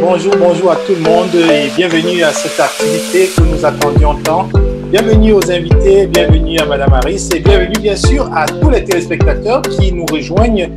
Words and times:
bonjour, 0.00 0.34
bonjour 0.38 0.70
à 0.72 0.76
tout 0.76 0.94
le 0.94 1.00
monde 1.00 1.34
et 1.34 1.68
bienvenue 1.76 2.22
à 2.22 2.32
cette 2.32 2.58
activité 2.58 3.28
que 3.36 3.42
nous 3.42 3.64
attendions 3.64 4.14
tant. 4.22 4.48
Bienvenue 4.90 5.32
aux 5.32 5.50
invités, 5.50 6.06
bienvenue 6.06 6.58
à 6.58 6.66
Madame 6.66 6.92
Harris 6.94 7.28
et 7.34 7.40
bienvenue 7.40 7.78
bien 7.80 7.96
sûr 7.96 8.30
à 8.34 8.46
tous 8.46 8.70
les 8.70 8.84
téléspectateurs 8.84 9.62
qui 9.62 9.92
nous 9.92 10.06
rejoignent 10.06 10.70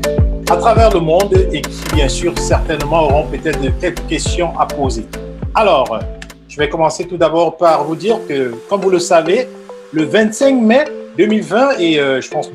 à 0.50 0.58
travers 0.58 0.90
le 0.92 1.00
monde 1.00 1.34
et 1.52 1.62
qui 1.62 1.84
bien 1.94 2.10
sûr 2.10 2.38
certainement 2.38 3.04
auront 3.04 3.28
peut-être 3.28 3.60
quelques 3.80 4.06
questions 4.08 4.58
à 4.60 4.66
poser. 4.66 5.06
Alors, 5.54 6.00
je 6.48 6.58
vais 6.58 6.68
commencer 6.68 7.06
tout 7.06 7.18
d'abord 7.18 7.58
par 7.58 7.84
vous 7.84 7.96
dire 7.96 8.18
que, 8.28 8.54
comme 8.70 8.82
vous 8.82 8.90
le 8.90 9.00
savez, 9.00 9.48
le 9.94 10.04
25 10.04 10.62
mai 10.62 10.86
2020 11.18 11.80
et 11.80 12.00
euh, 12.00 12.20
je 12.20 12.30
pense 12.30 12.52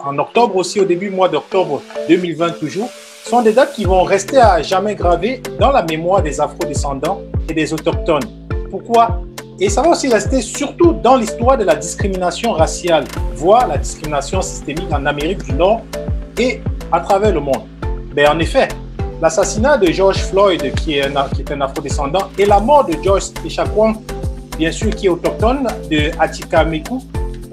en 0.00 0.18
octobre 0.18 0.56
aussi, 0.56 0.80
au 0.80 0.84
début 0.84 1.10
mois 1.10 1.28
d'octobre 1.28 1.82
2020 2.08 2.58
toujours, 2.58 2.90
sont 3.24 3.42
des 3.42 3.52
dates 3.52 3.72
qui 3.72 3.84
vont 3.84 4.02
rester 4.02 4.38
à 4.38 4.62
jamais 4.62 4.94
gravées 4.94 5.42
dans 5.58 5.70
la 5.70 5.82
mémoire 5.82 6.22
des 6.22 6.40
afro-descendants 6.40 7.20
et 7.48 7.54
des 7.54 7.72
autochtones. 7.72 8.24
Pourquoi? 8.70 9.22
Et 9.60 9.68
ça 9.68 9.82
va 9.82 9.90
aussi 9.90 10.08
rester 10.08 10.40
surtout 10.42 10.92
dans 10.92 11.16
l'histoire 11.16 11.56
de 11.56 11.64
la 11.64 11.76
discrimination 11.76 12.52
raciale, 12.52 13.04
voire 13.34 13.68
la 13.68 13.78
discrimination 13.78 14.42
systémique 14.42 14.92
en 14.92 15.06
Amérique 15.06 15.44
du 15.44 15.52
Nord 15.52 15.82
et 16.38 16.60
à 16.90 17.00
travers 17.00 17.32
le 17.32 17.40
monde. 17.40 17.62
Mais 18.14 18.26
en 18.26 18.38
effet, 18.38 18.68
l'assassinat 19.20 19.78
de 19.78 19.86
George 19.92 20.18
Floyd, 20.18 20.74
qui 20.74 20.98
est 20.98 21.06
un, 21.06 21.14
un 21.16 21.60
afro-descendant, 21.60 22.28
et 22.38 22.44
la 22.44 22.58
mort 22.58 22.84
de 22.84 22.94
George 23.02 23.24
Echaquan, 23.46 23.94
bien 24.58 24.72
sûr, 24.72 24.90
qui 24.90 25.06
est 25.06 25.10
autochtone, 25.10 25.68
de 25.90 26.10
Atika 26.18 26.64
Meku, 26.64 27.00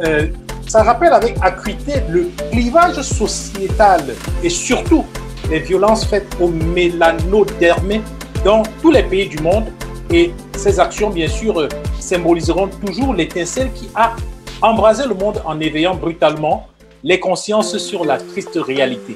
euh, 0.03 0.27
ça 0.67 0.83
rappelle 0.83 1.13
avec 1.13 1.35
acuité 1.41 2.01
le 2.09 2.29
clivage 2.51 3.01
sociétal 3.01 4.01
et 4.43 4.49
surtout 4.49 5.05
les 5.49 5.59
violences 5.59 6.05
faites 6.05 6.27
aux 6.39 6.47
mélanodermés 6.47 8.01
dans 8.45 8.63
tous 8.81 8.91
les 8.91 9.03
pays 9.03 9.27
du 9.27 9.39
monde. 9.39 9.65
Et 10.11 10.31
ces 10.55 10.79
actions, 10.79 11.09
bien 11.09 11.27
sûr, 11.27 11.59
euh, 11.59 11.67
symboliseront 11.99 12.67
toujours 12.67 13.13
l'étincelle 13.13 13.71
qui 13.73 13.89
a 13.95 14.15
embrasé 14.61 15.07
le 15.07 15.15
monde 15.15 15.41
en 15.45 15.59
éveillant 15.59 15.95
brutalement 15.95 16.67
les 17.03 17.19
consciences 17.19 17.77
sur 17.77 18.05
la 18.05 18.17
triste 18.17 18.59
réalité. 18.61 19.15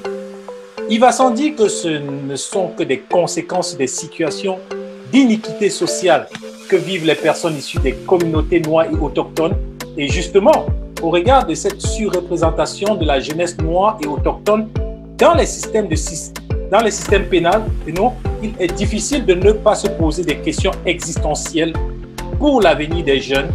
Il 0.90 1.00
va 1.00 1.12
sans 1.12 1.30
dire 1.30 1.54
que 1.56 1.68
ce 1.68 1.88
ne 1.88 2.36
sont 2.36 2.68
que 2.68 2.82
des 2.82 2.98
conséquences 2.98 3.76
des 3.76 3.86
situations 3.86 4.58
d'iniquité 5.12 5.70
sociale 5.70 6.28
que 6.68 6.76
vivent 6.76 7.06
les 7.06 7.14
personnes 7.14 7.56
issues 7.56 7.78
des 7.78 7.92
communautés 7.92 8.60
noires 8.60 8.86
et 8.90 8.96
autochtones. 8.96 9.56
Et 9.96 10.08
justement, 10.08 10.66
au 11.02 11.10
regard 11.10 11.46
de 11.46 11.54
cette 11.54 11.80
surreprésentation 11.80 12.94
de 12.94 13.04
la 13.04 13.20
jeunesse 13.20 13.56
noire 13.58 13.98
et 14.02 14.06
autochtone 14.06 14.68
dans 15.16 15.34
les 15.34 15.46
systèmes, 15.46 15.88
de, 15.88 15.96
dans 16.70 16.80
les 16.80 16.90
systèmes 16.90 17.26
pénals, 17.26 17.62
il 17.86 18.52
est 18.58 18.72
difficile 18.74 19.24
de 19.24 19.34
ne 19.34 19.52
pas 19.52 19.74
se 19.74 19.86
poser 19.86 20.24
des 20.24 20.36
questions 20.38 20.72
existentielles 20.84 21.72
pour 22.38 22.60
l'avenir 22.60 23.04
des 23.04 23.20
jeunes 23.20 23.48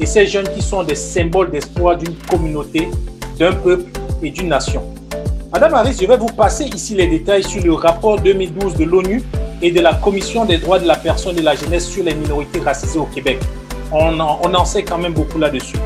et 0.00 0.06
ces 0.06 0.26
jeunes 0.26 0.48
qui 0.54 0.62
sont 0.62 0.82
des 0.82 0.94
symboles 0.94 1.50
d'espoir 1.50 1.96
d'une 1.96 2.14
communauté, 2.30 2.88
d'un 3.38 3.52
peuple 3.52 3.90
et 4.22 4.30
d'une 4.30 4.48
nation. 4.48 4.82
Madame 5.52 5.74
Harris, 5.74 5.96
je 6.00 6.06
vais 6.06 6.16
vous 6.18 6.26
passer 6.26 6.64
ici 6.64 6.94
les 6.94 7.06
détails 7.06 7.42
sur 7.42 7.64
le 7.64 7.72
rapport 7.72 8.20
2012 8.20 8.74
de 8.74 8.84
l'ONU 8.84 9.22
et 9.62 9.72
de 9.72 9.80
la 9.80 9.94
Commission 9.94 10.44
des 10.44 10.58
droits 10.58 10.78
de 10.78 10.86
la 10.86 10.96
personne 10.96 11.36
et 11.36 11.40
de 11.40 11.44
la 11.44 11.54
jeunesse 11.54 11.88
sur 11.88 12.04
les 12.04 12.14
minorités 12.14 12.60
racisées 12.60 12.98
au 12.98 13.06
Québec. 13.06 13.38
On 13.90 14.20
en, 14.20 14.40
on 14.44 14.54
en 14.54 14.64
sait 14.66 14.82
quand 14.82 14.98
même 14.98 15.14
beaucoup 15.14 15.38
là-dessus. 15.38 15.78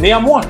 Néanmoins, 0.00 0.40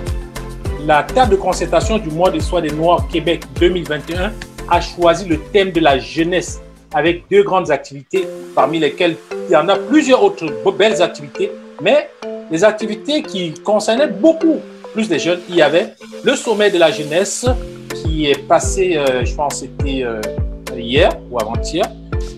la 0.86 1.02
table 1.02 1.32
de 1.32 1.36
concertation 1.36 1.98
du 1.98 2.10
mois 2.10 2.30
de 2.30 2.38
soie 2.38 2.60
des 2.60 2.70
Noirs 2.70 3.08
Québec 3.08 3.44
2021 3.58 4.32
a 4.68 4.80
choisi 4.80 5.26
le 5.26 5.38
thème 5.38 5.70
de 5.70 5.80
la 5.80 5.98
jeunesse 5.98 6.60
avec 6.92 7.24
deux 7.30 7.42
grandes 7.42 7.70
activités, 7.70 8.26
parmi 8.54 8.78
lesquelles 8.78 9.16
il 9.48 9.52
y 9.52 9.56
en 9.56 9.68
a 9.68 9.76
plusieurs 9.76 10.22
autres 10.22 10.46
belles 10.76 11.00
activités, 11.03 11.50
mais 11.81 12.10
les 12.50 12.64
activités 12.64 13.22
qui 13.22 13.54
concernaient 13.54 14.09
beaucoup 14.09 14.60
plus 14.92 15.09
des 15.09 15.19
jeunes. 15.19 15.41
Il 15.48 15.56
y 15.56 15.62
avait 15.62 15.94
le 16.22 16.36
sommet 16.36 16.70
de 16.70 16.78
la 16.78 16.91
jeunesse 16.91 17.47
qui 17.94 18.26
est 18.26 18.47
passé, 18.47 18.97
euh, 18.97 19.25
je 19.25 19.34
pense 19.34 19.60
c'était 19.60 20.04
euh, 20.04 20.20
hier 20.76 21.10
ou 21.30 21.38
avant-hier, 21.41 21.86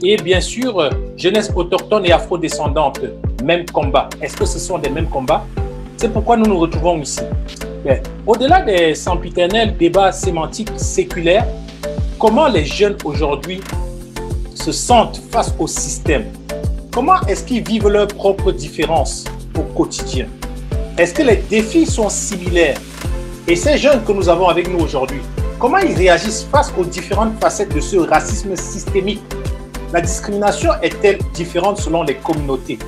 et 0.03 0.17
bien 0.17 0.41
sûr, 0.41 0.81
euh, 0.81 0.91
jeunesse 1.17 1.51
autochtone 1.55 2.07
et 2.07 2.13
afro-descendante, 2.13 3.01
même 3.43 3.67
combat. 3.67 4.09
Est-ce 4.23 4.37
que 4.37 4.47
ce 4.47 4.59
sont 4.59 4.79
des 4.79 4.91
mêmes 4.91 5.09
combats? 5.09 5.45
C'est 5.97 6.13
pourquoi 6.13 6.37
nous 6.37 6.47
nous 6.47 6.59
retrouvons 6.59 7.01
ici. 7.01 7.23
Au-delà 8.27 8.63
des 8.63 8.95
sempiternels 8.95 9.77
débats 9.77 10.11
sémantiques 10.11 10.73
séculaires, 10.77 11.47
comment 12.19 12.49
les 12.49 12.65
jeunes 12.65 12.97
aujourd'hui 13.05 13.61
se 14.55 14.73
sentent 14.73 15.21
face 15.31 15.55
au 15.59 15.67
système? 15.67 16.25
Comment 16.93 17.21
est-ce 17.29 17.45
qu'ils 17.45 17.63
vivent 17.63 17.89
leurs 17.89 18.09
propres 18.09 18.51
différences 18.51 19.25
au 19.57 19.63
quotidien? 19.63 20.27
Est-ce 20.99 21.15
que 21.15 21.23
les 21.23 21.37
défis 21.37 21.87
sont 21.87 22.09
similaires? 22.09 22.79
Et 23.47 23.55
ces 23.55 23.79
jeunes 23.79 24.03
que 24.03 24.13
nous 24.13 24.29
avons 24.29 24.49
avec 24.49 24.69
nous 24.69 24.81
aujourd'hui, 24.81 25.21
comment 25.61 25.79
ils 25.79 25.95
réagissent 25.95 26.49
face 26.51 26.73
aux 26.77 26.85
différentes 26.85 27.39
facettes 27.41 27.73
de 27.73 27.81
ce 27.81 27.99
racisme 27.99 28.57
systémique? 28.57 29.23
La 29.93 30.01
discrimination 30.01 30.73
est-elle 30.83 31.19
différente 31.35 31.79
selon 31.79 32.03
les 32.03 32.17
communautés? 32.17 32.79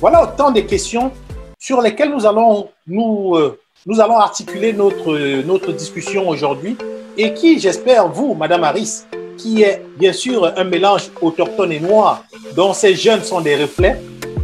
Voilà 0.00 0.22
autant 0.22 0.52
de 0.52 0.60
questions 0.60 1.10
sur 1.58 1.80
lesquelles 1.80 2.12
nous 2.12 2.24
allons 2.24 2.68
nous 2.86 3.34
euh, 3.34 3.58
nous 3.86 4.00
allons 4.00 4.18
articuler 4.18 4.72
notre, 4.72 5.16
notre 5.42 5.72
discussion 5.72 6.28
aujourd'hui 6.28 6.76
et 7.16 7.32
qui, 7.34 7.60
j'espère, 7.60 8.08
vous, 8.08 8.34
Madame 8.34 8.64
Harris, 8.64 9.04
qui 9.38 9.62
est 9.62 9.80
bien 9.96 10.12
sûr 10.12 10.52
un 10.56 10.64
mélange 10.64 11.10
autochtone 11.22 11.70
et 11.70 11.78
noir, 11.78 12.24
dont 12.56 12.72
ces 12.72 12.96
jeunes 12.96 13.22
sont 13.22 13.40
des 13.40 13.54
reflets, 13.54 13.96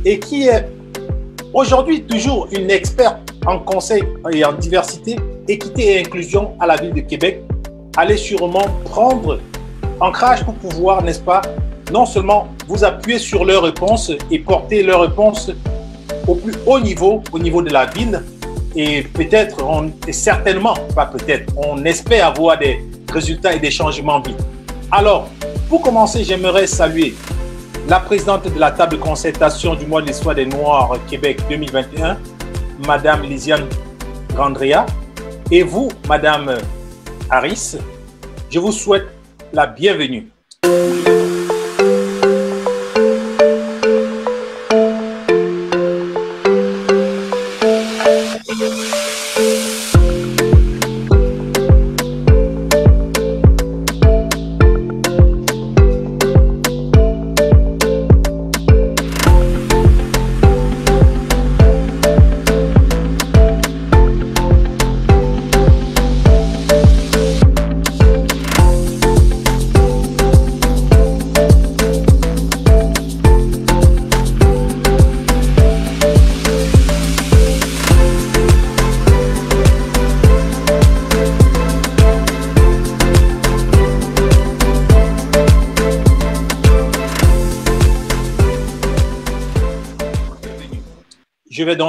et 0.04 0.20
qui 0.20 0.46
est 0.46 0.68
aujourd'hui 1.52 2.04
toujours 2.04 2.48
une 2.52 2.70
experte 2.70 3.34
en 3.44 3.58
conseil 3.58 4.04
et 4.32 4.44
en 4.44 4.52
diversité, 4.52 5.16
équité 5.48 5.96
et 5.96 6.00
inclusion 6.00 6.52
à 6.60 6.66
la 6.68 6.76
ville 6.76 6.94
de 6.94 7.00
Québec, 7.00 7.42
allez 7.96 8.16
sûrement 8.16 8.66
prendre 8.84 9.40
ancrage 9.98 10.44
pour 10.44 10.54
pouvoir, 10.54 11.02
n'est-ce 11.02 11.20
pas, 11.20 11.42
non 11.92 12.06
seulement 12.06 12.46
vous 12.68 12.84
appuyer 12.84 13.18
sur 13.18 13.44
leurs 13.44 13.64
réponses 13.64 14.12
et 14.30 14.38
porter 14.38 14.84
leurs 14.84 15.00
réponses 15.00 15.50
au 16.28 16.36
plus 16.36 16.54
haut 16.64 16.78
niveau, 16.78 17.22
au 17.32 17.38
niveau 17.40 17.60
de 17.60 17.70
la 17.70 17.86
ville, 17.86 18.22
et 18.74 19.02
peut-être, 19.02 19.58
et 20.06 20.12
certainement, 20.12 20.74
pas 20.94 21.06
peut-être, 21.06 21.52
on 21.56 21.84
espère 21.84 22.28
avoir 22.28 22.58
des 22.58 22.84
résultats 23.12 23.54
et 23.54 23.58
des 23.58 23.70
changements 23.70 24.20
vite. 24.20 24.38
Alors, 24.90 25.28
pour 25.68 25.82
commencer, 25.82 26.24
j'aimerais 26.24 26.66
saluer 26.66 27.14
la 27.88 28.00
présidente 28.00 28.52
de 28.52 28.58
la 28.58 28.70
table 28.70 28.92
de 28.92 29.02
concertation 29.02 29.74
du 29.74 29.86
mois 29.86 30.02
de 30.02 30.06
l'histoire 30.06 30.34
des 30.34 30.46
Noirs 30.46 30.98
Québec 31.08 31.40
2021, 31.48 32.18
Madame 32.86 33.22
Lisiane 33.22 33.66
Grandrea, 34.34 34.86
et 35.50 35.62
vous, 35.62 35.88
Madame 36.08 36.56
Harris, 37.30 37.76
je 38.50 38.58
vous 38.58 38.72
souhaite 38.72 39.06
la 39.52 39.66
bienvenue. 39.66 40.28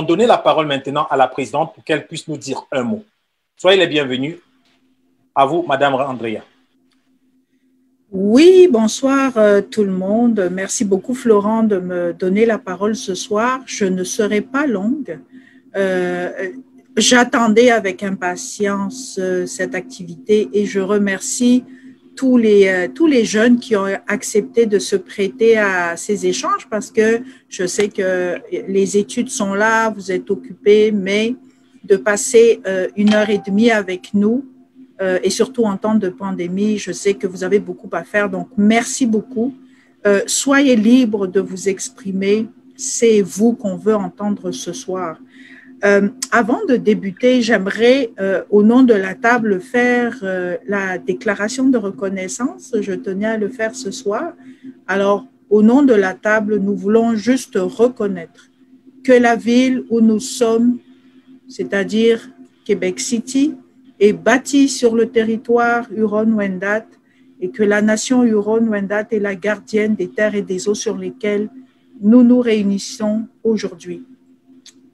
Donner 0.02 0.26
la 0.26 0.38
parole 0.38 0.66
maintenant 0.66 1.06
à 1.10 1.18
la 1.18 1.28
présidente 1.28 1.76
pour 1.76 1.84
qu'elle 1.84 2.08
puisse 2.08 2.28
nous 2.28 2.38
dire 2.38 2.66
un 2.72 2.84
mot. 2.84 3.04
Soyez 3.58 3.78
les 3.78 3.88
bienvenus. 3.88 4.38
À 5.36 5.46
vous, 5.46 5.64
Madame 5.68 5.96
Andrea. 5.96 6.42
Oui, 8.12 8.68
bonsoir 8.72 9.38
euh, 9.38 9.62
tout 9.62 9.84
le 9.84 9.92
monde. 9.92 10.50
Merci 10.52 10.86
beaucoup, 10.86 11.16
Florent, 11.16 11.64
de 11.64 11.80
me 11.80 12.14
donner 12.14 12.46
la 12.46 12.60
parole 12.60 12.96
ce 12.96 13.16
soir. 13.16 13.62
Je 13.66 13.86
ne 13.86 14.04
serai 14.04 14.42
pas 14.42 14.68
longue. 14.68 15.20
Euh, 15.76 16.32
J'attendais 16.96 17.72
avec 17.72 18.04
impatience 18.04 19.18
euh, 19.20 19.48
cette 19.48 19.74
activité 19.74 20.48
et 20.54 20.68
je 20.68 20.80
remercie 20.80 21.66
tous 22.16 22.38
les, 22.38 22.68
euh, 22.68 22.88
tous 22.94 23.08
les 23.08 23.26
jeunes 23.26 23.60
qui 23.60 23.76
ont 23.76 23.88
accepté 24.08 24.66
de 24.66 24.80
se 24.80 24.96
prêter 24.96 25.58
à 25.58 25.98
ces 25.98 26.26
échanges 26.26 26.68
parce 26.70 26.92
que 26.92 27.22
je 27.50 27.66
sais 27.66 27.90
que 27.90 28.38
les 28.68 28.98
études 28.98 29.30
sont 29.30 29.54
là, 29.54 29.90
vous 29.90 30.12
êtes 30.12 30.30
occupés, 30.30 30.92
mais 30.92 31.36
de 31.84 31.98
passer 31.98 32.62
euh, 32.66 32.88
une 32.96 33.14
heure 33.14 33.30
et 33.30 33.40
demie 33.46 33.72
avec 33.72 34.14
nous 34.14 34.46
euh, 35.02 35.20
et 35.24 35.30
surtout 35.30 35.64
en 35.64 35.78
temps 35.78 35.96
de 35.96 36.10
pandémie, 36.10 36.78
je 36.78 36.92
sais 36.92 37.14
que 37.16 37.28
vous 37.28 37.44
avez 37.44 37.60
beaucoup 37.60 37.90
à 37.92 38.04
faire. 38.04 38.30
Donc, 38.30 38.48
merci 38.58 39.06
beaucoup. 39.06 39.54
soyez 40.28 40.76
libres 40.76 41.28
de 41.28 41.40
vous 41.40 41.70
exprimer. 41.70 42.48
C'est 42.76 43.22
vous 43.22 43.54
qu'on 43.54 43.78
veut 43.78 43.96
entendre 43.96 44.52
ce 44.52 44.74
soir. 44.74 45.18
Euh, 45.84 46.08
avant 46.32 46.64
de 46.66 46.78
débuter, 46.78 47.42
j'aimerais, 47.42 48.12
euh, 48.20 48.44
au 48.50 48.64
nom 48.64 48.84
de 48.84 48.94
la 48.94 49.16
table, 49.16 49.60
faire 49.60 50.18
euh, 50.24 50.56
la 50.66 50.98
déclaration 50.98 51.68
de 51.68 51.78
reconnaissance. 51.78 52.74
Je 52.80 52.94
tenais 52.94 53.26
à 53.26 53.38
le 53.38 53.50
faire 53.50 53.76
ce 53.76 53.92
soir. 53.92 54.34
Alors, 54.88 55.28
au 55.50 55.62
nom 55.62 55.84
de 55.84 55.94
la 55.94 56.14
table, 56.14 56.58
nous 56.58 56.76
voulons 56.76 57.16
juste 57.16 57.58
reconnaître 57.58 58.50
que 59.04 59.12
la 59.12 59.36
ville 59.36 59.84
où 59.90 60.00
nous 60.00 60.22
sommes, 60.22 60.78
c'est-à-dire 61.50 62.30
Québec 62.64 63.02
City, 63.02 63.56
est 64.00 64.14
bâtie 64.14 64.70
sur 64.70 64.96
le 64.96 65.10
territoire 65.10 65.88
Huron-Wendat 65.94 66.86
et 67.42 67.50
que 67.50 67.62
la 67.64 67.82
nation 67.82 68.24
Huron-Wendat 68.24 69.08
est 69.12 69.20
la 69.20 69.36
gardienne 69.36 69.96
des 69.96 70.08
terres 70.08 70.36
et 70.36 70.42
des 70.42 70.70
eaux 70.70 70.76
sur 70.76 70.98
lesquelles 70.98 71.50
nous 72.02 72.24
nous 72.24 72.40
réunissons 72.40 73.28
aujourd'hui. 73.44 74.06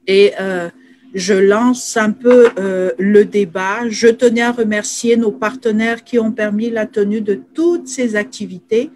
Et 0.08 0.34
euh, 0.42 0.70
je 1.14 1.34
lance 1.34 1.98
un 1.98 2.12
peu 2.12 2.50
euh, 2.60 2.92
le 3.00 3.26
débat. 3.26 3.90
Je 3.90 4.08
tenais 4.08 4.42
à 4.42 4.52
remercier 4.52 5.18
nos 5.18 5.32
partenaires 5.32 6.04
qui 6.04 6.20
ont 6.20 6.32
permis 6.32 6.70
la 6.70 6.86
tenue 6.86 7.22
de 7.22 7.40
toutes 7.54 7.88
ces 7.88 8.16
activités. 8.16 8.92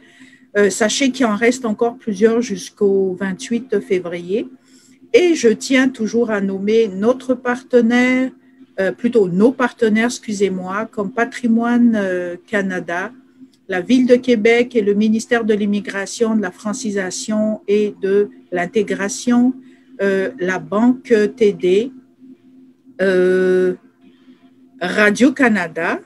Euh, 0.56 0.70
sachez 0.70 1.10
qu'il 1.12 1.26
en 1.26 1.36
reste 1.36 1.66
encore 1.66 1.98
plusieurs 1.98 2.42
jusqu'au 2.42 3.18
28 3.20 3.80
février. 3.80 4.48
Et 5.14 5.36
je 5.36 5.50
tiens 5.50 5.90
toujours 5.90 6.30
à 6.32 6.42
nommer 6.42 6.88
notre 6.88 7.34
partenaire, 7.34 8.32
euh, 8.80 8.92
plutôt 8.92 9.28
nos 9.28 9.52
partenaires, 9.52 10.06
excusez-moi, 10.06 10.88
comme 10.92 11.12
Patrimoine 11.12 12.00
Canada, 12.48 13.12
la 13.68 13.82
Ville 13.82 14.06
de 14.06 14.16
Québec 14.16 14.76
et 14.76 14.82
le 14.82 14.94
ministère 14.94 15.46
de 15.46 15.54
l'Immigration, 15.54 16.36
de 16.36 16.42
la 16.42 16.52
francisation 16.52 17.62
et 17.68 17.96
de 18.02 18.30
l'intégration, 18.52 19.54
la 20.00 20.60
Banque 20.60 21.14
TD, 21.38 21.92
euh, 23.02 23.76
Radio-Canada, 24.82 26.00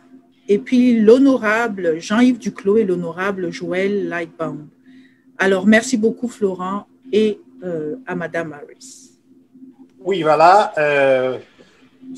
et 0.48 0.60
puis 0.60 1.00
l'honorable 1.00 2.00
Jean-Yves 2.00 2.38
Duclos 2.38 2.78
et 2.78 2.84
l'honorable 2.86 3.52
Joël 3.52 4.08
Lightbound. 4.08 4.68
Alors, 5.38 5.68
merci 5.68 5.98
beaucoup, 5.98 6.28
Florent, 6.28 6.88
et 7.12 7.40
euh, 7.64 7.96
à 8.06 8.16
Madame 8.16 8.54
Harris. 8.54 9.12
Oui, 10.00 10.22
voilà. 10.22 10.74
Euh, 10.78 11.38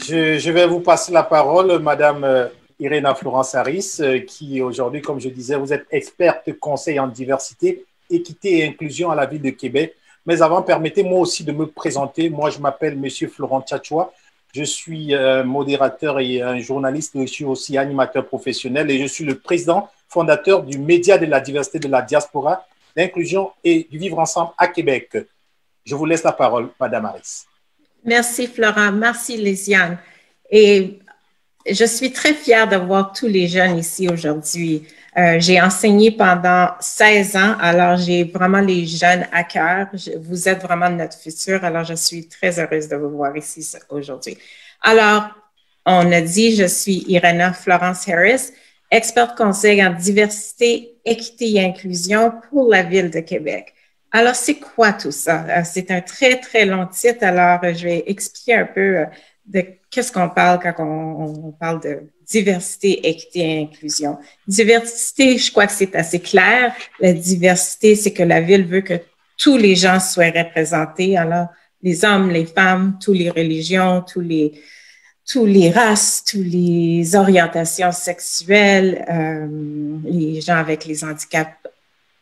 je, 0.08 0.52
vais 0.52 0.68
vous 0.68 0.82
passer 0.82 1.12
la 1.12 1.24
parole, 1.24 1.80
Madame 1.80 2.50
Irena 2.80 3.16
Florence 3.16 3.56
Harris, 3.56 4.00
qui 4.28 4.62
aujourd'hui, 4.62 5.02
comme 5.02 5.20
je 5.20 5.30
disais, 5.30 5.56
vous 5.56 5.74
êtes 5.74 5.88
experte 5.92 6.54
conseil 6.60 7.00
en 7.00 7.08
diversité, 7.08 7.86
équité 8.10 8.60
et 8.60 8.68
inclusion 8.68 9.10
à 9.10 9.16
la 9.16 9.26
ville 9.26 9.42
de 9.42 9.50
Québec. 9.50 9.96
Mais 10.26 10.42
avant, 10.42 10.62
permettez-moi 10.62 11.20
aussi 11.20 11.44
de 11.44 11.52
me 11.52 11.66
présenter. 11.66 12.30
Moi, 12.30 12.50
je 12.50 12.60
m'appelle 12.60 12.98
Monsieur 12.98 13.28
Florent 13.28 13.62
Tchatchoua. 13.62 14.14
Je 14.54 14.64
suis 14.64 15.14
euh, 15.14 15.44
modérateur 15.44 16.20
et 16.20 16.42
un 16.42 16.60
journaliste, 16.60 17.16
mais 17.16 17.28
je 17.28 17.34
suis 17.34 17.46
aussi 17.46 17.78
animateur 17.78 18.26
professionnel 18.26 18.90
et 18.90 19.00
je 19.00 19.06
suis 19.06 19.24
le 19.24 19.36
président 19.36 19.90
fondateur 20.08 20.64
du 20.64 20.80
Média 20.80 21.18
de 21.18 21.28
la 21.28 21.40
diversité 21.40 21.78
de 21.80 21.88
la 21.88 22.02
diaspora, 22.02 22.66
l'inclusion 22.96 23.52
et 23.64 23.88
du 23.92 24.00
vivre 24.00 24.18
ensemble 24.18 24.52
à 24.58 24.68
Québec. 24.68 25.18
Je 25.86 25.96
vous 25.96 26.06
laisse 26.06 26.24
la 26.24 26.32
parole, 26.32 26.70
Madame 26.80 27.06
Harris. 27.06 27.46
Merci, 28.04 28.48
Florent. 28.48 28.92
Merci, 28.92 29.38
Lésiane. 29.38 29.98
Et 30.50 31.00
je 31.70 31.86
suis 31.86 32.12
très 32.12 32.34
fière 32.34 32.68
d'avoir 32.68 33.14
tous 33.14 33.28
les 33.28 33.48
jeunes 33.48 33.78
ici 33.78 34.10
aujourd'hui. 34.10 34.88
Euh, 35.18 35.40
j'ai 35.40 35.60
enseigné 35.60 36.12
pendant 36.12 36.70
16 36.80 37.36
ans, 37.36 37.56
alors 37.60 37.98
j'ai 37.98 38.24
vraiment 38.26 38.62
les 38.62 38.86
jeunes 38.86 39.26
à 39.32 39.44
cœur. 39.44 39.88
vous 40.22 40.48
êtes 40.48 40.62
vraiment 40.62 40.90
notre 40.90 41.18
futur, 41.18 41.64
alors 41.64 41.84
je 41.84 41.96
suis 41.96 42.28
très 42.28 42.60
heureuse 42.60 42.88
de 42.88 42.96
vous 42.96 43.10
voir 43.10 43.36
ici 43.36 43.68
aujourd'hui. 43.90 44.38
Alors, 44.82 45.30
on 45.86 46.12
a 46.12 46.22
dit, 46.22 46.56
je 46.56 46.66
suis 46.66 47.04
Irena 47.08 47.54
Florence 47.54 48.08
Harris, 48.08 48.52
experte 48.92 49.36
conseil 49.36 49.84
en 49.84 49.94
diversité, 49.94 50.96
équité 51.04 51.54
et 51.54 51.66
inclusion 51.66 52.32
pour 52.50 52.70
la 52.70 52.84
ville 52.84 53.10
de 53.10 53.20
Québec. 53.20 53.74
Alors, 54.12 54.36
c'est 54.36 54.60
quoi 54.60 54.94
tout 54.94 55.12
ça? 55.12 55.46
Euh, 55.50 55.62
c'est 55.66 55.90
un 55.92 56.02
très, 56.02 56.40
très 56.40 56.66
long 56.66 56.86
titre, 56.88 57.24
alors 57.24 57.60
je 57.64 57.84
vais 57.84 58.04
expliquer 58.08 58.56
un 58.56 58.66
peu 58.66 58.98
euh, 59.00 59.06
de 59.46 59.66
qu'est-ce 59.90 60.12
qu'on 60.12 60.30
parle 60.30 60.60
quand 60.62 60.76
on, 60.80 61.52
parle 61.52 61.82
de 61.82 62.00
diversité, 62.26 63.08
équité 63.08 63.40
et 63.40 63.62
inclusion? 63.64 64.18
Diversité, 64.48 65.38
je 65.38 65.52
crois 65.52 65.68
que 65.68 65.74
c'est 65.74 65.96
assez 65.96 66.20
clair. 66.20 66.74
La 67.00 67.14
diversité, 67.14 67.96
c'est 67.96 68.14
que 68.14 68.24
la 68.24 68.42
ville 68.42 68.66
veut 68.66 68.82
que 68.82 69.00
tous 69.38 69.58
les 69.58 69.76
gens 69.76 70.00
soient 70.00 70.32
représentés. 70.32 71.18
Alors, 71.18 71.48
les 71.82 72.04
hommes, 72.04 72.30
les 72.30 72.46
femmes, 72.46 72.98
toutes 73.02 73.18
les 73.18 73.30
religions, 73.30 74.02
tous 74.02 74.22
les, 74.22 74.62
tous 75.26 75.46
les 75.46 75.72
races, 75.72 76.24
toutes 76.26 76.46
les 76.46 77.16
orientations 77.16 77.92
sexuelles, 77.92 79.06
euh, 79.10 79.48
les 80.04 80.42
gens 80.42 80.58
avec 80.58 80.86
les 80.86 81.04
handicaps, 81.04 81.52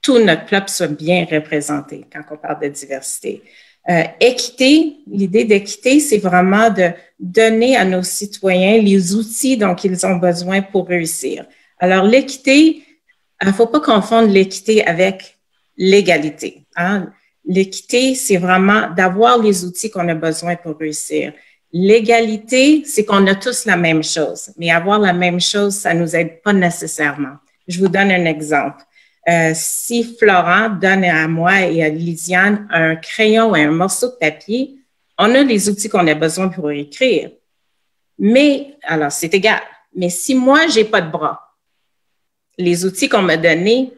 tout 0.01 0.19
notre 0.19 0.45
peuple 0.45 0.69
soit 0.69 0.87
bien 0.87 1.25
représenté 1.29 2.05
quand 2.13 2.21
on 2.31 2.37
parle 2.37 2.61
de 2.61 2.67
diversité. 2.67 3.41
Euh, 3.89 4.03
équité, 4.19 4.97
l'idée 5.07 5.45
d'équité, 5.45 5.99
c'est 5.99 6.17
vraiment 6.17 6.69
de 6.69 6.91
donner 7.19 7.77
à 7.77 7.85
nos 7.85 8.03
citoyens 8.03 8.81
les 8.81 9.15
outils 9.15 9.55
dont 9.55 9.75
ils 9.75 10.05
ont 10.05 10.17
besoin 10.17 10.61
pour 10.61 10.87
réussir. 10.87 11.45
Alors, 11.79 12.03
l'équité, 12.03 12.83
il 13.41 13.47
ne 13.47 13.53
faut 13.53 13.67
pas 13.67 13.79
confondre 13.79 14.27
l'équité 14.27 14.85
avec 14.85 15.37
l'égalité. 15.77 16.65
Hein. 16.75 17.11
L'équité, 17.45 18.13
c'est 18.15 18.37
vraiment 18.37 18.89
d'avoir 18.93 19.41
les 19.41 19.63
outils 19.63 19.89
qu'on 19.89 20.09
a 20.09 20.15
besoin 20.15 20.57
pour 20.57 20.77
réussir. 20.77 21.31
L'égalité, 21.71 22.83
c'est 22.85 23.05
qu'on 23.05 23.25
a 23.27 23.35
tous 23.35 23.65
la 23.65 23.77
même 23.77 24.03
chose, 24.03 24.51
mais 24.57 24.69
avoir 24.69 24.99
la 24.99 25.13
même 25.13 25.39
chose, 25.39 25.75
ça 25.75 25.93
ne 25.93 26.01
nous 26.01 26.15
aide 26.15 26.41
pas 26.41 26.53
nécessairement. 26.53 27.37
Je 27.67 27.79
vous 27.79 27.87
donne 27.87 28.11
un 28.11 28.25
exemple. 28.25 28.83
Euh, 29.29 29.51
si 29.53 30.15
Florent 30.17 30.69
donne 30.69 31.03
à 31.03 31.27
moi 31.27 31.61
et 31.61 31.83
à 31.83 31.89
Lisiane 31.89 32.67
un 32.71 32.95
crayon 32.95 33.55
et 33.55 33.63
un 33.63 33.71
morceau 33.71 34.07
de 34.07 34.15
papier, 34.15 34.77
on 35.17 35.35
a 35.35 35.43
les 35.43 35.69
outils 35.69 35.89
qu'on 35.89 36.07
a 36.07 36.13
besoin 36.13 36.47
pour 36.47 36.71
écrire. 36.71 37.31
Mais, 38.17 38.77
alors, 38.83 39.11
c'est 39.11 39.33
égal. 39.33 39.61
Mais 39.93 40.09
si 40.09 40.33
moi, 40.33 40.67
j'ai 40.67 40.85
pas 40.85 41.01
de 41.01 41.11
bras, 41.11 41.55
les 42.57 42.85
outils 42.85 43.09
qu'on 43.09 43.21
m'a 43.21 43.37
donnés, 43.37 43.93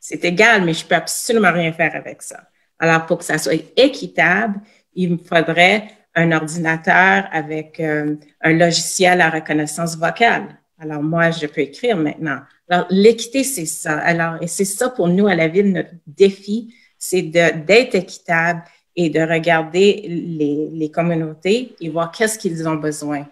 c'est 0.00 0.24
égal, 0.24 0.64
mais 0.64 0.72
je 0.72 0.84
peux 0.84 0.94
absolument 0.94 1.52
rien 1.52 1.72
faire 1.72 1.94
avec 1.94 2.22
ça. 2.22 2.48
Alors, 2.78 3.06
pour 3.06 3.18
que 3.18 3.24
ça 3.24 3.38
soit 3.38 3.60
équitable, 3.76 4.60
il 4.94 5.12
me 5.12 5.18
faudrait 5.18 5.88
un 6.14 6.32
ordinateur 6.32 7.28
avec 7.32 7.78
euh, 7.80 8.16
un 8.40 8.52
logiciel 8.52 9.20
à 9.20 9.30
reconnaissance 9.30 9.96
vocale. 9.96 10.56
Alors, 10.78 11.02
moi, 11.02 11.30
je 11.30 11.46
peux 11.46 11.62
écrire 11.62 11.96
maintenant. 11.96 12.40
Alors, 12.68 12.86
l'équité, 12.90 13.44
c'est 13.44 13.66
ça. 13.66 13.98
Alors, 13.98 14.42
et 14.42 14.46
c'est 14.46 14.64
ça 14.64 14.90
pour 14.90 15.08
nous 15.08 15.26
à 15.26 15.34
la 15.34 15.48
ville, 15.48 15.72
notre 15.72 15.92
défi, 16.06 16.74
c'est 16.98 17.22
d'être 17.22 17.94
équitable 17.94 18.62
et 18.94 19.10
de 19.10 19.20
regarder 19.20 20.04
les, 20.08 20.90
communautés 20.90 21.74
et 21.80 21.88
voir 21.88 22.10
qu'est-ce 22.10 22.38
qu'ils 22.38 22.66
ont 22.66 22.76
besoin. 22.76 23.26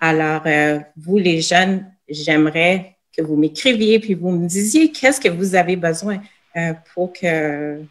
Alors, 0.00 0.42
euh, 0.46 0.78
vous, 0.96 1.18
les 1.18 1.40
jeunes, 1.40 1.86
j'aimerais 2.08 2.96
que 3.16 3.22
vous 3.22 3.36
m'écriviez 3.36 3.98
puis 3.98 4.14
vous 4.14 4.30
me 4.30 4.46
disiez 4.46 4.92
qu'est-ce 4.92 5.20
que 5.20 5.28
vous 5.28 5.56
avez 5.56 5.74
besoin 5.76 6.20
euh, 6.56 6.72
pour 6.94 7.12
que 7.12 7.82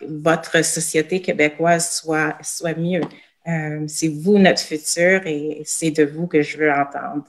votre 0.00 0.62
société 0.62 1.22
québécoise 1.22 1.90
soit, 1.92 2.36
soit 2.42 2.76
mieux. 2.76 3.00
Euh, 3.48 3.84
c'est 3.86 4.08
vous 4.08 4.38
notre 4.38 4.60
futur 4.60 5.26
et 5.26 5.62
c'est 5.64 5.92
de 5.92 6.04
vous 6.04 6.26
que 6.26 6.42
je 6.42 6.58
veux 6.58 6.70
entendre. 6.70 7.24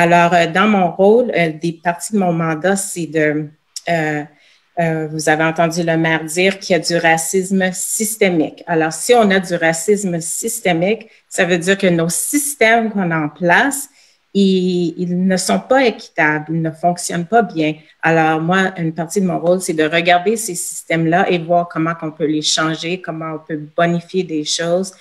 Alors, 0.00 0.32
euh, 0.32 0.46
dans 0.46 0.68
mon 0.68 0.92
rôle, 0.92 1.32
euh, 1.36 1.50
des 1.60 1.72
parties 1.72 2.12
de 2.12 2.20
mon 2.20 2.32
mandat, 2.32 2.76
c'est 2.76 3.06
de, 3.06 3.48
euh, 3.88 5.08
vous 5.10 5.28
avez 5.28 5.42
entendu 5.42 5.82
le 5.82 5.96
maire 5.96 6.22
dire 6.22 6.60
qu'il 6.60 6.74
y 6.74 6.76
a 6.76 6.78
du 6.78 6.96
racisme 6.96 7.72
systémique. 7.72 8.62
Alors, 8.68 8.92
si 8.92 9.12
on 9.12 9.28
a 9.32 9.40
du 9.40 9.56
racisme 9.56 10.20
systémique, 10.20 11.08
ça 11.28 11.44
veut 11.44 11.58
dire 11.58 11.76
que 11.76 11.88
nos 11.88 12.08
systèmes 12.08 12.92
qu'on 12.92 13.10
a 13.10 13.18
en 13.18 13.28
place, 13.28 13.88
ils, 14.34 15.26
ne 15.26 15.36
sont 15.36 15.58
pas 15.58 15.84
équitables, 15.84 16.46
ils 16.50 16.62
ne 16.62 16.70
fonctionnent 16.70 17.26
pas 17.26 17.42
bien. 17.42 17.74
Alors, 18.00 18.40
moi, 18.40 18.72
une 18.76 18.94
partie 18.94 19.20
de 19.20 19.26
mon 19.26 19.40
rôle, 19.40 19.60
c'est 19.60 19.72
de 19.72 19.82
regarder 19.82 20.36
ces 20.36 20.54
systèmes-là 20.54 21.28
et 21.28 21.38
voir 21.38 21.68
comment 21.68 21.94
on 22.02 22.12
peut 22.12 22.26
les 22.26 22.42
changer, 22.42 23.00
comment 23.00 23.32
on 23.34 23.38
peut 23.40 23.60
bonifier 23.76 24.22
des 24.22 24.44
choses 24.44 24.92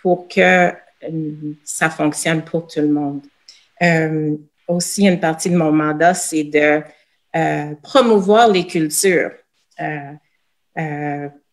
pour 0.00 0.26
que 0.28 0.72
ça 1.62 1.90
fonctionne 1.90 2.40
pour 2.40 2.66
tout 2.66 2.80
le 2.80 2.88
monde. 2.88 3.20
Euh, 3.82 4.36
aussi, 4.68 5.06
une 5.06 5.20
partie 5.20 5.50
de 5.50 5.56
mon 5.56 5.72
mandat, 5.72 6.14
c'est 6.14 6.44
de 6.44 6.82
promouvoir 7.82 8.50
les 8.50 8.66
cultures 8.66 9.30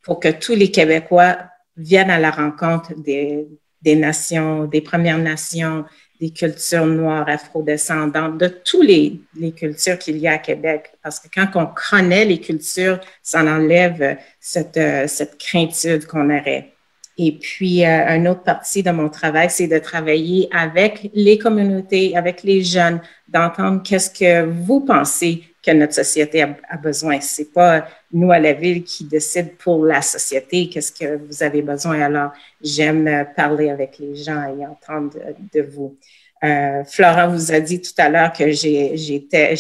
pour 0.02 0.20
que 0.20 0.32
tous 0.32 0.56
les 0.56 0.72
Québécois 0.72 1.38
viennent 1.76 2.10
à 2.10 2.20
la 2.20 2.32
rencontre 2.32 2.94
des, 2.96 3.48
des 3.82 3.96
nations, 3.96 4.66
des 4.66 4.82
Premières 4.82 5.18
Nations, 5.18 5.86
des 6.20 6.32
cultures 6.32 6.86
noires, 6.86 7.28
afrodescendantes, 7.28 8.38
de 8.38 8.48
toutes 8.48 8.86
les, 8.86 9.20
les 9.36 9.52
cultures 9.52 9.98
qu'il 9.98 10.18
y 10.18 10.28
a 10.28 10.34
à 10.34 10.38
Québec. 10.38 10.94
Parce 11.02 11.20
que 11.20 11.28
quand 11.34 11.48
on 11.56 11.68
connaît 11.68 12.26
les 12.26 12.40
cultures, 12.40 13.00
ça 13.22 13.42
enlève 13.42 14.18
cette, 14.40 14.80
cette 15.08 15.38
craintude 15.38 16.06
qu'on 16.06 16.30
aurait. 16.30 16.73
Et 17.18 17.32
puis, 17.34 17.86
euh, 17.86 18.16
une 18.16 18.28
autre 18.28 18.44
partie 18.44 18.82
de 18.82 18.92
mon 18.92 19.10
travail, 19.10 19.50
c'est 19.50 19.68
de 19.68 19.78
travailler 19.78 20.50
avec 20.52 21.12
les 21.14 21.38
communautés, 21.38 22.18
avec 22.18 22.44
les 22.44 22.64
jeunes, 22.64 23.02
d'entendre 23.28 23.84
qu'est-ce 23.84 24.10
que 24.10 24.44
vous 24.46 24.82
pensez 24.82 25.44
que 25.64 25.72
notre 25.72 25.94
société 25.94 26.42
a, 26.42 26.58
a 26.70 26.78
besoin. 26.78 27.20
C'est 27.22 27.54
pas 27.54 27.88
nous 28.12 28.32
à 28.32 28.40
la 28.40 28.54
ville 28.54 28.84
qui 28.84 29.06
décide 29.06 29.56
pour 29.58 29.86
la 29.86 30.02
société 30.02 30.70
qu'est-ce 30.70 30.92
que 30.92 31.18
vous 31.18 31.44
avez 31.44 31.62
besoin. 31.62 32.02
Alors, 32.02 32.32
j'aime 32.62 33.28
parler 33.36 33.70
avec 33.70 33.98
les 34.00 34.16
gens 34.16 34.44
et 34.56 34.66
entendre 34.66 35.18
de, 35.54 35.62
vous. 35.62 35.96
Euh, 36.44 36.84
vous 36.84 37.52
a 37.52 37.60
dit 37.60 37.82
tout 37.82 37.94
à 37.98 38.10
l'heure 38.10 38.34
que 38.34 38.52
j'étais, 38.52 39.56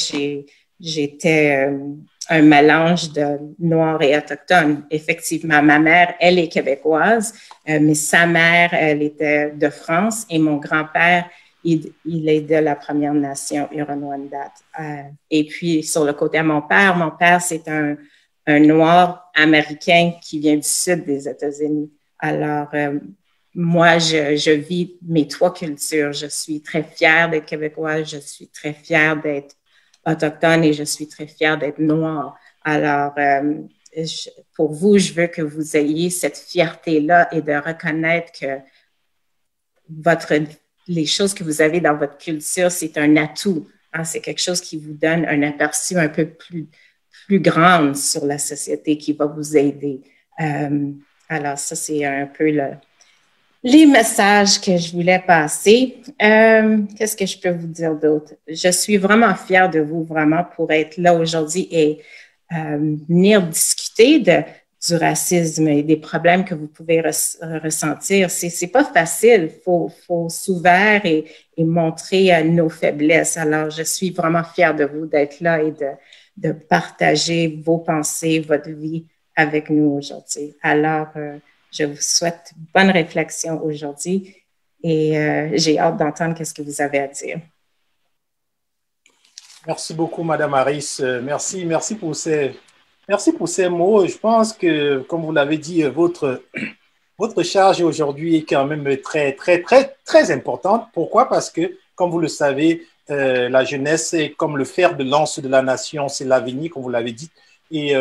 j'étais 0.79 1.67
euh, 1.67 1.77
un 2.29 2.41
mélange 2.41 3.11
de 3.11 3.37
noir 3.59 4.01
et 4.01 4.17
autochtone. 4.17 4.85
Effectivement, 4.89 5.61
ma 5.61 5.79
mère, 5.79 6.15
elle 6.19 6.39
est 6.39 6.47
québécoise, 6.47 7.33
euh, 7.67 7.79
mais 7.81 7.95
sa 7.95 8.25
mère, 8.25 8.73
elle 8.73 9.01
était 9.01 9.51
de 9.51 9.69
France 9.69 10.25
et 10.29 10.39
mon 10.39 10.57
grand-père, 10.57 11.25
il, 11.63 11.93
est 12.05 12.41
de 12.41 12.55
la 12.55 12.75
Première 12.75 13.13
Nation 13.13 13.69
Huron-Wendat. 13.71 14.53
Euh, 14.79 15.03
et 15.31 15.45
puis, 15.45 15.83
sur 15.83 16.03
le 16.03 16.13
côté 16.13 16.39
de 16.39 16.43
mon 16.43 16.61
père, 16.61 16.95
mon 16.95 17.11
père, 17.11 17.41
c'est 17.41 17.67
un, 17.67 17.95
un 18.45 18.59
noir 18.59 19.31
américain 19.33 20.13
qui 20.21 20.39
vient 20.39 20.55
du 20.55 20.67
sud 20.67 21.05
des 21.05 21.27
États-Unis. 21.27 21.89
Alors, 22.19 22.67
euh, 22.73 22.99
moi, 23.55 23.97
je, 23.97 24.35
je, 24.35 24.51
vis 24.51 24.97
mes 25.07 25.27
trois 25.27 25.53
cultures. 25.53 26.11
Je 26.11 26.27
suis 26.27 26.61
très 26.61 26.83
fière 26.83 27.29
d'être 27.29 27.45
québécoise, 27.45 28.09
je 28.09 28.17
suis 28.17 28.47
très 28.47 28.73
fière 28.73 29.21
d'être 29.21 29.55
autochtone 30.05 30.63
et 30.63 30.73
je 30.73 30.83
suis 30.83 31.07
très 31.07 31.27
fière 31.27 31.57
d'être 31.57 31.79
noire. 31.79 32.37
Alors, 32.63 33.13
euh, 33.17 33.61
pour 34.55 34.73
vous, 34.73 34.97
je 34.97 35.13
veux 35.13 35.27
que 35.27 35.41
vous 35.41 35.77
ayez 35.77 36.09
cette 36.09 36.37
fierté-là 36.37 37.33
et 37.33 37.41
de 37.41 37.53
reconnaître 37.53 38.31
que 38.39 38.59
votre, 39.89 40.33
les 40.87 41.05
choses 41.05 41.33
que 41.33 41.43
vous 41.43 41.61
avez 41.61 41.79
dans 41.79 41.95
votre 41.95 42.17
culture, 42.17 42.71
c'est 42.71 42.97
un 42.97 43.15
atout. 43.17 43.67
Hein, 43.93 44.03
c'est 44.03 44.21
quelque 44.21 44.41
chose 44.41 44.61
qui 44.61 44.77
vous 44.77 44.93
donne 44.93 45.25
un 45.25 45.41
aperçu 45.43 45.97
un 45.97 46.09
peu 46.09 46.25
plus, 46.25 46.67
plus 47.27 47.39
grand 47.39 47.95
sur 47.95 48.25
la 48.25 48.37
société 48.37 48.97
qui 48.97 49.13
va 49.13 49.25
vous 49.25 49.55
aider. 49.55 50.01
Euh, 50.39 50.91
alors, 51.29 51.57
ça, 51.57 51.75
c'est 51.75 52.03
un 52.05 52.25
peu 52.27 52.49
le, 52.49 52.71
les 53.63 53.85
messages 53.85 54.59
que 54.59 54.75
je 54.75 54.91
voulais 54.91 55.23
passer. 55.25 56.01
Euh, 56.21 56.79
Qu'est-ce 56.97 57.15
que 57.15 57.25
je 57.25 57.37
peux 57.37 57.51
vous 57.51 57.67
dire 57.67 57.95
d'autre? 57.95 58.33
Je 58.47 58.69
suis 58.69 58.97
vraiment 58.97 59.33
fière 59.35 59.69
de 59.69 59.79
vous, 59.79 60.03
vraiment, 60.03 60.43
pour 60.55 60.71
être 60.71 60.97
là 60.97 61.15
aujourd'hui 61.15 61.69
et 61.71 62.01
euh, 62.51 62.97
venir 63.07 63.41
discuter 63.41 64.19
du 64.19 64.95
racisme 64.95 65.69
et 65.69 65.81
des 65.81 65.95
problèmes 65.95 66.43
que 66.43 66.53
vous 66.53 66.67
pouvez 66.67 67.01
ressentir. 67.01 68.29
C'est 68.29 68.67
pas 68.67 68.83
facile. 68.83 69.49
Il 69.53 69.61
faut, 69.63 69.89
faut 70.05 70.27
s'ouvrir 70.27 71.05
et, 71.05 71.25
montrer 71.57 72.35
euh, 72.35 72.43
nos 72.43 72.67
faiblesses. 72.67 73.37
Alors, 73.37 73.69
je 73.69 73.83
suis 73.83 74.09
vraiment 74.09 74.43
fière 74.43 74.75
de 74.75 74.83
vous 74.83 75.05
d'être 75.05 75.39
là 75.39 75.61
et 75.61 75.71
de, 75.71 75.91
de 76.35 76.51
partager 76.51 77.61
vos 77.63 77.77
pensées, 77.77 78.41
votre 78.41 78.71
vie 78.71 79.05
avec 79.37 79.69
nous 79.69 79.91
aujourd'hui. 79.91 80.53
Alors, 80.61 81.07
je 81.73 81.85
vous 81.85 81.99
souhaite 81.99 82.53
bonne 82.73 82.91
réflexion 82.91 83.63
aujourd'hui 83.63 84.35
et 84.83 85.17
euh, 85.17 85.49
j'ai 85.53 85.79
hâte 85.79 85.97
d'entendre 85.97 86.35
qu'est-ce 86.35 86.53
que 86.53 86.61
vous 86.61 86.81
avez 86.81 86.99
à 86.99 87.07
dire. 87.07 87.39
Merci 89.65 89.93
beaucoup, 89.93 90.23
Madame 90.23 90.53
Harris. 90.53 90.97
Euh, 90.99 91.21
merci, 91.21 91.65
merci 91.65 91.95
pour 91.95 92.15
ces, 92.15 92.53
merci 93.07 93.31
pour 93.31 93.47
ces 93.49 93.69
mots. 93.69 94.05
Je 94.05 94.17
pense 94.17 94.53
que, 94.53 94.99
comme 94.99 95.23
vous 95.23 95.31
l'avez 95.31 95.57
dit, 95.57 95.81
votre, 95.83 96.43
votre 97.17 97.41
charge 97.43 97.81
aujourd'hui 97.81 98.35
est 98.37 98.45
quand 98.47 98.65
même 98.65 98.97
très, 98.97 99.31
très, 99.33 99.61
très, 99.61 99.95
très 100.05 100.31
importante. 100.31 100.89
Pourquoi? 100.93 101.27
Parce 101.27 101.49
que, 101.49 101.77
comme 101.95 102.11
vous 102.11 102.19
le 102.19 102.27
savez, 102.27 102.85
euh, 103.09 103.49
la 103.49 103.63
jeunesse 103.63 104.13
est 104.13 104.31
comme 104.31 104.57
le 104.57 104.65
fer 104.65 104.95
de 104.95 105.03
lance 105.03 105.39
de 105.39 105.49
la 105.49 105.61
nation, 105.61 106.07
c'est 106.07 106.25
l'avenir, 106.25 106.69
comme 106.69 106.83
vous 106.83 106.89
l'avez 106.89 107.13
dit. 107.13 107.31
Et 107.71 107.95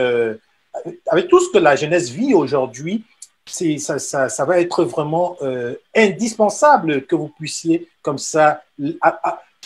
avec 1.07 1.29
tout 1.29 1.41
ce 1.41 1.50
que 1.50 1.59
la 1.59 1.76
jeunesse 1.76 2.11
vit 2.11 2.35
aujourd'hui, 2.35 3.05
ça, 3.47 3.99
ça, 3.99 4.29
ça, 4.29 4.45
va 4.45 4.61
être 4.61 4.85
vraiment 4.85 5.37
euh, 5.43 5.75
indispensable 5.95 7.07
que 7.07 7.15
vous 7.15 7.29
puissiez 7.29 7.89
comme 8.03 8.19
ça 8.19 8.63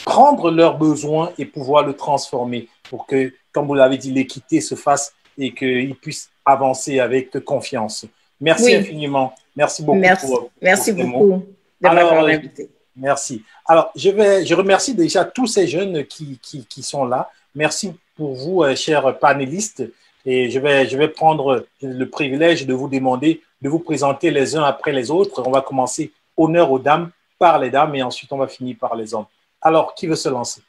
prendre 0.04 0.50
leurs 0.50 0.78
besoins 0.78 1.32
et 1.38 1.44
pouvoir 1.44 1.86
le 1.86 1.94
transformer 1.94 2.68
pour 2.88 3.06
que, 3.06 3.32
comme 3.52 3.66
vous 3.66 3.74
l'avez 3.74 3.98
dit, 3.98 4.12
l'équité 4.12 4.60
se 4.60 4.74
fasse 4.74 5.12
et 5.38 5.54
qu'ils 5.54 5.94
puissent 5.96 6.30
avancer 6.44 7.00
avec 7.00 7.38
confiance. 7.44 8.06
Merci 8.40 8.74
infiniment. 8.74 9.34
Merci 9.54 9.82
beaucoup. 9.82 9.98
Merci, 9.98 10.26
pour, 10.26 10.50
merci 10.60 10.92
beaucoup 10.92 11.44
de 11.80 11.88
m'avoir 11.88 12.26
invité. 12.26 12.70
Merci. 12.94 13.42
Alors, 13.66 13.90
je, 13.94 14.10
vais, 14.10 14.46
je 14.46 14.54
remercie 14.54 14.94
déjà 14.94 15.24
tous 15.24 15.46
ces 15.46 15.66
jeunes 15.66 16.04
qui, 16.04 16.38
qui, 16.42 16.64
qui 16.66 16.82
sont 16.82 17.04
là. 17.04 17.30
Merci 17.54 17.92
pour 18.16 18.34
vous, 18.34 18.62
euh, 18.62 18.74
chers 18.74 19.18
panélistes. 19.18 19.84
Et 20.24 20.50
je 20.50 20.58
vais, 20.58 20.88
je 20.88 20.96
vais 20.96 21.08
prendre 21.08 21.66
le 21.82 22.08
privilège 22.08 22.66
de 22.66 22.74
vous 22.74 22.88
demander 22.88 23.42
de 23.60 23.68
vous 23.68 23.78
présenter 23.78 24.30
les 24.30 24.56
uns 24.56 24.64
après 24.64 24.92
les 24.92 25.10
autres. 25.10 25.42
On 25.46 25.50
va 25.50 25.60
commencer 25.60 26.12
honneur 26.36 26.70
aux 26.70 26.78
dames 26.78 27.10
par 27.38 27.58
les 27.58 27.70
dames 27.70 27.94
et 27.94 28.02
ensuite 28.02 28.32
on 28.32 28.38
va 28.38 28.48
finir 28.48 28.76
par 28.78 28.94
les 28.96 29.14
hommes. 29.14 29.26
Alors, 29.60 29.94
qui 29.94 30.06
veut 30.06 30.16
se 30.16 30.28
lancer? 30.28 30.62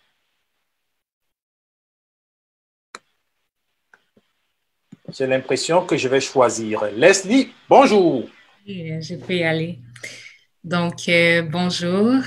J'ai 5.09 5.27
l'impression 5.27 5.85
que 5.85 5.95
je 5.95 6.09
vais 6.09 6.19
choisir. 6.19 6.83
Leslie, 6.93 7.53
bonjour. 7.69 8.23
je 8.65 9.15
peux 9.15 9.35
y 9.35 9.43
aller. 9.43 9.79
Donc, 10.63 11.07
euh, 11.07 11.43
bonjour. 11.43 12.21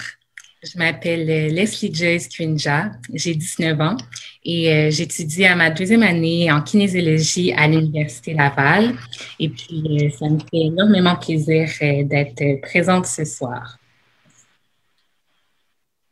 Je 0.63 0.77
m'appelle 0.77 1.23
euh, 1.31 1.49
Leslie 1.49 1.95
Joyce 1.95 2.29
Quinja, 2.29 2.91
j'ai 3.15 3.35
19 3.35 3.81
ans 3.81 3.97
et 4.45 4.71
euh, 4.71 4.91
j'étudie 4.91 5.47
à 5.47 5.57
ma 5.57 5.71
deuxième 5.71 6.03
année 6.03 6.53
en 6.53 6.61
kinésiologie 6.61 7.51
à 7.55 7.67
l'Université 7.67 8.35
Laval. 8.35 8.95
Et 9.39 9.49
puis, 9.49 9.83
euh, 10.05 10.11
ça 10.11 10.29
me 10.29 10.39
fait 10.39 10.67
énormément 10.67 11.17
plaisir 11.17 11.67
d'être 11.81 12.61
présente 12.61 13.07
ce 13.07 13.25
soir. 13.25 13.79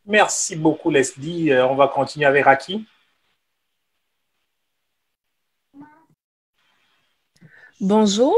Merci 0.07 0.55
beaucoup, 0.55 0.89
Leslie. 0.89 1.53
on 1.53 1.75
va 1.75 1.87
continuer 1.87 2.25
avec 2.25 2.45
Raki. 2.45 2.87
Bonjour, 7.79 8.35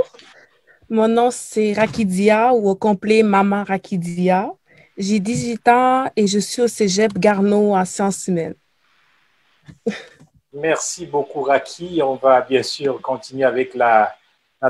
mon 0.89 1.08
nom 1.08 1.30
c'est 1.32 1.72
Rakidia 1.72 2.53
ou 2.53 2.70
au 2.70 2.75
complet 2.75 3.24
Maman 3.24 3.63
Rakidia. 3.63 4.51
J'ai 4.98 5.20
18 5.20 5.68
ans 5.70 6.12
et 6.16 6.28
je 6.28 6.40
suis 6.40 6.62
au 6.62 6.68
cégep 6.68 7.18
Garneau 7.18 7.76
en 7.76 7.86
sciences 7.86 8.28
humaines. 8.28 8.56
Merci 10.54 11.06
beaucoup, 11.06 11.44
Raki. 11.44 12.02
On 12.04 12.16
va 12.16 12.42
bien 12.42 12.62
sûr 12.62 13.02
continuer 13.02 13.46
avec 13.46 13.74
la, 13.74 14.16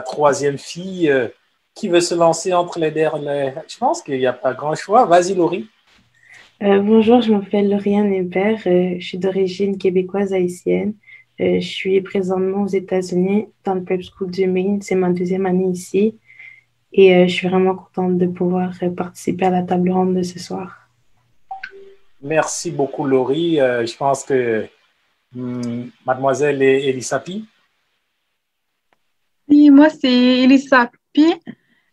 troisième 0.05 0.57
fille. 0.57 1.09
Euh, 1.09 1.27
qui 1.73 1.87
veut 1.87 2.01
se 2.01 2.13
lancer 2.13 2.53
entre 2.53 2.79
les 2.79 2.91
derniers 2.91 3.53
Je 3.65 3.77
pense 3.77 4.01
qu'il 4.01 4.17
n'y 4.17 4.25
a 4.25 4.33
pas 4.33 4.53
grand 4.53 4.75
choix. 4.75 5.05
Vas-y, 5.05 5.35
Laurie. 5.35 5.69
Euh, 6.61 6.81
bonjour, 6.81 7.21
je 7.21 7.31
m'appelle 7.31 7.69
Lauriane 7.69 8.13
Hébert. 8.13 8.59
Euh, 8.67 8.95
je 8.99 9.07
suis 9.07 9.17
d'origine 9.17 9.77
québécoise 9.77 10.33
haïtienne. 10.33 10.93
je 11.39 11.61
suis 11.61 12.01
présentement 12.01 12.63
aux 12.63 12.67
États-Unis 12.67 13.47
dans 13.63 13.73
le 13.73 13.83
Prep 13.85 14.01
School 14.01 14.31
du 14.31 14.47
Maine. 14.47 14.81
C'est 14.81 14.95
ma 14.95 15.11
deuxième 15.11 15.45
année 15.45 15.69
ici. 15.69 16.19
Et 16.93 17.15
euh, 17.15 17.27
je 17.27 17.33
suis 17.33 17.47
vraiment 17.47 17.75
contente 17.75 18.17
de 18.17 18.27
pouvoir 18.27 18.73
euh, 18.83 18.89
participer 18.89 19.45
à 19.45 19.49
la 19.49 19.63
table 19.63 19.91
ronde 19.91 20.15
de 20.15 20.23
ce 20.23 20.39
soir. 20.39 20.89
Merci 22.21 22.71
beaucoup, 22.71 23.05
Laurie. 23.05 23.59
Euh, 23.59 23.85
je 23.85 23.95
pense 23.95 24.23
que 24.23 24.67
hmm, 25.33 25.85
mademoiselle 26.05 26.61
Elisapi. 26.61 27.45
Oui, 29.47 29.69
moi, 29.69 29.89
c'est 29.89 30.11
Elisapi. 30.11 31.33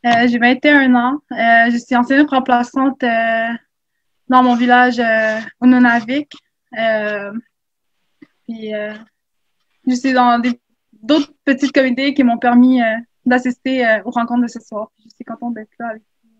J'ai 0.05 0.39
21 0.39 0.95
ans. 0.95 1.21
je 1.31 1.77
suis 1.77 1.97
enseignante 1.97 2.31
remplaçante 2.31 3.01
dans 3.01 4.43
mon 4.43 4.55
village 4.55 5.03
au 5.61 5.67
Nunavik. 5.67 6.33
puis, 8.47 8.73
je 9.87 9.95
suis 9.95 10.13
dans 10.13 10.41
d'autres 11.03 11.33
petites 11.45 11.73
comités 11.73 12.15
qui 12.15 12.23
m'ont 12.23 12.39
permis 12.39 12.81
d'assister 13.29 13.87
euh, 13.87 14.03
aux 14.05 14.11
rencontres 14.11 14.43
de 14.43 14.49
ce 14.49 14.61
soir. 14.61 14.91
Je 15.05 15.09
suis 15.15 15.25
contente 15.25 15.55
d'être 15.55 15.71
là 15.79 15.89
avec 15.91 16.03
vous. 16.03 16.31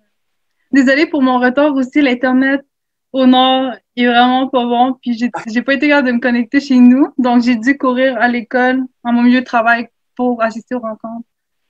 Désolée 0.73 1.07
pour 1.07 1.23
mon 1.23 1.39
retard 1.39 1.75
aussi. 1.75 2.03
L'Internet 2.03 2.65
au 3.13 3.27
nord 3.27 3.73
est 3.97 4.07
vraiment 4.07 4.49
pas 4.49 4.65
bon. 4.65 4.95
Puis 5.01 5.17
j'ai, 5.17 5.31
j'ai 5.47 5.63
pas 5.63 5.75
été 5.75 5.89
capable 5.89 6.09
de 6.09 6.13
me 6.13 6.21
connecter 6.21 6.61
chez 6.61 6.77
nous. 6.77 7.09
Donc, 7.17 7.43
j'ai 7.43 7.57
dû 7.57 7.79
courir 7.79 8.17
à 8.19 8.29
l'école, 8.29 8.83
à 9.05 9.13
mon 9.13 9.23
milieu 9.23 9.41
de 9.41 9.47
travail 9.47 9.89
pour 10.15 10.43
assister 10.43 10.75
aux 10.75 10.81
rencontres. 10.81 11.27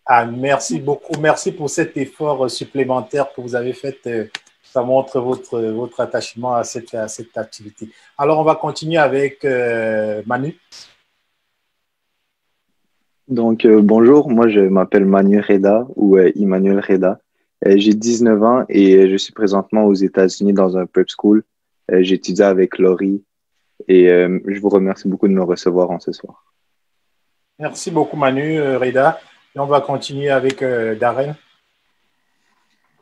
Ah, 0.06 0.24
merci 0.24 0.80
beaucoup. 0.80 1.20
Merci 1.20 1.52
pour 1.52 1.68
cet 1.68 1.96
effort 1.96 2.50
supplémentaire 2.50 3.26
que 3.34 3.40
vous 3.40 3.54
avez 3.54 3.74
fait. 3.74 3.98
Euh, 4.06 4.24
ça 4.62 4.82
montre 4.82 5.20
votre, 5.20 5.60
votre 5.60 6.00
attachement 6.00 6.54
à 6.54 6.64
cette, 6.64 6.94
à 6.94 7.08
cette 7.08 7.36
activité. 7.36 7.90
Alors, 8.16 8.38
on 8.38 8.44
va 8.44 8.54
continuer 8.54 8.98
avec 8.98 9.44
euh, 9.44 10.22
Manu. 10.26 10.58
Donc, 13.28 13.64
euh, 13.64 13.80
bonjour, 13.82 14.30
moi 14.30 14.48
je 14.48 14.60
m'appelle 14.60 15.04
Manu 15.04 15.40
Reda 15.40 15.86
ou 15.96 16.18
Emmanuel 16.18 16.80
Reda. 16.80 17.20
J'ai 17.64 17.92
19 17.92 18.42
ans 18.42 18.64
et 18.68 19.08
je 19.08 19.16
suis 19.16 19.32
présentement 19.32 19.84
aux 19.84 19.94
États-Unis 19.94 20.52
dans 20.52 20.76
un 20.76 20.86
prep 20.86 21.08
school. 21.08 21.42
J'étudie 21.90 22.42
avec 22.42 22.78
Laurie 22.78 23.22
et 23.88 24.06
je 24.08 24.60
vous 24.60 24.68
remercie 24.68 25.08
beaucoup 25.08 25.26
de 25.26 25.32
me 25.32 25.42
recevoir 25.42 25.90
en 25.90 25.98
ce 25.98 26.12
soir. 26.12 26.44
Merci 27.58 27.90
beaucoup 27.90 28.16
Manu 28.16 28.60
Reda. 28.76 29.18
Et 29.56 29.58
on 29.58 29.66
va 29.66 29.80
continuer 29.80 30.30
avec 30.30 30.62
Darren. 31.00 31.34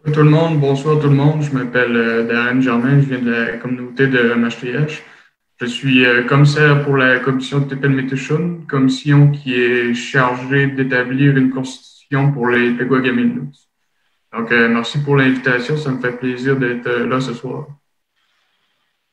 Bonjour 0.06 0.22
tout 0.22 0.24
le 0.24 0.30
monde, 0.30 0.60
bonsoir 0.60 1.00
tout 1.00 1.08
le 1.08 1.16
monde. 1.16 1.42
Je 1.42 1.50
m'appelle 1.50 1.96
euh, 1.96 2.22
Darren 2.22 2.60
Germain, 2.60 3.00
je 3.00 3.06
viens 3.06 3.18
de 3.18 3.28
la 3.28 3.56
communauté 3.56 4.06
de 4.06 4.34
MHTH. 4.34 5.02
Je 5.58 5.66
suis 5.66 6.04
euh, 6.04 6.24
commissaire 6.24 6.84
pour 6.84 6.96
la 6.96 7.18
commission 7.20 7.60
de 7.60 7.74
Tepel 7.74 8.66
commission 8.68 9.30
qui 9.30 9.54
est 9.54 9.94
chargée 9.94 10.66
d'établir 10.66 11.36
une 11.36 11.50
constitution 11.50 12.32
pour 12.32 12.48
les 12.48 12.72
Peguagamilus. 12.72 13.68
Donc, 14.32 14.52
euh, 14.52 14.68
merci 14.68 14.98
pour 14.98 15.16
l'invitation. 15.16 15.76
Ça 15.76 15.90
me 15.90 16.00
fait 16.00 16.12
plaisir 16.12 16.56
d'être 16.56 16.88
là 16.88 17.20
ce 17.20 17.32
soir. 17.32 17.68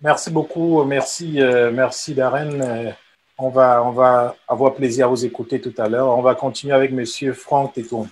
Merci 0.02 0.32
beaucoup. 0.32 0.84
Merci, 0.84 1.40
merci 1.72 2.14
Darren. 2.14 2.94
On 3.38 3.50
va, 3.50 3.84
on 3.84 3.92
va 3.92 4.36
avoir 4.48 4.76
plaisir 4.76 5.06
à 5.06 5.10
vous 5.10 5.26
écouter 5.26 5.60
tout 5.60 5.74
à 5.78 5.88
l'heure. 5.88 6.18
On 6.18 6.22
va 6.22 6.36
continuer 6.36 6.74
avec 6.74 6.92
M. 6.92 7.34
Franck 7.34 7.74
Tétoum. 7.74 8.08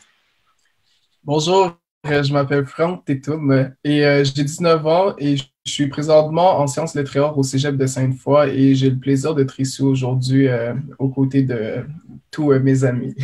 Bonjour, 1.24 1.78
euh, 2.08 2.24
je 2.24 2.34
m'appelle 2.34 2.66
Franck 2.66 3.06
Tétoum 3.06 3.76
et 3.84 4.04
euh, 4.04 4.24
j'ai 4.24 4.44
19 4.44 4.88
ans 4.88 5.14
et 5.20 5.38
je 5.38 5.44
suis 5.66 5.88
présentement 5.88 6.60
en 6.60 6.68
sciences 6.68 6.96
littéraires 6.96 7.38
au 7.38 7.44
Cégep 7.44 7.78
de 7.78 7.86
Sainte-Foy 7.86 8.50
et 8.50 8.76
j'ai 8.76 8.90
le 8.90 8.98
plaisir 8.98 9.36
d'être 9.36 9.60
ici 9.60 9.82
aujourd'hui 9.82 10.48
euh, 10.48 10.74
aux 10.98 11.10
côtés 11.10 11.44
de 11.44 11.86
tous 12.32 12.52
mes 12.54 12.84
amis. 12.84 13.16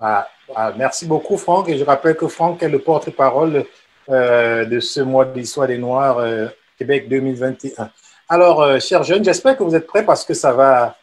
Ah, 0.00 0.26
ah, 0.56 0.72
merci 0.76 1.06
beaucoup, 1.06 1.36
Franck. 1.36 1.68
Et 1.68 1.78
je 1.78 1.84
rappelle 1.84 2.16
que 2.16 2.26
Franck 2.26 2.62
est 2.62 2.68
le 2.68 2.80
porte-parole 2.80 3.64
de 4.08 4.80
ce 4.80 5.00
mois 5.00 5.24
de 5.24 5.38
l'histoire 5.38 5.68
des 5.68 5.78
Noirs 5.78 6.20
Québec 6.76 7.08
2021. 7.08 7.88
Alors, 8.28 8.80
chers 8.80 9.04
jeunes, 9.04 9.24
j'espère 9.24 9.56
que 9.56 9.62
vous 9.62 9.76
êtes 9.76 9.86
prêts 9.86 10.04
parce 10.04 10.24
que 10.24 10.34
ça 10.34 10.52
va, 10.52 10.96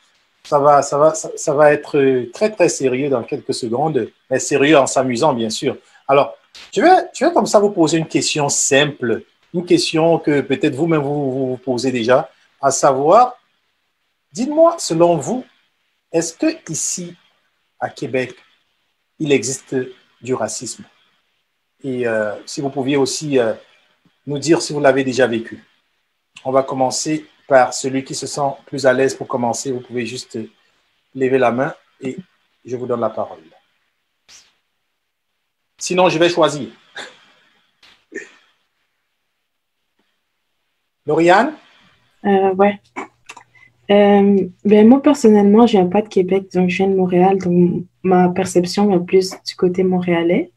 ça 0.44 0.60
va, 0.60 0.82
ça 0.82 0.98
va, 0.98 1.14
ça 1.14 1.54
va 1.54 1.74
être 1.74 2.26
très, 2.34 2.50
très 2.50 2.70
sérieux 2.70 3.10
dans 3.10 3.24
quelques 3.24 3.54
secondes, 3.54 4.10
mais 4.30 4.40
sérieux 4.40 4.78
en 4.78 4.88
s'amusant, 4.88 5.34
bien 5.34 5.50
sûr. 5.50 5.78
Alors, 6.08 6.36
je 6.74 6.82
vais, 6.82 6.90
je 7.14 7.26
vais 7.26 7.32
comme 7.32 7.46
ça 7.46 7.60
vous 7.60 7.70
poser 7.70 7.98
une 7.98 8.08
question 8.08 8.50
simple, 8.50 9.24
une 9.54 9.66
question 9.66 10.20
que 10.20 10.42
peut-être 10.42 10.76
vous-même 10.76 11.02
vous, 11.02 11.50
vous 11.50 11.58
posez 11.58 11.92
déjà, 11.92 12.30
à 12.62 12.72
savoir, 12.72 13.36
dites-moi, 14.32 14.76
selon 14.80 15.18
vous, 15.18 15.46
est-ce 16.12 16.34
que 16.34 16.48
ici, 16.72 17.16
à 17.80 17.90
Québec, 17.90 18.36
il 19.20 19.32
existe 19.32 19.76
du 20.22 20.34
racisme? 20.34 20.84
Et 21.84 22.08
euh, 22.08 22.36
si 22.46 22.62
vous 22.62 22.70
pouviez 22.70 22.98
aussi 22.98 23.40
euh, 23.40 23.54
nous 24.30 24.38
dire 24.38 24.62
si 24.62 24.74
vous 24.74 24.80
l'avez 24.80 25.04
déjà 25.04 25.28
vécu. 25.28 25.64
On 26.46 26.52
va 26.52 26.64
commencer 26.64 27.26
par 27.48 27.74
celui 27.74 28.04
qui 28.04 28.16
se 28.16 28.28
sent 28.28 28.52
plus 28.66 28.86
à 28.86 28.94
l'aise 28.94 29.16
pour 29.16 29.28
commencer. 29.28 29.72
Vous 29.72 29.82
pouvez 29.82 30.06
juste 30.06 30.38
lever 31.16 31.38
la 31.38 31.52
main 31.52 31.74
et 32.00 32.18
je 32.64 32.76
vous 32.76 32.86
donne 32.86 33.02
la 33.02 33.10
parole. 33.10 33.40
Sinon, 35.78 36.10
je 36.10 36.20
vais 36.20 36.30
choisir. 36.30 36.70
Lauriane? 41.10 41.54
Euh, 42.26 42.54
ouais. 42.54 42.80
Euh, 43.92 44.48
ben 44.64 44.88
moi, 44.88 45.02
personnellement, 45.02 45.66
je 45.66 45.74
viens 45.74 45.88
pas 45.88 46.02
de 46.02 46.08
Québec, 46.08 46.46
donc 46.54 46.70
je 46.70 46.78
viens 46.78 46.88
de 46.88 46.96
Montréal, 46.96 47.38
donc 47.40 47.84
ma 48.04 48.30
perception 48.30 48.94
est 48.94 49.06
plus 49.06 49.32
du 49.48 49.56
côté 49.56 49.84
montréalais. 49.84 50.52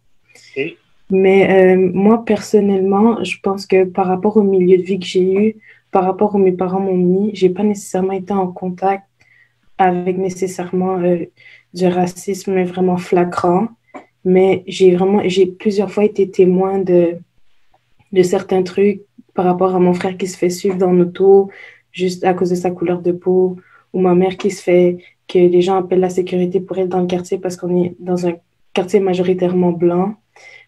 Mais 1.10 1.40
euh, 1.50 1.90
moi, 1.92 2.24
personnellement, 2.24 3.22
je 3.24 3.36
pense 3.42 3.66
que 3.66 3.84
par 3.84 4.06
rapport 4.06 4.36
au 4.36 4.42
milieu 4.42 4.78
de 4.78 4.82
vie 4.82 4.98
que 4.98 5.04
j'ai 5.04 5.34
eu, 5.34 5.56
par 5.90 6.04
rapport 6.04 6.34
où 6.34 6.38
mes 6.38 6.52
parents 6.52 6.80
m'ont 6.80 6.96
mis, 6.96 7.30
j'ai 7.34 7.50
pas 7.50 7.64
nécessairement 7.64 8.12
été 8.12 8.32
en 8.32 8.46
contact 8.46 9.04
avec 9.76 10.16
nécessairement 10.16 10.98
euh, 11.00 11.26
du 11.74 11.86
racisme 11.86 12.62
vraiment 12.62 12.96
flagrant 12.96 13.68
mais 14.24 14.62
j'ai 14.66 14.94
vraiment, 14.94 15.22
j'ai 15.24 15.46
plusieurs 15.46 15.90
fois 15.90 16.04
été 16.04 16.30
témoin 16.30 16.78
de, 16.78 17.16
de 18.12 18.22
certains 18.22 18.62
trucs 18.62 19.02
par 19.34 19.44
rapport 19.44 19.74
à 19.74 19.78
mon 19.78 19.94
frère 19.94 20.16
qui 20.16 20.26
se 20.26 20.36
fait 20.36 20.50
suivre 20.50 20.76
dans 20.76 20.92
l'auto 20.92 21.50
juste 21.92 22.24
à 22.24 22.34
cause 22.34 22.50
de 22.50 22.54
sa 22.54 22.70
couleur 22.70 23.00
de 23.02 23.12
peau, 23.12 23.56
ou 23.92 24.00
ma 24.00 24.14
mère 24.14 24.36
qui 24.36 24.50
se 24.50 24.62
fait, 24.62 24.98
que 25.28 25.38
les 25.38 25.62
gens 25.62 25.76
appellent 25.76 26.00
la 26.00 26.10
sécurité 26.10 26.60
pour 26.60 26.78
elle 26.78 26.88
dans 26.88 27.00
le 27.00 27.06
quartier 27.06 27.38
parce 27.38 27.56
qu'on 27.56 27.84
est 27.84 27.94
dans 27.98 28.26
un 28.26 28.34
quartier 28.72 29.00
majoritairement 29.00 29.72
blanc. 29.72 30.14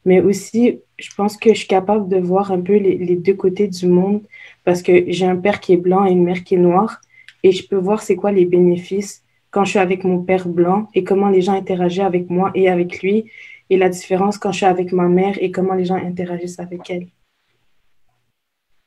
Mais 0.04 0.20
aussi, 0.20 0.80
je 0.98 1.10
pense 1.16 1.36
que 1.36 1.50
je 1.50 1.58
suis 1.60 1.68
capable 1.68 2.08
de 2.08 2.18
voir 2.18 2.52
un 2.52 2.60
peu 2.60 2.76
les, 2.76 2.98
les 2.98 3.16
deux 3.16 3.34
côtés 3.34 3.68
du 3.68 3.86
monde 3.86 4.22
parce 4.64 4.82
que 4.82 5.04
j'ai 5.08 5.26
un 5.26 5.36
père 5.36 5.60
qui 5.60 5.72
est 5.72 5.78
blanc 5.78 6.04
et 6.04 6.12
une 6.12 6.24
mère 6.24 6.44
qui 6.44 6.54
est 6.54 6.58
noire 6.58 7.00
et 7.42 7.52
je 7.52 7.66
peux 7.66 7.76
voir 7.76 8.02
c'est 8.02 8.16
quoi 8.16 8.32
les 8.32 8.46
bénéfices 8.46 9.22
quand 9.50 9.64
je 9.64 9.70
suis 9.70 9.78
avec 9.78 10.02
mon 10.02 10.22
père 10.22 10.48
blanc 10.48 10.88
et 10.94 11.04
comment 11.04 11.28
les 11.28 11.42
gens 11.42 11.54
interagissent 11.54 12.00
avec 12.00 12.28
moi 12.28 12.50
et 12.54 12.68
avec 12.68 13.02
lui, 13.02 13.30
et 13.70 13.76
la 13.76 13.88
différence 13.88 14.36
quand 14.36 14.50
je 14.50 14.58
suis 14.58 14.66
avec 14.66 14.92
ma 14.92 15.08
mère 15.08 15.36
et 15.40 15.50
comment 15.50 15.74
les 15.74 15.84
gens 15.84 15.94
interagissent 15.94 16.58
avec 16.58 16.90
elle. 16.90 17.06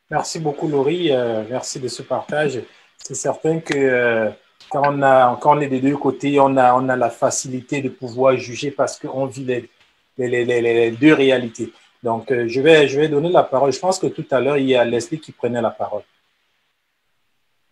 Merci 0.10 0.40
beaucoup, 0.40 0.68
Laurie. 0.70 1.12
Euh, 1.12 1.44
merci 1.50 1.80
de 1.80 1.88
ce 1.88 2.02
partage. 2.02 2.62
C'est 2.98 3.16
certain 3.16 3.60
que 3.60 3.76
euh, 3.76 4.30
quand, 4.70 4.98
on 5.44 5.60
est 5.60 5.68
des 5.68 5.82
deux 5.82 5.98
côtés, 5.98 6.40
on 6.40 6.56
a, 6.56 6.96
la 6.96 7.10
facilité 7.10 7.82
de 7.82 7.90
pouvoir 7.90 8.38
juger 8.38 8.72
parce 8.72 8.98
qu'on 8.98 9.26
vit 9.26 9.46
les, 10.18 10.92
deux 10.92 11.14
réalités. 11.14 11.74
Donc, 12.02 12.32
euh, 12.32 12.48
je, 12.48 12.62
vais, 12.62 13.10
donner 13.10 13.30
la 13.30 13.44
parole. 13.44 13.74
Je 13.74 13.80
pense 13.80 14.00
que 14.00 14.08
tout 14.08 14.26
à 14.32 14.40
l'heure, 14.40 14.58
il 14.58 14.70
y 14.70 14.76
a 14.76 14.86
Leslie 14.86 15.20
qui 15.20 15.34
prenait 15.34 15.62
la 15.62 15.72
parole. 15.72 16.04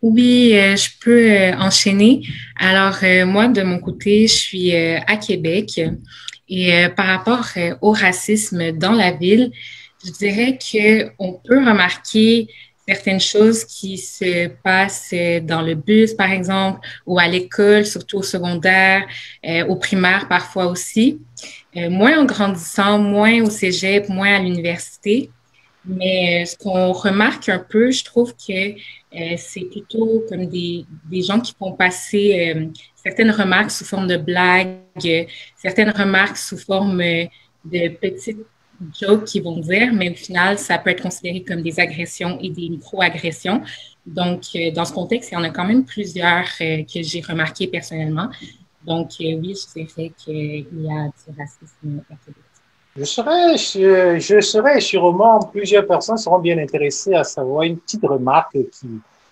Oui, 0.02 0.50
je 0.52 0.88
peux 1.02 1.58
enchaîner. 1.58 2.20
Alors, 2.60 2.98
moi, 3.26 3.48
de 3.48 3.62
mon 3.62 3.78
côté, 3.78 4.26
je 4.26 4.34
suis 4.34 4.76
à 4.76 5.16
Québec 5.16 5.80
et 6.48 6.88
par 6.94 7.06
rapport 7.06 7.46
au 7.80 7.92
racisme 7.92 8.72
dans 8.72 8.92
la 8.92 9.12
ville, 9.12 9.50
je 10.06 10.12
dirais 10.12 10.58
qu'on 10.58 11.40
peut 11.44 11.58
remarquer 11.58 12.48
certaines 12.88 13.20
choses 13.20 13.64
qui 13.64 13.98
se 13.98 14.46
passent 14.62 15.12
dans 15.42 15.60
le 15.60 15.74
bus, 15.74 16.14
par 16.14 16.30
exemple, 16.30 16.86
ou 17.04 17.18
à 17.18 17.26
l'école, 17.26 17.84
surtout 17.84 18.18
au 18.18 18.22
secondaire, 18.22 19.04
au 19.68 19.74
primaire 19.74 20.28
parfois 20.28 20.66
aussi. 20.66 21.20
moins 21.74 22.16
en 22.20 22.24
grandissant, 22.24 23.00
moins 23.00 23.42
au 23.42 23.50
cégep, 23.50 24.08
moins 24.08 24.36
à 24.36 24.38
l'université. 24.38 25.30
Mais 25.86 26.44
ce 26.46 26.56
qu'on 26.56 26.92
remarque 26.92 27.48
un 27.48 27.60
peu, 27.60 27.90
je 27.90 28.04
trouve 28.04 28.34
que 28.34 28.70
euh, 28.72 29.34
c'est 29.36 29.64
plutôt 29.70 30.24
comme 30.28 30.46
des, 30.46 30.84
gens 31.22 31.40
qui 31.40 31.54
font 31.56 31.72
passer 31.72 32.54
euh, 32.54 32.66
certaines 32.96 33.30
remarques 33.30 33.70
sous 33.70 33.84
forme 33.84 34.08
de 34.08 34.16
blagues, 34.16 34.78
euh, 35.04 35.24
certaines 35.56 35.90
remarques 35.90 36.36
sous 36.36 36.58
forme 36.58 36.98
de 36.98 37.88
petites 37.88 38.38
jokes 38.98 39.24
qu'ils 39.24 39.42
vont 39.42 39.58
dire, 39.58 39.92
mais 39.92 40.10
au 40.10 40.14
final, 40.14 40.58
ça 40.58 40.78
peut 40.78 40.90
être 40.90 41.02
considéré 41.02 41.42
comme 41.42 41.62
des 41.62 41.78
agressions 41.80 42.38
et 42.40 42.50
des 42.50 42.68
micro-agressions. 42.68 43.62
Donc, 44.04 44.42
dans 44.74 44.84
ce 44.84 44.92
contexte, 44.92 45.32
il 45.32 45.34
y 45.34 45.38
en 45.38 45.44
a 45.44 45.50
quand 45.50 45.64
même 45.64 45.84
plusieurs 45.84 46.46
que 46.58 47.02
j'ai 47.02 47.20
remarqué 47.20 47.66
personnellement. 47.66 48.28
Donc, 48.84 49.10
oui, 49.18 49.54
je 49.54 49.82
dirais 49.82 50.12
qu'il 50.16 50.66
y 50.82 50.90
a 50.90 51.06
du 51.06 51.38
racisme 51.38 52.02
je 52.96 53.04
serais, 53.04 53.58
je, 53.58 54.40
serais 54.40 54.80
sûrement, 54.80 55.40
plusieurs 55.40 55.86
personnes 55.86 56.16
seront 56.16 56.38
bien 56.38 56.56
intéressées 56.56 57.14
à 57.14 57.24
savoir 57.24 57.64
une 57.64 57.76
petite 57.76 58.04
remarque 58.04 58.52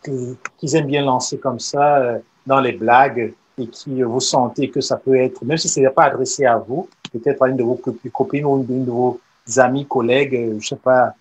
qu'ils 0.01 0.37
qui, 0.59 0.77
aiment 0.77 0.87
bien 0.87 1.03
lancer 1.03 1.39
comme 1.39 1.59
ça 1.59 1.97
euh, 1.97 2.19
dans 2.47 2.61
les 2.61 2.73
blagues 2.73 3.33
et 3.57 3.67
qui 3.69 4.03
vous 4.03 4.21
sentez 4.21 4.69
que 4.69 4.83
ça 4.83 4.97
peut 4.97 5.17
être, 5.17 5.43
même 5.45 5.57
si 5.57 5.69
ce 5.69 5.81
n'est 5.81 5.89
pas 5.89 6.05
adressé 6.05 6.45
à 6.45 6.59
vous, 6.59 6.89
peut-être 7.11 7.43
à 7.43 7.49
une 7.49 7.57
de 7.57 7.63
vos 7.63 7.81
copines 8.13 8.45
ou 8.45 8.67
une 8.69 8.85
de 8.85 8.91
vos 8.91 9.19
amis, 9.57 9.87
collègues, 9.87 10.35
euh, 10.35 10.61
je 10.61 10.69
sais 10.69 10.77
pas, 10.77 11.15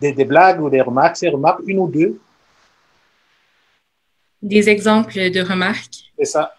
des, 0.00 0.12
des 0.12 0.24
blagues 0.24 0.60
ou 0.60 0.70
des 0.70 0.80
remarques, 0.80 1.16
ces 1.16 1.28
remarques, 1.28 1.60
une 1.66 1.78
ou 1.78 1.88
deux. 1.88 2.20
Des 4.42 4.68
exemples 4.68 5.30
de 5.30 5.40
remarques? 5.40 6.12
C'est 6.18 6.26
ça. 6.26 6.54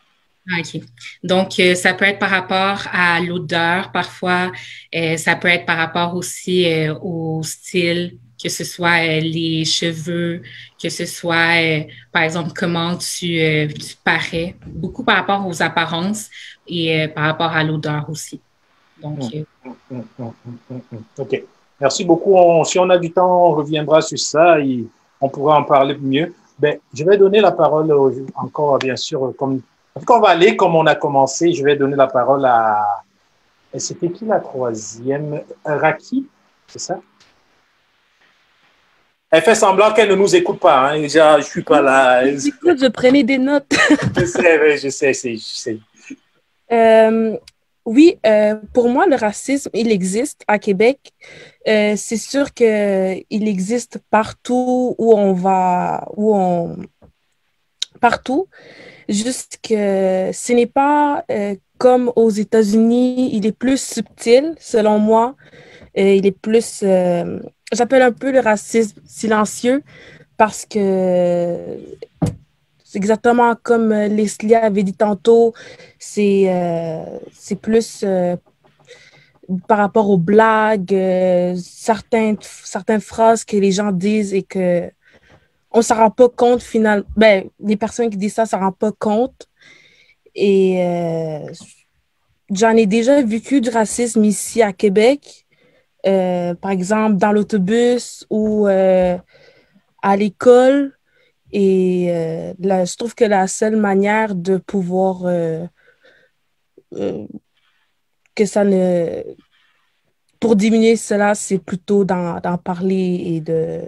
Ah, 0.52 0.60
OK. 0.60 0.82
Donc, 1.24 1.60
euh, 1.60 1.74
ça 1.74 1.94
peut 1.94 2.06
être 2.06 2.20
par 2.20 2.30
rapport 2.30 2.88
à 2.92 3.20
l'odeur 3.20 3.92
parfois, 3.92 4.52
euh, 4.94 5.18
ça 5.18 5.36
peut 5.36 5.48
être 5.48 5.66
par 5.66 5.78
rapport 5.78 6.16
aussi 6.16 6.72
euh, 6.72 6.94
au 7.02 7.42
style 7.44 8.20
que 8.42 8.50
ce 8.50 8.64
soit 8.64 9.22
les 9.22 9.66
cheveux, 9.66 10.42
que 10.82 10.90
ce 10.90 11.06
soit, 11.06 11.86
par 12.12 12.22
exemple, 12.22 12.52
comment 12.54 12.96
tu, 12.98 13.40
tu, 13.80 13.96
parais, 14.04 14.56
beaucoup 14.68 15.06
par 15.06 15.16
rapport 15.16 15.48
aux 15.48 15.64
apparences 15.64 16.30
et 16.68 17.08
par 17.16 17.24
rapport 17.24 17.54
à 17.54 17.64
l'odeur 17.64 18.08
aussi. 18.10 18.42
Donc, 19.02 19.20
mmh, 19.20 19.70
mmh, 19.92 20.24
mmh, 20.70 20.98
OK. 21.18 21.44
Merci 21.80 22.06
beaucoup. 22.06 22.64
si 22.66 22.80
on 22.80 22.90
a 22.90 22.98
du 22.98 23.12
temps, 23.12 23.50
on 23.50 23.56
reviendra 23.56 24.02
sur 24.02 24.18
ça 24.18 24.60
et 24.60 24.86
on 25.20 25.30
pourra 25.30 25.60
en 25.60 25.64
parler 25.64 25.98
mieux. 26.00 26.34
Ben, 26.58 26.80
je 26.94 27.04
vais 27.04 27.18
donner 27.18 27.42
la 27.42 27.52
parole 27.52 27.94
encore, 28.36 28.80
bien 28.80 28.96
sûr, 28.96 29.34
comme 29.38 29.62
on 30.10 30.20
va 30.20 30.30
aller 30.30 30.56
comme 30.56 30.76
on 30.76 30.86
a 30.86 30.96
commencé. 30.96 31.54
Je 31.54 31.64
vais 31.64 31.76
donner 31.76 31.96
la 31.96 32.08
parole 32.08 32.46
à. 32.46 33.04
C'était 33.78 34.10
qui 34.10 34.26
la 34.26 34.40
troisième? 34.40 35.42
Raki, 35.66 36.26
c'est 36.68 36.80
ça? 36.80 37.00
Elle 39.30 39.42
fait 39.42 39.56
semblant 39.56 39.92
qu'elle 39.92 40.10
ne 40.10 40.16
nous 40.16 40.34
écoute 40.34 40.60
pas. 40.60 40.92
Hein. 40.92 41.00
Déjà, 41.00 41.40
je 41.40 41.46
suis 41.46 41.62
pas 41.62 41.82
là. 41.82 42.26
Écoute, 42.26 42.80
je 42.80 42.88
prenais 42.88 43.24
des 43.24 43.38
notes. 43.38 43.74
je 44.18 44.26
sais, 44.26 44.78
je 44.78 44.90
sais, 44.90 45.14
je 45.14 45.38
sais. 45.40 45.80
Euh, 46.72 47.38
oui, 47.86 48.18
euh, 48.26 48.56
pour 48.74 48.90
moi, 48.90 49.06
le 49.06 49.16
racisme, 49.16 49.70
il 49.74 49.92
existe 49.92 50.42
à 50.48 50.58
Québec. 50.58 51.12
Euh, 51.68 51.94
c'est 51.96 52.18
sûr 52.18 52.54
qu'il 52.54 53.24
existe 53.30 54.00
partout 54.10 54.96
où 54.98 55.14
on 55.14 55.34
va, 55.34 56.08
où 56.18 56.36
on, 56.36 56.78
partout. 58.02 58.48
Juste 59.08 59.60
que 59.62 60.32
ce 60.34 60.54
n'est 60.54 60.66
pas 60.66 61.24
euh, 61.30 61.56
comme 61.78 62.12
aux 62.16 62.32
États-Unis, 62.32 63.30
il 63.36 63.46
est 63.46 63.52
plus 63.52 63.80
subtil, 63.80 64.56
selon 64.60 64.98
moi. 64.98 65.36
il 65.96 66.26
est 66.26 66.32
plus, 66.32 66.84
j'appelle 67.72 68.02
un 68.02 68.12
peu 68.12 68.32
le 68.32 68.40
racisme 68.40 69.00
silencieux 69.06 69.84
parce 70.38 70.66
que 70.66 71.78
exactement 72.96 73.56
comme 73.62 73.92
euh, 73.92 74.08
Leslie 74.08 74.56
avait 74.56 74.84
dit 74.84 74.94
tantôt, 74.94 75.54
c'est 76.00 76.46
euh, 76.48 77.20
c'est 77.32 77.60
plus 77.60 78.04
euh, 78.04 78.36
par 79.68 79.78
rapport 79.78 80.10
aux 80.10 80.18
blagues, 80.18 80.96
certaines, 81.56 82.38
certaines 82.42 83.02
phrases 83.02 83.46
que 83.46 83.58
les 83.58 83.72
gens 83.72 83.92
disent 83.92 84.34
et 84.34 84.44
que 84.44 84.90
on 85.72 85.80
ne 85.80 85.84
s'en 85.84 85.96
rend 85.96 86.10
pas 86.10 86.30
compte 86.30 86.64
finalement. 86.64 87.06
Ben, 87.16 87.50
les 87.60 87.78
personnes 87.78 88.10
qui 88.10 88.18
disent 88.18 88.34
ça 88.34 88.44
ne 88.44 88.48
s'en 88.48 88.60
rendent 88.60 88.78
pas 88.78 88.92
compte. 88.92 89.48
Et 90.34 90.84
j'en 92.50 92.72
ai 92.72 92.88
déjà 92.88 93.22
vécu 93.22 93.62
du 93.62 93.70
racisme 93.70 94.24
ici 94.24 94.62
à 94.64 94.74
Québec. 94.74 95.46
par 96.04 96.72
exemple, 96.72 97.18
dans 97.18 97.32
l'autobus 97.32 98.26
ou 98.32 98.66
à 98.66 100.18
l'école, 100.18 100.96
et 101.52 102.08
euh, 102.10 102.54
je 102.60 102.98
trouve 102.98 103.16
que 103.16 103.26
la 103.26 103.48
seule 103.48 103.76
manière 103.76 104.36
de 104.36 104.58
pouvoir 104.58 105.26
euh, 105.26 105.66
euh, 106.94 107.26
que 108.36 108.46
ça 108.46 108.64
ne. 108.64 109.24
Pour 110.40 110.56
diminuer 110.56 110.96
cela, 110.96 111.34
c'est 111.34 111.60
plutôt 111.60 112.04
d'en 112.04 112.58
parler 112.64 113.22
et 113.26 113.42
de 113.42 113.82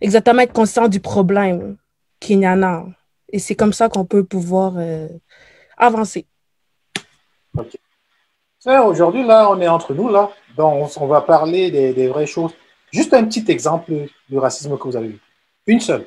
exactement 0.00 0.42
être 0.42 0.52
conscient 0.52 0.86
du 0.86 1.00
problème 1.00 1.76
qu'il 2.20 2.40
y 2.40 2.48
en 2.48 2.62
a. 2.62 2.86
Et 3.32 3.38
c'est 3.38 3.56
comme 3.56 3.72
ça 3.72 3.88
qu'on 3.88 4.04
peut 4.04 4.22
pouvoir 4.22 4.74
avancer. 5.76 6.26
OK. 7.56 7.76
Aujourd'hui, 8.66 9.24
là, 9.26 9.48
on 9.50 9.60
est 9.60 9.68
entre 9.68 9.94
nous, 9.94 10.08
là. 10.08 10.30
Donc, 10.56 10.90
on 11.00 11.06
va 11.06 11.20
parler 11.22 11.70
des, 11.70 11.94
des 11.94 12.08
vraies 12.08 12.26
choses. 12.26 12.52
Juste 12.92 13.14
un 13.14 13.24
petit 13.24 13.44
exemple 13.50 13.92
du 14.28 14.38
racisme 14.38 14.76
que 14.76 14.84
vous 14.84 14.96
avez 14.96 15.08
vu. 15.08 15.20
Une 15.66 15.80
seule. 15.80 16.06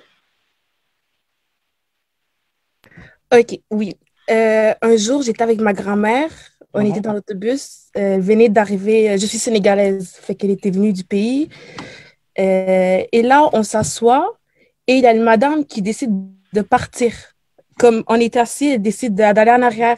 OK, 3.31 3.59
oui. 3.69 3.95
Euh, 4.29 4.73
un 4.81 4.97
jour, 4.97 5.21
j'étais 5.21 5.43
avec 5.43 5.59
ma 5.59 5.73
grand-mère. 5.73 6.29
On 6.73 6.81
était 6.81 7.01
dans 7.01 7.13
l'autobus. 7.13 7.87
Elle 7.93 8.21
venait 8.21 8.49
d'arriver. 8.49 9.09
Euh, 9.09 9.17
je 9.17 9.25
suis 9.25 9.39
sénégalaise, 9.39 10.17
fait 10.21 10.35
qu'elle 10.35 10.51
était 10.51 10.69
venue 10.69 10.93
du 10.93 11.03
pays. 11.03 11.49
Euh, 12.37 13.03
et 13.11 13.21
là, 13.21 13.49
on 13.53 13.63
s'assoit 13.63 14.37
et 14.87 14.93
il 14.93 15.03
y 15.03 15.07
a 15.07 15.13
une 15.13 15.23
madame 15.23 15.65
qui 15.65 15.81
décide 15.81 16.11
de 16.53 16.61
partir. 16.61 17.13
Comme 17.77 18.03
on 18.07 18.15
est 18.15 18.35
assis, 18.35 18.71
elle 18.71 18.81
décide 18.81 19.15
d'aller 19.15 19.51
en 19.51 19.61
arrière. 19.61 19.97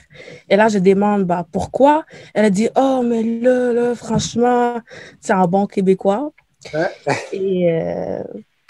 Et 0.50 0.56
là, 0.56 0.68
je 0.68 0.80
demande 0.80 1.24
bah, 1.24 1.46
pourquoi? 1.52 2.06
Elle 2.34 2.46
a 2.46 2.50
dit 2.50 2.70
Oh, 2.76 3.02
mais 3.04 3.24
là, 3.24 3.74
là 3.74 3.96
franchement, 3.96 4.80
c'est 5.20 5.34
un 5.34 5.46
bon 5.46 5.68
Québécois. 5.68 6.32
Et 7.34 7.68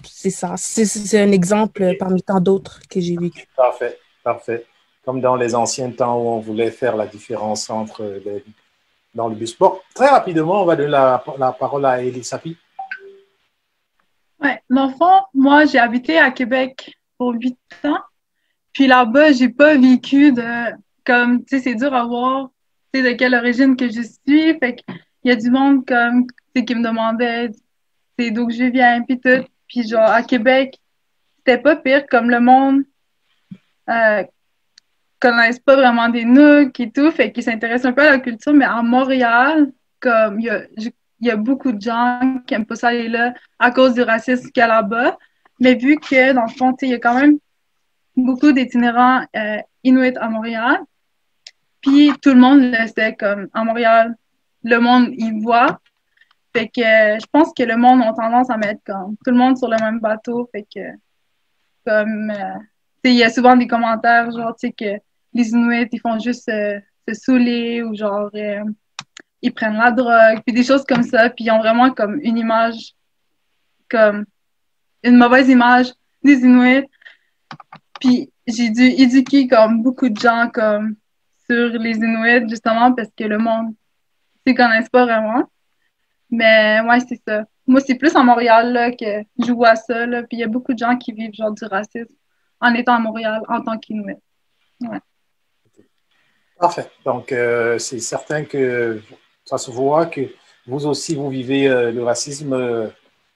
c'est 0.06 0.30
ça. 0.30 0.56
C'est 0.58 1.19
un 1.19 1.32
exemple 1.32 1.93
parmi 2.00 2.21
tant 2.24 2.39
d'autres 2.39 2.80
que 2.89 3.00
j'ai 3.00 3.17
vécu. 3.17 3.45
Parfait. 3.56 3.97
Parfait. 4.23 4.65
Comme 5.03 5.19
dans 5.19 5.36
les 5.36 5.55
anciens 5.55 5.91
temps 5.91 6.17
où 6.17 6.27
on 6.27 6.39
voulait 6.39 6.71
faire 6.71 6.95
la 6.95 7.07
différence 7.07 7.69
entre 7.69 8.03
les, 8.23 8.43
dans 9.13 9.27
le 9.27 9.36
bus. 9.36 9.57
Bon, 9.57 9.79
très 9.93 10.07
rapidement, 10.07 10.62
on 10.62 10.65
va 10.65 10.75
donner 10.75 10.89
la, 10.89 11.23
parole 11.60 11.86
à 11.86 12.01
Elisapi. 12.01 12.57
Oui, 14.41 14.49
dans 14.69 14.88
le 14.88 14.93
fond, 14.93 15.21
moi, 15.34 15.65
j'ai 15.65 15.79
habité 15.79 16.17
à 16.17 16.31
Québec 16.31 16.95
pour 17.17 17.34
huit 17.34 17.57
ans. 17.84 17.99
Puis 18.73 18.88
là-bas, 18.88 19.34
j'ai 19.34 19.49
pas 19.49 19.75
vécu 19.75 20.31
de. 20.31 20.71
Comme, 21.03 21.43
tu 21.43 21.57
sais, 21.57 21.63
c'est 21.63 21.75
dur 21.75 21.93
à 21.93 22.05
voir, 22.05 22.49
tu 22.93 23.01
sais, 23.01 23.12
de 23.12 23.17
quelle 23.17 23.34
origine 23.34 23.75
que 23.75 23.89
je 23.89 24.01
suis. 24.01 24.57
Fait 24.60 24.75
qu'il 24.75 24.95
y 25.23 25.31
a 25.31 25.36
du 25.36 25.49
monde, 25.49 25.86
comme, 25.86 26.27
tu 26.55 26.63
qui 26.63 26.75
me 26.75 26.84
demandait, 26.84 27.49
c'est 28.17 28.31
d'où 28.31 28.49
je 28.49 28.65
viens, 28.65 29.01
puis 29.01 29.19
tout. 29.19 29.43
Puis 29.67 29.88
genre, 29.88 30.10
à 30.10 30.21
Québec, 30.21 30.79
c'était 31.38 31.57
pas 31.57 31.75
pire 31.75 32.05
comme 32.07 32.29
le 32.29 32.39
monde 32.39 32.84
euh, 33.91 34.23
connaissent 35.19 35.60
pas 35.60 35.75
vraiment 35.75 36.10
des 36.10 36.25
nooks 36.25 36.80
et 36.80 36.91
tout, 36.91 37.12
fait 37.12 37.32
qu'ils 37.32 37.43
s'intéressent 37.43 37.91
un 37.91 37.93
peu 37.93 38.01
à 38.01 38.12
la 38.12 38.19
culture, 38.19 38.54
mais 38.54 38.65
à 38.65 38.82
Montréal, 38.82 39.71
comme 39.99 40.39
il 40.39 40.65
y 41.21 41.30
a, 41.30 41.36
beaucoup 41.36 41.71
de 41.71 41.82
gens 41.82 42.41
qui 42.47 42.56
aiment 42.56 42.65
pas 42.65 42.75
ça 42.75 42.88
aller 42.88 43.08
là 43.08 43.34
à 43.60 43.71
cause 43.71 43.93
du 43.93 44.01
racisme 44.01 44.49
qu'il 44.51 44.62
y 44.62 44.63
a 44.63 44.67
là-bas. 44.67 45.17
Mais 45.60 45.75
vu 45.75 45.97
que, 45.97 46.34
dans 46.34 46.43
le 46.43 46.49
fond, 46.49 46.75
il 46.82 46.89
y 46.89 46.93
a 46.95 46.99
quand 46.99 47.13
même 47.13 47.38
beaucoup 48.15 48.51
d'itinérants 48.51 49.21
euh, 49.36 49.58
inuits 49.84 50.17
à 50.17 50.27
Montréal, 50.27 50.80
puis 51.82 52.12
tout 52.21 52.30
le 52.30 52.39
monde 52.39 52.62
le 52.62 52.88
sait, 52.88 53.15
comme 53.15 53.47
à 53.54 53.63
Montréal, 53.63 54.15
le 54.63 54.77
monde 54.77 55.10
y 55.12 55.39
voit. 55.39 55.80
Fait 56.54 56.67
que 56.67 56.82
je 56.82 57.25
pense 57.32 57.54
que 57.56 57.63
le 57.63 57.77
monde 57.77 58.01
a 58.01 58.13
tendance 58.13 58.49
à 58.49 58.58
mettre 58.58 58.82
comme 58.86 59.15
tout 59.23 59.32
le 59.32 59.38
monde 59.38 59.58
sur 59.58 59.67
le 59.67 59.77
même 59.77 59.99
bateau. 59.99 60.49
Fait 60.51 60.63
que 60.63 60.82
comme 61.86 62.32
euh, 62.32 62.60
il 63.09 63.15
y 63.15 63.23
a 63.23 63.29
souvent 63.29 63.55
des 63.55 63.67
commentaires, 63.67 64.31
genre, 64.31 64.55
tu 64.55 64.67
sais, 64.67 64.73
que 64.73 65.01
les 65.33 65.49
Inuits, 65.49 65.89
ils 65.91 65.99
font 65.99 66.19
juste 66.19 66.49
euh, 66.49 66.79
se 67.07 67.13
saouler 67.13 67.83
ou 67.83 67.95
genre, 67.95 68.29
euh, 68.35 68.63
ils 69.41 69.53
prennent 69.53 69.77
la 69.77 69.91
drogue, 69.91 70.41
puis 70.45 70.53
des 70.53 70.63
choses 70.63 70.83
comme 70.83 71.03
ça, 71.03 71.29
puis 71.29 71.45
ils 71.45 71.51
ont 71.51 71.59
vraiment 71.59 71.91
comme 71.91 72.19
une 72.21 72.37
image, 72.37 72.93
comme 73.89 74.25
une 75.03 75.17
mauvaise 75.17 75.49
image 75.49 75.91
des 76.23 76.39
Inuits. 76.41 76.87
Puis 77.99 78.31
j'ai 78.47 78.69
dû 78.69 78.83
éduquer 78.83 79.47
comme 79.47 79.81
beaucoup 79.81 80.09
de 80.09 80.19
gens 80.19 80.49
comme 80.53 80.95
sur 81.49 81.69
les 81.69 81.97
Inuits, 81.97 82.49
justement, 82.49 82.93
parce 82.93 83.09
que 83.17 83.23
le 83.23 83.37
monde 83.37 83.73
ne 84.45 84.53
connaissent 84.53 84.89
pas 84.89 85.05
vraiment. 85.05 85.43
Mais 86.29 86.81
ouais, 86.81 86.99
c'est 87.01 87.21
ça. 87.27 87.45
Moi, 87.67 87.81
c'est 87.81 87.95
plus 87.95 88.15
à 88.15 88.23
Montréal 88.23 88.73
là, 88.73 88.91
que 88.91 89.23
je 89.43 89.51
vois 89.51 89.75
ça, 89.75 90.05
là, 90.05 90.23
puis 90.23 90.37
il 90.37 90.39
y 90.39 90.43
a 90.43 90.47
beaucoup 90.47 90.73
de 90.73 90.79
gens 90.79 90.97
qui 90.97 91.11
vivent 91.13 91.33
genre 91.33 91.51
du 91.51 91.65
racisme 91.65 92.15
en 92.62 92.74
étant 92.74 92.95
à 92.95 93.00
Montréal 93.00 93.41
en 93.47 93.62
tant 93.62 93.78
qu'Inuit. 93.78 94.17
Ouais. 94.82 95.00
Parfait. 96.62 96.88
Donc, 97.04 97.32
euh, 97.32 97.80
c'est 97.80 98.00
certain 98.00 98.43
que 98.43 99.02
ça 99.43 99.58
se 99.58 99.71
voit 99.71 100.06
que 100.06 100.21
vous 100.67 100.86
aussi, 100.86 101.15
vous 101.15 101.30
vivez 101.30 101.67
euh, 101.67 101.91
le 101.91 102.04
racisme 102.04 102.54
euh, 102.54 102.88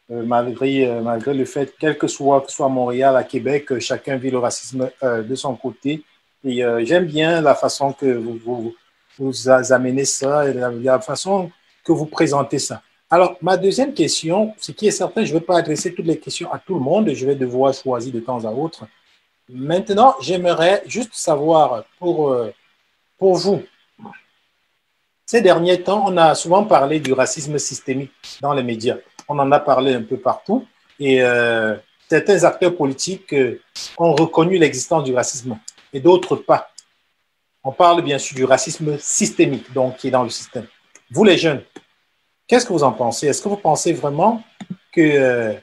malgré, 0.10 0.88
malgré 1.02 1.34
le 1.34 1.46
fait, 1.46 1.74
quel 1.80 1.98
que 1.98 2.06
soit, 2.06 2.42
que 2.42 2.52
soit 2.52 2.70
Montréal, 2.70 3.16
à 3.18 3.24
Québec, 3.24 3.80
chacun 3.80 4.18
vit 4.18 4.30
le 4.30 4.38
racisme 4.38 4.92
de 5.02 5.36
son 5.36 5.56
côté. 5.56 6.04
Et 6.44 6.62
j'aime 6.86 7.06
bien 7.06 7.42
la 7.42 7.56
façon 7.56 7.92
que 7.92 8.06
vous, 8.06 8.38
vous, 8.38 8.76
vous 9.18 9.50
amenez 9.50 10.06
ça 10.06 10.48
et 10.48 10.54
la, 10.54 10.70
la, 10.70 11.00
façon 11.00 11.50
que 11.84 11.92
vous 11.92 12.06
présentez 12.06 12.60
ça. 12.60 12.84
Alors, 13.10 13.36
ma 13.42 13.58
deuxième 13.58 13.96
question, 13.96 14.54
ce 14.60 14.72
qui 14.72 14.86
est 14.86 14.92
certain, 14.92 15.26
je 15.26 15.34
ne 15.34 15.40
vais 15.40 15.46
pas 15.46 15.58
adresser 15.58 15.92
toutes 15.92 16.06
les 16.06 16.20
questions 16.20 16.54
à 16.54 16.60
tout 16.60 16.76
le 16.76 16.82
monde, 16.82 17.12
je 17.12 17.26
vais 17.26 17.36
devoir 17.36 17.74
choisir 17.74 18.14
de 18.14 18.20
temps 18.20 18.46
à 18.46 18.52
autre. 18.52 18.86
Maintenant, 19.50 20.16
j'aimerais 20.22 20.82
juste 20.88 21.14
savoir 21.14 21.84
pour, 22.00 22.30
euh, 22.30 22.52
pour 23.18 23.36
vous, 23.36 23.62
ces 25.26 25.42
derniers 25.42 25.82
temps, 25.82 26.06
on 26.08 26.18
a 26.18 26.34
souvent 26.34 26.64
parlé 26.64 27.00
du 27.00 27.14
racisme 27.14 27.58
systémique 27.60 28.12
dans 28.42 28.54
les 28.54 28.64
médias. 28.64 28.98
On 29.28 29.38
en 29.38 29.52
a 29.52 29.60
parlé 29.60 29.94
un 29.94 30.02
peu 30.02 30.18
partout 30.18 30.68
et 31.00 31.22
euh, 31.22 31.76
certains 32.10 32.44
acteurs 32.44 32.76
politiques 32.76 33.34
euh, 33.34 33.62
ont 33.98 34.14
reconnu 34.16 34.58
l'existence 34.58 35.04
du 35.04 35.14
racisme 35.14 35.58
et 35.94 36.00
d'autres 36.00 36.36
pas. 36.36 36.72
On 37.64 37.72
parle 37.72 38.02
bien 38.04 38.18
sûr 38.18 38.36
du 38.36 38.46
racisme 38.46 38.98
systémique, 39.00 39.72
donc 39.74 39.98
qui 39.98 40.08
est 40.08 40.12
dans 40.12 40.24
le 40.24 40.30
système. 40.30 40.68
Vous 41.12 41.24
les 41.24 41.38
jeunes, 41.38 41.64
qu'est-ce 42.48 42.66
que 42.66 42.74
vous 42.74 42.84
en 42.84 42.92
pensez? 42.92 43.28
Est-ce 43.28 43.42
que 43.42 43.50
vous 43.50 43.58
pensez 43.58 43.94
vraiment 43.94 44.44
que, 44.92 45.56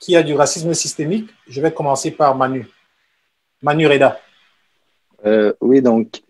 qu'il 0.00 0.14
y 0.14 0.16
a 0.16 0.22
du 0.24 0.34
racisme 0.34 0.74
systémique? 0.74 1.30
Je 1.48 1.60
vais 1.60 1.72
commencer 1.72 2.10
par 2.10 2.34
Manu. 2.34 2.68
Manu 3.62 3.86
Reda. 3.86 4.20
oui, 5.60 5.82
donc 5.82 6.20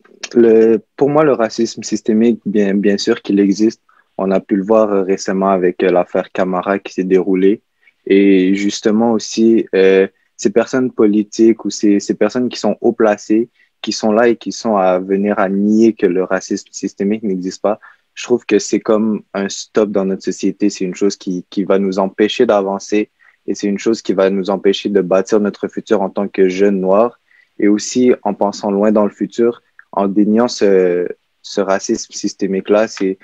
pour 0.97 1.11
moi, 1.11 1.25
le 1.25 1.33
racisme 1.33 1.83
systémique, 1.83 2.41
bien, 2.45 2.99
sûr 2.99 3.23
qu'il 3.23 3.41
existe. 3.41 3.83
On 4.17 4.31
a 4.31 4.41
pu 4.41 4.57
le 4.57 4.65
voir 4.65 5.07
récemment 5.07 5.51
avec 5.51 5.83
l'affaire 5.83 6.31
Camara 6.33 6.79
qui 6.79 6.93
s'est 6.95 7.05
déroulée. 7.05 7.63
Et 8.07 8.55
justement 8.55 9.13
aussi, 9.13 9.67
euh, 9.75 10.09
ces 10.37 10.51
personnes 10.51 10.91
politiques 10.91 11.65
ou 11.65 11.71
ces, 11.71 12.01
personnes 12.19 12.49
qui 12.49 12.59
sont 12.59 12.77
haut 12.81 12.93
placées, 12.93 13.49
qui 13.81 13.93
sont 13.93 14.13
là 14.13 14.29
et 14.29 14.37
qui 14.37 14.51
sont 14.51 14.77
à 14.77 14.99
venir 14.99 15.39
à 15.39 15.49
nier 15.49 15.93
que 15.93 16.07
le 16.07 16.25
racisme 16.25 16.69
systémique 16.73 17.23
n'existe 17.23 17.63
pas, 17.63 17.79
je 18.15 18.25
trouve 18.25 18.45
que 18.45 18.59
c'est 18.59 18.81
comme 18.81 19.23
un 19.35 19.49
stop 19.49 19.91
dans 19.91 20.05
notre 20.05 20.25
société. 20.25 20.71
C'est 20.71 20.85
une 20.85 20.97
chose 20.97 21.17
qui 21.17 21.65
va 21.65 21.79
nous 21.79 22.01
empêcher 22.01 22.47
d'avancer 22.47 23.11
et 23.49 23.55
c'est 23.55 23.67
une 23.67 23.79
chose 23.79 24.03
qui 24.03 24.13
va 24.13 24.31
nous 24.31 24.51
empêcher 24.51 24.91
de 24.91 25.01
bâtir 25.01 25.41
notre 25.41 25.67
futur 25.69 26.03
en 26.03 26.11
tant 26.11 26.29
que 26.29 26.49
jeunes 26.49 26.81
noirs 26.81 27.19
et 27.59 27.67
aussi 27.67 28.13
en 28.23 28.35
pensant 28.35 28.71
loin 28.71 28.93
dans 28.93 29.05
le 29.05 29.11
futur, 29.11 29.63
en 29.91 30.07
déniant 30.07 30.49
ce, 30.49 31.09
ce 31.43 31.61
racisme 31.61 32.13
systémique-là, 32.13 32.87
c'est 32.87 33.19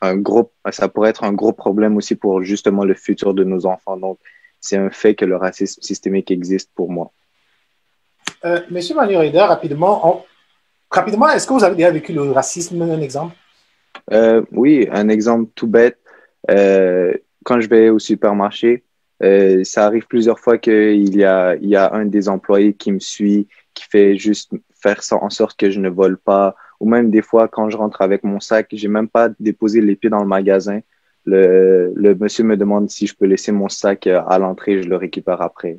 un 0.00 0.16
gros, 0.16 0.50
ça 0.70 0.88
pourrait 0.88 1.10
être 1.10 1.24
un 1.24 1.34
gros 1.34 1.52
problème 1.52 1.96
aussi 1.98 2.14
pour 2.14 2.42
justement 2.42 2.84
le 2.84 2.94
futur 2.94 3.34
de 3.34 3.44
nos 3.44 3.66
enfants. 3.66 3.98
Donc, 3.98 4.18
c'est 4.60 4.78
un 4.78 4.88
fait 4.88 5.14
que 5.14 5.26
le 5.26 5.36
racisme 5.36 5.82
systémique 5.82 6.30
existe 6.30 6.70
pour 6.74 6.90
moi. 6.90 7.12
Euh, 8.46 8.60
Monsieur 8.70 8.94
Manurida, 8.94 9.46
rapidement, 9.46 10.24
rapidement 10.90 11.28
est-ce 11.28 11.46
que 11.46 11.52
vous 11.52 11.64
avez 11.64 11.76
déjà 11.76 11.90
vécu 11.90 12.14
le 12.14 12.30
racisme, 12.32 12.80
un 12.80 13.00
exemple? 13.02 13.36
Euh, 14.10 14.42
oui, 14.52 14.88
un 14.90 15.10
exemple 15.10 15.50
tout 15.54 15.66
bête. 15.66 15.98
Euh, 16.50 17.12
quand 17.44 17.60
je 17.60 17.68
vais 17.68 17.90
au 17.90 17.98
supermarché, 17.98 18.85
euh, 19.22 19.64
ça 19.64 19.86
arrive 19.86 20.06
plusieurs 20.06 20.38
fois 20.38 20.58
qu'il 20.58 21.16
y 21.16 21.24
a, 21.24 21.56
il 21.56 21.68
y 21.68 21.76
a 21.76 21.92
un 21.94 22.04
des 22.04 22.28
employés 22.28 22.74
qui 22.74 22.92
me 22.92 23.00
suit, 23.00 23.48
qui 23.74 23.84
fait 23.84 24.16
juste 24.16 24.52
faire 24.80 25.02
ça 25.02 25.16
en 25.16 25.30
sorte 25.30 25.58
que 25.58 25.70
je 25.70 25.80
ne 25.80 25.88
vole 25.88 26.18
pas 26.18 26.54
ou 26.80 26.88
même 26.88 27.10
des 27.10 27.22
fois, 27.22 27.48
quand 27.48 27.70
je 27.70 27.76
rentre 27.76 28.02
avec 28.02 28.22
mon 28.24 28.40
sac, 28.40 28.68
j'ai 28.72 28.88
même 28.88 29.08
pas 29.08 29.28
déposé 29.40 29.80
les 29.80 29.96
pieds 29.96 30.10
dans 30.10 30.20
le 30.20 30.26
magasin. 30.26 30.80
Le, 31.24 31.92
le 31.94 32.14
monsieur 32.14 32.44
me 32.44 32.56
demande 32.56 32.90
si 32.90 33.06
je 33.06 33.14
peux 33.14 33.26
laisser 33.26 33.50
mon 33.50 33.68
sac 33.68 34.06
euh, 34.06 34.22
à 34.28 34.38
l'entrée, 34.38 34.82
je 34.82 34.88
le 34.88 34.96
récupère 34.96 35.40
après. 35.42 35.78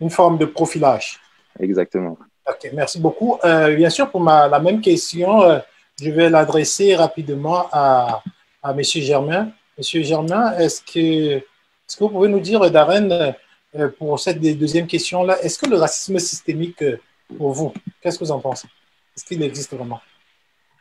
Une 0.00 0.10
forme 0.10 0.38
de 0.38 0.44
profilage. 0.44 1.18
Exactement. 1.58 2.18
OK, 2.46 2.70
merci 2.74 3.00
beaucoup. 3.00 3.38
Euh, 3.44 3.74
bien 3.74 3.90
sûr, 3.90 4.10
pour 4.10 4.20
ma, 4.20 4.48
la 4.48 4.58
même 4.58 4.80
question, 4.80 5.42
euh, 5.42 5.58
je 6.00 6.10
vais 6.10 6.28
l'adresser 6.28 6.94
rapidement 6.94 7.66
à, 7.72 8.22
à 8.62 8.72
M. 8.72 8.82
Germain. 8.82 9.50
Monsieur 9.76 10.02
Germain, 10.02 10.56
est-ce 10.58 10.82
que, 10.82 11.42
est 11.88 11.96
que 11.96 12.04
vous 12.04 12.10
pouvez 12.10 12.28
nous 12.28 12.40
dire, 12.40 12.70
Darren, 12.70 13.34
pour 13.98 14.18
cette 14.20 14.40
deuxième 14.40 14.86
question-là, 14.86 15.40
est-ce 15.42 15.58
que 15.58 15.68
le 15.68 15.76
racisme 15.76 16.18
systémique, 16.18 16.84
pour 17.36 17.52
vous, 17.52 17.72
qu'est-ce 18.02 18.18
que 18.18 18.24
vous 18.24 18.30
en 18.30 18.40
pensez? 18.40 18.68
Est-ce 19.16 19.24
qu'il 19.24 19.42
existe 19.42 19.74
vraiment? 19.74 20.00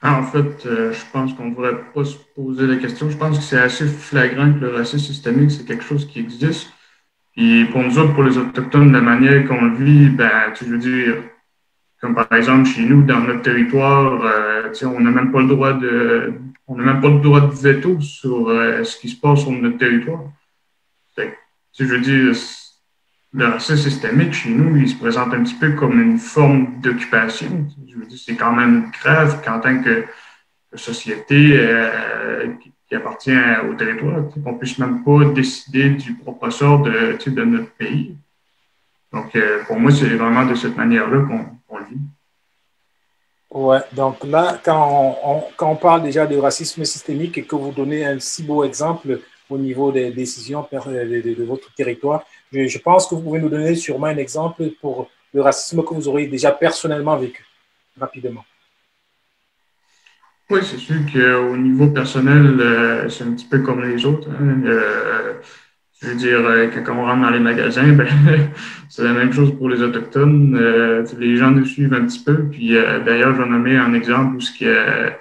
En 0.03 0.23
fait, 0.23 0.65
euh, 0.67 0.93
je 0.93 1.01
pense 1.11 1.33
qu'on 1.33 1.45
ne 1.45 1.55
devrait 1.55 1.81
pas 1.93 2.05
se 2.05 2.17
poser 2.35 2.67
la 2.67 2.75
question. 2.75 3.09
Je 3.09 3.17
pense 3.17 3.37
que 3.39 3.43
c'est 3.43 3.59
assez 3.59 3.87
flagrant 3.87 4.53
que 4.53 4.59
le 4.59 4.75
racisme 4.75 4.99
systémique, 4.99 5.49
c'est 5.49 5.65
quelque 5.65 5.83
chose 5.83 6.07
qui 6.07 6.19
existe. 6.19 6.67
Et 7.35 7.65
pour 7.71 7.81
nous 7.81 7.97
autres, 7.97 8.13
pour 8.13 8.23
les 8.23 8.37
Autochtones, 8.37 8.91
la 8.91 9.01
manière 9.01 9.47
qu'on 9.47 9.61
le 9.61 9.75
vit, 9.75 10.09
ben, 10.09 10.51
tu 10.55 10.65
veux 10.65 10.77
dire, 10.77 11.23
comme 11.99 12.13
par 12.13 12.31
exemple 12.31 12.65
chez 12.65 12.83
nous, 12.83 13.03
dans 13.03 13.19
notre 13.21 13.41
territoire, 13.41 14.21
euh, 14.23 14.71
on 14.83 14.99
n'a 14.99 15.09
même 15.09 15.31
pas 15.31 15.41
le 15.41 15.47
droit 15.47 15.73
de, 15.73 16.33
on 16.67 16.75
n'a 16.75 16.83
même 16.83 17.01
pas 17.01 17.09
le 17.09 17.19
droit 17.19 17.41
de 17.41 17.53
veto 17.53 17.99
sur 17.99 18.49
euh, 18.49 18.83
ce 18.83 18.99
qui 18.99 19.09
se 19.09 19.19
passe 19.19 19.41
sur 19.41 19.51
notre 19.51 19.77
territoire. 19.77 20.21
Fait, 21.17 21.37
je 21.77 21.83
veux 21.83 21.99
dire, 21.99 22.35
le 23.33 23.45
racisme 23.45 23.89
systémique 23.89 24.33
chez 24.33 24.49
nous, 24.49 24.77
il 24.77 24.87
se 24.87 24.95
présente 24.95 25.33
un 25.33 25.43
petit 25.43 25.55
peu 25.55 25.71
comme 25.71 25.99
une 25.99 26.17
forme 26.17 26.79
d'occupation. 26.81 27.67
Je 27.89 27.95
veux 27.95 28.05
dire, 28.05 28.19
c'est 28.23 28.35
quand 28.35 28.53
même 28.53 28.91
grave 29.01 29.41
qu'en 29.43 29.59
tant 29.59 29.81
que, 29.81 30.05
société 30.75 31.53
euh, 31.55 32.47
qui, 32.61 32.95
appartient 32.95 33.31
au 33.69 33.73
territoire, 33.73 34.23
qu'on 34.43 34.53
puisse 34.53 34.77
même 34.77 35.03
pas 35.03 35.25
décider 35.25 35.89
du 35.89 36.13
propre 36.13 36.49
sort 36.49 36.81
de, 36.83 37.43
notre 37.43 37.71
pays. 37.71 38.15
Donc, 39.11 39.35
euh, 39.35 39.63
pour 39.65 39.79
moi, 39.79 39.91
c'est 39.91 40.07
vraiment 40.09 40.45
de 40.45 40.55
cette 40.55 40.77
manière-là 40.77 41.25
qu'on 41.67 41.77
le 41.77 41.85
vit. 41.85 41.97
Ouais, 43.49 43.79
donc 43.93 44.23
là, 44.25 44.59
quand 44.63 45.17
on, 45.23 45.43
quand 45.55 45.71
on 45.71 45.75
parle 45.75 46.03
déjà 46.03 46.27
de 46.27 46.37
racisme 46.37 46.83
systémique 46.85 47.37
et 47.37 47.43
que 47.43 47.55
vous 47.55 47.71
donnez 47.71 48.05
un 48.05 48.19
si 48.19 48.43
beau 48.43 48.63
exemple 48.63 49.19
au 49.49 49.57
niveau 49.57 49.91
des 49.91 50.11
décisions 50.11 50.67
de 50.71 51.43
votre 51.43 51.73
territoire, 51.73 52.23
je, 52.51 52.77
pense 52.79 53.07
que 53.07 53.15
vous 53.15 53.21
pouvez 53.21 53.39
nous 53.39 53.49
donner 53.49 53.75
sûrement 53.75 54.07
un 54.07 54.17
exemple 54.17 54.63
pour 54.81 55.09
le 55.33 55.41
racisme 55.41 55.83
que 55.83 55.93
vous 55.93 56.07
aurez 56.07 56.27
déjà 56.27 56.51
personnellement 56.51 57.17
vécu, 57.17 57.45
rapidement. 57.99 58.43
Oui, 60.49 60.61
c'est 60.63 60.77
sûr 60.77 60.95
qu'au 61.11 61.57
niveau 61.57 61.87
personnel, 61.87 62.57
euh, 62.61 63.09
c'est 63.09 63.25
un 63.25 63.31
petit 63.31 63.47
peu 63.47 63.59
comme 63.59 63.83
les 63.83 64.05
autres. 64.05 64.29
Hein. 64.29 64.61
Euh, 64.65 65.33
je 66.01 66.07
veux 66.07 66.15
dire, 66.15 66.39
euh, 66.39 66.67
quand 66.67 66.95
on 66.95 67.05
rentre 67.05 67.21
dans 67.21 67.31
les 67.31 67.39
magasins, 67.39 67.87
ben, 67.93 68.07
c'est 68.87 69.03
la 69.03 69.11
même 69.11 69.33
chose 69.33 69.53
pour 69.57 69.67
les 69.67 69.81
Autochtones. 69.81 70.57
les 71.19 71.35
gens 71.35 71.51
nous 71.51 71.65
suivent 71.65 71.93
un 71.93 72.05
petit 72.05 72.23
peu. 72.23 72.45
Puis 72.49 72.69
d'ailleurs, 73.05 73.35
je 73.35 73.41
vais 73.41 73.49
nommer 73.49 73.75
un 73.75 73.93
exemple 73.93 74.37
où 74.37 74.39
c'était 74.39 75.17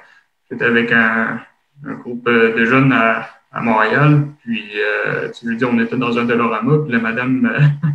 avec 0.61 0.93
un, 0.93 1.41
groupe 1.83 2.31
de 2.31 2.65
jeunes 2.65 2.93
à, 2.93 3.29
à 3.57 3.63
Montréal. 3.63 4.29
Puis, 4.43 4.65
euh, 4.77 5.31
tu 5.33 5.47
veux 5.47 5.57
dire, 5.57 5.71
on 5.73 5.81
était 5.81 5.97
dans 5.97 6.17
un 6.19 6.25
Dolorama, 6.25 6.85
puis 6.85 6.93
la 6.93 6.99
madame 6.99 7.47
euh, 7.47 7.89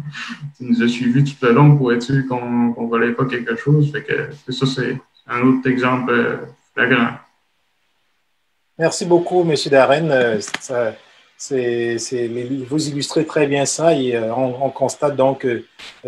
nous 0.59 0.81
a 0.81 0.87
suivis 0.87 1.23
tout 1.23 1.45
le 1.45 1.53
long 1.53 1.77
pour 1.77 1.93
être 1.93 2.01
sûr 2.01 2.23
qu'on 2.27 2.73
ne 2.75 2.89
volait 2.89 3.13
pas 3.13 3.25
quelque 3.25 3.55
chose. 3.55 3.91
Fait 3.91 4.03
que 4.03 4.51
ça, 4.51 4.65
c'est 4.65 4.97
un 5.27 5.41
autre 5.41 5.69
exemple 5.69 6.11
euh, 6.11 6.37
flagrant. 6.73 7.11
Merci 8.79 9.05
beaucoup, 9.05 9.41
M. 9.41 9.55
Darren. 9.69 10.39
c'est, 11.37 12.27
vous 12.67 12.89
illustrez 12.89 13.25
très 13.25 13.45
bien 13.45 13.65
ça 13.65 13.93
et 13.93 14.17
on, 14.17 14.69
constate 14.71 15.15
donc 15.15 15.41
que, 15.41 15.63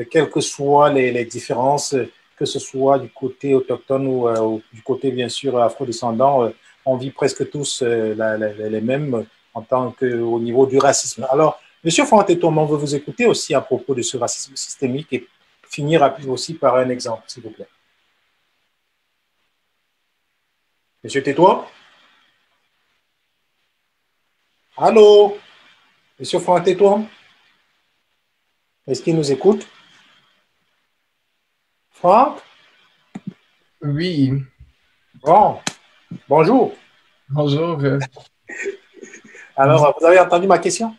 quelles 0.10 0.30
que 0.30 0.42
soient 0.42 0.92
les, 0.92 1.26
différences, 1.26 1.96
que 2.38 2.46
ce 2.46 2.58
soit 2.58 2.98
du 2.98 3.10
côté 3.10 3.54
autochtone 3.54 4.08
ou, 4.08 4.62
du 4.74 4.82
côté, 4.82 5.12
bien 5.12 5.30
sûr, 5.30 5.62
afrodescendant, 5.62 6.52
on 6.86 6.98
vit 6.98 7.12
presque 7.12 7.48
tous 7.52 7.84
les 7.84 8.82
mêmes 8.82 9.24
en 9.54 9.62
tant 9.62 9.92
qu'au 9.92 10.40
niveau 10.40 10.66
du 10.66 10.78
racisme. 10.78 11.28
Alors, 11.30 11.60
M. 11.84 11.92
Fantetom, 12.06 12.58
on 12.58 12.66
veut 12.66 12.78
vous 12.78 12.96
écouter 12.96 13.26
aussi 13.26 13.54
à 13.54 13.62
propos 13.62 13.94
de 13.94 14.02
ce 14.02 14.18
racisme 14.18 14.56
systémique 14.56 15.12
et 15.12 15.28
finir 15.70 16.16
aussi 16.28 16.54
par 16.54 16.76
un 16.78 16.90
exemple, 16.90 17.24
s'il 17.28 17.44
vous 17.44 17.50
plaît. 17.52 17.68
Monsieur 21.04 21.22
Tétois 21.22 21.70
Allô? 24.78 25.38
Monsieur 26.18 26.40
Fantetom 26.40 27.08
Est-ce 28.88 29.02
qu'il 29.04 29.16
nous 29.16 29.32
écoute? 29.32 29.68
Franck? 31.92 32.40
Oui. 33.82 34.32
Bon. 35.22 35.60
Bonjour. 36.30 36.74
Bonjour. 37.30 37.80
Alors, 39.56 39.96
vous 40.00 40.06
avez 40.06 40.20
entendu 40.20 40.48
ma 40.48 40.58
question? 40.58 40.94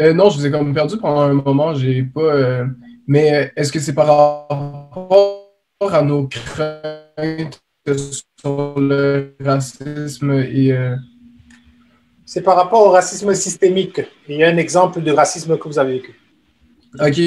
Euh, 0.00 0.12
non, 0.12 0.30
je 0.30 0.38
vous 0.38 0.46
ai 0.46 0.50
comme 0.50 0.72
perdu 0.72 0.96
pendant 0.96 1.22
un 1.22 1.34
moment. 1.34 1.74
J'ai 1.74 2.02
pas. 2.02 2.20
Euh, 2.20 2.66
mais 3.06 3.52
est-ce 3.56 3.72
que 3.72 3.80
c'est 3.80 3.94
par 3.94 4.06
rapport 4.06 5.48
à 5.80 6.02
nos 6.02 6.28
craintes 6.28 7.62
sur 7.86 8.78
le 8.78 9.34
racisme 9.44 10.32
et. 10.32 10.72
Euh, 10.72 10.96
c'est 12.24 12.42
par 12.42 12.56
rapport 12.56 12.86
au 12.86 12.90
racisme 12.90 13.34
systémique. 13.34 14.00
Il 14.28 14.36
y 14.36 14.44
a 14.44 14.48
un 14.48 14.56
exemple 14.56 15.02
de 15.02 15.12
racisme 15.12 15.58
que 15.58 15.68
vous 15.68 15.78
avez 15.78 15.94
vécu. 15.94 16.21
OK. 17.00 17.20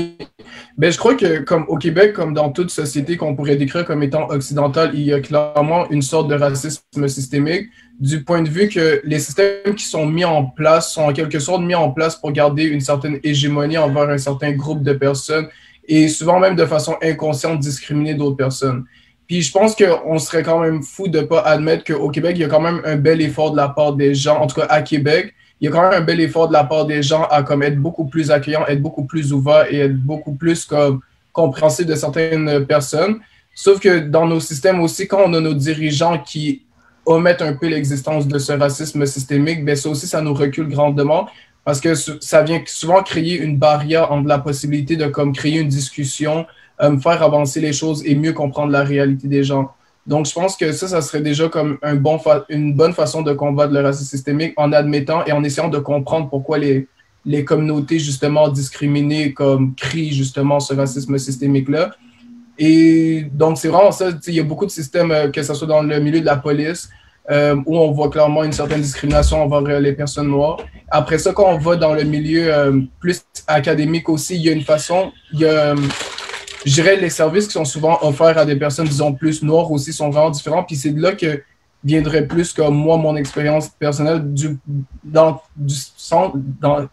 Ben, 0.78 0.92
je 0.92 0.98
crois 0.98 1.16
que 1.16 1.40
comme 1.40 1.66
au 1.70 1.78
Québec, 1.78 2.14
comme 2.14 2.34
dans 2.34 2.52
toute 2.52 2.70
société 2.70 3.18
qu'on 3.18 3.36
pourrait 3.36 3.56
décrire 3.56 3.86
comme 3.86 4.04
étant 4.04 4.30
occidentale, 4.30 4.92
il 4.94 5.02
y 5.02 5.14
a 5.14 5.20
clairement 5.20 5.90
une 5.90 6.02
sorte 6.02 6.28
de 6.28 6.36
racisme 6.36 7.08
systémique 7.08 7.70
du 8.00 8.24
point 8.24 8.42
de 8.42 8.50
vue 8.50 8.68
que 8.68 9.02
les 9.04 9.20
systèmes 9.20 9.74
qui 9.76 9.86
sont 9.86 10.06
mis 10.06 10.26
en 10.26 10.46
place 10.46 10.94
sont 10.94 11.04
en 11.04 11.14
quelque 11.14 11.40
sorte 11.40 11.62
mis 11.62 11.76
en 11.76 11.92
place 11.92 12.16
pour 12.18 12.32
garder 12.32 12.66
une 12.66 12.82
certaine 12.82 13.20
hégémonie 13.24 13.78
envers 13.78 14.10
un 14.10 14.18
certain 14.18 14.52
groupe 14.52 14.84
de 14.84 14.94
personnes 14.94 15.48
et 15.88 16.08
souvent 16.10 16.40
même 16.40 16.56
de 16.56 16.66
façon 16.66 16.96
inconsciente 17.02 17.60
discriminer 17.60 18.14
d'autres 18.14 18.38
personnes. 18.38 18.86
Puis 19.28 19.42
je 19.42 19.52
pense 19.52 19.76
qu'on 19.76 20.20
serait 20.20 20.44
quand 20.44 20.60
même 20.60 20.84
fou 20.84 21.08
de 21.08 21.22
ne 21.22 21.26
pas 21.26 21.40
admettre 21.40 21.86
qu'au 21.86 22.10
Québec, 22.10 22.34
il 22.36 22.42
y 22.42 22.44
a 22.44 22.48
quand 22.48 22.62
même 22.62 22.82
un 22.86 22.98
bel 22.98 23.22
effort 23.22 23.52
de 23.52 23.58
la 23.58 23.70
part 23.70 23.94
des 23.94 24.14
gens, 24.14 24.40
en 24.40 24.48
tout 24.48 24.60
cas 24.60 24.68
à 24.70 24.82
Québec, 24.82 25.34
il 25.62 25.66
y 25.66 25.68
a 25.68 25.72
quand 25.72 25.82
même 25.82 26.02
un 26.02 26.04
bel 26.04 26.20
effort 26.20 26.48
de 26.48 26.54
la 26.54 26.64
part 26.64 26.86
des 26.86 27.02
gens 27.02 27.24
à 27.24 27.44
comme 27.44 27.64
être 27.64 27.78
beaucoup 27.78 28.06
plus 28.06 28.30
accueillants, 28.32 28.66
être 28.68 28.82
beaucoup 28.82 29.06
plus 29.06 29.32
ouverts 29.34 29.68
et 29.70 29.80
être 29.80 29.96
beaucoup 29.96 30.34
plus 30.34 30.66
comme 30.66 31.02
de 31.86 31.96
certaines 31.96 32.66
personnes. 32.66 33.20
Sauf 33.54 33.80
que 33.80 34.00
dans 34.00 34.28
nos 34.28 34.40
systèmes 34.40 34.82
aussi, 34.82 35.08
quand 35.08 35.22
on 35.26 35.34
a 35.34 35.40
nos 35.40 35.54
dirigeants 35.54 36.20
qui 36.20 36.64
omettent 37.06 37.42
un 37.42 37.54
peu 37.54 37.68
l'existence 37.68 38.28
de 38.28 38.38
ce 38.38 38.52
racisme 38.52 39.06
systémique, 39.06 39.64
ben 39.64 39.76
ça 39.76 39.90
aussi, 39.90 40.08
ça 40.08 40.22
nous 40.22 40.34
recule 40.34 40.68
grandement 40.68 41.28
parce 41.64 41.80
que 41.82 41.96
ça 41.96 42.44
vient 42.44 42.62
souvent 42.68 43.02
créer 43.02 43.40
une 43.40 43.58
barrière 43.58 44.12
entre 44.12 44.28
la 44.28 44.40
possibilité 44.40 44.98
de 44.98 45.08
comme 45.08 45.34
créer 45.34 45.60
une 45.60 45.68
discussion, 45.68 46.46
euh, 46.82 46.98
faire 47.00 47.24
avancer 47.24 47.60
les 47.60 47.74
choses 47.74 48.06
et 48.06 48.14
mieux 48.16 48.34
comprendre 48.34 48.72
la 48.72 48.84
réalité 48.84 49.28
des 49.28 49.44
gens. 49.44 49.72
Donc, 50.08 50.28
je 50.28 50.34
pense 50.34 50.56
que 50.56 50.72
ça, 50.72 50.88
ça 50.88 51.02
serait 51.02 51.22
déjà 51.22 51.50
comme 51.50 51.80
une 52.50 52.74
bonne 52.74 52.94
façon 52.94 53.24
de 53.24 53.34
combattre 53.34 53.74
le 53.74 53.82
racisme 53.82 54.10
systémique 54.10 54.54
en 54.56 54.72
admettant 54.72 55.26
et 55.26 55.32
en 55.32 55.44
essayant 55.44 55.68
de 55.68 55.80
comprendre 55.80 56.30
pourquoi 56.30 56.60
les, 56.60 56.88
les 57.26 57.44
communautés 57.44 57.98
justement 57.98 58.48
discriminées 58.50 59.34
comme 59.34 59.74
crient 59.76 60.14
justement 60.14 60.60
ce 60.60 60.74
racisme 60.74 61.18
systémique-là. 61.18 61.92
Et 62.58 63.26
donc, 63.34 63.58
c'est 63.58 63.68
vraiment 63.68 63.92
ça. 63.92 64.12
Il 64.28 64.34
y 64.34 64.40
a 64.40 64.44
beaucoup 64.44 64.66
de 64.66 64.72
systèmes, 64.72 65.12
euh, 65.12 65.30
que 65.30 65.42
ce 65.42 65.54
soit 65.54 65.68
dans 65.68 65.82
le 65.82 66.00
milieu 66.00 66.22
de 66.22 66.26
la 66.26 66.38
police, 66.38 66.90
euh, 67.30 67.56
où 67.66 67.78
on 67.78 67.92
voit 67.92 68.10
clairement 68.10 68.44
une 68.44 68.54
certaine 68.54 68.82
discrimination 68.82 69.44
envers 69.44 69.76
euh, 69.76 69.80
les 69.80 69.94
personnes 69.94 70.28
noires. 70.28 70.58
Après 70.90 71.18
ça, 71.18 71.34
quand 71.34 71.48
on 71.48 71.58
va 71.58 71.76
dans 71.76 71.94
le 71.94 72.04
milieu 72.04 72.88
plus 73.00 73.24
académique 73.48 74.08
aussi, 74.08 74.36
il 74.36 74.44
y 74.44 74.50
a 74.50 74.52
une 74.52 74.62
façon, 74.62 75.12
il 75.34 75.40
y 75.40 75.46
a, 75.46 75.74
je 76.66 76.74
dirais, 76.74 76.96
les 76.98 77.10
services 77.10 77.48
qui 77.48 77.54
sont 77.54 77.66
souvent 77.66 78.00
offerts 78.02 78.38
à 78.38 78.46
des 78.46 78.56
personnes, 78.56 78.88
disons, 78.88 79.14
plus 79.14 79.44
noires 79.44 79.72
aussi 79.72 79.94
sont 79.94 80.10
vraiment 80.10 80.32
différents. 80.32 80.64
Puis 80.64 80.76
c'est 80.76 80.92
de 80.92 81.02
là 81.02 81.14
que 81.14 81.42
viendrait 81.84 82.26
plus 82.26 82.52
comme 82.52 82.76
moi, 82.76 82.98
mon 82.98 83.16
expérience 83.16 83.70
personnelle 83.70 84.34
du, 84.34 84.58
dans, 85.04 85.42
du 85.56 85.76
centre, 85.96 86.36
dans, 86.60 86.88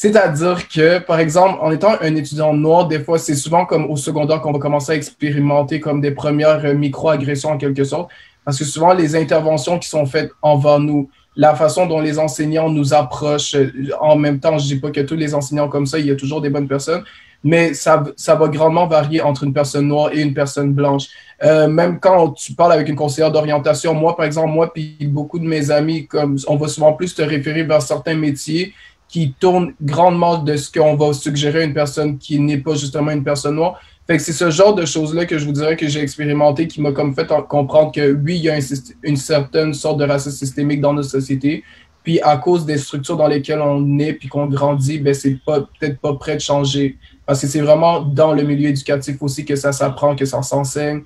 c'est-à-dire 0.00 0.68
que, 0.68 1.00
par 1.00 1.18
exemple, 1.18 1.58
en 1.60 1.72
étant 1.72 1.96
un 2.00 2.14
étudiant 2.14 2.54
noir, 2.54 2.86
des 2.86 3.00
fois, 3.00 3.18
c'est 3.18 3.34
souvent 3.34 3.66
comme 3.66 3.90
au 3.90 3.96
secondaire 3.96 4.40
qu'on 4.40 4.52
va 4.52 4.60
commencer 4.60 4.92
à 4.92 4.94
expérimenter 4.94 5.80
comme 5.80 6.00
des 6.00 6.12
premières 6.12 6.64
euh, 6.64 6.72
micro-agressions 6.74 7.50
en 7.50 7.58
quelque 7.58 7.82
sorte. 7.82 8.08
Parce 8.44 8.56
que 8.60 8.64
souvent, 8.64 8.94
les 8.94 9.16
interventions 9.16 9.76
qui 9.76 9.88
sont 9.88 10.06
faites 10.06 10.30
envers 10.40 10.78
nous, 10.78 11.10
la 11.34 11.56
façon 11.56 11.86
dont 11.86 11.98
les 11.98 12.20
enseignants 12.20 12.70
nous 12.70 12.94
approchent, 12.94 13.56
euh, 13.56 13.72
en 14.00 14.14
même 14.14 14.38
temps, 14.38 14.56
je 14.56 14.66
dis 14.66 14.76
pas 14.76 14.92
que 14.92 15.00
tous 15.00 15.16
les 15.16 15.34
enseignants 15.34 15.68
comme 15.68 15.86
ça, 15.86 15.98
il 15.98 16.06
y 16.06 16.12
a 16.12 16.14
toujours 16.14 16.40
des 16.40 16.50
bonnes 16.50 16.68
personnes, 16.68 17.02
mais 17.44 17.74
ça, 17.74 18.02
ça 18.16 18.34
va 18.34 18.48
grandement 18.48 18.86
varier 18.86 19.20
entre 19.20 19.44
une 19.44 19.52
personne 19.52 19.88
noire 19.88 20.10
et 20.12 20.20
une 20.20 20.34
personne 20.34 20.72
blanche. 20.72 21.08
Euh, 21.44 21.68
même 21.68 22.00
quand 22.00 22.32
tu 22.32 22.54
parles 22.54 22.72
avec 22.72 22.88
une 22.88 22.96
conseillère 22.96 23.30
d'orientation, 23.30 23.94
moi, 23.94 24.16
par 24.16 24.26
exemple, 24.26 24.50
moi, 24.50 24.72
puis 24.72 24.96
beaucoup 25.02 25.38
de 25.38 25.46
mes 25.46 25.70
amis, 25.70 26.06
comme 26.06 26.36
on 26.48 26.56
va 26.56 26.68
souvent 26.68 26.94
plus 26.94 27.14
te 27.14 27.22
référer 27.22 27.62
vers 27.62 27.82
certains 27.82 28.16
métiers 28.16 28.74
qui 29.08 29.34
tourne 29.38 29.72
grandement 29.80 30.38
de 30.38 30.56
ce 30.56 30.70
qu'on 30.70 30.96
va 30.96 31.12
suggérer 31.12 31.62
à 31.62 31.64
une 31.64 31.74
personne 31.74 32.18
qui 32.18 32.38
n'est 32.38 32.58
pas 32.58 32.74
justement 32.74 33.10
une 33.10 33.24
personne 33.24 33.54
noire. 33.54 33.80
Fait 34.06 34.16
que 34.16 34.22
c'est 34.22 34.32
ce 34.32 34.50
genre 34.50 34.74
de 34.74 34.86
choses-là 34.86 35.26
que 35.26 35.38
je 35.38 35.44
vous 35.44 35.52
dirais 35.52 35.76
que 35.76 35.86
j'ai 35.86 36.00
expérimenté 36.00 36.66
qui 36.66 36.80
m'a 36.80 36.92
comme 36.92 37.14
fait 37.14 37.26
comprendre 37.48 37.92
que 37.92 38.12
oui, 38.12 38.36
il 38.36 38.42
y 38.42 38.50
a 38.50 38.58
une 39.02 39.16
certaine 39.16 39.74
sorte 39.74 39.98
de 39.98 40.04
racisme 40.04 40.36
systémique 40.36 40.80
dans 40.80 40.94
notre 40.94 41.10
société. 41.10 41.62
Puis 42.02 42.20
à 42.22 42.38
cause 42.38 42.64
des 42.64 42.78
structures 42.78 43.18
dans 43.18 43.26
lesquelles 43.26 43.60
on 43.60 43.98
est 43.98 44.14
puis 44.14 44.28
qu'on 44.28 44.46
grandit, 44.46 44.98
ben 44.98 45.12
c'est 45.12 45.36
peut-être 45.44 46.00
pas 46.00 46.14
prêt 46.14 46.36
de 46.36 46.40
changer. 46.40 46.96
Parce 47.28 47.42
que 47.42 47.46
c'est 47.46 47.60
vraiment 47.60 48.00
dans 48.00 48.32
le 48.32 48.42
milieu 48.42 48.70
éducatif 48.70 49.22
aussi 49.22 49.44
que 49.44 49.54
ça 49.54 49.70
s'apprend, 49.70 50.16
que 50.16 50.24
ça 50.24 50.42
s'enseigne. 50.42 51.02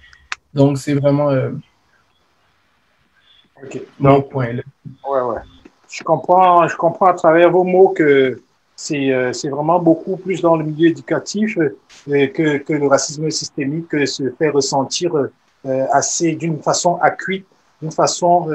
Donc 0.54 0.78
c'est 0.78 0.94
vraiment 0.94 1.28
euh, 1.30 1.50
mon 3.98 4.22
point 4.22 4.54
là. 4.54 4.62
Ouais, 5.06 5.20
ouais 5.20 5.40
je 5.92 6.02
comprends, 6.02 6.66
je 6.66 6.76
comprends 6.76 7.06
à 7.06 7.14
travers 7.14 7.50
vos 7.50 7.64
mots 7.64 7.90
que 7.90 8.40
c'est 8.74 9.12
euh, 9.12 9.32
vraiment 9.44 9.78
beaucoup 9.78 10.16
plus 10.16 10.40
dans 10.40 10.56
le 10.56 10.64
milieu 10.64 10.88
éducatif 10.88 11.58
euh, 11.58 12.26
que, 12.28 12.56
que, 12.58 12.72
le 12.72 12.86
racisme 12.86 13.30
systémique 13.30 14.06
se 14.06 14.30
fait 14.30 14.48
ressentir 14.48 15.14
euh, 15.14 15.86
assez 15.92 16.32
d'une 16.34 16.60
façon 16.62 16.96
accrue, 16.96 17.44
d'une 17.80 17.92
façon 17.92 18.48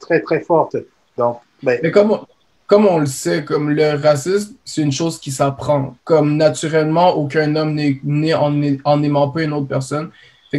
très 0.00 0.20
très 0.20 0.40
forte. 0.40 0.76
Donc, 1.18 1.38
ben, 1.62 1.78
Mais 1.82 1.90
comme, 1.90 2.18
comme 2.72 2.86
on 2.86 3.00
le 3.00 3.06
sait, 3.06 3.44
comme 3.44 3.68
le 3.68 4.00
racisme, 4.02 4.54
c'est 4.64 4.80
une 4.80 4.92
chose 4.92 5.20
qui 5.20 5.30
s'apprend. 5.30 5.94
Comme 6.04 6.38
naturellement, 6.38 7.10
aucun 7.10 7.54
homme 7.54 7.74
n'est 7.74 8.00
né 8.02 8.32
en, 8.32 8.50
en 8.84 9.02
aimant 9.02 9.28
pas 9.28 9.42
une 9.42 9.52
autre 9.52 9.68
personne 9.68 10.10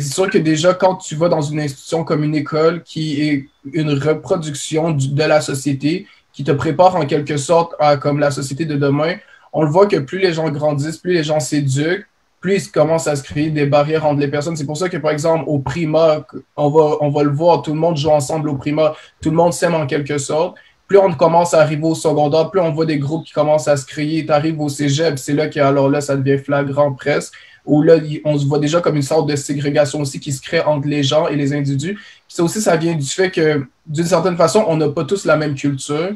c'est 0.01 0.13
sûr 0.13 0.29
que 0.29 0.37
déjà, 0.37 0.73
quand 0.73 0.95
tu 0.95 1.15
vas 1.15 1.29
dans 1.29 1.41
une 1.41 1.59
institution 1.59 2.03
comme 2.03 2.23
une 2.23 2.35
école 2.35 2.83
qui 2.83 3.21
est 3.21 3.45
une 3.73 3.91
reproduction 3.91 4.91
de 4.91 5.23
la 5.23 5.39
société, 5.41 6.07
qui 6.31 6.43
te 6.43 6.51
prépare 6.51 6.95
en 6.95 7.05
quelque 7.05 7.37
sorte 7.37 7.75
à 7.79 7.97
comme 7.97 8.19
la 8.19 8.31
société 8.31 8.65
de 8.65 8.75
demain, 8.75 9.15
on 9.51 9.61
le 9.63 9.69
voit 9.69 9.85
que 9.85 9.97
plus 9.97 10.17
les 10.17 10.33
gens 10.33 10.49
grandissent, 10.49 10.97
plus 10.97 11.13
les 11.13 11.23
gens 11.23 11.39
s'éduquent, 11.39 12.07
plus 12.41 12.65
il 12.65 12.71
commence 12.71 13.07
à 13.07 13.15
se 13.15 13.23
créer 13.23 13.51
des 13.51 13.67
barrières 13.67 14.05
entre 14.05 14.19
les 14.19 14.27
personnes. 14.27 14.55
C'est 14.55 14.65
pour 14.65 14.77
ça 14.77 14.89
que, 14.89 14.97
par 14.97 15.11
exemple, 15.11 15.43
au 15.47 15.59
primaire, 15.59 16.23
on 16.57 16.69
va, 16.69 16.97
on 17.01 17.09
va 17.09 17.23
le 17.23 17.29
voir, 17.29 17.61
tout 17.61 17.73
le 17.73 17.79
monde 17.79 17.95
joue 17.95 18.09
ensemble 18.09 18.49
au 18.49 18.55
primaire, 18.55 18.95
tout 19.21 19.29
le 19.29 19.35
monde 19.35 19.53
s'aime 19.53 19.75
en 19.75 19.85
quelque 19.85 20.17
sorte. 20.17 20.57
Plus 20.87 20.97
on 20.97 21.13
commence 21.13 21.53
à 21.53 21.61
arriver 21.61 21.85
au 21.85 21.95
secondaire, 21.95 22.51
plus 22.51 22.59
on 22.59 22.71
voit 22.71 22.85
des 22.85 22.99
groupes 22.99 23.25
qui 23.25 23.33
commencent 23.33 23.67
à 23.67 23.77
se 23.77 23.85
créer. 23.85 24.25
Tu 24.25 24.31
arrives 24.31 24.59
au 24.59 24.69
cégep, 24.69 25.17
c'est 25.17 25.33
là 25.33 25.47
que, 25.47 25.59
alors 25.59 25.89
là, 25.89 26.01
ça 26.01 26.15
devient 26.15 26.37
flagrant 26.37 26.93
presque 26.93 27.33
où 27.65 27.81
là, 27.81 27.95
on 28.25 28.37
se 28.37 28.45
voit 28.45 28.59
déjà 28.59 28.81
comme 28.81 28.95
une 28.95 29.01
sorte 29.01 29.29
de 29.29 29.35
ségrégation 29.35 30.01
aussi 30.01 30.19
qui 30.19 30.31
se 30.31 30.41
crée 30.41 30.61
entre 30.61 30.87
les 30.87 31.03
gens 31.03 31.27
et 31.27 31.35
les 31.35 31.53
individus. 31.53 31.99
ça 32.27 32.43
aussi, 32.43 32.61
ça 32.61 32.75
vient 32.75 32.95
du 32.95 33.05
fait 33.05 33.31
que, 33.31 33.65
d'une 33.85 34.05
certaine 34.05 34.35
façon, 34.35 34.65
on 34.67 34.77
n'a 34.77 34.89
pas 34.89 35.05
tous 35.05 35.25
la 35.25 35.37
même 35.37 35.55
culture. 35.55 36.11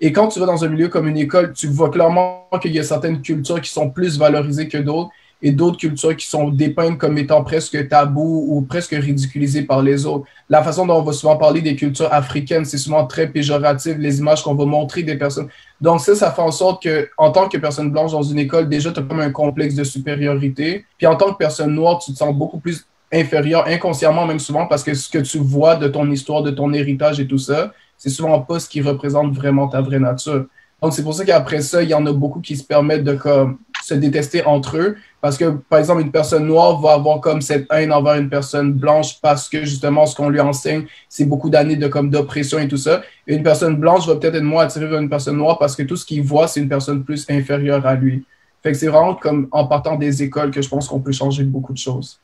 Et 0.00 0.12
quand 0.12 0.28
tu 0.28 0.40
vas 0.40 0.46
dans 0.46 0.64
un 0.64 0.68
milieu 0.68 0.88
comme 0.88 1.08
une 1.08 1.16
école, 1.16 1.52
tu 1.52 1.68
vois 1.68 1.90
clairement 1.90 2.48
qu'il 2.60 2.72
y 2.72 2.78
a 2.78 2.84
certaines 2.84 3.20
cultures 3.22 3.60
qui 3.60 3.70
sont 3.70 3.90
plus 3.90 4.18
valorisées 4.18 4.68
que 4.68 4.78
d'autres 4.78 5.10
et 5.42 5.50
d'autres 5.50 5.76
cultures 5.76 6.16
qui 6.16 6.26
sont 6.26 6.48
dépeintes 6.48 6.98
comme 6.98 7.18
étant 7.18 7.42
presque 7.42 7.88
tabous 7.88 8.46
ou 8.48 8.62
presque 8.62 8.92
ridiculisées 8.92 9.62
par 9.62 9.82
les 9.82 10.06
autres. 10.06 10.24
La 10.48 10.62
façon 10.62 10.86
dont 10.86 10.94
on 10.94 11.02
va 11.02 11.12
souvent 11.12 11.36
parler 11.36 11.60
des 11.60 11.74
cultures 11.74 12.12
africaines, 12.12 12.64
c'est 12.64 12.78
souvent 12.78 13.06
très 13.06 13.26
péjoratif, 13.26 13.96
les 13.98 14.18
images 14.20 14.42
qu'on 14.42 14.54
va 14.54 14.64
montrer 14.64 15.02
des 15.02 15.16
personnes. 15.16 15.48
Donc 15.80 16.00
ça, 16.00 16.14
ça 16.14 16.30
fait 16.30 16.42
en 16.42 16.52
sorte 16.52 16.82
que, 16.82 17.08
en 17.18 17.32
tant 17.32 17.48
que 17.48 17.58
personne 17.58 17.90
blanche 17.90 18.12
dans 18.12 18.22
une 18.22 18.38
école, 18.38 18.68
déjà, 18.68 18.92
tu 18.92 19.00
as 19.00 19.02
comme 19.02 19.20
un 19.20 19.32
complexe 19.32 19.74
de 19.74 19.82
supériorité. 19.84 20.84
Puis 20.96 21.06
en 21.08 21.16
tant 21.16 21.32
que 21.32 21.38
personne 21.38 21.74
noire, 21.74 21.98
tu 21.98 22.12
te 22.12 22.16
sens 22.16 22.34
beaucoup 22.34 22.60
plus 22.60 22.86
inférieur, 23.12 23.66
inconsciemment 23.66 24.26
même 24.26 24.38
souvent, 24.38 24.66
parce 24.66 24.84
que 24.84 24.94
ce 24.94 25.10
que 25.10 25.18
tu 25.18 25.38
vois 25.38 25.74
de 25.76 25.88
ton 25.88 26.10
histoire, 26.10 26.42
de 26.42 26.50
ton 26.50 26.72
héritage 26.72 27.20
et 27.20 27.26
tout 27.26 27.38
ça, 27.38 27.72
c'est 27.98 28.10
souvent 28.10 28.40
pas 28.40 28.58
ce 28.60 28.68
qui 28.68 28.80
représente 28.80 29.32
vraiment 29.34 29.68
ta 29.68 29.80
vraie 29.80 29.98
nature. 29.98 30.46
Donc 30.80 30.92
c'est 30.92 31.02
pour 31.02 31.14
ça 31.14 31.24
qu'après 31.24 31.60
ça, 31.60 31.82
il 31.82 31.88
y 31.88 31.94
en 31.94 32.04
a 32.06 32.12
beaucoup 32.12 32.40
qui 32.40 32.56
se 32.56 32.64
permettent 32.64 33.04
de 33.04 33.14
comme, 33.14 33.58
se 33.82 33.94
détester 33.94 34.44
entre 34.44 34.78
eux. 34.78 34.96
Parce 35.22 35.38
que, 35.38 35.50
par 35.68 35.78
exemple, 35.78 36.00
une 36.02 36.10
personne 36.10 36.48
noire 36.48 36.80
va 36.80 36.94
avoir 36.94 37.20
comme 37.20 37.40
cette 37.40 37.68
haine 37.72 37.92
envers 37.92 38.16
une 38.16 38.28
personne 38.28 38.72
blanche 38.72 39.20
parce 39.20 39.48
que 39.48 39.64
justement, 39.64 40.04
ce 40.04 40.16
qu'on 40.16 40.28
lui 40.28 40.40
enseigne, 40.40 40.86
c'est 41.08 41.24
beaucoup 41.24 41.48
d'années 41.48 41.76
de 41.76 41.86
comme 41.86 42.10
d'oppression 42.10 42.58
et 42.58 42.66
tout 42.66 42.76
ça. 42.76 43.02
Et 43.28 43.36
une 43.36 43.44
personne 43.44 43.76
blanche 43.76 44.04
va 44.08 44.16
peut-être 44.16 44.34
être 44.34 44.42
moins 44.42 44.64
attirée 44.64 44.88
vers 44.88 44.98
une 44.98 45.08
personne 45.08 45.36
noire 45.36 45.60
parce 45.60 45.76
que 45.76 45.84
tout 45.84 45.94
ce 45.94 46.04
qu'il 46.04 46.24
voit, 46.24 46.48
c'est 46.48 46.58
une 46.58 46.68
personne 46.68 47.04
plus 47.04 47.24
inférieure 47.30 47.86
à 47.86 47.94
lui. 47.94 48.24
Fait 48.64 48.72
que 48.72 48.76
c'est 48.76 48.88
vraiment 48.88 49.14
comme 49.14 49.46
en 49.52 49.64
partant 49.68 49.94
des 49.94 50.24
écoles 50.24 50.50
que 50.50 50.60
je 50.60 50.68
pense 50.68 50.88
qu'on 50.88 50.98
peut 50.98 51.12
changer 51.12 51.44
beaucoup 51.44 51.72
de 51.72 51.78
choses. 51.78 52.18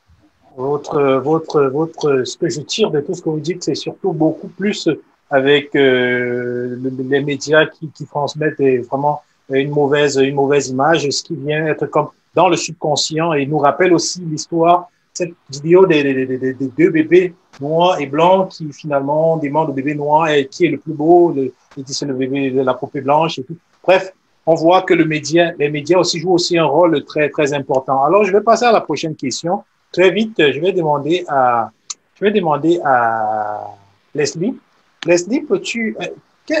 Votre, 0.57 1.21
votre, 1.23 1.61
votre, 1.67 2.23
ce 2.25 2.37
que 2.37 2.49
je 2.49 2.59
tire 2.59 2.91
de 2.91 2.99
tout 2.99 3.13
ce 3.13 3.21
que 3.21 3.29
vous 3.29 3.39
dites, 3.39 3.63
c'est 3.63 3.75
surtout 3.75 4.11
beaucoup 4.11 4.49
plus 4.49 4.89
avec 5.29 5.73
euh, 5.73 6.75
les 7.07 7.21
médias 7.21 7.65
qui, 7.65 7.89
transmettent 8.05 8.59
vraiment 8.89 9.21
une 9.49 9.69
mauvaise, 9.69 10.17
une 10.17 10.35
mauvaise 10.35 10.67
image, 10.67 11.09
ce 11.09 11.23
qui 11.23 11.35
vient 11.35 11.65
être 11.67 11.85
comme 11.85 12.09
dans 12.35 12.49
le 12.49 12.55
subconscient 12.55 13.33
et 13.33 13.45
nous 13.45 13.57
rappelle 13.57 13.93
aussi 13.93 14.21
l'histoire, 14.21 14.89
cette 15.13 15.33
vidéo 15.49 15.85
des, 15.85 16.03
des, 16.03 16.25
des, 16.25 16.53
des, 16.53 16.67
deux 16.67 16.89
bébés 16.89 17.33
noirs 17.59 17.99
et 17.99 18.05
blancs 18.05 18.49
qui 18.49 18.71
finalement 18.71 19.37
demandent 19.37 19.69
au 19.69 19.73
bébé 19.73 19.95
noir 19.95 20.29
et 20.29 20.45
qui 20.47 20.65
est 20.65 20.69
le 20.69 20.77
plus 20.77 20.93
beau, 20.93 21.33
le, 21.35 21.51
c'est 21.85 22.05
le 22.05 22.13
bébé 22.13 22.51
de 22.51 22.61
la 22.61 22.73
poupée 22.73 23.01
blanche 23.01 23.39
et 23.39 23.43
tout. 23.43 23.57
Bref, 23.83 24.13
on 24.45 24.55
voit 24.55 24.83
que 24.83 24.93
le 24.93 25.05
média, 25.05 25.51
les 25.59 25.69
médias 25.69 25.97
aussi 25.97 26.19
jouent 26.19 26.33
aussi 26.33 26.57
un 26.57 26.65
rôle 26.65 27.03
très, 27.05 27.29
très 27.29 27.53
important. 27.53 28.03
Alors, 28.03 28.23
je 28.23 28.31
vais 28.31 28.41
passer 28.41 28.65
à 28.65 28.71
la 28.71 28.81
prochaine 28.81 29.15
question. 29.15 29.63
Très 29.91 30.11
vite, 30.11 30.35
je 30.37 30.59
vais 30.59 30.71
demander 30.71 31.25
à, 31.27 31.71
je 32.15 32.25
vais 32.25 32.31
demander 32.31 32.79
à 32.83 33.67
Leslie. 34.15 34.57
Leslie, 35.05 35.41
peux-tu, 35.41 35.95
euh, 36.01 36.05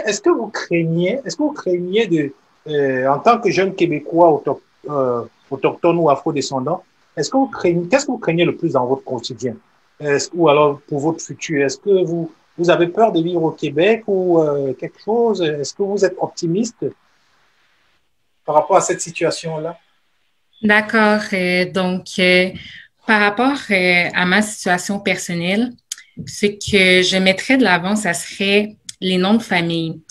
est-ce 0.05 0.21
que 0.21 0.29
vous 0.29 0.47
craignez, 0.47 1.19
est-ce 1.25 1.35
que 1.35 1.43
vous 1.43 1.51
craignez 1.51 2.07
de, 2.07 2.33
euh, 2.67 3.07
en 3.07 3.19
tant 3.19 3.39
que 3.39 3.49
jeune 3.49 3.73
Québécois 3.73 4.41
euh, 4.89 5.23
autochtone 5.51 5.97
ou 5.97 6.09
afro-descendant, 6.09 6.83
est-ce 7.15 7.29
que 7.29 7.37
vous 7.37 7.47
craignez, 7.47 7.87
qu'est-ce 7.87 8.05
que 8.05 8.11
vous 8.11 8.17
craignez 8.17 8.45
le 8.45 8.55
plus 8.55 8.73
dans 8.73 8.85
votre 8.85 9.03
quotidien? 9.03 9.55
Ou 10.33 10.47
alors 10.47 10.79
pour 10.87 10.99
votre 10.99 11.21
futur 11.21 11.65
Est-ce 11.65 11.77
que 11.77 12.05
vous, 12.05 12.31
vous 12.57 12.69
avez 12.69 12.87
peur 12.87 13.11
de 13.11 13.21
vivre 13.21 13.43
au 13.43 13.51
Québec 13.51 14.03
ou 14.07 14.41
euh, 14.41 14.73
quelque 14.73 15.01
chose? 15.03 15.41
Est-ce 15.41 15.73
que 15.73 15.83
vous 15.83 16.05
êtes 16.05 16.15
optimiste 16.19 16.85
par 18.45 18.55
rapport 18.55 18.77
à 18.77 18.81
cette 18.81 19.01
situation-là? 19.01 19.77
D'accord. 20.61 21.21
donc, 21.73 22.05
par 23.05 23.21
rapport 23.21 23.57
à 23.69 24.25
ma 24.25 24.41
situation 24.41 24.99
personnelle, 24.99 25.71
ce 26.25 26.47
que 26.47 27.01
je 27.01 27.17
mettrais 27.17 27.57
de 27.57 27.63
l'avant, 27.63 27.95
ça 27.95 28.13
serait 28.13 28.75
les 29.01 29.17
noms 29.17 29.35
de 29.35 29.43
famille. 29.43 30.01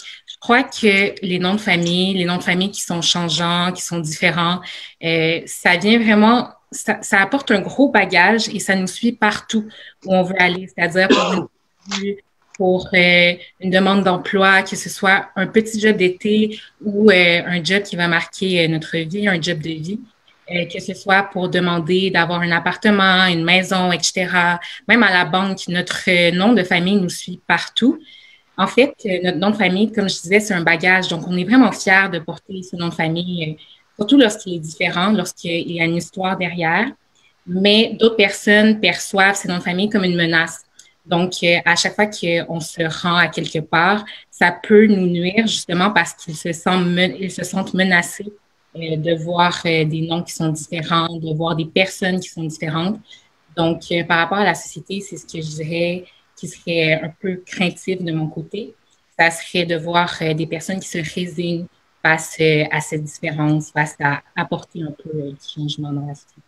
Crois 0.41 0.63
que 0.63 1.15
les 1.21 1.39
noms 1.39 1.55
de 1.55 1.61
famille, 1.61 2.15
les 2.15 2.25
noms 2.25 2.37
de 2.37 2.43
famille 2.43 2.71
qui 2.71 2.81
sont 2.81 3.03
changeants, 3.03 3.73
qui 3.73 3.83
sont 3.83 3.99
différents, 3.99 4.61
euh, 5.03 5.41
ça 5.47 5.77
vient 5.77 5.99
vraiment, 5.99 6.51
ça, 6.71 7.01
apporte 7.13 7.51
un 7.51 7.61
gros 7.61 7.89
bagage 7.89 8.49
et 8.49 8.61
ça 8.61 8.77
nous 8.77 8.87
suit 8.87 9.13
partout 9.13 9.69
où 10.05 10.15
on 10.15 10.23
veut 10.23 10.41
aller. 10.41 10.69
C'est-à-dire 10.69 11.09
pour 11.09 11.51
pour 12.57 12.89
euh, 12.93 13.35
une 13.61 13.71
demande 13.71 14.03
d'emploi, 14.03 14.63
que 14.63 14.75
ce 14.75 14.89
soit 14.89 15.29
un 15.37 15.47
petit 15.47 15.79
job 15.81 15.97
d'été 15.97 16.61
ou 16.85 17.09
euh, 17.09 17.43
un 17.47 17.63
job 17.63 17.85
qui 17.85 17.95
va 17.95 18.09
marquer 18.09 18.67
notre 18.67 18.97
vie, 18.99 19.29
un 19.29 19.41
job 19.41 19.61
de 19.61 19.71
vie, 19.71 20.01
que 20.49 20.81
ce 20.81 20.93
soit 20.95 21.23
pour 21.25 21.49
demander 21.49 22.11
d'avoir 22.11 22.41
un 22.41 22.51
appartement, 22.51 23.27
une 23.27 23.45
maison, 23.45 23.93
etc. 23.93 24.59
Même 24.89 25.03
à 25.05 25.13
la 25.13 25.25
banque, 25.25 25.69
notre 25.69 26.31
nom 26.33 26.53
de 26.53 26.65
famille 26.65 26.97
nous 26.97 27.11
suit 27.11 27.41
partout. 27.47 28.01
En 28.59 28.67
fait, 28.67 28.93
notre 29.23 29.39
nom 29.39 29.51
de 29.51 29.57
famille, 29.57 29.93
comme 29.93 30.09
je 30.09 30.21
disais, 30.21 30.41
c'est 30.41 30.53
un 30.53 30.63
bagage. 30.63 31.07
Donc, 31.09 31.27
on 31.29 31.37
est 31.37 31.45
vraiment 31.45 31.71
fiers 31.71 32.09
de 32.13 32.19
porter 32.19 32.61
ce 32.63 32.75
nom 32.75 32.89
de 32.89 32.95
famille, 32.95 33.57
surtout 33.97 34.19
lorsqu'il 34.19 34.55
est 34.55 34.59
différent, 34.59 35.13
lorsqu'il 35.13 35.71
y 35.71 35.81
a 35.81 35.85
une 35.85 35.95
histoire 35.95 36.37
derrière. 36.37 36.89
Mais 37.47 37.97
d'autres 37.99 38.17
personnes 38.17 38.81
perçoivent 38.81 39.37
ce 39.37 39.47
nom 39.47 39.59
de 39.59 39.63
famille 39.63 39.89
comme 39.89 40.03
une 40.05 40.17
menace. 40.17 40.65
Donc, 41.07 41.35
euh, 41.43 41.57
à 41.65 41.77
chaque 41.77 41.95
fois 41.95 42.07
qu'on 42.07 42.61
se 42.61 43.03
rend 43.03 43.17
à 43.17 43.29
quelque 43.29 43.61
part, 43.61 44.05
ça 44.31 44.51
peut 44.51 44.87
nous 44.87 45.07
nuire 45.07 45.47
justement 45.47 45.91
parce 45.91 46.13
qu'ils 46.13 46.37
se 46.37 46.53
sentent, 46.53 46.87
ils 47.19 47.31
se 47.31 47.45
sentent 47.45 47.73
menacés 47.73 48.31
euh, 48.77 48.97
de 48.97 49.15
voir 49.15 49.59
euh, 49.65 49.85
des 49.85 50.03
noms 50.03 50.23
qui 50.23 50.35
sont 50.35 50.51
différents, 50.51 51.09
de 51.17 51.35
voir 51.35 51.57
des 51.57 51.65
personnes 51.65 52.21
qui 52.21 52.29
sont 52.29 52.45
différentes. 52.45 53.01
Donc, 53.57 53.83
par 54.07 54.19
rapport 54.19 54.39
à 54.39 54.45
la 54.45 54.55
société, 54.55 55.01
c'est 55.01 55.17
ce 55.17 55.27
que 55.27 55.41
je 55.41 55.63
dirais 55.63 56.05
qui 56.39 56.49
serait 56.49 57.01
un 57.03 57.13
peu 57.21 57.43
craintif 57.45 58.03
de 58.03 58.13
mon 58.13 58.29
côté. 58.29 58.75
Ça 59.19 59.31
serait 59.31 59.67
de 59.67 59.77
voir 59.77 60.11
des 60.21 60.47
personnes 60.47 60.81
qui 60.81 60.89
se 60.89 60.99
résignent 61.15 61.67
face 62.03 62.39
à 62.71 62.81
cette 62.81 63.03
différence, 63.03 63.73
face 63.73 63.97
à 64.01 64.23
apporter 64.37 64.83
un 64.83 64.93
peu 64.93 65.11
de 65.13 65.37
changement 65.55 65.93
dans 65.93 66.07
la 66.07 66.15
société. 66.15 66.41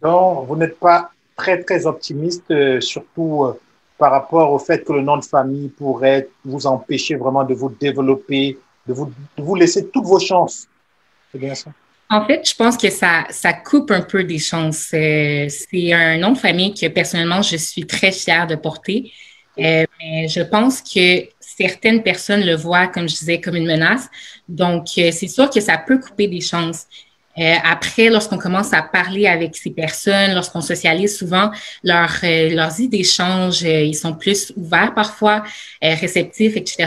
Donc, 0.00 0.46
vous 0.46 0.56
n'êtes 0.56 0.78
pas 0.78 1.10
très, 1.36 1.62
très 1.62 1.84
optimiste, 1.86 2.52
surtout 2.80 3.52
par 3.98 4.12
rapport 4.12 4.52
au 4.52 4.58
fait 4.58 4.84
que 4.84 4.92
le 4.92 5.02
nom 5.02 5.16
de 5.16 5.24
famille 5.24 5.68
pourrait 5.68 6.28
vous 6.44 6.66
empêcher 6.66 7.16
vraiment 7.16 7.44
de 7.44 7.54
vous 7.54 7.70
développer, 7.70 8.58
de 8.86 8.92
vous, 8.92 9.06
de 9.36 9.42
vous 9.42 9.54
laisser 9.56 9.88
toutes 9.88 10.04
vos 10.04 10.20
chances. 10.20 10.68
C'est 11.32 11.38
bien 11.38 11.54
ça? 11.54 11.70
En 12.10 12.26
fait, 12.26 12.48
je 12.48 12.54
pense 12.54 12.76
que 12.76 12.90
ça, 12.90 13.24
ça 13.30 13.52
coupe 13.52 13.90
un 13.90 14.02
peu 14.02 14.24
des 14.24 14.38
chances. 14.38 14.90
Euh, 14.92 15.48
c'est 15.48 15.92
un 15.92 16.18
nom 16.18 16.32
de 16.32 16.38
famille 16.38 16.74
que 16.74 16.86
personnellement, 16.88 17.42
je 17.42 17.56
suis 17.56 17.86
très 17.86 18.12
fière 18.12 18.46
de 18.46 18.56
porter. 18.56 19.12
Euh, 19.58 19.84
mais 20.00 20.28
je 20.28 20.40
pense 20.42 20.82
que 20.82 21.24
certaines 21.40 22.02
personnes 22.02 22.44
le 22.44 22.56
voient, 22.56 22.88
comme 22.88 23.08
je 23.08 23.16
disais, 23.16 23.40
comme 23.40 23.56
une 23.56 23.66
menace. 23.66 24.08
Donc, 24.48 24.86
euh, 24.98 25.10
c'est 25.12 25.28
sûr 25.28 25.48
que 25.48 25.60
ça 25.60 25.78
peut 25.78 25.98
couper 25.98 26.28
des 26.28 26.40
chances. 26.40 26.86
Après, 27.36 28.10
lorsqu'on 28.10 28.38
commence 28.38 28.72
à 28.72 28.80
parler 28.80 29.26
avec 29.26 29.56
ces 29.56 29.70
personnes, 29.70 30.34
lorsqu'on 30.34 30.60
socialise 30.60 31.18
souvent, 31.18 31.50
leur, 31.82 32.08
leurs 32.22 32.78
idées 32.78 33.02
changent, 33.02 33.62
ils 33.62 33.96
sont 33.96 34.14
plus 34.14 34.52
ouverts 34.56 34.94
parfois, 34.94 35.42
réceptifs, 35.82 36.56
etc. 36.56 36.86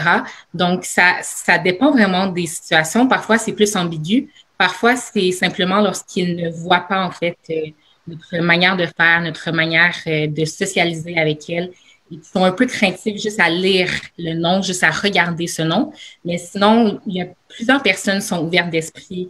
Donc, 0.53 0.85
ça, 0.85 1.17
ça 1.21 1.57
dépend 1.57 1.91
vraiment 1.91 2.27
des 2.27 2.47
situations. 2.47 3.09
Parfois, 3.09 3.37
c'est 3.37 3.51
plus 3.51 3.75
ambigu. 3.75 4.29
Parfois, 4.57 4.95
c'est 4.95 5.31
simplement 5.31 5.81
lorsqu'ils 5.81 6.35
ne 6.35 6.49
voient 6.49 6.87
pas, 6.87 7.05
en 7.05 7.11
fait, 7.11 7.37
notre 8.07 8.37
manière 8.37 8.75
de 8.77 8.85
faire, 8.85 9.21
notre 9.21 9.51
manière 9.51 9.95
de 10.05 10.45
socialiser 10.45 11.17
avec 11.17 11.49
elles. 11.49 11.71
Ils 12.09 12.23
sont 12.23 12.43
un 12.43 12.51
peu 12.51 12.65
craintifs 12.65 13.21
juste 13.21 13.39
à 13.39 13.49
lire 13.49 13.89
le 14.17 14.33
nom, 14.33 14.61
juste 14.61 14.83
à 14.83 14.91
regarder 14.91 15.45
ce 15.45 15.61
nom. 15.61 15.91
Mais 16.23 16.37
sinon, 16.37 17.01
il 17.05 17.15
y 17.15 17.21
a 17.21 17.27
plusieurs 17.49 17.83
personnes 17.83 18.21
sont 18.21 18.45
ouvertes 18.45 18.69
d'esprit 18.69 19.29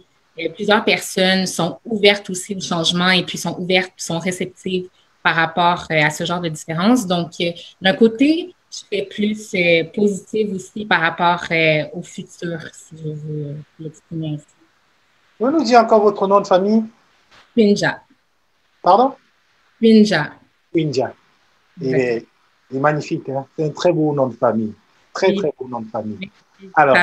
plusieurs 0.54 0.84
personnes 0.84 1.46
sont 1.46 1.78
ouvertes 1.84 2.30
aussi 2.30 2.54
au 2.54 2.60
changement 2.60 3.10
et 3.10 3.24
puis 3.24 3.38
sont 3.38 3.56
ouvertes, 3.58 3.92
sont 3.96 4.18
réceptives 4.18 4.88
par 5.22 5.34
rapport 5.34 5.86
euh, 5.90 6.02
à 6.02 6.10
ce 6.10 6.24
genre 6.24 6.40
de 6.40 6.48
différence. 6.48 7.06
Donc, 7.06 7.32
euh, 7.40 7.50
d'un 7.80 7.94
côté, 7.94 8.54
je 8.70 8.78
fais 8.88 9.02
plus 9.02 9.52
euh, 9.54 9.84
positive 9.92 10.54
aussi 10.54 10.84
par 10.84 11.00
rapport 11.00 11.44
au 11.92 12.02
futur, 12.02 12.60
si 12.72 12.96
je 13.02 13.08
veux 13.08 13.56
l'exprimer 13.80 14.34
ainsi. 14.34 14.57
Vous 15.40 15.50
nous 15.50 15.62
dire 15.62 15.80
encore 15.80 16.02
votre 16.02 16.26
nom 16.26 16.40
de 16.40 16.46
famille? 16.46 16.84
Pinja. 17.54 18.00
Pardon? 18.82 19.14
Pinja. 19.80 20.32
Pinja. 20.72 21.14
Il, 21.80 21.94
est, 21.94 22.26
magnifique. 22.72 23.28
Hein? 23.28 23.46
C'est 23.56 23.64
un 23.66 23.70
très 23.70 23.92
beau 23.92 24.12
nom 24.12 24.26
de 24.26 24.34
famille. 24.34 24.74
Très, 25.12 25.34
très 25.34 25.52
beau 25.58 25.68
nom 25.68 25.80
de 25.80 25.88
famille. 25.88 26.30
Alors, 26.74 26.96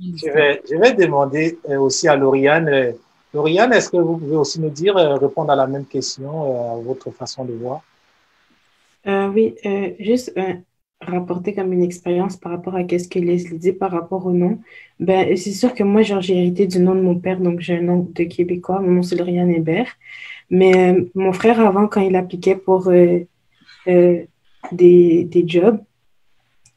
je 0.00 0.30
vais, 0.30 0.62
je 0.70 0.76
vais 0.76 0.94
demander 0.94 1.58
euh, 1.68 1.78
aussi 1.78 2.08
à 2.08 2.16
Lauriane. 2.16 2.68
Euh, 2.68 2.92
Lauriane, 3.34 3.72
est-ce 3.72 3.90
que 3.90 3.96
vous 3.96 4.16
pouvez 4.16 4.36
aussi 4.36 4.60
nous 4.60 4.70
dire, 4.70 4.96
euh, 4.96 5.16
répondre 5.16 5.50
à 5.52 5.56
la 5.56 5.66
même 5.66 5.86
question, 5.86 6.74
à 6.74 6.80
votre 6.80 7.10
façon 7.10 7.44
de 7.44 7.54
voir? 7.54 7.82
oui, 9.04 9.56
juste 9.98 10.32
rapporter 11.06 11.54
comme 11.54 11.72
une 11.72 11.82
expérience 11.82 12.36
par 12.36 12.52
rapport 12.52 12.76
à 12.76 12.80
ce 12.80 13.08
que 13.08 13.18
Leslie 13.18 13.58
dit 13.58 13.72
par 13.72 13.90
rapport 13.90 14.26
au 14.26 14.32
nom. 14.32 14.58
Ben, 15.00 15.36
c'est 15.36 15.52
sûr 15.52 15.74
que 15.74 15.82
moi, 15.84 16.02
j'ai 16.02 16.36
hérité 16.36 16.66
du 16.66 16.78
nom 16.80 16.94
de 16.94 17.00
mon 17.00 17.18
père, 17.18 17.40
donc 17.40 17.60
j'ai 17.60 17.78
un 17.78 17.82
nom 17.82 18.08
de 18.14 18.24
Québécois. 18.24 18.80
Mon 18.80 18.90
nom, 18.92 19.02
c'est 19.02 19.16
Lauriane 19.16 19.50
Hébert. 19.50 19.92
Mais 20.50 20.96
mon 21.14 21.32
frère, 21.32 21.60
avant, 21.60 21.86
quand 21.88 22.00
il 22.00 22.16
appliquait 22.16 22.56
pour 22.56 22.90
des, 22.90 23.28
des 24.72 25.44
jobs, 25.46 25.78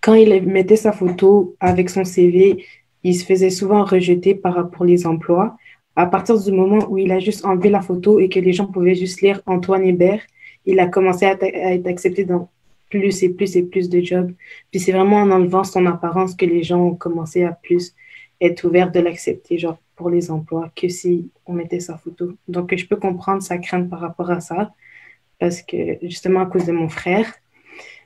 quand 0.02 0.14
il 0.14 0.44
mettait 0.44 0.76
sa 0.76 0.92
photo 0.92 1.56
avec 1.60 1.90
son 1.90 2.06
CV, 2.06 2.64
il 3.04 3.16
se 3.16 3.26
faisait 3.26 3.50
souvent 3.50 3.84
rejeter 3.84 4.36
par 4.36 4.54
rapport 4.54 4.84
les 4.84 5.08
emplois. 5.08 5.58
À 5.96 6.06
partir 6.06 6.40
du 6.40 6.52
moment 6.52 6.86
où 6.90 6.98
il 6.98 7.12
a 7.12 7.20
juste 7.20 7.44
enlevé 7.46 7.70
la 7.70 7.82
photo 7.82 8.20
et 8.20 8.30
que 8.30 8.40
les 8.40 8.54
gens 8.54 8.68
pouvaient 8.68 8.96
juste 8.96 9.22
lire 9.22 9.42
Antoine 9.46 9.84
Hébert, 9.84 10.22
il 10.66 10.80
a 10.80 10.88
commencé 10.88 11.26
à, 11.26 11.38
être 11.42 11.88
accepté 11.88 12.26
plus 13.00 13.24
et 13.24 13.30
plus 13.30 13.56
et 13.56 13.64
plus 13.64 13.90
de 13.90 14.02
jobs. 14.02 14.32
Puis 14.72 14.80
c'est 14.80 14.92
vraiment 14.92 15.18
en 15.18 15.32
enlevant 15.32 15.64
son 15.64 15.86
apparence 15.86 16.36
que 16.36 16.46
les 16.46 16.64
gens 16.64 16.80
ont 16.80 16.96
commencé 16.96 17.44
à 17.44 17.52
plus 17.52 17.94
être 18.42 18.64
ouverts 18.66 18.92
de 18.92 19.00
l'accepter, 19.00 19.58
genre 19.58 19.78
pour 19.96 20.10
les 20.10 20.30
emplois, 20.32 20.72
que 20.76 20.90
si 20.90 21.30
on 21.46 21.54
mettait 21.54 21.80
sa 21.80 21.98
photo. 21.98 22.34
Donc 22.48 22.76
je 22.76 22.86
peux 22.86 22.98
comprendre 22.98 23.42
sa 23.42 23.58
crainte 23.58 23.90
par 23.90 24.00
rapport 24.00 24.32
à 24.32 24.42
ça, 24.42 24.74
parce 25.40 25.62
que 25.62 25.98
justement 26.02 26.42
à 26.42 26.46
cause 26.46 26.66
de 26.66 26.72
mon 26.72 26.90
frère. 26.90 27.34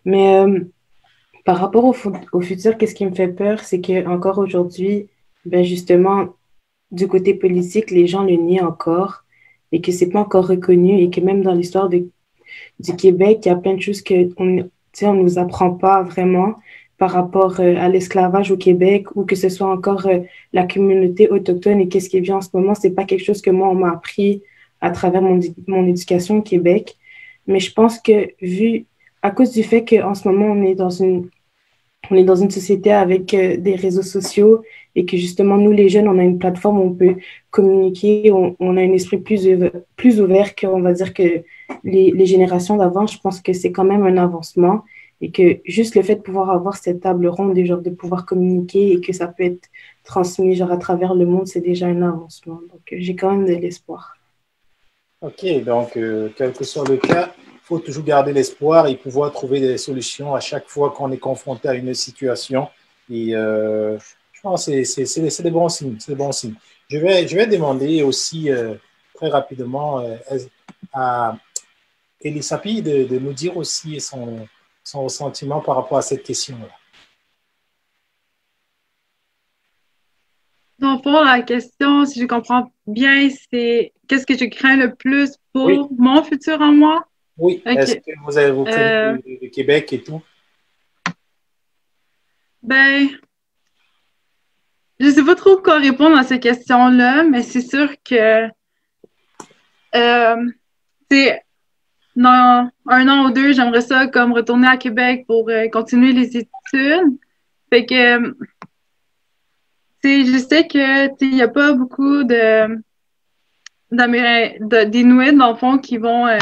Mais 0.06 0.38
euh, 0.40 0.60
par 1.46 1.58
rapport 1.58 1.86
au, 1.86 1.94
futur, 2.42 2.78
qu'est-ce 2.78 2.96
qui 2.96 3.06
me 3.06 3.14
fait 3.14 3.28
peur, 3.28 3.60
c'est 3.62 3.82
qu'encore 3.82 4.38
aujourd'hui, 4.38 5.08
ben 5.46 5.64
justement, 5.64 6.36
du 6.92 7.08
côté 7.08 7.34
politique, 7.34 7.92
les 7.92 8.08
gens 8.08 8.24
le 8.24 8.36
nient 8.36 8.62
encore 8.62 9.24
et 9.72 9.82
que 9.82 9.92
c'est 9.92 10.10
pas 10.10 10.20
encore 10.20 10.48
reconnu 10.48 11.02
et 11.02 11.10
que 11.10 11.22
même 11.22 11.42
dans 11.42 11.54
l'histoire 11.54 11.90
du 11.90 12.96
Québec, 12.98 13.40
il 13.46 13.50
y 13.50 13.52
a 13.52 13.56
plein 13.56 13.76
de 13.76 13.82
choses 13.82 14.02
que 14.92 15.06
on, 15.06 15.10
on 15.10 15.14
nous 15.14 15.40
apprend 15.40 15.72
pas 15.72 16.04
vraiment 16.04 16.56
par 17.00 17.12
rapport 17.12 17.60
euh, 17.60 17.76
à 17.78 17.90
l'esclavage 17.90 18.52
au 18.52 18.58
Québec 18.58 19.16
ou 19.16 19.24
que 19.24 19.36
ce 19.36 19.50
soit 19.50 19.72
encore 19.72 20.06
euh, 20.06 20.20
la 20.54 20.68
communauté 20.68 21.30
autochtone 21.30 21.80
et 21.80 21.88
qu'est-ce 21.88 22.10
qui 22.10 22.20
vient 22.20 22.38
en 22.38 22.42
ce 22.42 22.50
moment, 22.54 22.76
c'est 22.76 22.92
pas 22.92 23.06
quelque 23.06 23.24
chose 23.24 23.42
que 23.42 23.50
moi 23.50 23.70
on 23.70 23.76
m'a 23.76 23.92
appris 23.92 24.44
à 24.82 24.92
travers 24.92 25.22
mon, 25.22 25.40
mon 25.68 25.88
éducation 25.88 26.40
au 26.40 26.42
Québec. 26.42 26.98
Mais 27.48 27.60
je 27.60 27.74
pense 27.74 28.00
que 28.00 28.30
vu 28.42 28.86
à 29.22 29.32
cause 29.32 29.52
du 29.52 29.64
fait 29.64 29.84
qu'en 29.86 30.14
ce 30.14 30.28
moment 30.28 30.48
on 30.48 30.64
est 30.64 30.76
dans 30.76 30.90
une 30.90 31.30
on 32.12 32.16
est 32.16 32.24
dans 32.24 32.36
une 32.36 32.52
société 32.52 32.92
avec 32.92 33.34
euh, 33.34 33.58
des 33.58 33.76
réseaux 33.76 34.04
sociaux 34.04 34.64
et 34.96 35.06
que 35.06 35.18
justement, 35.18 35.58
nous, 35.58 35.72
les 35.72 35.90
jeunes, 35.90 36.08
on 36.08 36.18
a 36.18 36.24
une 36.24 36.40
plateforme 36.40 36.80
où 36.80 36.84
on 36.84 36.94
peut 36.94 37.16
communiquer, 37.52 38.32
on, 38.32 38.78
a 38.78 38.82
un 38.82 38.94
esprit 38.94 39.18
plus, 39.18 39.48
plus 39.96 40.20
ouvert 40.22 40.56
qu'on 40.56 40.82
va 40.82 40.94
dire 40.94 41.14
que 41.14 41.44
les, 41.84 42.26
générations 42.26 42.78
d'avant. 42.78 43.08
Je 43.08 43.20
pense 43.20 43.42
que 43.42 43.54
c'est 43.54 43.72
quand 43.72 43.84
même 43.84 44.04
un 44.04 44.18
avancement 44.18 44.84
et 45.22 45.32
que 45.32 45.60
juste 45.66 45.96
le 45.96 46.02
fait 46.02 46.16
de 46.16 46.22
pouvoir 46.22 46.50
avoir 46.50 46.78
cette 46.78 47.02
table 47.02 47.28
ronde 47.28 47.58
genre 47.66 47.82
de 47.82 47.90
pouvoir 47.90 48.26
communiquer 48.26 48.94
et 48.94 49.02
que 49.02 49.12
ça 49.12 49.28
peut 49.28 49.44
être 49.44 49.68
transmis 50.04 50.56
genre 50.56 50.72
à 50.72 50.78
travers 50.78 51.14
le 51.14 51.26
monde, 51.26 51.48
c'est 51.48 51.62
déjà 51.62 51.88
un 51.88 52.02
avancement. 52.02 52.62
Donc, 52.72 52.82
j'ai 52.92 53.16
quand 53.16 53.32
même 53.32 53.46
de 53.46 53.54
l'espoir. 53.54 54.16
OK, 55.22 55.64
donc, 55.64 55.98
euh, 55.98 56.30
quel 56.38 56.54
que 56.54 56.64
soit 56.64 56.88
le 56.88 56.96
cas, 56.96 57.34
faut 57.64 57.80
toujours 57.80 58.04
garder 58.04 58.34
l'espoir 58.34 58.88
et 58.88 58.96
pouvoir 58.96 59.32
trouver 59.32 59.60
des 59.60 59.78
solutions 59.78 60.34
à 60.34 60.40
chaque 60.40 60.68
fois 60.68 60.92
qu'on 60.92 61.12
est 61.12 61.18
confronté 61.18 61.68
à 61.68 61.76
une 61.76 61.94
situation. 61.94 62.68
Et 63.12 63.36
euh, 63.36 63.98
je 64.32 64.42
pense 64.42 64.66
que 64.66 64.84
c'est 64.84 65.44
des 65.44 65.52
bons 65.52 65.70
signes. 65.70 65.98
Des 66.08 66.16
bons 66.16 66.32
signes. 66.32 66.56
Je, 66.90 66.98
vais, 66.98 67.28
je 67.28 67.36
vais 67.36 67.46
demander 67.46 68.02
aussi 68.02 68.50
euh, 68.50 68.76
très 69.14 69.30
rapidement 69.30 70.00
euh, 70.00 70.16
à 72.24 72.28
Elisapi 72.28 72.82
de, 72.82 73.06
de, 73.06 73.20
nous 73.20 73.34
dire 73.34 73.56
aussi 73.58 74.00
son, 74.00 74.48
son 74.84 75.04
ressentiment 75.04 75.62
par 75.62 75.76
rapport 75.76 75.98
à 75.98 76.02
cette 76.02 76.24
question-là. 76.24 76.68
Le 80.82 80.98
fond, 81.04 81.24
la 81.24 81.42
question, 81.42 82.06
si 82.06 82.22
je 82.22 82.26
comprends 82.26 82.72
bien, 82.88 83.30
c'est 83.52 83.92
qu'est-ce 84.08 84.26
que 84.26 84.38
je 84.38 84.46
crains 84.46 84.78
le 84.78 84.96
plus 84.96 85.36
pour 85.52 85.92
mon 85.98 86.24
futur 86.24 86.62
en 86.62 86.72
moi? 86.72 87.06
Oui. 87.38 87.62
Est-ce 87.66 87.96
que 87.96 88.12
vous 88.26 88.38
avez 88.38 88.52
vous 88.52 88.66
euh, 88.66 89.18
du, 89.42 89.50
Québec 89.50 89.92
et 89.92 90.02
tout? 90.02 90.22
Ben, 92.64 93.10
je 95.00 95.06
ne 95.06 95.12
sais 95.12 95.24
pas 95.24 95.36
trop 95.36 95.58
quoi 95.58 95.80
répondre 95.80 96.18
à 96.18 96.24
ces 96.24 96.40
questions-là, 96.40 97.24
mais 97.24 97.44
c'est 97.44 97.62
sûr 97.62 97.90
que 98.04 98.48
euh, 99.96 100.36
dans 102.20 102.70
un 102.86 103.08
an 103.08 103.26
ou 103.26 103.32
deux, 103.32 103.54
j'aimerais 103.54 103.82
ça 103.82 104.08
comme 104.08 104.34
retourner 104.34 104.68
à 104.68 104.76
Québec 104.76 105.24
pour 105.26 105.50
euh, 105.50 105.70
continuer 105.70 106.12
les 106.12 106.36
études. 106.36 107.18
Fait 107.70 107.86
que, 107.86 108.36
je 110.04 110.38
sais 110.38 110.68
que, 110.68 111.08
il 111.24 111.36
n'y 111.36 111.42
a 111.42 111.48
pas 111.48 111.72
beaucoup 111.74 112.26
de, 112.26 112.76
d'Inuits, 113.92 115.34
dans 115.34 115.52
le 115.52 115.56
fond, 115.56 115.78
qui 115.78 115.98
vont, 115.98 116.28
euh, 116.28 116.38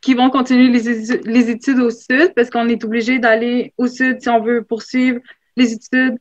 qui 0.00 0.14
vont 0.14 0.30
continuer 0.30 0.68
les, 0.68 1.20
les 1.24 1.50
études 1.50 1.80
au 1.80 1.90
sud 1.90 2.32
parce 2.34 2.48
qu'on 2.48 2.68
est 2.68 2.82
obligé 2.82 3.18
d'aller 3.18 3.74
au 3.76 3.88
sud 3.88 4.22
si 4.22 4.30
on 4.30 4.40
veut 4.40 4.62
poursuivre 4.62 5.20
les 5.56 5.74
études 5.74 6.16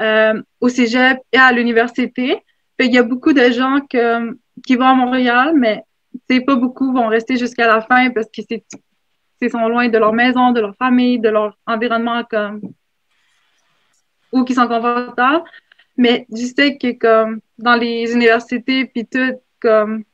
euh, 0.00 0.42
au 0.60 0.68
cégep 0.68 1.18
et 1.32 1.38
à 1.38 1.52
l'université. 1.52 2.42
Il 2.80 2.92
y 2.92 2.98
a 2.98 3.04
beaucoup 3.04 3.32
de 3.32 3.52
gens 3.52 3.78
que, 3.88 4.36
qui 4.66 4.74
vont 4.74 4.86
à 4.86 4.94
Montréal, 4.94 5.52
mais 5.54 5.84
c'est 6.28 6.40
pas 6.40 6.56
beaucoup 6.56 6.92
vont 6.92 7.08
rester 7.08 7.36
jusqu'à 7.36 7.66
la 7.66 7.80
fin 7.80 8.10
parce 8.10 8.26
que 8.26 8.42
c'est 8.46 9.48
sont 9.48 9.68
loin 9.68 9.88
de 9.88 9.98
leur 9.98 10.12
maison, 10.12 10.52
de 10.52 10.60
leur 10.60 10.76
famille, 10.76 11.18
de 11.18 11.28
leur 11.28 11.56
environnement 11.66 12.22
comme 12.24 12.60
ou 14.32 14.44
qui 14.44 14.54
sont 14.54 14.68
confortables. 14.68 15.44
Mais 15.96 16.26
je 16.30 16.44
sais 16.44 16.78
que 16.78 16.92
comme 16.92 17.40
dans 17.58 17.74
les 17.74 18.12
universités 18.12 18.86
puis 18.86 19.06
tout, 19.06 19.40
comme 19.60 20.04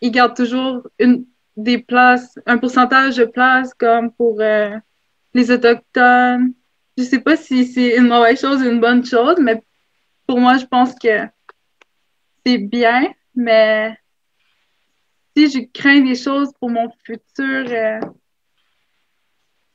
ils 0.00 0.10
gardent 0.10 0.36
toujours 0.36 0.88
une 0.98 1.24
des 1.56 1.78
places, 1.78 2.38
un 2.46 2.58
pourcentage 2.58 3.16
de 3.16 3.24
places 3.24 3.74
comme 3.74 4.12
pour 4.12 4.40
euh, 4.40 4.76
les 5.34 5.50
autochtones. 5.50 6.54
Je 6.96 7.04
sais 7.04 7.20
pas 7.20 7.36
si 7.36 7.66
c'est 7.66 7.96
une 7.96 8.08
mauvaise 8.08 8.40
chose 8.40 8.62
ou 8.62 8.68
une 8.68 8.80
bonne 8.80 9.04
chose, 9.04 9.36
mais 9.40 9.62
pour 10.26 10.40
moi, 10.40 10.56
je 10.58 10.66
pense 10.66 10.94
que 10.94 11.26
c'est 12.44 12.58
bien, 12.58 13.12
mais 13.34 13.96
si 15.36 15.50
je 15.50 15.60
crains 15.72 16.00
des 16.00 16.14
choses 16.14 16.50
pour 16.58 16.70
mon 16.70 16.88
futur, 17.04 17.66
euh... 17.70 18.00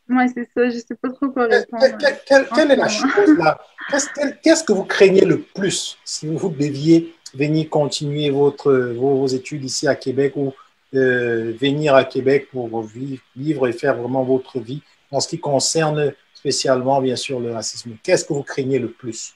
ouais, 0.10 0.28
c'est 0.34 0.50
ça, 0.56 0.70
je 0.70 0.78
sais 0.78 0.96
pas 0.96 1.10
trop 1.10 1.30
quoi 1.30 1.46
répondre. 1.46 1.86
quelle 2.26 2.72
est 2.72 2.76
la 2.76 2.88
chose 2.88 3.38
là? 3.38 3.60
Qu'est-ce 4.44 4.64
que 4.64 4.74
vous 4.74 4.84
craignez 4.84 5.24
le 5.24 5.42
plus 5.42 5.98
si 6.04 6.28
vous 6.28 6.50
deviez 6.50 7.16
venir 7.34 7.70
continuer 7.70 8.30
votre, 8.30 8.74
vos, 8.74 9.28
études 9.28 9.64
ici 9.64 9.88
à 9.88 9.96
Québec 9.96 10.34
ou 10.36 10.54
euh, 10.94 11.54
venir 11.60 11.96
à 11.96 12.04
Québec 12.04 12.50
pour 12.52 12.82
vivre, 12.82 13.22
vivre 13.36 13.68
et 13.68 13.74
faire 13.74 13.96
vraiment 13.96 14.24
votre 14.24 14.60
vie 14.60 14.82
en 15.12 15.20
ce 15.20 15.28
qui 15.30 15.40
concerne 15.40 16.14
spécialement, 16.34 17.02
bien 17.02 17.16
sûr, 17.16 17.40
le 17.40 17.54
racisme? 17.54 17.98
Qu'est-ce 18.04 18.26
que 18.26 18.34
vous 18.34 18.44
craignez 18.44 18.80
le 18.80 18.92
plus? 18.92 19.34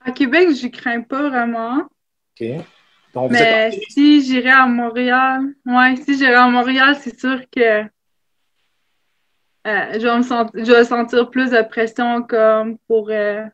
À 0.00 0.12
Québec, 0.12 0.48
je 0.54 0.66
ne 0.66 0.70
crains 0.70 1.02
pas 1.02 1.28
vraiment. 1.28 1.88
OK. 2.40 2.64
Donc, 3.14 3.32
Mais 3.32 3.72
si 3.88 4.22
j'irais 4.22 4.50
à 4.50 4.66
Montréal, 4.66 5.52
ouais, 5.66 5.96
si 5.96 6.16
j'irais 6.16 6.34
à 6.34 6.48
Montréal, 6.48 6.96
c'est 7.00 7.18
sûr 7.18 7.40
que 7.50 7.82
euh, 9.66 9.92
je, 9.94 9.98
vais 9.98 10.16
me 10.16 10.22
sentir, 10.22 10.64
je 10.64 10.72
vais 10.72 10.84
sentir 10.84 11.28
plus 11.28 11.50
de 11.50 11.62
pression 11.62 12.22
comme 12.22 12.78
pour, 12.86 13.08
euh, 13.10 13.44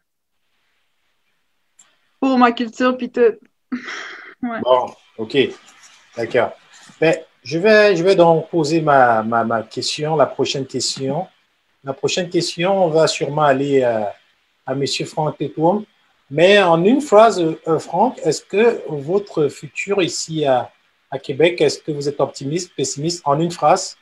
pour 2.21 2.39
ma 2.39 2.53
culture 2.53 2.97
puis 2.97 3.11
tout. 3.11 3.21
ouais. 4.43 4.61
Bon, 4.63 4.87
OK. 5.19 5.37
D'accord. 6.17 6.53
Ben, 7.01 7.17
je, 7.43 7.59
vais, 7.59 7.97
je 7.97 8.05
vais 8.05 8.15
donc 8.15 8.49
poser 8.51 8.81
ma, 8.81 9.23
ma, 9.23 9.43
ma, 9.43 9.63
question, 9.63 10.17
la 10.17 10.27
prochaine 10.27 10.67
question. 10.67 11.27
La 11.83 11.95
prochaine 11.95 12.29
question 12.29 12.89
va 12.89 13.07
sûrement 13.07 13.43
aller 13.43 13.83
à, 13.83 14.15
à 14.67 14.73
M. 14.73 14.85
Franck 15.07 15.39
Tétoum. 15.39 15.85
Mais 16.31 16.61
en 16.61 16.85
une 16.85 17.01
phrase, 17.01 17.41
euh, 17.41 17.79
Franck, 17.79 18.18
est-ce 18.24 18.43
que 18.43 18.83
votre 18.89 19.49
futur 19.49 20.03
ici 20.03 20.45
à, 20.45 20.70
à 21.11 21.18
Québec, 21.18 21.61
est-ce 21.61 21.79
que 21.79 21.93
vous 21.93 22.09
êtes 22.09 22.20
optimiste, 22.20 22.72
pessimiste 22.77 23.22
en 23.24 23.39
une 23.39 23.53
phrase? 23.53 23.97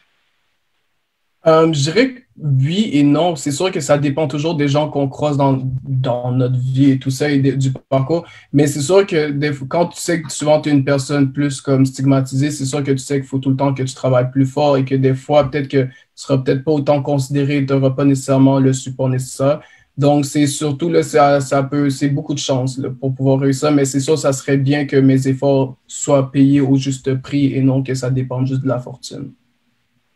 Euh, 1.47 1.71
je 1.73 1.83
dirais 1.83 2.15
oui 2.43 2.91
et 2.95 3.03
non. 3.03 3.37
C'est 3.37 3.51
sûr 3.51 3.71
que 3.71 3.81
ça 3.81 3.99
dépend 3.99 4.27
toujours 4.27 4.55
des 4.55 4.67
gens 4.67 4.89
qu'on 4.89 5.09
croise 5.09 5.37
dans, 5.37 5.61
dans 5.85 6.33
notre 6.33 6.59
vie 6.59 6.93
et 6.93 6.99
tout 6.99 7.11
ça 7.11 7.29
et 7.29 7.39
du 7.39 7.71
parcours. 7.91 8.27
Mais 8.53 8.67
c'est 8.67 8.81
sûr 8.81 9.07
que 9.07 9.31
quand 9.65 9.89
tu 9.89 10.01
sais 10.01 10.23
que 10.23 10.33
souvent 10.33 10.61
tu 10.61 10.71
es 10.71 10.73
une 10.73 10.85
personne 10.85 11.33
plus 11.33 11.61
comme 11.61 11.85
stigmatisée, 11.85 12.51
c'est 12.51 12.65
sûr 12.65 12.83
que 12.83 12.93
tu 12.93 12.99
sais 12.99 13.17
qu'il 13.17 13.29
faut 13.29 13.39
tout 13.39 13.51
le 13.51 13.57
temps 13.57 13.75
que 13.75 13.83
tu 13.83 13.95
travailles 13.95 14.31
plus 14.31 14.47
fort 14.47 14.79
et 14.79 14.87
que 14.87 14.95
des 14.95 15.15
fois, 15.15 15.51
peut-être 15.51 15.69
que 15.69 15.85
tu 15.85 15.93
seras 16.15 16.39
peut-être 16.39 16.65
pas 16.65 16.73
autant 16.73 17.03
considéré, 17.03 17.65
tu 17.67 17.75
n'auras 17.75 17.91
pas 17.91 18.07
nécessairement 18.07 18.59
le 18.59 18.73
support 18.73 19.11
nécessaire. 19.11 19.61
Donc, 19.97 20.27
c'est 20.27 20.49
surtout, 20.49 20.89
là, 20.89 21.05
ça, 21.05 21.63
peut, 21.63 21.89
c'est 21.89 22.09
beaucoup 22.09 22.35
de 22.35 22.41
chance 22.41 22.81
pour 23.01 23.15
pouvoir 23.15 23.39
réussir, 23.39 23.71
mais 23.71 23.85
c'est 23.85 24.01
sûr, 24.01 24.19
ça 24.19 24.33
serait 24.33 24.57
bien 24.57 24.87
que 24.87 24.97
mes 24.97 25.29
efforts 25.29 25.77
soient 25.87 26.33
payés 26.33 26.61
au 26.61 26.75
juste 26.77 27.15
prix 27.23 27.55
et 27.55 27.61
non 27.61 27.83
que 27.83 27.95
ça 27.95 28.11
dépende 28.11 28.47
juste 28.47 28.63
de 28.63 28.69
la 28.69 28.81
fortune. 28.81 29.33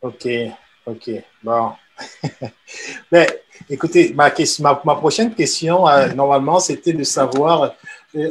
OK, 0.03 0.29
OK. 0.85 1.11
Bon. 1.45 1.71
mais 3.13 3.29
écoutez, 3.71 4.13
ma, 4.15 4.31
question, 4.31 4.65
ma, 4.65 4.95
prochaine 4.97 5.33
question, 5.33 5.87
euh, 5.87 6.13
normalement, 6.13 6.59
c'était 6.59 6.93
de 6.93 7.05
savoir, 7.05 7.77
euh, 8.17 8.29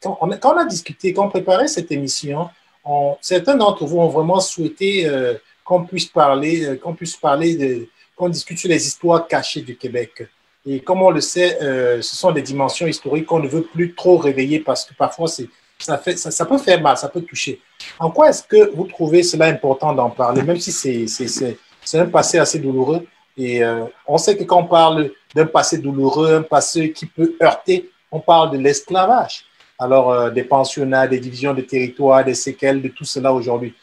quand, 0.00 0.18
on, 0.20 0.56
a 0.56 0.64
discuté, 0.64 1.12
quand 1.12 1.26
on 1.26 1.30
préparait 1.30 1.68
cette 1.68 1.92
émission, 1.92 2.48
on, 2.84 3.16
certains 3.20 3.56
d'entre 3.56 3.84
vous 3.86 3.98
ont 3.98 4.08
vraiment 4.08 4.40
souhaité 4.40 5.06
euh, 5.06 5.34
qu'on 5.62 5.84
puisse 5.84 6.06
parler, 6.06 6.78
qu'on 6.82 6.94
puisse 6.94 7.16
parler 7.16 7.56
de, 7.56 7.88
qu'on 8.16 8.28
discute 8.28 8.58
sur 8.58 8.68
les 8.68 8.84
histoires 8.84 9.28
cachées 9.28 9.60
du 9.60 9.76
Québec. 9.76 10.28
Et 10.66 10.80
comme 10.80 11.02
on 11.02 11.10
le 11.10 11.20
sait, 11.20 11.58
euh, 11.62 12.02
ce 12.02 12.16
sont 12.16 12.32
des 12.32 12.42
dimensions 12.42 12.86
historiques 12.86 13.26
qu'on 13.26 13.38
ne 13.38 13.48
veut 13.48 13.62
plus 13.62 13.94
trop 13.94 14.18
réveiller 14.18 14.60
parce 14.60 14.84
que 14.84 14.92
parfois 14.94 15.26
ça, 15.28 15.44
ça, 15.78 16.46
peut 16.46 16.58
faire 16.58 16.80
mal, 16.80 16.96
ça 16.96 17.08
peut 17.08 17.22
toucher. 17.22 17.60
En 17.98 18.10
quoi 18.10 18.28
est-ce 18.28 18.42
que 18.42 18.70
vous 18.74 18.84
trouvez 18.84 19.22
cela 19.22 19.46
important 19.46 19.94
d'en 19.94 20.10
parler, 20.10 20.42
même 20.42 20.58
si 20.58 20.70
c'est 20.72 21.98
un 21.98 22.06
passé 22.06 22.38
assez 22.38 22.58
douloureux? 22.58 23.06
Et 23.36 23.64
euh, 23.64 23.84
on 24.06 24.18
sait 24.18 24.36
que 24.36 24.44
quand 24.44 24.58
on 24.58 24.66
parle 24.66 25.10
d'un 25.34 25.46
passé 25.46 25.78
douloureux, 25.78 26.34
un 26.34 26.42
passé 26.42 26.92
qui 26.92 27.06
peut 27.06 27.34
heurter, 27.42 27.90
on 28.12 28.20
parle 28.20 28.50
de 28.50 28.58
l'esclavage. 28.58 29.46
Alors, 29.78 30.10
euh, 30.10 30.30
des 30.30 30.44
pensionnats, 30.44 31.06
des 31.06 31.18
divisions 31.18 31.54
de 31.54 31.62
territoire, 31.62 32.22
des 32.22 32.34
séquelles 32.34 32.82
de 32.82 32.88
tout 32.88 33.04
cela 33.04 33.32
aujourd'hui. 33.32 33.74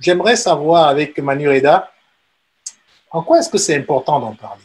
J'aimerais 0.00 0.34
savoir 0.34 0.88
avec 0.88 1.16
Manu 1.18 1.48
Reda, 1.48 1.92
en 3.10 3.22
quoi 3.22 3.38
est-ce 3.38 3.48
que 3.48 3.58
c'est 3.58 3.76
important 3.76 4.18
d'en 4.18 4.34
parler? 4.34 4.62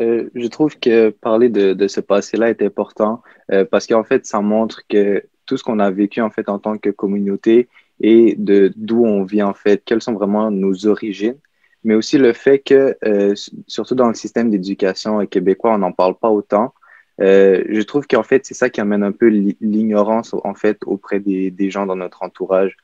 Euh, 0.00 0.30
je 0.34 0.46
trouve 0.46 0.78
que 0.78 1.10
parler 1.10 1.48
de, 1.48 1.88
ce 1.88 2.00
passé-là 2.00 2.50
est 2.50 2.62
important 2.62 3.22
euh, 3.52 3.64
parce 3.64 3.86
qu'en 3.86 4.04
fait, 4.04 4.26
ça 4.26 4.40
montre 4.40 4.82
que 4.88 5.24
tout 5.46 5.56
ce 5.56 5.64
qu'on 5.64 5.78
a 5.78 5.90
vécu 5.90 6.20
en 6.20 6.30
fait 6.30 6.48
en 6.48 6.58
tant 6.58 6.78
que 6.78 6.90
communauté 6.90 7.68
et 8.00 8.34
de 8.38 8.72
d'où 8.76 9.04
on 9.04 9.24
vient 9.24 9.48
en 9.48 9.54
fait, 9.54 9.82
quelles 9.84 10.00
sont 10.00 10.14
vraiment 10.14 10.50
nos 10.50 10.86
origines, 10.86 11.36
mais 11.84 11.94
aussi 11.94 12.18
le 12.18 12.32
fait 12.32 12.60
que, 12.60 12.96
euh, 13.04 13.34
surtout 13.66 13.94
dans 13.94 14.08
le 14.08 14.14
système 14.14 14.50
d'éducation 14.50 15.26
québécois, 15.26 15.74
on 15.74 15.78
n'en 15.78 15.92
parle 15.92 16.16
pas 16.16 16.30
autant. 16.30 16.72
je 17.18 17.82
trouve 17.82 18.06
qu'en 18.06 18.22
fait, 18.22 18.46
c'est 18.46 18.54
ça 18.54 18.70
qui 18.70 18.80
amène 18.80 19.02
un 19.02 19.12
peu 19.12 19.26
l'ignorance 19.28 20.34
en 20.44 20.54
fait 20.54 20.78
auprès 20.86 21.20
des, 21.20 21.50
des 21.50 21.70
gens 21.70 21.84
dans 21.86 21.96
notre 21.96 22.22
entourage. 22.22 22.76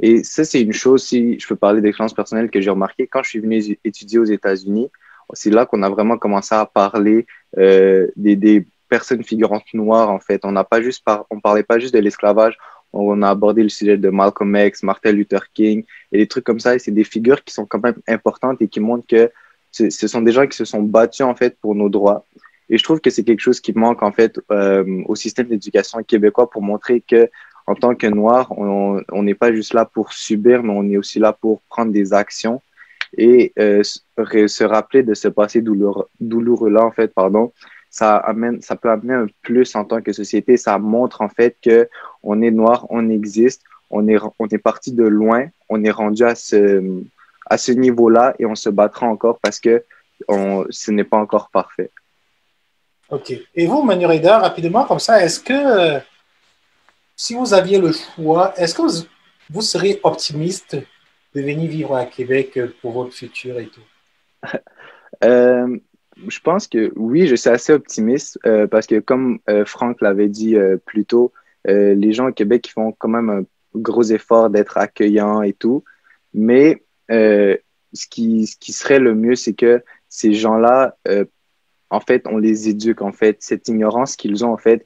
Et 0.00 0.24
ça, 0.24 0.44
c'est 0.44 0.62
une 0.62 0.72
chose, 0.72 1.04
si 1.04 1.38
je 1.38 1.46
peux 1.46 1.56
parler 1.56 1.82
d'expérience 1.82 2.14
personnelle 2.14 2.50
que 2.50 2.60
j'ai 2.60 2.70
remarqué 2.70 3.06
quand 3.06 3.22
je 3.22 3.28
suis 3.30 3.40
venu 3.40 3.60
étudier 3.84 4.18
aux 4.18 4.24
États-Unis, 4.24 4.90
c'est 5.32 5.50
là 5.50 5.66
qu'on 5.66 5.82
a 5.82 5.88
vraiment 5.88 6.18
commencé 6.18 6.54
à 6.54 6.66
parler 6.66 7.26
euh, 7.58 8.08
des, 8.16 8.66
personnes 8.88 9.24
figurantes 9.24 9.72
noires, 9.72 10.10
en 10.10 10.20
fait. 10.20 10.44
On 10.44 10.52
n'a 10.52 10.64
pas 10.64 10.82
juste 10.82 11.02
par, 11.02 11.24
on 11.30 11.40
parlait 11.40 11.62
pas 11.62 11.78
juste 11.78 11.94
de 11.94 11.98
l'esclavage, 11.98 12.58
on 12.92 13.22
a 13.22 13.30
abordé 13.30 13.62
le 13.62 13.70
sujet 13.70 13.96
de 13.96 14.10
Malcolm 14.10 14.54
X, 14.54 14.82
Martin 14.82 15.12
Luther 15.12 15.50
King 15.54 15.84
et 16.12 16.18
des 16.18 16.26
trucs 16.26 16.44
comme 16.44 16.60
ça. 16.60 16.74
Et 16.74 16.78
c'est 16.78 16.90
des 16.90 17.04
figures 17.04 17.42
qui 17.42 17.54
sont 17.54 17.64
quand 17.64 17.82
même 17.82 17.96
importantes 18.06 18.60
et 18.60 18.68
qui 18.68 18.80
montrent 18.80 19.06
que 19.06 19.30
ce, 19.70 19.88
ce 19.88 20.06
sont 20.06 20.20
des 20.20 20.32
gens 20.32 20.46
qui 20.46 20.58
se 20.58 20.66
sont 20.66 20.82
battus, 20.82 21.24
en 21.24 21.34
fait, 21.34 21.56
pour 21.58 21.74
nos 21.74 21.88
droits. 21.88 22.26
Et 22.68 22.76
je 22.76 22.84
trouve 22.84 23.00
que 23.00 23.08
c'est 23.08 23.24
quelque 23.24 23.40
chose 23.40 23.60
qui 23.60 23.72
manque, 23.72 24.02
en 24.02 24.12
fait, 24.12 24.38
euh, 24.50 25.02
au 25.06 25.14
système 25.14 25.46
d'éducation 25.46 26.02
québécois 26.02 26.50
pour 26.50 26.60
montrer 26.60 27.00
que 27.00 27.30
en 27.66 27.74
tant 27.74 27.94
que 27.94 28.08
noir, 28.08 28.52
on 28.58 29.22
n'est 29.22 29.34
pas 29.34 29.54
juste 29.54 29.72
là 29.72 29.84
pour 29.84 30.12
subir, 30.12 30.62
mais 30.62 30.72
on 30.72 30.86
est 30.90 30.96
aussi 30.96 31.18
là 31.18 31.32
pour 31.32 31.62
prendre 31.62 31.92
des 31.92 32.12
actions 32.12 32.60
et 33.16 33.52
euh, 33.58 33.82
se 33.82 34.64
rappeler 34.64 35.02
de 35.02 35.14
ce 35.14 35.28
passé 35.28 35.60
douloureux, 35.60 36.08
douloureux-là, 36.20 36.84
en 36.84 36.90
fait, 36.90 37.08
pardon, 37.08 37.52
ça, 37.90 38.16
amène, 38.16 38.62
ça 38.62 38.74
peut 38.74 38.90
amener 38.90 39.14
un 39.14 39.26
plus 39.42 39.74
en 39.76 39.84
tant 39.84 40.00
que 40.00 40.12
société. 40.12 40.56
Ça 40.56 40.78
montre 40.78 41.20
en 41.20 41.28
fait 41.28 41.56
que 41.62 41.88
on 42.22 42.40
est 42.40 42.50
noir, 42.50 42.86
on 42.88 43.10
existe, 43.10 43.62
on 43.90 44.08
est, 44.08 44.18
on 44.38 44.46
est 44.48 44.58
parti 44.58 44.92
de 44.92 45.04
loin, 45.04 45.46
on 45.68 45.84
est 45.84 45.90
rendu 45.90 46.24
à 46.24 46.34
ce, 46.34 46.82
à 47.46 47.58
ce 47.58 47.72
niveau-là 47.72 48.34
et 48.38 48.46
on 48.46 48.54
se 48.54 48.70
battra 48.70 49.06
encore 49.06 49.38
parce 49.40 49.60
que 49.60 49.84
on, 50.28 50.64
ce 50.70 50.90
n'est 50.90 51.04
pas 51.04 51.18
encore 51.18 51.50
parfait. 51.50 51.90
OK. 53.10 53.34
Et 53.54 53.66
vous, 53.66 53.82
Manurida, 53.82 54.38
rapidement, 54.38 54.84
comme 54.86 55.00
ça, 55.00 55.22
est-ce 55.22 55.40
que 55.40 56.00
si 57.14 57.34
vous 57.34 57.52
aviez 57.52 57.78
le 57.78 57.92
choix, 57.92 58.54
est-ce 58.56 58.74
que 58.74 58.82
vous, 58.82 59.06
vous 59.50 59.60
serez 59.60 60.00
optimiste 60.02 60.78
de 61.34 61.40
venir 61.40 61.70
vivre 61.70 61.94
à 61.94 62.04
Québec 62.04 62.58
pour 62.80 62.92
votre 62.92 63.12
futur 63.12 63.58
et 63.58 63.68
tout? 63.68 63.80
Euh, 65.24 65.76
je 66.26 66.40
pense 66.40 66.66
que 66.66 66.90
oui, 66.96 67.28
je 67.28 67.36
suis 67.36 67.50
assez 67.50 67.72
optimiste 67.72 68.40
euh, 68.44 68.66
parce 68.66 68.86
que 68.86 68.98
comme 68.98 69.38
euh, 69.48 69.64
Franck 69.64 70.00
l'avait 70.00 70.28
dit 70.28 70.56
plus 70.84 71.04
tôt, 71.04 71.32
les 71.64 72.12
gens 72.12 72.28
au 72.28 72.32
Québec 72.32 72.68
font 72.74 72.90
quand 72.92 73.08
même 73.08 73.30
un 73.30 73.44
gros 73.76 74.02
effort 74.02 74.50
d'être 74.50 74.78
accueillant 74.78 75.42
et 75.42 75.52
tout. 75.52 75.84
Mais 76.34 76.82
ce, 77.08 77.58
qui, 78.10 78.46
ce 78.48 78.56
qui 78.56 78.72
serait 78.72 78.98
le 78.98 79.14
mieux, 79.14 79.36
c'est 79.36 79.52
que 79.52 79.84
ces 80.08 80.32
gens-là, 80.32 80.96
en 81.90 82.00
fait, 82.00 82.26
on 82.26 82.38
les 82.38 82.68
éduque, 82.68 83.02
en 83.02 83.12
fait. 83.12 83.36
Cette 83.40 83.68
ignorance 83.68 84.16
qu'ils 84.16 84.44
ont, 84.44 84.52
en 84.52 84.56
fait, 84.56 84.84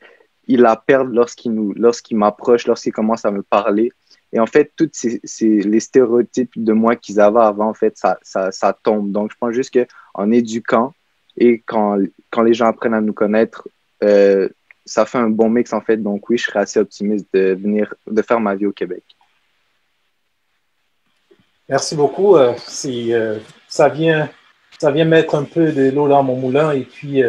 ils 0.49 0.61
la 0.61 0.77
perdent 0.77 1.15
lorsqu'ils 1.15 1.53
nous, 1.53 1.73
lorsqu'ils 1.75 2.17
m'approchent, 2.17 2.67
lorsqu'ils 2.67 2.93
commencent 2.93 3.25
à 3.25 3.31
me 3.31 3.43
parler. 3.43 3.91
Et 4.37 4.39
en 4.39 4.45
fait, 4.45 4.71
toutes 4.77 4.95
ces, 4.95 5.23
les 5.41 5.81
stéréotypes 5.81 6.53
de 6.63 6.75
moi 6.75 6.95
qu'ils 6.95 7.21
avaient 7.21 7.41
avant, 7.41 7.71
en 7.71 7.75
fait, 7.75 7.97
ça, 7.97 8.19
ça, 8.23 8.79
tombe. 8.83 9.11
Donc, 9.11 9.33
je 9.33 9.37
pense 9.41 9.55
juste 9.55 9.75
qu'en 9.75 10.31
éduquant 10.31 10.93
et 11.39 11.63
quand, 11.65 11.97
quand 12.29 12.43
les 12.43 12.53
gens 12.53 12.67
apprennent 12.67 12.93
à 12.93 13.01
nous 13.01 13.15
connaître, 13.15 13.67
euh, 14.05 14.47
ça 14.85 15.07
fait 15.07 15.17
un 15.17 15.31
bon 15.31 15.49
mix, 15.49 15.73
en 15.73 15.81
fait. 15.81 15.97
Donc, 15.97 16.29
oui, 16.29 16.37
je 16.37 16.45
serais 16.45 16.59
assez 16.59 16.79
optimiste 16.79 17.27
de 17.33 17.55
venir, 17.55 17.95
de 18.07 18.21
faire 18.21 18.39
ma 18.39 18.55
vie 18.55 18.67
au 18.67 18.73
Québec. 18.73 19.05
Merci 21.67 21.97
beaucoup. 21.97 22.37
Euh, 22.37 22.53
euh, 22.85 23.39
ça, 23.69 23.89
vient, 23.89 24.29
ça 24.79 24.91
vient 24.91 25.07
mettre 25.07 25.35
un 25.35 25.45
peu 25.45 25.73
de 25.73 25.89
l'eau 25.89 26.09
dans 26.09 26.23
mon 26.23 26.37
moulin 26.37 26.73
et 26.73 26.83
puis 26.83 27.23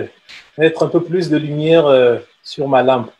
mettre 0.57 0.83
un 0.83 0.89
peu 0.89 1.01
plus 1.01 1.29
de 1.29 1.37
lumière 1.37 2.19
sur 2.43 2.67
ma 2.67 2.83
lampe. 2.83 3.11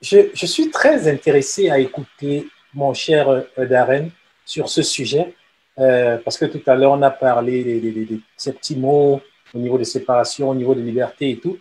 Je, 0.00 0.30
je, 0.32 0.46
suis 0.46 0.70
très 0.70 1.08
intéressé 1.08 1.70
à 1.70 1.78
écouter 1.78 2.48
mon 2.74 2.94
cher 2.94 3.44
Darren 3.56 4.08
sur 4.44 4.68
ce 4.68 4.82
sujet 4.82 5.34
parce 5.76 6.36
que 6.36 6.44
tout 6.44 6.62
à 6.66 6.74
l'heure, 6.74 6.92
on 6.92 7.02
a 7.02 7.10
parlé 7.10 7.80
de, 7.80 8.20
ces 8.36 8.52
petits 8.52 8.76
mots 8.76 9.20
au 9.54 9.58
niveau 9.58 9.78
de 9.78 9.84
séparation, 9.84 10.50
au 10.50 10.54
niveau 10.54 10.74
de 10.74 10.80
liberté 10.80 11.30
et 11.30 11.38
tout. 11.38 11.58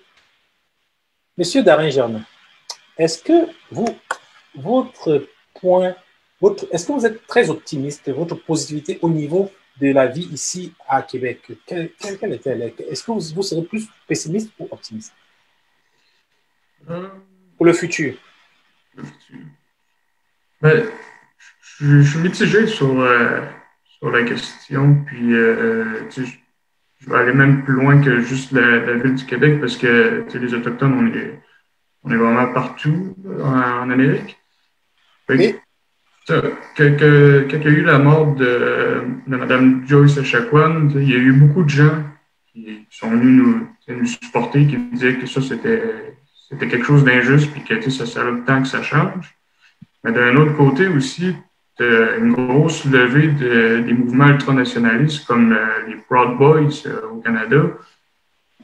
Monsieur 1.38 1.64
Darren 1.64 1.90
Germain, 1.90 2.24
est-ce 2.98 3.24
que 3.24 3.48
vous, 3.72 3.88
votre 4.56 5.26
point 5.54 5.96
est-ce 6.72 6.88
que 6.88 6.92
vous 6.94 7.06
êtes 7.06 7.26
très 7.28 7.50
optimiste, 7.50 8.10
votre 8.12 8.36
positivité 8.36 9.00
au 9.02 9.10
niveau 9.10 9.52
de 9.82 9.92
la 9.92 10.08
vie 10.08 10.28
ici 10.32 10.74
à 10.88 11.02
Québec, 11.02 11.42
quelle, 11.66 11.92
est-elle? 12.34 12.74
Est-ce 12.90 13.04
que 13.04 13.12
vous, 13.12 13.44
serez 13.44 13.64
plus 13.64 13.88
pessimiste 14.08 14.52
ou 14.60 14.68
optimiste? 14.72 15.14
Euh, 16.90 17.10
Pour 17.58 17.66
le 17.66 17.74
futur 17.74 18.16
ben, 20.62 20.86
je, 21.80 22.02
suis 22.02 22.20
mitigé 22.20 22.68
sur, 22.68 23.00
euh, 23.00 23.42
sur 24.00 24.12
la 24.12 24.24
question, 24.24 25.04
puis 25.06 25.34
euh, 25.34 26.10
je 26.10 27.10
vais 27.10 27.18
aller 27.18 27.34
même 27.34 27.64
plus 27.64 27.74
loin 27.74 28.02
que 28.02 28.22
juste 28.22 28.52
la, 28.52 28.96
ville 28.96 29.16
du 29.16 29.26
Québec 29.26 29.60
parce 29.60 29.78
que 29.78 30.26
les 30.34 30.54
Autochtones, 30.54 30.94
on 30.94 31.08
est, 31.08 31.40
on 32.04 32.12
est 32.12 32.18
vraiment 32.18 32.52
partout 32.54 33.16
en, 33.42 33.90
Amérique. 33.90 34.38
Quand, 35.28 35.36
il 35.36 35.56
y 36.28 37.68
a 37.68 37.70
eu 37.70 37.84
la 37.84 38.00
mort 38.00 38.36
de, 38.36 39.04
Mme 39.28 39.88
Joyce 39.88 40.18
Echaquan, 40.18 40.90
il 40.96 41.10
y 41.10 41.14
a 41.14 41.18
eu 41.18 41.34
beaucoup 41.34 41.64
de 41.64 41.70
gens 41.70 42.04
qui 42.52 42.86
sont 42.90 43.12
venus 43.12 43.64
nous, 43.88 44.06
supporter, 44.06 44.68
qui 44.68 44.78
disaient 44.78 45.16
que 45.16 45.26
ça, 45.26 45.42
c'était 45.42 46.19
quelque 46.58 46.84
chose 46.84 47.04
d'injuste, 47.04 47.52
puis 47.52 47.64
que 47.64 47.90
ça 47.90 48.06
serait 48.06 48.32
le 48.32 48.44
temps 48.44 48.62
que 48.62 48.68
ça 48.68 48.82
change. 48.82 49.36
Mais 50.04 50.12
d'un 50.12 50.36
autre 50.38 50.56
côté 50.56 50.88
aussi, 50.88 51.36
une 51.82 52.34
grosse 52.34 52.86
levée 52.86 53.28
des 53.28 53.94
mouvements 53.94 54.28
ultranationalistes 54.28 55.26
comme 55.26 55.54
euh, 55.54 55.88
les 55.88 55.96
Proud 55.96 56.38
Boys 56.38 56.86
euh, 56.86 57.08
au 57.12 57.18
Canada. 57.18 57.62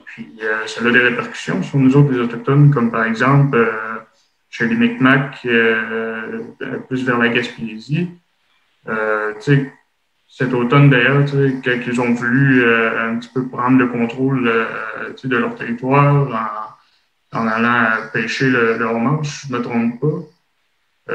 Puis 0.06 0.28
euh, 0.44 0.68
ça 0.68 0.86
a 0.86 0.92
des 0.92 1.00
répercussions 1.00 1.64
sur 1.64 1.78
nous 1.78 1.96
autres, 1.96 2.12
les 2.12 2.20
Autochtones, 2.20 2.72
comme 2.72 2.92
par 2.92 3.06
exemple 3.06 3.58
chez 4.50 4.68
les 4.68 4.76
Micmacs, 4.76 5.46
plus 6.88 7.06
vers 7.06 7.18
la 7.18 7.28
Gaspésie. 7.28 8.10
Cet 10.28 10.54
automne, 10.54 10.90
d'ailleurs, 10.90 11.26
ils 11.34 12.02
ont 12.02 12.14
voulu 12.14 12.66
un 12.66 13.18
petit 13.18 13.30
peu 13.34 13.48
prendre 13.48 13.78
le 13.78 13.88
contrôle 13.88 14.44
de 14.46 15.38
leur 15.38 15.56
territoire 15.56 16.75
allant 17.36 18.08
pêcher 18.14 18.50
le, 18.50 18.78
manche, 18.94 19.46
je 19.48 19.54
ne 19.54 19.58
me 19.58 19.64
trompe 19.64 20.00
pas. 20.00 21.14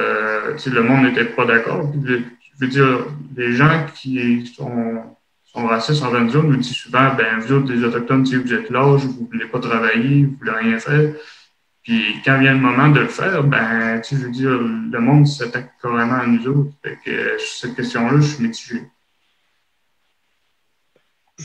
le 0.66 0.80
monde 0.82 1.04
n'était 1.04 1.24
pas 1.24 1.44
d'accord. 1.44 1.90
Je 2.04 2.22
veux 2.60 2.68
dire, 2.68 3.06
les 3.36 3.52
gens 3.52 3.86
qui 3.94 4.46
sont, 4.46 5.16
sont 5.44 5.66
racistes 5.66 6.02
en 6.02 6.28
zone 6.28 6.48
nous 6.48 6.56
disent 6.56 6.76
souvent, 6.76 7.14
ben, 7.14 7.38
vous 7.38 7.52
autres, 7.52 7.72
les 7.72 7.82
Autochtones, 7.84 8.24
vous 8.24 8.54
êtes 8.54 8.70
lâches, 8.70 9.02
vous 9.02 9.22
ne 9.22 9.26
voulez 9.28 9.46
pas 9.46 9.60
travailler, 9.60 10.24
vous 10.24 10.32
ne 10.32 10.36
voulez 10.36 10.52
rien 10.52 10.78
faire. 10.78 11.14
Puis 11.82 12.20
quand 12.24 12.38
vient 12.38 12.52
le 12.52 12.60
moment 12.60 12.88
de 12.88 13.00
le 13.00 13.08
faire, 13.08 13.42
ben, 13.44 14.02
je 14.08 14.16
veux 14.16 14.30
dire, 14.30 14.50
le 14.50 15.00
monde 15.00 15.26
s'attaque 15.26 15.72
carrément 15.80 16.20
à 16.20 16.26
nous 16.26 16.46
autres. 16.46 16.72
Sur 17.38 17.68
cette 17.68 17.76
question-là, 17.76 18.20
je 18.20 18.26
suis 18.26 18.44
mitigé. 18.44 18.82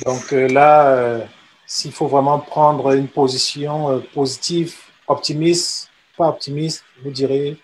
Donc 0.03 0.33
euh, 0.33 0.47
là, 0.49 0.87
euh, 0.87 1.25
s'il 1.67 1.91
faut 1.91 2.07
vraiment 2.07 2.39
prendre 2.39 2.91
une 2.95 3.07
position 3.07 3.91
euh, 3.91 3.99
positive, 4.13 4.75
optimiste, 5.07 5.89
pas 6.17 6.29
optimiste, 6.29 6.83
vous 7.03 7.11
direz 7.11 7.57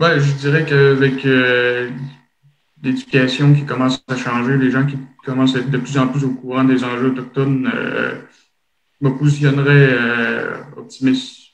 Ouais, 0.00 0.18
je 0.18 0.32
dirais 0.32 0.64
qu'avec 0.64 1.24
l'éducation 2.84 3.54
qui 3.54 3.64
commence 3.64 4.04
à 4.08 4.16
changer, 4.16 4.56
les 4.58 4.70
gens 4.70 4.86
qui 4.86 4.98
commencent 5.24 5.56
à 5.56 5.60
être 5.60 5.70
de 5.70 5.78
plus 5.78 5.96
en 5.98 6.06
plus 6.08 6.24
au 6.24 6.34
courant 6.34 6.64
des 6.64 6.84
enjeux 6.84 7.10
autochtones, 7.10 7.70
euh, 7.74 8.20
me 9.00 9.10
positionnerais 9.16 9.88
euh, 9.92 10.58
optimiste. 10.76 11.52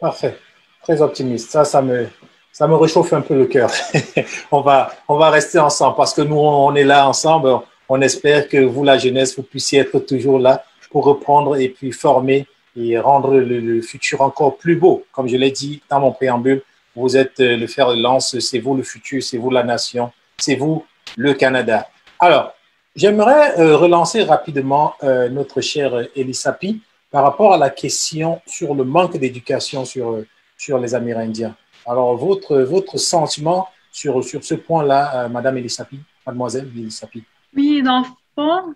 Parfait. 0.00 0.38
Très 0.82 1.00
optimiste. 1.00 1.50
Ça, 1.50 1.64
ça 1.64 1.80
me, 1.80 2.08
ça 2.52 2.68
me 2.68 2.74
réchauffe 2.74 3.12
un 3.14 3.22
peu 3.22 3.34
le 3.34 3.46
cœur. 3.46 3.70
on, 4.52 4.60
va, 4.60 4.92
on 5.08 5.16
va 5.16 5.30
rester 5.30 5.58
ensemble 5.58 5.96
parce 5.96 6.12
que 6.12 6.20
nous, 6.20 6.36
on 6.36 6.74
est 6.74 6.84
là 6.84 7.08
ensemble. 7.08 7.48
On 7.88 8.00
espère 8.00 8.48
que 8.48 8.58
vous, 8.58 8.84
la 8.84 8.98
jeunesse, 8.98 9.36
vous 9.36 9.42
puissiez 9.42 9.80
être 9.80 9.98
toujours 10.00 10.38
là 10.38 10.64
pour 10.90 11.04
reprendre 11.04 11.56
et 11.56 11.70
puis 11.70 11.92
former 11.92 12.46
et 12.76 12.98
rendre 12.98 13.34
le, 13.34 13.80
futur 13.80 14.20
encore 14.20 14.56
plus 14.56 14.76
beau. 14.76 15.04
Comme 15.12 15.28
je 15.28 15.36
l'ai 15.36 15.50
dit 15.50 15.82
dans 15.90 16.00
mon 16.00 16.12
préambule, 16.12 16.62
vous 16.94 17.16
êtes 17.16 17.40
euh, 17.40 17.56
le 17.56 17.66
fer 17.66 17.88
de 17.90 18.00
lance, 18.00 18.38
c'est 18.38 18.58
vous 18.58 18.76
le 18.76 18.82
futur, 18.82 19.22
c'est 19.22 19.38
vous 19.38 19.50
la 19.50 19.62
nation, 19.62 20.12
c'est 20.38 20.56
vous 20.56 20.84
le 21.16 21.32
Canada. 21.34 21.88
Alors, 22.20 22.54
j'aimerais 22.94 23.58
euh, 23.58 23.76
relancer 23.76 24.22
rapidement 24.22 24.94
euh, 25.02 25.28
notre 25.30 25.60
cher 25.62 26.06
Elisapi 26.14 26.82
par 27.10 27.24
rapport 27.24 27.54
à 27.54 27.58
la 27.58 27.70
question 27.70 28.40
sur 28.46 28.74
le 28.74 28.84
manque 28.84 29.16
d'éducation 29.16 29.84
sur, 29.84 30.18
sur 30.56 30.78
les 30.78 30.94
Amérindiens. 30.94 31.54
Alors, 31.86 32.16
votre, 32.16 32.58
votre 32.58 32.98
sentiment 32.98 33.68
sur, 33.90 34.22
sur 34.24 34.42
ce 34.42 34.54
point-là, 34.54 35.28
Madame 35.28 35.58
Elisapi, 35.58 35.98
mademoiselle 36.26 36.70
Elisapi? 36.76 37.22
Oui, 37.56 37.82
dans 37.82 38.00
le 38.00 38.06
fond, 38.34 38.74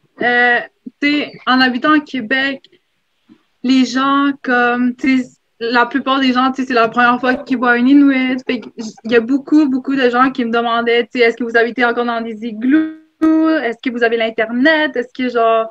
en 1.46 1.60
habitant 1.60 1.96
au 1.96 2.00
Québec, 2.00 2.68
les 3.62 3.84
gens 3.84 4.30
comme, 4.42 4.94
la 5.58 5.86
plupart 5.86 6.20
des 6.20 6.32
gens, 6.32 6.52
c'est 6.54 6.68
la 6.70 6.88
première 6.88 7.18
fois 7.18 7.34
qu'ils 7.34 7.56
voient 7.58 7.72
un 7.72 7.86
Inuit. 7.86 8.42
Il 8.48 9.10
y 9.10 9.16
a 9.16 9.20
beaucoup, 9.20 9.68
beaucoup 9.68 9.96
de 9.96 10.10
gens 10.10 10.30
qui 10.30 10.44
me 10.44 10.50
demandaient, 10.50 11.08
est-ce 11.14 11.36
que 11.36 11.44
vous 11.44 11.56
habitez 11.56 11.84
encore 11.84 12.04
dans 12.04 12.20
des 12.20 12.44
igloos? 12.44 12.98
Est-ce 13.22 13.78
que 13.82 13.90
vous 13.90 14.02
avez 14.02 14.18
l'Internet? 14.18 14.94
Est-ce 14.96 15.12
que, 15.14 15.30
genre, 15.30 15.70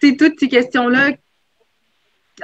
c'est 0.00 0.16
toutes 0.16 0.38
ces 0.38 0.48
questions-là. 0.48 1.12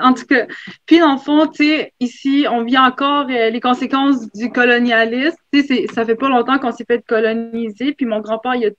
En 0.01 0.14
tout 0.14 0.24
cas, 0.24 0.47
puis 0.86 1.01
dans 1.01 1.12
le 1.12 1.18
fond, 1.18 1.47
tu 1.47 1.64
sais, 1.64 1.93
ici, 2.01 2.47
on 2.51 2.64
vit 2.64 2.78
encore 2.78 3.26
euh, 3.28 3.51
les 3.51 3.61
conséquences 3.61 4.30
du 4.32 4.51
colonialisme. 4.51 5.36
Tu 5.53 5.62
sais, 5.62 5.86
ça 5.93 6.07
fait 6.07 6.14
pas 6.14 6.30
longtemps 6.30 6.59
qu'on 6.59 6.72
s'est 6.72 6.86
fait 6.86 7.05
coloniser, 7.07 7.93
puis 7.93 8.07
mon 8.07 8.20
grand-père, 8.20 8.55
il 8.55 8.66
a 8.66 8.70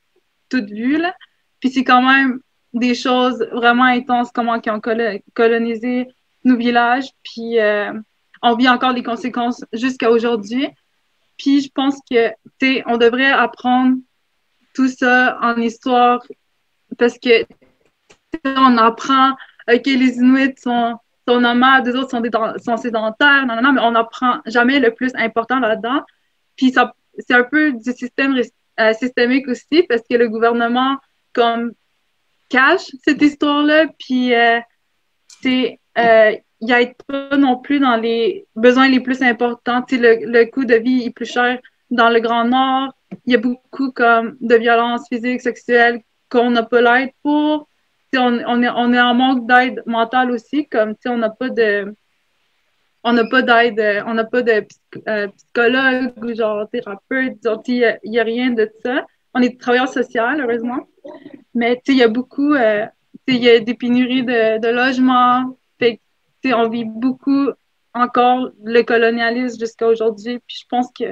tout 0.50 0.66
vu, 0.66 0.98
là. 0.98 1.16
Puis 1.60 1.70
c'est 1.70 1.84
quand 1.84 2.02
même 2.02 2.40
des 2.74 2.96
choses 2.96 3.46
vraiment 3.52 3.84
intenses, 3.84 4.32
comment 4.34 4.60
ils 4.60 4.72
ont 4.72 4.82
colonisé 5.34 6.08
nos 6.44 6.58
villages, 6.58 7.10
puis 7.24 7.60
euh, 7.60 7.94
on 8.42 8.56
vit 8.56 8.68
encore 8.68 8.92
les 8.94 9.04
conséquences 9.04 9.64
jusqu'à 9.72 10.10
aujourd'hui. 10.10 10.68
Puis 11.38 11.62
je 11.62 11.70
pense 11.74 11.98
que, 12.10 12.30
tu 12.30 12.36
sais, 12.62 12.84
on 12.88 12.98
devrait 12.98 13.32
apprendre 13.32 13.98
tout 14.74 14.88
ça 14.88 15.38
en 15.42 15.56
histoire 15.58 16.22
parce 16.98 17.18
que 17.20 17.46
on 18.44 18.78
apprend 18.78 19.36
que 19.68 19.98
les 19.98 20.18
Inuits 20.18 20.56
sont, 20.62 20.98
sont 21.28 21.40
nomades, 21.40 21.88
les 21.88 21.96
autres 21.96 22.10
sont, 22.10 22.22
des, 22.22 22.32
sont 22.64 22.78
sédentaires, 22.78 23.46
non, 23.46 23.56
non, 23.56 23.62
non, 23.62 23.74
mais 23.74 23.82
on 23.82 23.92
n'apprend 23.92 24.40
jamais 24.46 24.80
le 24.80 24.94
plus 24.94 25.12
important 25.16 25.60
là-dedans. 25.60 26.02
Puis 26.56 26.74
c'est 27.18 27.34
un 27.34 27.44
peu 27.44 27.72
du 27.74 27.92
système 27.92 28.40
euh, 28.80 28.94
systémique 28.94 29.48
aussi 29.48 29.84
parce 29.88 30.02
que 30.10 30.16
le 30.16 30.30
gouvernement 30.30 30.98
comme 31.34 31.74
cache 32.50 32.92
cette 33.04 33.22
histoire-là, 33.22 33.88
puis 34.00 34.34
euh, 34.34 34.60
c'est 35.42 35.80
euh, 35.98 36.36
il 36.62 36.68
n'y 36.68 36.94
pas 37.08 37.36
non 37.36 37.58
plus 37.58 37.80
dans 37.80 37.98
les 37.98 38.46
besoins 38.56 38.88
les 38.88 39.02
plus 39.02 39.22
importants. 39.22 39.84
Le, 39.92 40.26
le 40.26 40.46
coût 40.46 40.64
de 40.64 40.76
vie 40.76 41.04
est 41.04 41.10
plus 41.12 41.26
cher 41.26 41.60
dans 41.92 42.10
le 42.10 42.20
Grand 42.20 42.46
Nord. 42.46 42.94
Il 43.26 43.34
y 43.34 43.36
a 43.36 43.40
beaucoup 43.40 43.92
comme 43.92 44.38
de 44.40 44.56
violences 44.56 45.08
physiques, 45.10 45.42
sexuelles 45.42 46.02
qu'on 46.30 46.52
n'a 46.52 46.64
pas 46.64 46.82
l'aide 46.82 47.12
pour. 47.22 47.68
On, 48.16 48.40
on, 48.46 48.62
est, 48.62 48.70
on 48.70 48.94
est 48.94 49.00
en 49.00 49.14
manque 49.14 49.48
d'aide 49.48 49.82
mentale 49.86 50.32
aussi, 50.32 50.68
comme 50.68 50.96
on 51.06 51.18
n'a 51.18 51.30
pas 51.30 51.50
de. 51.50 51.96
on 53.04 53.14
n'a 53.14 53.26
pas 53.26 53.42
d'aide, 53.42 53.80
euh, 53.80 54.04
on 54.06 54.14
n'a 54.14 54.24
pas 54.24 54.42
de 54.42 54.66
euh, 55.08 55.28
psychologue 55.28 56.14
ou 56.24 56.36
genre 56.36 56.70
thérapeute, 56.70 57.38
il 57.68 57.98
n'y 58.06 58.20
a, 58.20 58.24
rien 58.24 58.52
de 58.52 58.70
ça. 58.84 59.06
On 59.34 59.42
est 59.42 59.60
travailleur 59.60 59.90
social, 59.90 60.42
heureusement. 60.42 60.88
Mais 61.56 61.82
il 61.88 61.98
y 61.98 62.04
a 62.04 62.08
beaucoup, 62.08 62.54
euh, 62.54 62.86
il 63.28 63.38
y 63.38 63.50
a 63.50 63.60
des 63.60 63.74
pénuries 63.74 64.24
de, 64.24 64.60
de 64.60 64.68
logements. 64.68 65.58
Fait 65.80 66.00
on 66.46 66.70
vit 66.70 66.86
beaucoup 66.86 67.50
encore 67.94 68.50
le 68.64 68.82
colonialisme 68.84 69.60
jusqu'à 69.60 69.88
aujourd'hui. 69.88 70.40
Puis 70.48 70.58
je 70.62 70.66
pense 70.70 70.88
que 70.98 71.06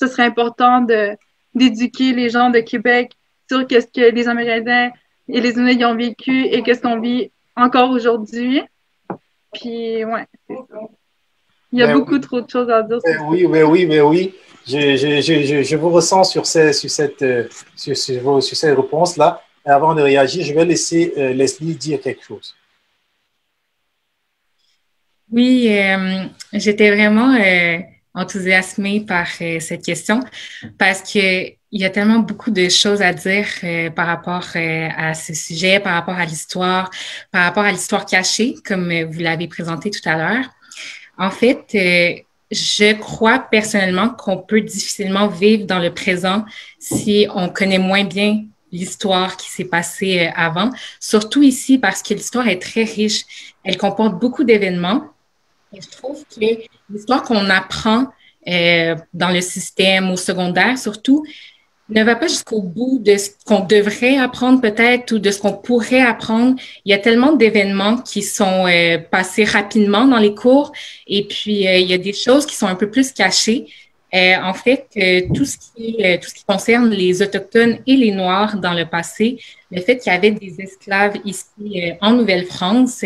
ce 0.00 0.06
serait 0.06 0.24
important 0.24 0.80
de 0.80 1.16
d'éduquer 1.54 2.12
les 2.12 2.30
gens 2.30 2.50
de 2.50 2.60
Québec 2.60 3.12
sur 3.48 3.66
qu'est-ce 3.66 3.86
que 3.86 4.10
les 4.14 4.28
Amérindiens 4.28 4.90
et 5.28 5.40
les 5.40 5.50
Inuits 5.52 5.84
ont 5.84 5.96
vécu 5.96 6.46
et 6.46 6.62
qu'est-ce 6.62 6.80
qu'on 6.80 7.00
vit 7.00 7.30
encore 7.56 7.90
aujourd'hui. 7.90 8.62
Puis, 9.52 10.04
ouais, 10.04 10.26
c'est 10.48 10.54
ça. 10.54 10.78
Il 11.72 11.78
y 11.78 11.82
a 11.82 11.86
ben 11.86 11.94
beaucoup 11.94 12.18
trop 12.18 12.40
de 12.40 12.50
choses 12.50 12.68
à 12.68 12.82
dire. 12.82 12.98
Ben 13.04 13.18
oui, 13.28 13.46
oui, 13.46 13.62
oui, 13.62 13.86
mais 13.86 14.00
oui. 14.00 14.34
Je, 14.66 14.96
je, 14.96 15.20
je, 15.20 15.62
je, 15.62 15.76
vous 15.76 15.88
ressens 15.88 16.24
sur, 16.24 16.46
ces, 16.46 16.72
sur 16.72 16.90
cette, 16.90 17.22
euh, 17.22 17.48
sur, 17.74 17.96
sur, 17.96 18.42
sur 18.42 18.56
cette 18.56 18.76
réponse-là. 18.76 19.42
Avant 19.64 19.94
de 19.94 20.02
réagir, 20.02 20.44
je 20.44 20.52
vais 20.52 20.64
laisser 20.64 21.12
euh, 21.16 21.32
Leslie 21.32 21.74
dire 21.74 22.00
quelque 22.00 22.22
chose. 22.22 22.54
Oui, 25.30 25.66
euh, 25.70 26.24
j'étais 26.52 26.90
vraiment 26.90 27.34
euh, 27.34 27.78
enthousiasmée 28.14 29.00
par 29.00 29.26
euh, 29.40 29.60
cette 29.60 29.84
question 29.84 30.20
parce 30.78 31.02
que 31.02 31.52
il 31.74 31.80
y 31.80 31.86
a 31.86 31.90
tellement 31.90 32.18
beaucoup 32.18 32.50
de 32.50 32.68
choses 32.68 33.00
à 33.00 33.14
dire 33.14 33.46
par 33.96 34.06
rapport 34.06 34.46
à 34.54 35.14
ce 35.14 35.32
sujet, 35.32 35.80
par 35.80 35.94
rapport 35.94 36.16
à 36.16 36.26
l'histoire, 36.26 36.90
par 37.30 37.44
rapport 37.44 37.64
à 37.64 37.72
l'histoire 37.72 38.04
cachée, 38.04 38.56
comme 38.66 38.92
vous 39.04 39.20
l'avez 39.20 39.48
présenté 39.48 39.88
tout 39.88 40.06
à 40.06 40.18
l'heure. 40.18 40.44
En 41.16 41.30
fait, 41.30 41.64
je 42.52 42.92
crois 42.92 43.38
personnellement 43.38 44.10
qu'on 44.10 44.36
peut 44.36 44.60
difficilement 44.60 45.28
vivre 45.28 45.64
dans 45.64 45.78
le 45.78 45.94
présent 45.94 46.44
si 46.78 47.26
on 47.34 47.48
connaît 47.48 47.78
moins 47.78 48.04
bien 48.04 48.44
l'histoire 48.70 49.36
qui 49.36 49.50
s'est 49.50 49.64
passée 49.64 50.30
avant, 50.34 50.70
surtout 51.00 51.42
ici 51.42 51.78
parce 51.78 52.02
que 52.02 52.14
l'histoire 52.14 52.48
est 52.48 52.60
très 52.60 52.84
riche. 52.84 53.24
Elle 53.64 53.76
comporte 53.76 54.18
beaucoup 54.18 54.44
d'événements 54.44 55.04
je 55.80 55.88
trouve 55.96 56.24
que 56.24 56.44
l'histoire 56.90 57.22
qu'on 57.22 57.48
apprend 57.48 58.08
euh, 58.48 58.96
dans 59.14 59.30
le 59.30 59.40
système 59.40 60.10
au 60.10 60.16
secondaire, 60.16 60.76
surtout, 60.76 61.24
ne 61.88 62.02
va 62.02 62.16
pas 62.16 62.26
jusqu'au 62.26 62.62
bout 62.62 62.98
de 63.00 63.16
ce 63.16 63.30
qu'on 63.44 63.60
devrait 63.60 64.16
apprendre 64.16 64.60
peut-être 64.60 65.12
ou 65.12 65.18
de 65.18 65.30
ce 65.30 65.40
qu'on 65.40 65.52
pourrait 65.52 66.00
apprendre. 66.00 66.56
Il 66.84 66.90
y 66.90 66.94
a 66.94 66.98
tellement 66.98 67.32
d'événements 67.32 67.98
qui 67.98 68.22
sont 68.22 68.66
euh, 68.66 68.98
passés 68.98 69.44
rapidement 69.44 70.06
dans 70.06 70.18
les 70.18 70.34
cours 70.34 70.72
et 71.06 71.26
puis 71.26 71.68
euh, 71.68 71.76
il 71.78 71.88
y 71.88 71.94
a 71.94 71.98
des 71.98 72.12
choses 72.12 72.46
qui 72.46 72.56
sont 72.56 72.66
un 72.66 72.74
peu 72.74 72.90
plus 72.90 73.12
cachées. 73.12 73.66
en 74.12 74.54
fait, 74.54 74.88
tout, 75.34 75.46
ce 75.46 75.56
qui, 75.56 75.96
tout 76.20 76.28
ce 76.28 76.34
qui 76.34 76.44
concerne 76.44 76.90
les 76.90 77.22
Autochtones 77.22 77.78
et 77.86 77.96
les 77.96 78.10
Noirs 78.10 78.58
dans 78.58 78.74
le 78.74 78.84
passé, 78.84 79.38
le 79.70 79.80
fait 79.80 79.98
qu'il 79.98 80.12
y 80.12 80.16
avait 80.16 80.32
des 80.32 80.60
esclaves 80.60 81.16
ici 81.24 81.94
en 82.00 82.12
Nouvelle-France, 82.12 83.04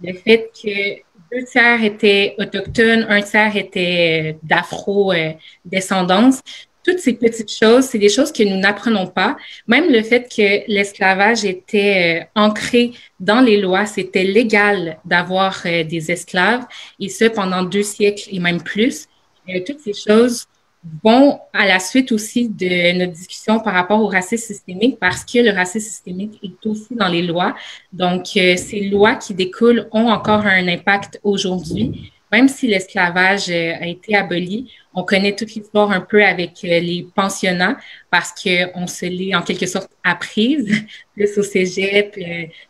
le 0.00 0.12
fait 0.14 0.50
que 0.54 1.05
deux 1.36 1.44
tiers 1.44 1.84
étaient 1.84 2.34
autochtones, 2.38 3.06
un 3.08 3.20
tiers 3.20 3.56
était 3.56 4.34
euh, 4.34 4.38
d'afro-descendance. 4.42 6.40
Toutes 6.82 7.00
ces 7.00 7.14
petites 7.14 7.52
choses, 7.52 7.84
c'est 7.84 7.98
des 7.98 8.08
choses 8.08 8.32
que 8.32 8.42
nous 8.44 8.56
n'apprenons 8.56 9.06
pas. 9.08 9.36
Même 9.66 9.90
le 9.90 10.02
fait 10.02 10.28
que 10.34 10.70
l'esclavage 10.70 11.44
était 11.44 12.26
euh, 12.36 12.40
ancré 12.40 12.92
dans 13.20 13.40
les 13.40 13.60
lois, 13.60 13.86
c'était 13.86 14.24
légal 14.24 14.98
d'avoir 15.04 15.62
euh, 15.66 15.84
des 15.84 16.10
esclaves, 16.10 16.64
et 17.00 17.08
ce 17.08 17.26
pendant 17.26 17.62
deux 17.62 17.82
siècles 17.82 18.28
et 18.32 18.38
même 18.38 18.62
plus. 18.62 19.06
toutes 19.66 19.80
ces 19.80 19.94
choses 19.94 20.46
vont 21.02 21.40
à 21.52 21.66
la 21.66 21.78
suite 21.78 22.12
aussi 22.12 22.48
de 22.48 22.98
notre 22.98 23.12
discussion 23.12 23.60
par 23.60 23.74
rapport 23.74 24.00
au 24.00 24.06
racisme 24.06 24.46
systémique 24.46 24.98
parce 24.98 25.24
que 25.24 25.38
le 25.38 25.50
racisme 25.50 25.86
systémique 25.86 26.38
est 26.42 26.66
aussi 26.66 26.94
dans 26.94 27.08
les 27.08 27.22
lois. 27.22 27.54
Donc, 27.92 28.26
euh, 28.36 28.56
ces 28.56 28.88
lois 28.88 29.14
qui 29.14 29.34
découlent 29.34 29.88
ont 29.92 30.08
encore 30.08 30.46
un 30.46 30.68
impact 30.68 31.20
aujourd'hui. 31.22 32.12
Même 32.32 32.48
si 32.48 32.66
l'esclavage 32.66 33.48
euh, 33.48 33.74
a 33.80 33.86
été 33.86 34.16
aboli, 34.16 34.72
on 34.94 35.04
connaît 35.04 35.34
toute 35.34 35.54
l'histoire 35.54 35.90
un 35.90 36.00
peu 36.00 36.24
avec 36.24 36.64
euh, 36.64 36.80
les 36.80 37.06
pensionnats 37.14 37.76
parce 38.10 38.32
qu'on 38.32 38.86
se 38.86 39.06
l'est 39.06 39.34
en 39.34 39.42
quelque 39.42 39.66
sorte 39.66 39.90
apprise, 40.04 40.84
plus 41.14 41.38
au 41.38 41.42
cégep, 41.42 42.18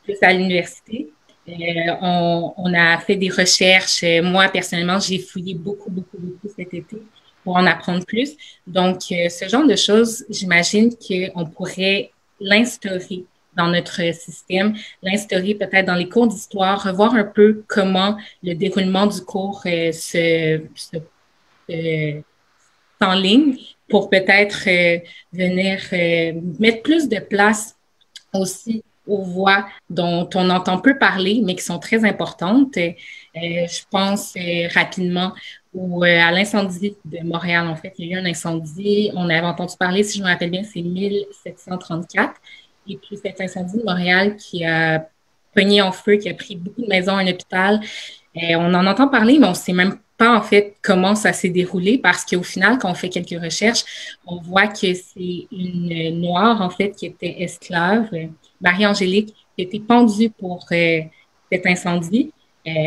plus 0.05 0.17
à 0.23 0.33
l'université. 0.33 1.11
on, 1.49 2.73
a 2.75 2.99
fait 2.99 3.17
des 3.17 3.31
recherches. 3.31 4.05
Moi, 4.23 4.49
personnellement, 4.49 4.99
j'ai 4.99 5.19
fouillé 5.19 5.55
beaucoup, 5.55 5.91
beaucoup, 5.91 6.19
beaucoup 6.19 6.49
cet 6.55 6.75
été 6.75 6.99
pour 7.47 7.57
en 7.57 7.65
apprendre 7.65 8.05
plus. 8.05 8.33
Donc, 8.67 9.03
euh, 9.13 9.29
ce 9.29 9.49
genre 9.49 9.69
de 9.69 9.77
choses, 9.77 10.25
j'imagine 10.29 10.91
qu'on 10.97 11.47
pourrait 11.47 12.11
l'instaurer 12.41 13.25
dans 13.57 13.69
notre 13.69 14.03
système, 14.13 14.75
l'instaurer 15.01 15.55
peut-être 15.55 15.87
dans 15.87 15.95
les 15.95 16.09
cours 16.09 16.27
d'histoire, 16.27 16.83
revoir 16.83 17.15
un 17.15 17.25
peu 17.25 17.65
comment 17.69 18.17
le 18.43 18.55
déroulement 18.55 19.07
du 19.07 19.23
cours 19.23 19.63
euh, 19.67 19.93
se, 19.93 20.61
se 20.75 20.97
euh, 21.71 22.21
en 23.01 23.15
ligne 23.15 23.57
pour 23.89 24.11
peut-être 24.11 24.65
euh, 24.67 24.99
venir 25.33 25.79
mettre 26.59 26.83
plus 26.83 27.09
de 27.09 27.21
place 27.21 27.77
aussi 28.35 28.83
aux 29.07 29.23
voix 29.23 29.67
dont 29.89 30.29
on 30.35 30.51
entend 30.51 30.79
peu 30.79 30.99
parler, 30.99 31.41
mais 31.45 31.55
qui 31.55 31.63
sont 31.63 31.79
très 31.79 32.05
importantes. 32.05 32.75
je 32.75 33.83
pense 33.89 34.35
rapidement 34.75 35.33
ou 35.77 36.03
euh, 36.03 36.21
à 36.21 36.33
l'incendie 36.33 36.97
de 37.05 37.19
Montréal. 37.23 37.69
En 37.69 37.77
fait, 37.77 37.93
il 37.99 38.09
y 38.09 38.15
a 38.15 38.17
eu 38.17 38.21
un 38.21 38.25
incendie. 38.25 39.11
On 39.15 39.29
avait 39.29 39.47
entendu 39.47 39.75
parler, 39.79 40.03
si 40.03 40.19
je 40.19 40.25
me 40.25 40.29
rappelle 40.29 40.51
bien, 40.51 40.65
c'est 40.65 40.81
1734. 40.81 42.33
Et 42.89 42.97
puis 42.97 43.19
cet 43.23 43.41
incendie 43.41 43.79
de 43.79 43.85
Montréal 43.85 44.37
qui 44.37 44.65
a 44.65 45.07
pogné 45.55 45.83
en 45.83 45.93
feu, 45.93 46.17
qui 46.17 46.31
a 46.31 46.35
pris 46.35 46.57
beaucoup 46.57 46.81
de 46.81 46.87
maisons, 46.87 47.17
un 47.17 47.27
hôpital. 47.27 47.81
Et 48.35 48.57
euh, 48.57 48.59
on 48.59 48.73
en 48.73 48.87
entend 48.87 49.09
parler, 49.09 49.39
mais 49.39 49.47
on 49.47 49.51
ne 49.51 49.55
sait 49.55 49.75
même 49.75 49.99
pas 50.17 50.35
en 50.35 50.41
fait 50.41 50.77
comment 50.81 51.15
ça 51.15 51.35
s'est 51.35 51.51
déroulé 51.51 51.99
parce 51.99 52.25
qu'au 52.25 52.43
final, 52.43 52.79
quand 52.79 52.91
on 52.91 52.95
fait 52.95 53.11
quelques 53.11 53.43
recherches, 53.43 53.85
on 54.27 54.41
voit 54.41 54.69
que 54.69 54.95
c'est 54.95 55.47
une 55.53 56.21
noire 56.21 56.63
en 56.63 56.71
fait 56.71 56.93
qui 56.93 57.05
était 57.05 57.43
esclave, 57.43 58.09
Marie-Angélique, 58.63 59.35
qui 59.55 59.65
été 59.65 59.79
pendue 59.79 60.31
pour 60.31 60.65
euh, 60.73 61.01
cet 61.53 61.67
incendie 61.67 62.33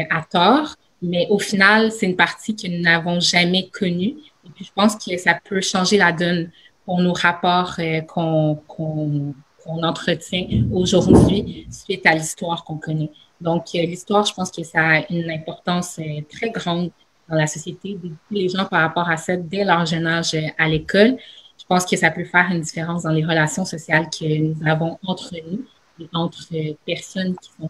à 0.09 0.23
tort. 0.29 0.75
Mais 1.01 1.27
au 1.29 1.39
final, 1.39 1.91
c'est 1.91 2.05
une 2.05 2.15
partie 2.15 2.55
que 2.55 2.67
nous 2.67 2.81
n'avons 2.81 3.19
jamais 3.19 3.69
connue. 3.69 4.15
Et 4.45 4.49
puis, 4.53 4.65
je 4.65 4.71
pense 4.73 4.95
que 4.95 5.17
ça 5.17 5.39
peut 5.43 5.61
changer 5.61 5.97
la 5.97 6.11
donne 6.11 6.51
pour 6.85 6.99
nos 6.99 7.13
rapports 7.13 7.75
euh, 7.79 8.01
qu'on 8.01 9.33
entretient 9.65 10.47
aujourd'hui 10.73 11.67
suite 11.69 12.05
à 12.05 12.15
l'histoire 12.15 12.63
qu'on 12.63 12.77
connaît. 12.77 13.11
Donc, 13.39 13.67
euh, 13.75 13.81
l'histoire, 13.81 14.25
je 14.25 14.33
pense 14.33 14.51
que 14.51 14.63
ça 14.63 14.79
a 14.81 15.11
une 15.11 15.29
importance 15.29 15.99
euh, 15.99 16.21
très 16.29 16.49
grande 16.49 16.91
dans 17.29 17.35
la 17.35 17.47
société, 17.47 17.97
les 18.31 18.49
gens 18.49 18.65
par 18.65 18.81
rapport 18.81 19.07
à 19.07 19.17
ça 19.17 19.37
dès 19.37 19.63
leur 19.63 19.85
jeune 19.85 20.07
âge 20.07 20.35
à 20.57 20.67
l'école. 20.67 21.17
Je 21.59 21.65
pense 21.67 21.85
que 21.85 21.95
ça 21.95 22.09
peut 22.09 22.25
faire 22.25 22.47
une 22.51 22.61
différence 22.61 23.03
dans 23.03 23.11
les 23.11 23.23
relations 23.23 23.65
sociales 23.65 24.09
que 24.09 24.25
nous 24.25 24.55
avons 24.67 24.97
entre 25.05 25.35
nous 25.47 25.63
et 25.99 26.09
entre 26.11 26.47
personnes 26.85 27.35
qui 27.37 27.51
sont 27.51 27.69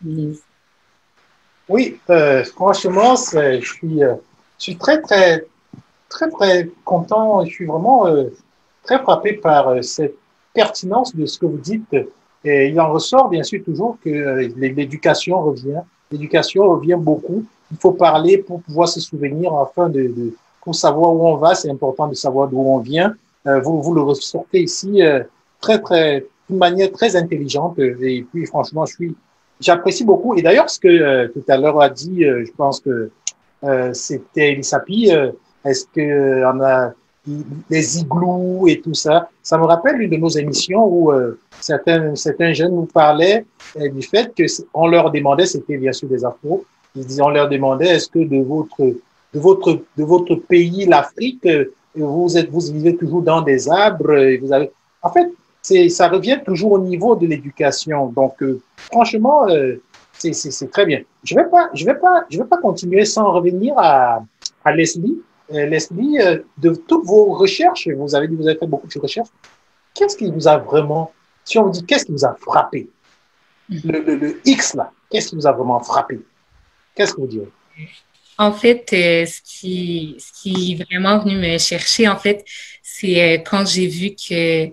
plus 0.00 0.40
oui, 1.70 2.00
euh, 2.10 2.42
franchement, 2.44 3.14
je 3.14 3.60
suis, 3.62 4.02
euh, 4.02 4.14
je 4.58 4.62
suis 4.64 4.76
très, 4.76 5.00
très, 5.00 5.46
très, 6.08 6.28
très 6.28 6.68
content. 6.84 7.44
Je 7.44 7.50
suis 7.50 7.64
vraiment 7.64 8.08
euh, 8.08 8.24
très 8.82 8.98
frappé 8.98 9.34
par 9.34 9.82
cette 9.84 10.16
pertinence 10.52 11.14
de 11.14 11.26
ce 11.26 11.38
que 11.38 11.46
vous 11.46 11.58
dites. 11.58 11.96
Et 12.44 12.68
il 12.68 12.80
en 12.80 12.92
ressort 12.92 13.28
bien 13.28 13.44
sûr 13.44 13.62
toujours 13.64 13.98
que 14.04 14.10
l'éducation 14.56 15.40
revient. 15.42 15.82
L'éducation 16.10 16.68
revient 16.68 16.96
beaucoup. 16.98 17.44
Il 17.70 17.76
faut 17.76 17.92
parler 17.92 18.38
pour 18.38 18.62
pouvoir 18.62 18.88
se 18.88 18.98
souvenir 18.98 19.54
afin 19.54 19.88
de, 19.88 20.02
de 20.02 20.34
pour 20.64 20.74
savoir 20.74 21.14
où 21.14 21.28
on 21.28 21.36
va. 21.36 21.54
C'est 21.54 21.70
important 21.70 22.08
de 22.08 22.14
savoir 22.14 22.48
d'où 22.48 22.58
on 22.58 22.78
vient. 22.78 23.14
vous, 23.44 23.80
vous 23.80 23.94
le 23.94 24.00
ressortez 24.00 24.62
ici 24.62 25.02
très, 25.60 25.80
très, 25.80 26.26
d'une 26.48 26.58
manière 26.58 26.90
très 26.90 27.14
intelligente. 27.14 27.78
Et 27.78 28.26
puis, 28.28 28.44
franchement, 28.46 28.86
je 28.86 28.94
suis 28.94 29.14
j'apprécie 29.60 30.04
beaucoup. 30.04 30.34
Et 30.34 30.42
d'ailleurs, 30.42 30.70
ce 30.70 30.80
que 30.80 30.88
euh, 30.88 31.28
tout 31.28 31.44
à 31.48 31.56
l'heure 31.56 31.80
a 31.80 31.88
dit, 31.88 32.24
euh, 32.24 32.44
je 32.44 32.52
pense 32.52 32.80
que 32.80 33.10
euh, 33.64 33.92
c'était 33.92 34.52
Elissapi, 34.52 35.10
est-ce 35.64 35.84
que 35.94 36.44
on 36.44 36.60
a 36.60 36.92
les 37.68 37.98
igloos 38.00 38.66
et 38.66 38.80
tout 38.80 38.94
ça. 38.94 39.28
Ça 39.42 39.58
me 39.58 39.64
rappelle 39.64 40.00
une 40.00 40.10
de 40.10 40.16
nos 40.16 40.30
émissions 40.30 40.86
où 40.86 41.12
certains, 41.60 42.14
certains 42.16 42.54
jeunes 42.54 42.74
nous 42.74 42.86
parlaient 42.86 43.44
du 43.76 44.00
fait 44.00 44.34
que 44.34 44.44
on 44.72 44.86
leur 44.86 45.10
demandait, 45.10 45.44
c'était 45.44 45.76
bien 45.76 45.92
sûr 45.92 46.08
des 46.08 46.24
afros, 46.24 46.64
ils 46.96 47.04
disaient, 47.04 47.22
on 47.22 47.28
leur 47.28 47.50
demandait, 47.50 47.88
est-ce 47.88 48.08
que 48.08 48.20
de 48.20 48.42
votre, 48.42 48.80
de 48.80 49.38
votre, 49.38 49.82
de 49.98 50.02
votre 50.02 50.34
pays, 50.34 50.86
l'Afrique, 50.86 51.46
vous 51.94 52.38
êtes, 52.38 52.50
vous 52.50 52.72
vivez 52.72 52.96
toujours 52.96 53.20
dans 53.20 53.42
des 53.42 53.68
arbres, 53.68 54.16
et 54.16 54.38
vous 54.38 54.50
avez, 54.50 54.70
en 55.02 55.10
fait, 55.10 55.30
ça 55.62 56.08
revient 56.08 56.40
toujours 56.44 56.72
au 56.72 56.78
niveau 56.78 57.16
de 57.16 57.26
l'éducation. 57.26 58.06
Donc, 58.06 58.42
euh, 58.42 58.60
franchement, 58.90 59.48
euh, 59.48 59.76
C'est 60.22 60.70
très 60.70 60.84
bien. 60.84 61.00
Je 61.24 61.34
vais, 61.34 61.48
pas, 61.48 61.70
je 61.72 61.84
vais, 61.86 61.94
pas, 61.94 62.24
je 62.28 62.36
vais 62.38 62.48
pas 62.52 62.58
continuer 62.58 63.04
sans 63.06 63.32
revenir 63.32 63.72
à, 63.78 64.22
à 64.64 64.70
Leslie. 64.72 65.16
Euh, 65.52 65.64
Leslie, 65.66 66.18
euh, 66.20 66.38
de 66.58 66.74
toutes 66.74 67.06
vos 67.06 67.24
recherches, 67.42 67.88
vous 67.88 68.14
avez 68.14 68.28
dit 68.28 68.36
vous 68.36 68.46
avez 68.46 68.58
fait 68.58 68.66
beaucoup 68.66 68.86
de 68.86 68.98
recherches, 69.00 69.32
qu'est-ce 69.94 70.16
qui 70.18 70.30
vous 70.30 70.46
a 70.46 70.58
vraiment, 70.58 71.12
si 71.44 71.58
on 71.58 71.64
vous 71.64 71.70
dit 71.70 71.84
qu'est-ce 71.86 72.04
qui 72.04 72.12
vous 72.12 72.24
a 72.24 72.34
frappé, 72.34 72.88
le, 73.68 73.98
le, 74.06 74.14
le 74.16 74.40
X 74.44 74.74
là, 74.74 74.92
qu'est-ce 75.08 75.28
qui 75.30 75.36
vous 75.36 75.46
a 75.46 75.52
vraiment 75.52 75.80
frappé? 75.80 76.20
Qu'est-ce 76.94 77.14
que 77.14 77.20
vous 77.22 77.26
direz? 77.26 77.50
En 78.36 78.52
fait, 78.52 78.84
euh, 78.92 79.26
ce, 79.26 79.40
qui, 79.42 80.16
ce 80.18 80.30
qui 80.38 80.52
est 80.72 80.84
vraiment 80.84 81.18
venu 81.18 81.36
me 81.36 81.58
chercher, 81.58 82.08
en 82.08 82.16
fait, 82.16 82.44
c'est 82.82 83.16
euh, 83.22 83.38
quand 83.48 83.64
j'ai 83.66 83.86
vu 83.86 84.10
que 84.10 84.70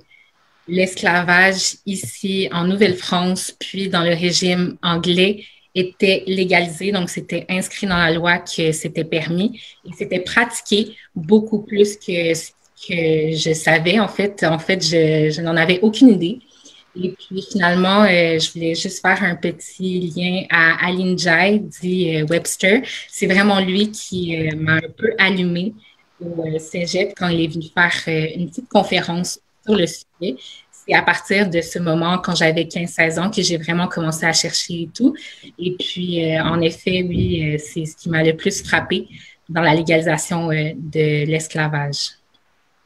l'esclavage 0.68 1.76
ici 1.86 2.50
en 2.52 2.66
Nouvelle-France, 2.66 3.56
puis 3.60 3.90
dans 3.90 4.04
le 4.04 4.14
régime 4.14 4.78
anglais, 4.82 5.44
était 5.76 6.24
légalisé, 6.26 6.92
donc 6.92 7.10
c'était 7.10 7.46
inscrit 7.50 7.86
dans 7.86 7.98
la 7.98 8.12
loi 8.12 8.40
que 8.40 8.72
c'était 8.72 9.04
permis 9.04 9.62
et 9.86 9.92
c'était 9.96 10.20
pratiqué 10.20 10.96
beaucoup 11.16 11.62
plus 11.62 11.98
que 11.98 12.34
que 12.88 13.36
je 13.36 13.54
savais. 13.54 14.00
En 14.00 14.08
fait, 14.08 14.44
en 14.44 14.60
fait, 14.60 14.84
je, 14.84 15.32
je 15.32 15.42
n'en 15.42 15.56
avais 15.56 15.80
aucune 15.82 16.10
idée. 16.10 16.40
Et 16.96 17.12
puis 17.12 17.44
finalement, 17.52 18.04
euh, 18.04 18.40
je 18.40 18.52
voulais 18.54 18.76
juste 18.76 19.02
faire 19.02 19.22
un 19.24 19.36
petit 19.36 20.12
lien 20.16 20.46
à 20.50 20.86
Aline 20.88 21.18
Jai, 21.18 21.60
dit 21.60 22.18
euh, 22.18 22.26
Webster. 22.26 22.82
C'est 23.08 23.28
vraiment 23.28 23.60
lui 23.60 23.92
qui 23.92 24.36
euh, 24.36 24.56
m'a 24.56 24.76
un 24.76 24.92
peu 24.98 25.12
allumé 25.18 25.74
au 26.20 26.58
cégep 26.58 27.14
quand 27.16 27.28
il 27.28 27.42
est 27.42 27.48
venu 27.48 27.66
faire 27.72 27.94
une 28.36 28.50
petite 28.50 28.70
conférence 28.70 29.40
le 29.76 29.86
sujet. 29.88 30.36
C'est 30.72 30.94
à 30.94 31.02
partir 31.02 31.50
de 31.50 31.60
ce 31.62 31.80
moment, 31.80 32.18
quand 32.20 32.36
j'avais 32.36 32.64
15-16 32.64 33.20
ans, 33.20 33.30
que 33.30 33.42
j'ai 33.42 33.58
vraiment 33.58 33.88
commencé 33.88 34.26
à 34.26 34.34
chercher 34.34 34.84
et 34.84 34.90
tout. 34.94 35.16
Et 35.60 35.76
puis, 35.78 36.40
en 36.40 36.62
effet, 36.62 37.06
oui, 37.08 37.58
c'est 37.60 37.86
ce 37.86 37.96
qui 37.96 38.10
m'a 38.10 38.24
le 38.24 38.36
plus 38.36 38.64
frappé 38.64 39.08
dans 39.50 39.62
la 39.62 39.74
légalisation 39.74 40.48
de 40.48 41.26
l'esclavage. 41.26 42.12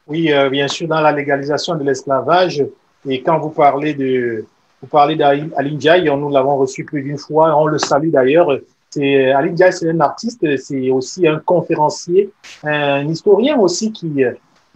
Oui, 0.08 0.30
bien 0.50 0.66
sûr, 0.66 0.88
dans 0.88 1.00
la 1.00 1.12
légalisation 1.12 1.76
de 1.76 1.84
l'esclavage, 1.84 2.64
et 3.08 3.22
quand 3.22 3.38
vous 3.38 3.50
parlez 3.50 3.94
de, 3.94 4.46
vous 4.80 4.88
parlez 4.88 5.14
nous 5.16 6.28
l'avons 6.30 6.56
reçu 6.56 6.84
plus 6.84 7.02
d'une 7.02 7.18
fois, 7.18 7.56
on 7.56 7.66
le 7.66 7.78
salue 7.78 8.10
d'ailleurs. 8.10 8.48
C'est 8.90 9.30
Aline 9.30 9.56
Jai, 9.56 9.72
c'est 9.72 9.88
un 9.88 10.00
artiste, 10.00 10.44
c'est 10.56 10.90
aussi 10.90 11.26
un 11.26 11.38
conférencier, 11.38 12.30
un 12.64 13.08
historien 13.08 13.58
aussi 13.58 13.90
qui 13.92 14.10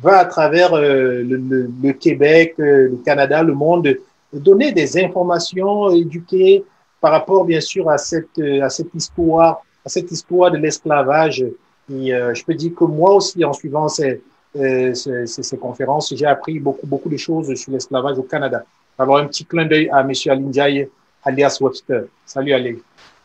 va 0.01 0.18
à 0.18 0.24
travers 0.24 0.74
euh, 0.74 1.22
le, 1.22 1.70
le, 1.82 1.92
Québec, 1.92 2.55
euh, 2.59 2.88
le 2.90 2.97
Canada, 3.05 3.42
le 3.42 3.55
monde, 3.55 3.97
donner 4.32 4.72
des 4.72 5.03
informations, 5.03 5.90
éduquer 5.90 6.64
par 7.01 7.12
rapport 7.12 7.44
bien 7.44 7.61
sûr 7.61 7.88
à 7.88 7.99
cette 7.99 8.38
à 8.62 8.68
cette 8.68 8.94
histoire, 8.94 9.62
à 9.84 9.88
cette 9.88 10.11
histoire 10.11 10.51
de 10.51 10.59
l'esclavage. 10.59 11.44
Et 11.92 12.12
euh, 12.12 12.34
je 12.34 12.44
peux 12.44 12.55
dire 12.55 12.72
que 12.74 12.84
moi 12.84 13.14
aussi, 13.14 13.44
en 13.44 13.53
suivant 13.53 13.88
ces 13.88 14.20
euh, 14.57 14.94
ces, 14.94 15.26
ces, 15.26 15.59
conférences, 15.59 16.14
j'ai 16.16 16.24
appris 16.24 16.59
beaucoup, 16.59 16.86
beaucoup 16.86 17.11
de 17.11 17.16
choses 17.18 17.55
sur 17.55 17.72
l'esclavage 17.72 18.18
au 18.18 18.22
Canada. 18.22 18.64
Alors, 18.99 19.18
un 19.18 19.26
petit 19.26 19.44
clin 19.44 19.66
d'œil 19.66 19.90
à 19.90 20.01
M. 20.01 20.12
Alinjaye, 20.28 20.88
alias 21.24 21.59
Webster. 21.61 22.05
Salut, 22.24 22.55
Ali. 22.55 22.78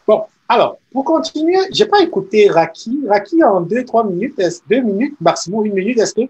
Bon, 0.05 0.23
alors, 0.49 0.77
pour 0.91 1.05
continuer, 1.05 1.57
j'ai 1.71 1.85
pas 1.85 2.01
écouté 2.01 2.49
Raki. 2.49 3.03
Raki, 3.07 3.41
en 3.43 3.61
deux, 3.61 3.85
trois 3.85 4.03
minutes, 4.03 4.41
deux 4.69 4.81
minutes, 4.81 5.15
maximum 5.21 5.65
une 5.65 5.73
minute, 5.73 5.99
est-ce 5.99 6.15
que 6.15 6.21
euh, 6.21 6.27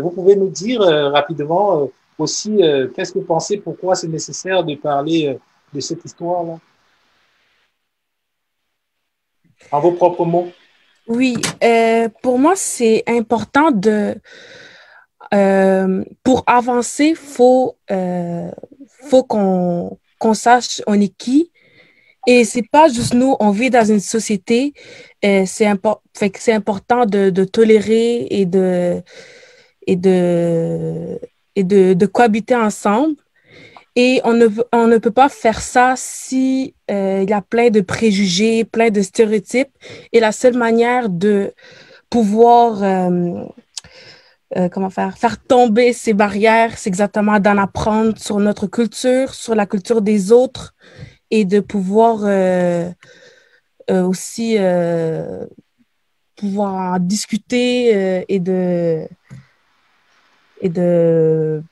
vous 0.00 0.10
pouvez 0.10 0.36
nous 0.36 0.48
dire 0.48 0.80
euh, 0.82 1.10
rapidement 1.10 1.82
euh, 1.82 1.86
aussi 2.18 2.62
euh, 2.62 2.88
qu'est-ce 2.88 3.12
que 3.12 3.18
vous 3.18 3.24
pensez, 3.24 3.58
pourquoi 3.58 3.94
c'est 3.94 4.08
nécessaire 4.08 4.64
de 4.64 4.74
parler 4.74 5.38
de 5.72 5.80
cette 5.80 6.04
histoire-là? 6.04 6.58
En 9.72 9.80
vos 9.80 9.92
propres 9.92 10.24
mots. 10.24 10.48
Oui, 11.08 11.36
euh, 11.64 12.08
pour 12.22 12.38
moi, 12.38 12.54
c'est 12.54 13.02
important 13.06 13.70
de... 13.70 14.16
Euh, 15.34 16.04
pour 16.22 16.42
avancer, 16.46 17.08
il 17.08 17.16
faut, 17.16 17.76
euh, 17.90 18.50
faut 19.02 19.24
qu'on 19.24 19.98
qu'on 20.18 20.34
sache 20.34 20.82
on 20.86 21.00
est 21.00 21.14
qui. 21.16 21.50
Et 22.26 22.44
c'est 22.44 22.68
pas 22.70 22.88
juste 22.88 23.14
nous, 23.14 23.36
on 23.40 23.50
vit 23.50 23.70
dans 23.70 23.84
une 23.84 24.00
société. 24.00 24.74
Euh, 25.24 25.44
c'est 25.46 25.66
impor 25.66 26.02
important 26.48 27.06
de, 27.06 27.44
tolérer 27.44 28.26
et 28.30 28.44
de, 28.44 29.02
et 29.88 29.96
de, 29.96 31.18
et 31.56 31.64
de, 31.64 31.94
de 31.94 32.06
cohabiter 32.06 32.54
ensemble. 32.54 33.16
Et 33.96 34.20
on 34.22 34.34
ne, 34.34 34.46
on 34.72 34.86
ne 34.86 34.98
peut 34.98 35.10
pas 35.10 35.28
faire 35.28 35.60
ça 35.60 35.94
si 35.96 36.74
euh, 36.90 37.24
y 37.28 37.32
a 37.32 37.40
plein 37.40 37.70
de 37.70 37.80
préjugés, 37.80 38.64
plein 38.64 38.90
de 38.90 39.02
stéréotypes. 39.02 39.72
Et 40.12 40.20
la 40.20 40.30
seule 40.30 40.56
manière 40.56 41.08
de 41.08 41.52
pouvoir 42.10 42.82
euh, 42.84 43.42
euh, 44.56 44.68
comment 44.68 44.90
faire, 44.90 45.18
faire 45.18 45.42
tomber 45.42 45.92
ces 45.92 46.12
barrières, 46.12 46.78
c'est 46.78 46.90
exactement 46.90 47.40
d'en 47.40 47.56
apprendre 47.56 48.16
sur 48.18 48.38
notre 48.38 48.66
culture, 48.66 49.34
sur 49.34 49.54
la 49.54 49.66
culture 49.66 50.00
des 50.02 50.30
autres 50.30 50.74
et 51.30 51.44
de 51.44 51.60
pouvoir 51.60 52.18
aussi 53.90 54.56
pouvoir 56.36 57.00
discuter 57.00 58.24
et 58.28 58.38
de 58.38 59.06
et 60.60 60.68
de 60.68 61.62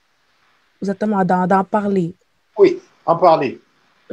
exactement 0.81 1.25
d'en 1.25 1.65
parler. 1.65 2.15
Oui, 2.59 2.79
en 3.05 3.17
parler. 3.17 3.61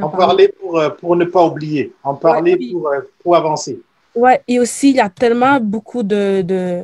En, 0.01 0.09
parler, 0.09 0.47
pour, 0.47 0.79
euh, 0.79 0.89
pour 0.89 1.15
ne 1.15 1.25
pas 1.25 1.45
oublier. 1.45 1.93
En 2.03 2.15
parler 2.15 2.55
ouais, 2.55 2.71
pour, 2.71 2.87
euh, 2.87 3.01
pour 3.21 3.35
avancer. 3.35 3.79
Oui, 4.15 4.31
et 4.47 4.59
aussi, 4.59 4.89
il 4.89 4.95
y 4.95 4.99
a 4.99 5.09
tellement 5.09 5.59
beaucoup 5.59 6.01
de, 6.01 6.41
de, 6.41 6.83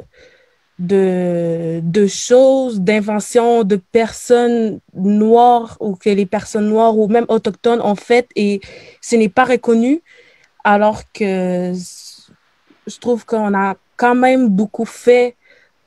de, 0.77 1.79
de 1.83 2.07
choses, 2.07 2.79
d'inventions 2.79 3.63
de 3.63 3.77
personnes 3.77 4.79
noires 4.93 5.75
ou 5.79 5.95
que 5.95 6.09
les 6.09 6.27
personnes 6.27 6.69
noires 6.69 6.95
ou 6.97 7.07
même 7.07 7.25
autochtones 7.29 7.81
ont 7.81 7.95
fait 7.95 8.27
et 8.35 8.61
ce 9.01 9.15
n'est 9.15 9.29
pas 9.29 9.45
reconnu. 9.45 10.01
Alors 10.63 11.01
que 11.11 11.73
je 12.85 12.97
trouve 12.99 13.25
qu'on 13.25 13.53
a 13.53 13.75
quand 13.97 14.15
même 14.15 14.49
beaucoup 14.49 14.85
fait, 14.85 15.35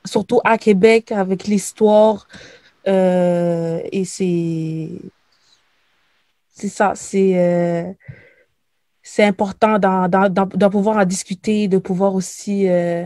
surtout 0.05 0.41
à 0.43 0.57
Québec, 0.57 1.11
avec 1.11 1.45
l'histoire 1.45 2.27
euh, 2.87 3.81
et 3.91 4.05
c'est 4.05 4.89
c'est 6.49 6.69
ça, 6.69 6.93
c'est 6.95 7.39
euh, 7.39 7.91
c'est 9.01 9.23
important 9.23 9.79
d'en 9.79 10.69
pouvoir 10.69 10.97
en 10.97 11.05
discuter, 11.05 11.67
de 11.67 11.77
pouvoir 11.77 12.13
aussi 12.13 12.67
euh, 12.67 13.05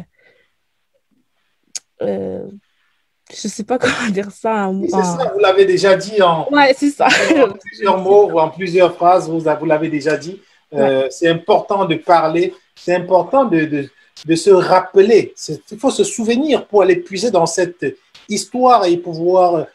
je 2.01 3.47
sais 3.47 3.63
pas 3.63 3.77
comment 3.79 4.09
dire 4.11 4.31
ça. 4.31 4.71
C'est 4.83 4.89
ça, 4.89 5.31
vous 5.33 5.39
l'avez 5.39 5.65
déjà 5.65 5.95
dit 5.95 6.21
en, 6.21 6.47
ouais, 6.51 6.73
c'est 6.75 6.89
ça. 6.89 7.07
en 7.07 7.51
plusieurs 7.51 7.97
mots 7.99 8.31
ou 8.31 8.39
en 8.39 8.49
plusieurs 8.49 8.95
phrases, 8.95 9.29
vous, 9.29 9.39
vous 9.39 9.65
l'avez 9.65 9.89
déjà 9.89 10.17
dit. 10.17 10.41
Ouais. 10.71 11.07
C'est 11.11 11.29
important 11.29 11.85
de 11.85 11.95
parler, 11.95 12.53
c'est 12.75 12.95
important 12.95 13.45
de, 13.45 13.65
de, 13.65 13.89
de, 14.25 14.35
se 14.35 14.49
rappeler. 14.49 15.33
Il 15.71 15.79
faut 15.79 15.91
se 15.91 16.03
souvenir 16.03 16.65
pour 16.67 16.81
aller 16.81 16.97
puiser 16.97 17.31
dans 17.31 17.45
cette 17.45 17.85
histoire 18.29 18.85
et 18.85 18.97
pouvoir 18.97 19.67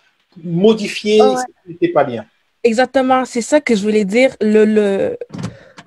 modifier 0.42 1.20
oh, 1.22 1.34
ouais. 1.34 1.36
ce 1.36 1.44
qui 1.44 1.68
n'était 1.68 1.88
pas 1.88 2.04
bien. 2.04 2.24
Exactement, 2.64 3.24
c'est 3.24 3.42
ça 3.42 3.60
que 3.60 3.74
je 3.74 3.82
voulais 3.82 4.04
dire. 4.04 4.36
Le, 4.40 4.64
le, 4.64 5.18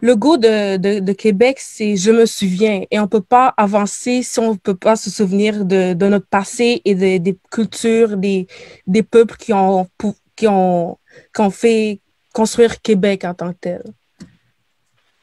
le 0.02 0.16
goût 0.16 0.38
de, 0.38 0.78
de, 0.78 1.00
de 1.00 1.14
Québec, 1.14 1.58
c'est 1.60 1.96
je 1.96 2.12
me 2.12 2.26
souviens. 2.26 2.84
Et 2.92 3.00
on 3.00 3.04
ne 3.04 3.08
peut 3.08 3.22
pas 3.22 3.54
avancer 3.58 4.24
si 4.24 4.40
on 4.40 4.52
ne 4.52 4.58
peut 4.58 4.76
pas 4.76 4.96
se 4.96 5.10
souvenir 5.10 5.66
de, 5.66 5.94
de 5.94 6.08
notre 6.08 6.28
passé 6.28 6.82
et 6.86 6.96
de, 6.96 7.18
des 7.18 7.38
cultures, 7.50 8.18
des, 8.18 8.48
des 8.88 9.04
peuples 9.04 9.38
qui 9.38 9.54
ont, 9.54 9.88
qui, 10.36 10.48
ont, 10.48 10.98
qui 11.34 11.42
ont 11.42 11.50
fait 11.50 12.02
construire 12.34 12.82
Québec 12.82 13.24
en 13.24 13.34
tant 13.34 13.54
que 13.54 13.58
tel. 13.60 13.84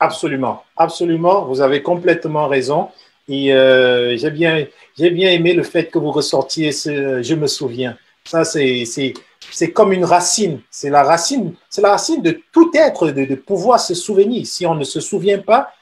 Absolument, 0.00 0.64
absolument. 0.76 1.44
Vous 1.44 1.60
avez 1.60 1.82
complètement 1.82 2.48
raison. 2.48 2.88
Et 3.28 3.52
euh, 3.52 4.16
j'ai 4.16 4.30
bien, 4.30 4.66
j'ai 4.98 5.10
bien 5.10 5.30
aimé 5.30 5.54
le 5.54 5.62
fait 5.62 5.86
que 5.86 5.98
vous 5.98 6.10
ressortiez 6.10 6.72
ce 6.72 7.22
je 7.22 7.34
me 7.34 7.46
souviens. 7.46 7.96
Ça, 8.24 8.44
c'est, 8.44 8.84
c'est, 8.84 9.14
c'est 9.50 9.72
comme 9.72 9.92
une 9.92 10.04
racine. 10.04 10.60
C'est 10.70 10.90
la 10.90 11.02
racine, 11.02 11.54
c'est 11.68 11.82
la 11.82 11.90
racine 11.90 12.22
de 12.22 12.40
tout 12.52 12.70
être, 12.74 13.08
de, 13.08 13.34
pouvoir 13.34 13.80
se 13.80 13.94
souvenir. 13.94 14.46
Si 14.46 14.66
on 14.66 14.74
ne 14.74 14.84
se 14.84 15.00
souvient 15.00 15.38
pas, 15.38 15.72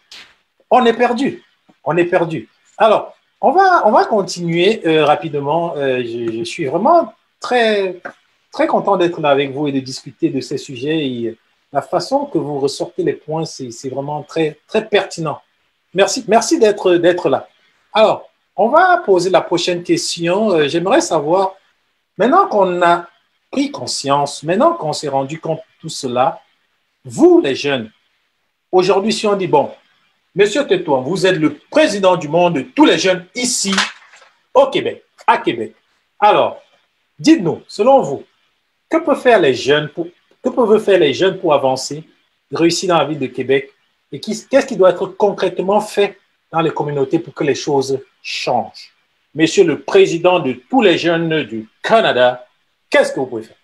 on 0.70 0.84
est 0.84 0.94
perdu. 0.94 1.42
On 1.84 1.96
est 1.96 2.04
perdu. 2.04 2.48
Alors, 2.78 3.14
on 3.40 3.52
va, 3.52 3.86
on 3.86 3.92
va 3.92 4.04
continuer 4.04 4.86
euh, 4.86 5.04
rapidement. 5.04 5.74
Euh, 5.76 6.02
je, 6.02 6.44
suis 6.44 6.66
vraiment 6.66 7.12
très, 7.40 8.00
très 8.52 8.66
content 8.66 8.96
d'être 8.96 9.20
là 9.20 9.30
avec 9.30 9.52
vous 9.52 9.68
et 9.68 9.72
de 9.72 9.80
discuter 9.80 10.28
de 10.28 10.40
ces 10.40 10.58
sujets. 10.58 11.06
Et 11.06 11.38
la 11.72 11.82
façon 11.82 12.26
que 12.26 12.38
vous 12.38 12.58
ressortez 12.58 13.02
les 13.02 13.14
points, 13.14 13.44
c'est, 13.44 13.70
c'est 13.70 13.88
vraiment 13.88 14.22
très, 14.22 14.58
très 14.66 14.86
pertinent. 14.86 15.40
Merci, 15.94 16.58
d'être 16.58 17.28
là. 17.28 17.48
Alors, 17.92 18.28
on 18.56 18.68
va 18.68 18.98
poser 18.98 19.30
la 19.30 19.40
prochaine 19.40 19.82
question. 19.82 20.52
Euh, 20.52 20.68
j'aimerais 20.68 21.00
savoir, 21.00 21.54
maintenant 22.16 22.46
qu'on 22.46 22.80
a 22.82 23.06
pris 23.50 23.70
conscience, 23.70 24.42
maintenant 24.42 24.74
qu'on 24.74 24.92
s'est 24.92 25.08
rendu 25.08 25.40
compte 25.40 25.58
de 25.58 25.80
tout 25.80 25.88
cela, 25.88 26.40
vous 27.04 27.40
les 27.40 27.54
jeunes, 27.54 27.90
Aujourd'hui, 28.72 29.12
si 29.12 29.26
on 29.26 29.34
dit, 29.34 29.48
bon, 29.48 29.70
Monsieur 30.34 30.64
Tétouan, 30.64 31.02
vous 31.02 31.26
êtes 31.26 31.36
le 31.36 31.58
président 31.70 32.16
du 32.16 32.28
monde 32.28 32.54
de 32.54 32.60
tous 32.60 32.84
les 32.84 32.98
jeunes 32.98 33.26
ici 33.34 33.74
au 34.54 34.68
Québec, 34.68 35.04
à 35.26 35.38
Québec. 35.38 35.74
Alors, 36.20 36.62
dites-nous, 37.18 37.62
selon 37.66 38.00
vous, 38.00 38.22
que 38.88 38.98
peuvent 38.98 39.20
faire 39.20 39.40
les 39.40 39.54
jeunes 39.54 39.88
pour, 39.88 40.06
que 40.42 40.48
peuvent 40.48 40.82
faire 40.82 41.00
les 41.00 41.12
jeunes 41.12 41.38
pour 41.40 41.52
avancer, 41.52 42.04
réussir 42.52 42.90
dans 42.90 42.98
la 42.98 43.06
ville 43.06 43.18
de 43.18 43.26
Québec 43.26 43.72
et 44.12 44.20
qu'est-ce 44.20 44.66
qui 44.66 44.76
doit 44.76 44.90
être 44.90 45.06
concrètement 45.06 45.80
fait 45.80 46.18
dans 46.50 46.60
les 46.60 46.70
communautés 46.70 47.18
pour 47.18 47.34
que 47.34 47.44
les 47.44 47.54
choses 47.54 48.00
changent? 48.22 48.92
Monsieur 49.34 49.64
le 49.64 49.80
président 49.82 50.40
de 50.40 50.52
tous 50.68 50.82
les 50.82 50.98
jeunes 50.98 51.44
du 51.44 51.68
Canada, 51.82 52.46
qu'est-ce 52.88 53.12
que 53.12 53.20
vous 53.20 53.26
pouvez 53.26 53.44
faire? 53.44 53.56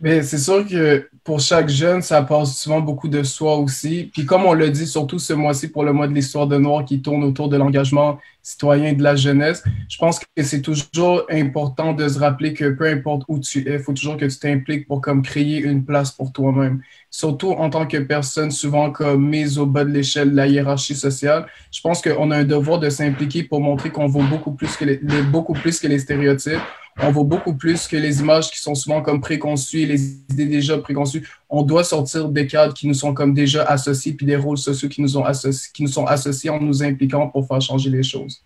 Mais 0.00 0.22
c'est 0.22 0.38
sûr 0.38 0.64
que 0.64 1.08
pour 1.24 1.40
chaque 1.40 1.68
jeune, 1.68 2.02
ça 2.02 2.22
passe 2.22 2.56
souvent 2.56 2.80
beaucoup 2.80 3.08
de 3.08 3.24
soi 3.24 3.56
aussi. 3.56 4.10
Puis 4.12 4.24
comme 4.24 4.44
on 4.46 4.52
l'a 4.52 4.68
dit, 4.68 4.86
surtout 4.86 5.18
ce 5.18 5.32
mois-ci 5.32 5.68
pour 5.68 5.82
le 5.82 5.92
mois 5.92 6.06
de 6.06 6.14
l'histoire 6.14 6.46
de 6.46 6.56
Noir 6.56 6.84
qui 6.84 7.02
tourne 7.02 7.24
autour 7.24 7.48
de 7.48 7.56
l'engagement 7.56 8.18
citoyen 8.40 8.90
et 8.90 8.94
de 8.94 9.02
la 9.02 9.16
jeunesse, 9.16 9.62
je 9.88 9.98
pense 9.98 10.20
que 10.20 10.24
c'est 10.42 10.62
toujours 10.62 11.24
important 11.30 11.92
de 11.92 12.08
se 12.08 12.18
rappeler 12.18 12.54
que 12.54 12.70
peu 12.70 12.86
importe 12.86 13.24
où 13.28 13.40
tu 13.40 13.68
es, 13.68 13.74
il 13.74 13.78
faut 13.80 13.92
toujours 13.92 14.16
que 14.16 14.24
tu 14.24 14.38
t'impliques 14.38 14.86
pour 14.86 15.00
comme 15.00 15.20
créer 15.20 15.58
une 15.58 15.84
place 15.84 16.12
pour 16.12 16.32
toi-même. 16.32 16.80
Surtout 17.10 17.50
en 17.50 17.68
tant 17.68 17.86
que 17.86 17.98
personne 17.98 18.50
souvent 18.50 18.90
comme 18.90 19.28
mise 19.28 19.58
au 19.58 19.66
bas 19.66 19.84
de 19.84 19.90
l'échelle 19.90 20.30
de 20.30 20.36
la 20.36 20.46
hiérarchie 20.46 20.94
sociale, 20.94 21.46
je 21.72 21.80
pense 21.80 22.00
qu'on 22.00 22.30
a 22.30 22.38
un 22.38 22.44
devoir 22.44 22.78
de 22.78 22.88
s'impliquer 22.88 23.42
pour 23.42 23.60
montrer 23.60 23.90
qu'on 23.90 24.06
vaut 24.06 24.22
beaucoup 24.22 24.52
plus 24.52 24.76
que 24.76 25.24
beaucoup 25.24 25.54
plus 25.54 25.80
que 25.80 25.88
les 25.88 25.98
stéréotypes 25.98 26.60
on 27.00 27.10
vaut 27.10 27.24
beaucoup 27.24 27.54
plus 27.54 27.86
que 27.86 27.96
les 27.96 28.20
images 28.20 28.50
qui 28.50 28.58
sont 28.58 28.74
souvent 28.74 29.02
comme 29.02 29.20
préconçues, 29.20 29.86
les 29.86 30.00
idées 30.30 30.46
déjà 30.46 30.78
préconçues. 30.78 31.28
On 31.48 31.62
doit 31.62 31.84
sortir 31.84 32.28
des 32.28 32.46
cadres 32.46 32.74
qui 32.74 32.86
nous 32.86 32.94
sont 32.94 33.14
comme 33.14 33.34
déjà 33.34 33.64
associés, 33.64 34.12
puis 34.12 34.26
des 34.26 34.36
rôles 34.36 34.58
sociaux 34.58 34.88
qui 34.88 35.00
nous, 35.00 35.16
ont 35.16 35.24
associés, 35.24 35.70
qui 35.72 35.82
nous 35.82 35.88
sont 35.88 36.06
associés 36.06 36.50
en 36.50 36.60
nous 36.60 36.82
impliquant 36.82 37.28
pour 37.28 37.46
faire 37.46 37.60
changer 37.60 37.90
les 37.90 38.02
choses. 38.02 38.42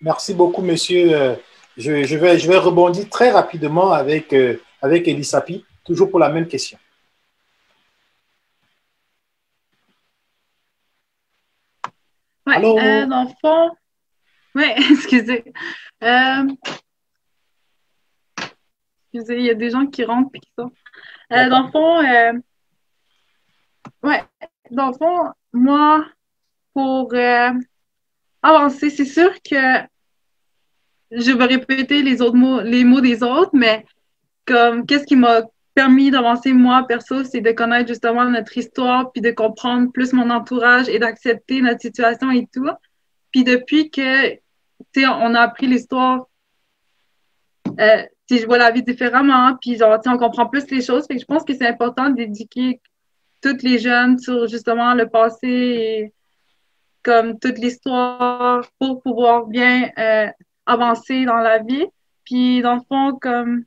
Merci 0.00 0.34
beaucoup, 0.34 0.62
monsieur. 0.62 1.12
Euh, 1.12 1.34
je, 1.76 2.16
vais, 2.16 2.38
je 2.38 2.48
vais 2.48 2.58
rebondir 2.58 3.08
très 3.08 3.30
rapidement 3.30 3.92
avec, 3.92 4.32
euh, 4.32 4.60
avec 4.82 5.08
Elisapi, 5.08 5.64
toujours 5.84 6.10
pour 6.10 6.18
la 6.18 6.28
même 6.28 6.46
question. 6.46 6.78
Oui, 12.46 12.54
euh, 12.56 13.06
dans 13.06 13.24
le 13.24 13.30
fond, 13.42 13.76
oui, 14.54 14.64
excusez. 14.90 15.44
Euh, 16.02 16.44
il 19.28 19.42
y 19.42 19.50
a 19.50 19.54
des 19.54 19.70
gens 19.70 19.86
qui 19.86 20.04
rentrent 20.04 20.30
et 20.34 20.40
qui 20.40 20.50
sortent. 20.58 20.72
Euh, 21.32 21.48
dans 21.48 21.64
le 21.64 21.70
fond, 21.70 21.98
euh, 21.98 22.32
ouais, 24.02 24.22
dans 24.70 24.88
le 24.88 24.92
fond, 24.94 25.32
moi, 25.52 26.06
pour 26.74 27.12
euh, 27.12 27.50
avancer, 28.42 28.90
c'est 28.90 29.04
sûr 29.04 29.32
que 29.42 29.80
je 31.10 31.32
vais 31.32 31.44
répéter 31.44 32.02
les 32.02 32.20
autres 32.22 32.36
mots, 32.36 32.60
les 32.60 32.84
mots 32.84 33.00
des 33.00 33.22
autres, 33.22 33.50
mais 33.52 33.84
comme 34.44 34.86
qu'est-ce 34.86 35.06
qui 35.06 35.16
m'a 35.16 35.42
permis 35.74 36.10
d'avancer 36.10 36.52
moi 36.52 36.84
perso, 36.88 37.22
c'est 37.22 37.40
de 37.40 37.52
connaître 37.52 37.88
justement 37.88 38.24
notre 38.24 38.56
histoire, 38.58 39.12
puis 39.12 39.22
de 39.22 39.30
comprendre 39.30 39.92
plus 39.92 40.12
mon 40.12 40.28
entourage 40.30 40.88
et 40.88 40.98
d'accepter 40.98 41.60
notre 41.60 41.80
situation 41.80 42.30
et 42.32 42.48
tout. 42.52 42.68
Puis 43.30 43.44
depuis 43.44 43.88
que, 43.88 44.30
tu 44.32 44.40
sais, 44.96 45.06
on 45.06 45.34
a 45.34 45.40
appris 45.40 45.66
l'histoire, 45.68 46.26
euh, 47.78 48.02
je 48.36 48.46
vois 48.46 48.58
la 48.58 48.70
vie 48.70 48.82
différemment, 48.82 49.56
puis 49.60 49.76
genre, 49.76 49.98
on 50.06 50.18
comprend 50.18 50.46
plus 50.46 50.70
les 50.70 50.82
choses. 50.82 51.06
Fait 51.06 51.14
que 51.14 51.20
je 51.20 51.26
pense 51.26 51.44
que 51.44 51.54
c'est 51.54 51.66
important 51.66 52.10
d'éduquer 52.10 52.80
toutes 53.40 53.62
les 53.62 53.78
jeunes 53.78 54.18
sur 54.18 54.46
justement 54.48 54.94
le 54.94 55.08
passé 55.08 55.48
et 55.48 56.12
comme 57.02 57.38
toute 57.38 57.58
l'histoire 57.58 58.64
pour 58.78 59.02
pouvoir 59.02 59.46
bien 59.46 59.90
euh, 59.98 60.26
avancer 60.66 61.24
dans 61.24 61.38
la 61.38 61.58
vie. 61.58 61.86
Puis 62.24 62.60
dans 62.60 62.74
le 62.74 62.82
fond, 62.86 63.16
comme 63.18 63.64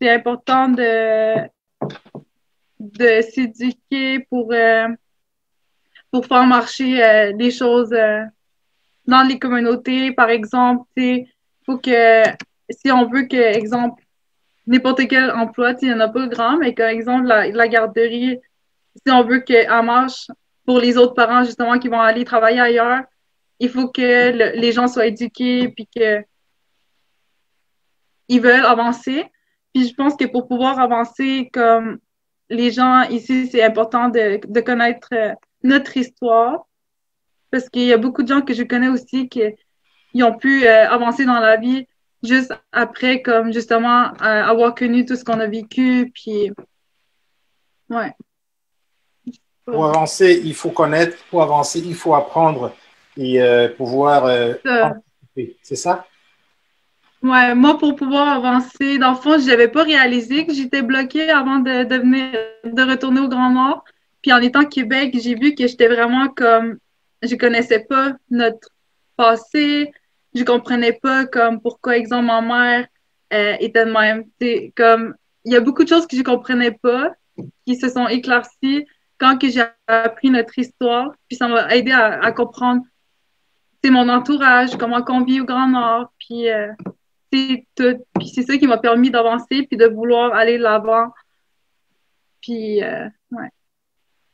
c'est 0.00 0.10
important 0.10 0.68
de, 0.68 1.48
de 2.80 3.22
s'éduquer 3.22 4.26
pour, 4.28 4.52
euh, 4.52 4.88
pour 6.10 6.26
faire 6.26 6.46
marcher 6.46 7.02
euh, 7.02 7.32
les 7.38 7.50
choses 7.50 7.94
dans 9.06 9.22
les 9.22 9.38
communautés. 9.38 10.12
Par 10.12 10.28
exemple, 10.28 10.84
il 10.96 11.26
faut 11.64 11.78
que 11.78 12.24
si 12.72 12.90
on 12.90 13.08
veut 13.08 13.24
que, 13.24 13.36
exemple, 13.36 14.02
n'importe 14.66 15.06
quel 15.08 15.30
emploi, 15.30 15.74
il 15.82 15.88
n'y 15.88 15.94
en 15.94 16.00
a 16.00 16.08
pas 16.08 16.26
grand, 16.26 16.58
mais 16.58 16.72
par 16.72 16.88
exemple, 16.88 17.26
la, 17.26 17.68
garderie, 17.68 18.38
si 18.94 19.12
on 19.12 19.24
veut 19.24 19.40
qu'elle 19.40 19.68
marche 19.84 20.28
pour 20.66 20.78
les 20.78 20.96
autres 20.96 21.14
parents, 21.14 21.44
justement, 21.44 21.78
qui 21.78 21.88
vont 21.88 22.00
aller 22.00 22.24
travailler 22.24 22.60
ailleurs, 22.60 23.02
il 23.58 23.68
faut 23.68 23.88
que 23.88 24.56
les 24.56 24.72
gens 24.72 24.88
soient 24.88 25.06
éduqués, 25.06 25.68
puis 25.68 25.88
que 25.94 26.24
ils 28.28 28.40
veulent 28.40 28.64
avancer. 28.64 29.26
Puis 29.74 29.88
je 29.88 29.94
pense 29.94 30.16
que 30.16 30.24
pour 30.24 30.48
pouvoir 30.48 30.80
avancer 30.80 31.50
comme 31.52 31.98
les 32.50 32.70
gens 32.70 33.02
ici, 33.02 33.46
c'est 33.46 33.62
important 33.62 34.08
de, 34.08 34.60
connaître 34.60 35.08
euh, 35.12 35.34
notre 35.62 35.96
histoire. 35.96 36.66
Parce 37.50 37.68
qu'il 37.68 37.84
y 37.84 37.92
a 37.92 37.98
beaucoup 37.98 38.22
de 38.22 38.28
gens 38.28 38.42
que 38.42 38.54
je 38.54 38.62
connais 38.62 38.88
aussi 38.88 39.28
qui 39.28 40.22
ont 40.22 40.36
pu 40.36 40.66
euh, 40.66 40.88
avancer 40.88 41.24
dans 41.24 41.40
la 41.40 41.56
vie 41.56 41.86
juste 42.22 42.52
après, 42.72 43.22
comme 43.22 43.52
justement, 43.52 44.12
euh, 44.22 44.44
avoir 44.44 44.74
connu 44.74 45.04
tout 45.04 45.16
ce 45.16 45.24
qu'on 45.24 45.40
a 45.40 45.46
vécu, 45.46 46.10
puis 46.14 46.50
ouais. 47.90 48.12
Pour 49.64 49.86
avancer, 49.86 50.40
il 50.44 50.54
faut 50.54 50.70
connaître. 50.70 51.16
Pour 51.30 51.42
avancer, 51.42 51.80
il 51.84 51.94
faut 51.94 52.14
apprendre 52.14 52.74
et 53.16 53.40
euh, 53.40 53.68
pouvoir 53.68 54.26
euh, 54.26 54.54
C'est 55.62 55.76
ça? 55.76 56.06
Ouais, 57.22 57.54
moi, 57.54 57.78
pour 57.78 57.94
pouvoir 57.94 58.28
avancer, 58.28 58.98
dans 58.98 59.10
le 59.10 59.16
fond, 59.16 59.38
je 59.38 59.46
n'avais 59.46 59.68
pas 59.68 59.84
réalisé 59.84 60.44
que 60.44 60.52
j'étais 60.52 60.82
bloquée 60.82 61.30
avant 61.30 61.60
de, 61.60 61.84
de, 61.84 62.68
de 62.68 62.90
retourner 62.90 63.20
au 63.20 63.28
Grand 63.28 63.50
Nord. 63.50 63.84
Puis 64.22 64.32
en 64.32 64.38
étant 64.38 64.64
Québec, 64.64 65.16
j'ai 65.20 65.36
vu 65.36 65.54
que 65.54 65.66
j'étais 65.66 65.86
vraiment 65.88 66.28
comme, 66.28 66.78
je 67.22 67.36
connaissais 67.36 67.80
pas 67.80 68.12
notre 68.30 68.70
passé, 69.16 69.92
je 70.34 70.44
comprenais 70.44 70.92
pas 70.92 71.26
comme 71.26 71.60
pourquoi, 71.60 71.96
exemple, 71.96 72.26
ma 72.26 72.40
mère 72.40 72.86
euh, 73.32 73.56
était 73.60 73.84
de 73.84 73.90
même. 73.90 74.24
Comme 74.76 75.14
il 75.44 75.52
y 75.52 75.56
a 75.56 75.60
beaucoup 75.60 75.84
de 75.84 75.88
choses 75.88 76.06
que 76.06 76.16
je 76.16 76.22
comprenais 76.22 76.72
pas 76.72 77.12
qui 77.66 77.76
se 77.76 77.88
sont 77.88 78.08
éclaircies 78.08 78.86
quand 79.18 79.38
que 79.38 79.48
j'ai 79.48 79.64
appris 79.86 80.30
notre 80.30 80.58
histoire. 80.58 81.12
Puis 81.28 81.36
ça 81.36 81.48
m'a 81.48 81.74
aidé 81.74 81.92
à, 81.92 82.32
comprendre 82.32 82.82
mon 83.84 84.08
entourage, 84.08 84.76
comment 84.76 85.04
on 85.08 85.24
vit 85.24 85.40
au 85.40 85.44
Grand 85.44 85.68
Nord, 85.68 86.12
puis 86.18 86.48
euh, 86.48 86.68
c'est 87.32 87.66
tout. 87.74 88.00
Puis 88.18 88.28
c'est 88.28 88.42
ça 88.42 88.56
qui 88.56 88.66
m'a 88.66 88.78
permis 88.78 89.10
d'avancer 89.10 89.66
puis 89.66 89.76
de 89.76 89.86
vouloir 89.86 90.32
aller 90.34 90.56
de 90.56 90.62
l'avant. 90.62 91.08
Puis 92.40 92.82
euh, 92.82 93.08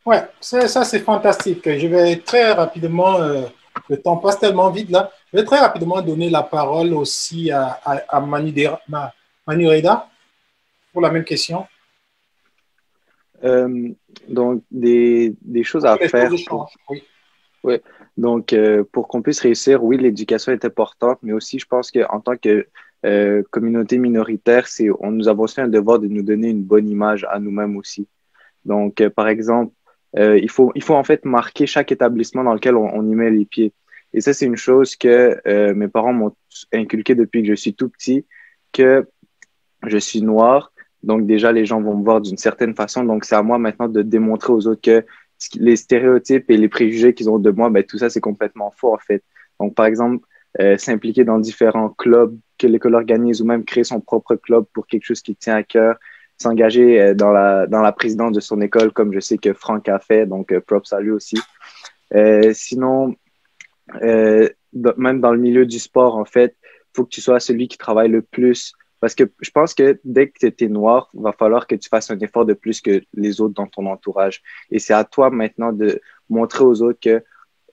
ouais. 0.04 0.28
Ça 0.40 0.84
c'est 0.84 1.00
fantastique. 1.00 1.64
Je 1.64 1.86
vais 1.86 2.16
très 2.16 2.52
rapidement 2.52 3.18
le 3.88 4.00
temps 4.00 4.16
passe 4.16 4.38
tellement 4.38 4.70
vite 4.70 4.90
là. 4.90 5.10
Je 5.32 5.38
vais 5.38 5.44
très 5.44 5.58
rapidement 5.58 6.00
donner 6.02 6.30
la 6.30 6.42
parole 6.42 6.92
aussi 6.94 7.50
à, 7.50 7.80
à, 7.84 8.20
Manu, 8.20 9.68
Reda 9.68 10.08
pour 10.92 11.02
la 11.02 11.10
même 11.10 11.24
question. 11.24 11.66
Euh, 13.44 13.90
donc, 14.28 14.62
des, 14.70 15.34
des, 15.42 15.62
choses 15.62 15.84
à 15.84 15.96
faire. 15.96 16.30
oui. 16.90 17.02
oui. 17.62 17.76
Donc, 18.16 18.52
euh, 18.52 18.82
pour 18.90 19.06
qu'on 19.06 19.22
puisse 19.22 19.40
réussir, 19.40 19.82
oui, 19.84 19.96
l'éducation 19.96 20.50
est 20.52 20.64
importante, 20.64 21.18
mais 21.22 21.32
aussi, 21.32 21.58
je 21.58 21.66
pense 21.66 21.92
qu'en 21.92 22.20
tant 22.20 22.36
que 22.36 22.66
euh, 23.06 23.42
communauté 23.50 23.96
minoritaire, 23.98 24.66
c'est, 24.66 24.88
on 24.98 25.12
nous 25.12 25.28
avons 25.28 25.44
aussi 25.44 25.60
un 25.60 25.68
devoir 25.68 26.00
de 26.00 26.08
nous 26.08 26.22
donner 26.22 26.48
une 26.48 26.64
bonne 26.64 26.88
image 26.88 27.24
à 27.30 27.38
nous-mêmes 27.38 27.76
aussi. 27.76 28.08
Donc, 28.64 29.06
par 29.10 29.28
exemple, 29.28 29.72
euh, 30.16 30.38
il, 30.38 30.50
faut, 30.50 30.72
il 30.74 30.82
faut 30.82 30.94
en 30.94 31.04
fait 31.04 31.24
marquer 31.24 31.66
chaque 31.66 31.92
établissement 31.92 32.44
dans 32.44 32.54
lequel 32.54 32.76
on, 32.76 33.06
y 33.06 33.14
met 33.14 33.30
les 33.30 33.44
pieds. 33.44 33.72
Et 34.14 34.20
ça, 34.20 34.32
c'est 34.32 34.46
une 34.46 34.56
chose 34.56 34.96
que 34.96 35.38
euh, 35.46 35.74
mes 35.74 35.88
parents 35.88 36.14
m'ont 36.14 36.34
inculqué 36.72 37.14
depuis 37.14 37.42
que 37.42 37.48
je 37.48 37.54
suis 37.54 37.74
tout 37.74 37.90
petit, 37.90 38.24
que 38.72 39.06
je 39.86 39.98
suis 39.98 40.22
noir. 40.22 40.72
Donc 41.02 41.26
déjà, 41.26 41.52
les 41.52 41.66
gens 41.66 41.80
vont 41.80 41.96
me 41.96 42.04
voir 42.04 42.20
d'une 42.20 42.38
certaine 42.38 42.74
façon. 42.74 43.04
Donc 43.04 43.24
c'est 43.24 43.34
à 43.34 43.42
moi 43.42 43.58
maintenant 43.58 43.88
de 43.88 44.02
démontrer 44.02 44.52
aux 44.52 44.66
autres 44.66 44.80
que 44.80 45.04
les 45.54 45.76
stéréotypes 45.76 46.50
et 46.50 46.56
les 46.56 46.68
préjugés 46.68 47.14
qu'ils 47.14 47.30
ont 47.30 47.38
de 47.38 47.50
moi, 47.50 47.70
ben, 47.70 47.84
tout 47.84 47.98
ça, 47.98 48.10
c'est 48.10 48.20
complètement 48.20 48.72
faux 48.76 48.92
en 48.92 48.98
fait. 48.98 49.22
Donc 49.60 49.74
par 49.74 49.86
exemple, 49.86 50.26
euh, 50.60 50.76
s'impliquer 50.78 51.24
dans 51.24 51.38
différents 51.38 51.90
clubs 51.90 52.36
que 52.56 52.66
l'école 52.66 52.94
organise 52.94 53.40
ou 53.42 53.44
même 53.44 53.64
créer 53.64 53.84
son 53.84 54.00
propre 54.00 54.34
club 54.34 54.64
pour 54.72 54.86
quelque 54.86 55.04
chose 55.04 55.20
qui 55.20 55.36
tient 55.36 55.56
à 55.56 55.62
cœur 55.62 55.96
s'engager 56.38 57.00
euh, 57.00 57.14
dans 57.14 57.30
la, 57.30 57.66
dans 57.66 57.82
la 57.82 57.92
présidence 57.92 58.32
de 58.32 58.40
son 58.40 58.60
école, 58.60 58.92
comme 58.92 59.12
je 59.12 59.20
sais 59.20 59.38
que 59.38 59.52
Franck 59.52 59.88
a 59.88 59.98
fait, 59.98 60.26
donc 60.26 60.52
euh, 60.52 60.60
props 60.60 60.92
à 60.92 61.00
lui 61.00 61.10
aussi. 61.10 61.38
Euh, 62.14 62.52
sinon, 62.54 63.14
même 64.00 65.20
dans 65.20 65.32
le 65.32 65.38
milieu 65.38 65.66
du 65.66 65.78
sport, 65.78 66.16
en 66.16 66.24
fait, 66.24 66.56
il 66.62 66.96
faut 66.96 67.04
que 67.04 67.10
tu 67.10 67.20
sois 67.20 67.40
celui 67.40 67.68
qui 67.68 67.78
travaille 67.78 68.08
le 68.08 68.22
plus 68.22 68.72
Parce 69.00 69.14
que 69.14 69.24
je 69.40 69.50
pense 69.50 69.74
que 69.74 70.00
dès 70.04 70.28
que 70.28 70.46
tu 70.46 70.64
es 70.64 70.68
noir, 70.68 71.10
va 71.14 71.32
falloir 71.32 71.66
que 71.66 71.74
tu 71.74 71.88
fasses 71.88 72.10
un 72.10 72.18
effort 72.20 72.46
de 72.46 72.54
plus 72.54 72.80
que 72.80 73.02
les 73.14 73.40
autres 73.40 73.54
dans 73.54 73.66
ton 73.66 73.86
entourage. 73.86 74.42
Et 74.70 74.78
c'est 74.78 74.94
à 74.94 75.04
toi 75.04 75.30
maintenant 75.30 75.72
de 75.72 76.00
montrer 76.28 76.64
aux 76.64 76.82
autres 76.82 77.00
que, 77.00 77.22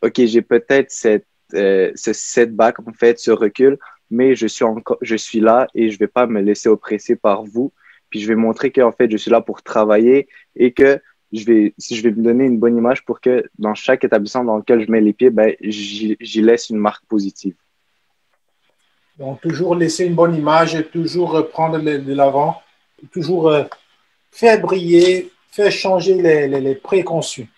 OK, 0.01 0.13
j'ai 0.25 0.41
peut-être 0.41 0.91
cette, 0.91 1.27
euh, 1.53 1.91
ce 1.95 2.13
setback, 2.13 2.79
en 2.79 2.93
fait, 2.93 3.19
ce 3.19 3.31
recul, 3.31 3.77
mais 4.09 4.35
je 4.35 4.47
suis 4.47 4.65
encore, 4.65 4.97
je 5.01 5.15
suis 5.15 5.39
là 5.39 5.67
et 5.73 5.89
je 5.89 5.97
vais 5.97 6.07
pas 6.07 6.27
me 6.27 6.41
laisser 6.41 6.69
oppresser 6.69 7.15
par 7.15 7.43
vous. 7.43 7.71
Puis 8.15 8.21
je 8.21 8.29
vais 8.29 8.35
montrer 8.35 8.71
que, 8.71 8.79
en 8.79 8.93
fait, 8.93 9.11
je 9.11 9.17
suis 9.17 9.29
là 9.29 9.41
pour 9.41 9.61
travailler 9.61 10.29
et 10.55 10.71
que 10.71 11.01
je 11.33 11.43
vais, 11.43 11.73
si 11.77 11.97
je 11.97 12.01
vais 12.01 12.11
me 12.11 12.23
donner 12.23 12.45
une 12.45 12.57
bonne 12.57 12.77
image 12.77 13.03
pour 13.03 13.19
que 13.19 13.43
dans 13.59 13.75
chaque 13.75 14.05
établissement 14.05 14.45
dans 14.45 14.55
lequel 14.55 14.85
je 14.85 14.89
mets 14.89 15.01
les 15.01 15.11
pieds, 15.11 15.29
ben, 15.29 15.53
j'y 15.59 16.41
laisse 16.41 16.69
une 16.69 16.77
marque 16.77 17.03
positive. 17.07 17.55
Donc, 19.19 19.41
toujours 19.41 19.75
laisser 19.75 20.05
une 20.05 20.15
bonne 20.15 20.33
image, 20.33 20.81
toujours 20.93 21.49
prendre 21.49 21.77
de 21.77 22.13
l'avant, 22.13 22.61
toujours 23.11 23.49
euh, 23.49 23.65
faire 24.31 24.61
briller, 24.61 25.29
faire 25.51 25.73
changer 25.73 26.13
les, 26.13 26.47
les, 26.47 26.75
préconçus. 26.75 27.49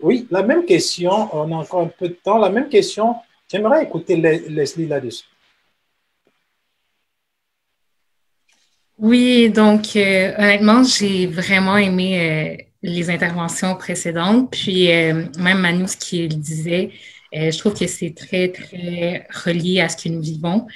Oui, 0.00 0.26
la 0.30 0.42
même 0.42 0.64
question, 0.64 1.28
on 1.36 1.52
a 1.52 1.56
encore 1.56 1.82
un 1.82 1.92
peu 1.98 2.08
de 2.08 2.14
temps, 2.14 2.38
la 2.38 2.48
même 2.48 2.70
question, 2.70 3.16
j'aimerais 3.46 3.84
écouter 3.84 4.16
Leslie 4.16 4.86
là-dessus. 4.86 5.26
Oui, 8.98 9.50
donc 9.50 9.94
euh, 9.96 10.34
honnêtement, 10.38 10.82
j'ai 10.82 11.26
vraiment 11.26 11.76
aimé 11.76 12.58
euh, 12.60 12.64
les 12.82 13.10
interventions 13.10 13.76
précédentes, 13.76 14.50
puis 14.50 14.88
même 14.88 15.58
Manu, 15.60 15.86
ce 15.86 15.96
qu'il 15.96 16.38
disait, 16.40 16.90
je 17.32 17.56
trouve 17.58 17.74
que 17.74 17.86
c'est 17.86 18.14
très, 18.14 18.48
très 18.48 19.26
relié 19.44 19.80
à 19.80 19.88
ce 19.88 19.96
que 19.96 20.08
nous 20.08 20.20
vivons. 20.20 20.66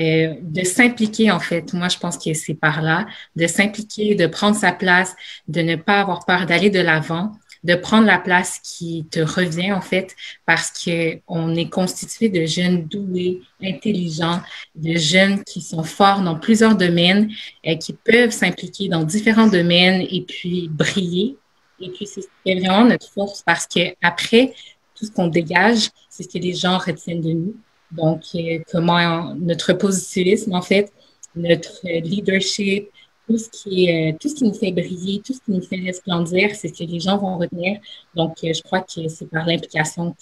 Euh, 0.00 0.36
de 0.42 0.64
s'impliquer 0.64 1.30
en 1.30 1.40
fait. 1.40 1.72
Moi, 1.74 1.88
je 1.88 1.98
pense 1.98 2.18
que 2.18 2.34
c'est 2.34 2.54
par 2.54 2.82
là, 2.82 3.06
de 3.36 3.46
s'impliquer, 3.46 4.14
de 4.16 4.26
prendre 4.26 4.56
sa 4.56 4.72
place, 4.72 5.14
de 5.48 5.62
ne 5.62 5.76
pas 5.76 6.00
avoir 6.00 6.26
peur 6.26 6.46
d'aller 6.46 6.70
de 6.70 6.80
l'avant, 6.80 7.32
de 7.64 7.74
prendre 7.74 8.06
la 8.06 8.18
place 8.18 8.58
qui 8.58 9.06
te 9.10 9.20
revient 9.20 9.72
en 9.72 9.80
fait, 9.80 10.14
parce 10.46 10.70
que 10.70 11.18
on 11.28 11.54
est 11.54 11.68
constitué 11.68 12.28
de 12.28 12.44
jeunes 12.44 12.84
doués, 12.84 13.40
intelligents, 13.62 14.40
de 14.74 14.96
jeunes 14.96 15.44
qui 15.44 15.60
sont 15.60 15.84
forts 15.84 16.22
dans 16.22 16.38
plusieurs 16.38 16.76
domaines, 16.76 17.30
et 17.62 17.78
qui 17.78 17.92
peuvent 17.92 18.32
s'impliquer 18.32 18.88
dans 18.88 19.04
différents 19.04 19.48
domaines 19.48 20.06
et 20.10 20.22
puis 20.22 20.68
briller. 20.70 21.36
Et 21.80 21.90
puis 21.90 22.06
c'est 22.06 22.28
vraiment 22.44 22.84
notre 22.84 23.08
force 23.10 23.42
parce 23.42 23.66
que 23.66 23.94
après 24.02 24.54
tout 24.94 25.06
ce 25.06 25.10
qu'on 25.10 25.28
dégage, 25.28 25.88
c'est 26.08 26.22
ce 26.22 26.28
que 26.28 26.38
les 26.38 26.54
gens 26.54 26.78
retiennent 26.78 27.20
de 27.20 27.32
nous. 27.32 27.56
Donc, 27.90 28.22
euh, 28.34 28.58
comment 28.70 29.34
notre 29.34 29.72
positivisme, 29.74 30.54
en 30.54 30.62
fait, 30.62 30.92
notre 31.34 31.80
leadership, 31.84 32.88
tout 33.28 33.38
ce 33.38 33.48
qui 33.50 33.86
est, 33.86 34.12
euh, 34.12 34.16
tout 34.20 34.28
ce 34.28 34.34
qui 34.34 34.44
nous 34.44 34.54
fait 34.54 34.72
briller, 34.72 35.20
tout 35.24 35.32
ce 35.32 35.40
qui 35.40 35.52
nous 35.52 35.62
fait 35.62 35.76
resplendir, 35.76 36.54
c'est 36.54 36.68
ce 36.68 36.84
que 36.84 36.90
les 36.90 37.00
gens 37.00 37.18
vont 37.18 37.38
retenir. 37.38 37.80
Donc, 38.14 38.36
euh, 38.44 38.52
je 38.52 38.62
crois 38.62 38.80
que 38.80 39.08
c'est 39.08 39.30
par 39.30 39.46
l'implication 39.46 40.14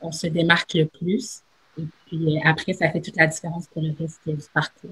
qu'on 0.00 0.12
se 0.12 0.26
démarque 0.26 0.74
le 0.74 0.86
plus. 0.86 1.40
Et 1.78 1.84
puis 2.06 2.40
après, 2.44 2.72
ça 2.72 2.90
fait 2.90 3.00
toute 3.00 3.16
la 3.16 3.26
différence 3.26 3.66
pour 3.68 3.82
le 3.82 3.94
reste 3.98 4.20
du 4.26 4.36
parcours. 4.52 4.90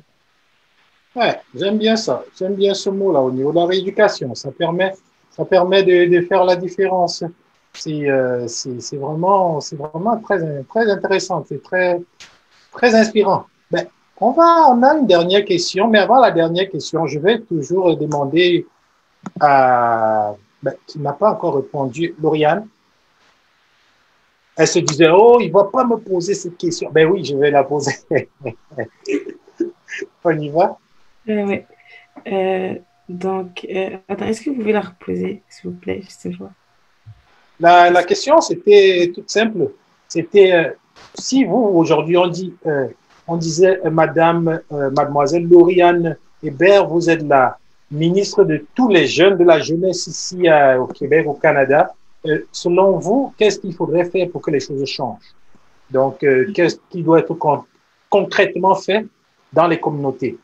Ouais, 1.17 1.41
j'aime 1.55 1.79
bien 1.79 1.97
ça. 1.97 2.25
J'aime 2.39 2.55
bien 2.55 2.73
ce 2.73 2.89
mot-là 2.89 3.21
au 3.21 3.33
niveau 3.33 3.51
de 3.51 3.57
la 3.57 3.67
rééducation. 3.67 4.35
Ça 4.35 4.53
permet, 4.53 4.93
ça 5.31 5.45
permet 5.45 5.83
de, 5.83 6.21
faire 6.23 6.45
la 6.45 6.57
différence 6.57 7.25
euh, 7.87 8.49
c'est 8.49 8.97
vraiment, 8.97 9.61
c'est 9.61 9.77
vraiment 9.77 10.19
très, 10.19 10.63
très 10.65 10.91
intéressant, 10.91 11.45
c'est 11.49 11.63
très, 11.63 12.01
très 12.73 12.95
inspirant. 12.95 13.47
Ben, 13.71 13.87
on, 14.21 14.33
va, 14.33 14.69
on 14.71 14.83
a 14.83 14.95
une 14.95 15.07
dernière 15.07 15.45
question, 15.45 15.89
mais 15.89 15.99
avant 15.99 16.21
la 16.21 16.31
dernière 16.31 16.69
question, 16.69 17.07
je 17.07 17.19
vais 17.19 17.41
toujours 17.41 17.97
demander 17.97 18.67
à, 19.41 20.35
ben, 20.63 20.75
qui 20.87 20.99
n'a 20.99 21.13
pas 21.13 21.33
encore 21.33 21.57
répondu, 21.57 22.15
Lauriane. 22.21 22.67
Elle 24.57 24.69
se 24.69 24.79
disait, 24.81 25.09
oh, 25.11 25.39
il 25.41 25.49
ne 25.49 25.53
va 25.53 25.65
pas 25.65 25.85
me 25.85 25.97
poser 25.97 26.35
cette 26.35 26.59
question. 26.59 26.91
Ben 26.91 27.09
oui, 27.09 27.25
je 27.25 27.35
vais 27.37 27.51
la 27.51 27.65
poser. 27.65 27.95
on 30.25 30.39
y 30.39 30.49
va? 30.51 30.77
Euh, 31.29 31.45
oui. 31.47 31.63
Euh, 32.31 32.75
donc, 33.09 33.67
attends, 34.09 34.27
est-ce 34.27 34.43
que 34.43 34.51
vous 34.51 34.57
pouvez 34.57 34.73
la 34.73 34.83
reposer, 34.83 35.43
s'il 35.49 35.71
vous 35.71 35.77
plaît, 35.77 36.03
je 36.05 36.11
sais 36.11 36.31
pas. 36.31 36.51
La, 37.61 38.05
question, 38.05 38.41
c'était 38.41 39.13
toute 39.15 39.31
simple. 39.31 39.73
C'était 40.09 40.53
euh, 40.53 40.71
si 41.15 41.45
vous, 41.45 41.73
aujourd'hui, 41.75 42.17
on, 42.17 42.27
dit, 42.27 42.55
euh, 42.67 42.89
on 43.31 43.37
disait, 43.37 43.81
euh, 43.85 43.91
Madame, 43.91 44.61
Mademoiselle 44.71 45.49
Lauriane 45.49 46.17
Hébert, 46.43 46.87
vous 46.89 47.09
êtes 47.09 47.23
la 47.23 47.59
ministre 47.91 48.45
de 48.45 48.65
tous 48.75 48.89
les 48.89 49.07
jeunes 49.07 49.37
de 49.37 49.45
la 49.45 49.59
jeunesse 49.59 50.07
ici 50.07 50.47
au 50.79 50.87
Québec, 50.87 51.27
au 51.27 51.35
Canada. 51.35 51.93
selon 52.53 52.99
vous, 52.99 53.33
qu'est-ce 53.37 53.59
qu'il 53.59 53.75
faudrait 53.75 54.05
faire 54.05 54.29
pour 54.31 54.41
que 54.43 54.51
les 54.51 54.61
choses 54.61 54.85
changent? 54.87 55.35
Donc, 55.91 56.25
qu'est-ce 56.55 56.79
qui 56.89 57.03
doit 57.03 57.19
être 57.19 57.37
concrètement 58.09 58.77
fait 58.77 59.07
dans 59.53 59.67
les 59.67 59.81
communautés? 59.81 60.39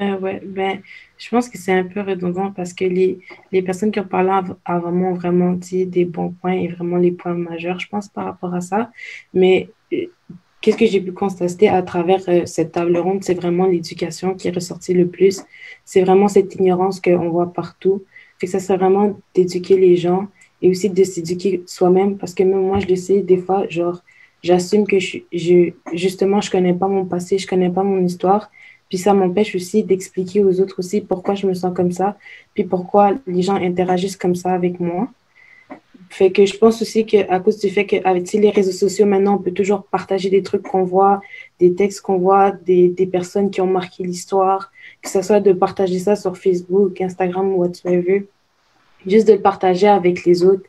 Euh, 0.00 0.18
ouais, 0.18 0.40
ben, 0.44 0.80
je 1.18 1.28
pense 1.28 1.48
que 1.48 1.56
c'est 1.56 1.72
un 1.72 1.84
peu 1.84 2.00
redondant 2.00 2.50
parce 2.50 2.72
que 2.72 2.84
les, 2.84 3.20
les 3.52 3.62
personnes 3.62 3.92
qui 3.92 4.00
ont 4.00 4.04
parlé 4.04 4.30
avant 4.64 4.80
vraiment 4.80 5.12
vraiment 5.14 5.52
dit 5.52 5.86
des 5.86 6.04
bons 6.04 6.30
points 6.30 6.54
et 6.54 6.68
vraiment 6.68 6.96
les 6.96 7.12
points 7.12 7.34
majeurs, 7.34 7.78
je 7.78 7.88
pense, 7.88 8.08
par 8.08 8.24
rapport 8.24 8.52
à 8.54 8.60
ça. 8.60 8.90
Mais 9.32 9.68
euh, 9.92 10.06
qu'est-ce 10.64 10.78
que 10.78 10.86
j'ai 10.86 11.02
pu 11.02 11.12
constater 11.12 11.68
à 11.68 11.82
travers 11.82 12.22
euh, 12.28 12.46
cette 12.46 12.72
table 12.72 12.96
ronde? 12.96 13.22
C'est 13.22 13.34
vraiment 13.34 13.66
l'éducation 13.66 14.34
qui 14.34 14.48
est 14.48 14.54
ressortie 14.54 14.94
le 14.94 15.06
plus. 15.06 15.42
C'est 15.84 16.00
vraiment 16.00 16.26
cette 16.26 16.54
ignorance 16.54 17.02
qu'on 17.02 17.28
voit 17.28 17.52
partout. 17.52 18.02
Fait 18.38 18.46
que 18.46 18.52
ça 18.52 18.60
serait 18.60 18.78
vraiment 18.78 19.14
d'éduquer 19.34 19.76
les 19.76 19.96
gens 19.96 20.26
et 20.62 20.70
aussi 20.70 20.88
de 20.88 21.04
s'éduquer 21.04 21.62
soi-même 21.66 22.16
parce 22.16 22.32
que 22.32 22.42
même 22.44 22.62
moi, 22.62 22.78
je 22.78 22.86
le 22.86 22.96
sais, 22.96 23.20
des 23.20 23.36
fois, 23.36 23.68
genre, 23.68 24.02
j'assume 24.42 24.86
que 24.86 24.98
je, 24.98 25.18
je, 25.32 25.72
justement, 25.92 26.40
je 26.40 26.50
connais 26.50 26.72
pas 26.72 26.88
mon 26.88 27.04
passé, 27.04 27.36
je 27.36 27.46
connais 27.46 27.70
pas 27.70 27.82
mon 27.82 28.02
histoire 28.02 28.50
puis 28.88 28.98
ça 28.98 29.12
m'empêche 29.12 29.54
aussi 29.54 29.82
d'expliquer 29.82 30.44
aux 30.44 30.60
autres 30.60 30.78
aussi 30.78 31.00
pourquoi 31.00 31.34
je 31.34 31.46
me 31.46 31.54
sens 31.54 31.74
comme 31.74 31.90
ça, 31.90 32.16
puis 32.54 32.64
pourquoi 32.64 33.14
les 33.26 33.42
gens 33.42 33.56
interagissent 33.56 34.16
comme 34.16 34.34
ça 34.34 34.52
avec 34.52 34.78
moi. 34.78 35.08
Fait 36.14 36.30
que 36.30 36.46
je 36.46 36.56
pense 36.56 36.80
aussi 36.80 37.04
qu'à 37.04 37.40
cause 37.40 37.58
du 37.58 37.68
fait 37.70 37.86
qu'avec 37.86 38.32
les 38.34 38.50
réseaux 38.50 38.70
sociaux, 38.70 39.04
maintenant, 39.04 39.34
on 39.34 39.38
peut 39.38 39.50
toujours 39.50 39.82
partager 39.82 40.30
des 40.30 40.44
trucs 40.44 40.62
qu'on 40.62 40.84
voit, 40.84 41.20
des 41.58 41.74
textes 41.74 42.02
qu'on 42.02 42.18
voit, 42.18 42.52
des, 42.52 42.88
des, 42.88 43.08
personnes 43.08 43.50
qui 43.50 43.60
ont 43.60 43.66
marqué 43.66 44.04
l'histoire, 44.04 44.70
que 45.02 45.10
ce 45.10 45.22
soit 45.22 45.40
de 45.40 45.52
partager 45.52 45.98
ça 45.98 46.14
sur 46.14 46.36
Facebook, 46.36 47.00
Instagram 47.00 47.52
ou 47.54 47.56
whatever. 47.62 48.28
Juste 49.04 49.26
de 49.26 49.32
le 49.32 49.40
partager 49.40 49.88
avec 49.88 50.24
les 50.24 50.44
autres 50.44 50.68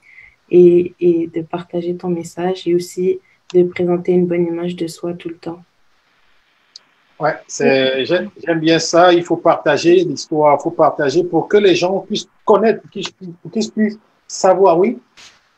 et, 0.49 0.95
et 0.99 1.27
de 1.27 1.41
partager 1.43 1.95
ton 1.95 2.09
message 2.09 2.67
et 2.67 2.73
aussi 2.73 3.19
de 3.53 3.61
présenter 3.65 4.13
une 4.13 4.25
bonne 4.25 4.47
image 4.47 4.75
de 4.75 4.87
soi 4.87 5.13
tout 5.13 5.29
le 5.29 5.37
temps. 5.37 5.61
Ouais, 7.19 7.35
j'aime 7.47 8.59
bien 8.59 8.79
ça. 8.79 9.13
Il 9.13 9.23
faut 9.23 9.37
partager 9.37 9.93
l'histoire, 9.97 10.57
il 10.59 10.63
faut 10.63 10.71
partager 10.71 11.23
pour 11.23 11.47
que 11.47 11.57
les 11.57 11.75
gens 11.75 11.99
puissent 11.99 12.27
connaître, 12.43 12.81
qu'ils 12.89 13.05
puissent 13.51 13.99
savoir, 14.27 14.79
oui. 14.79 14.97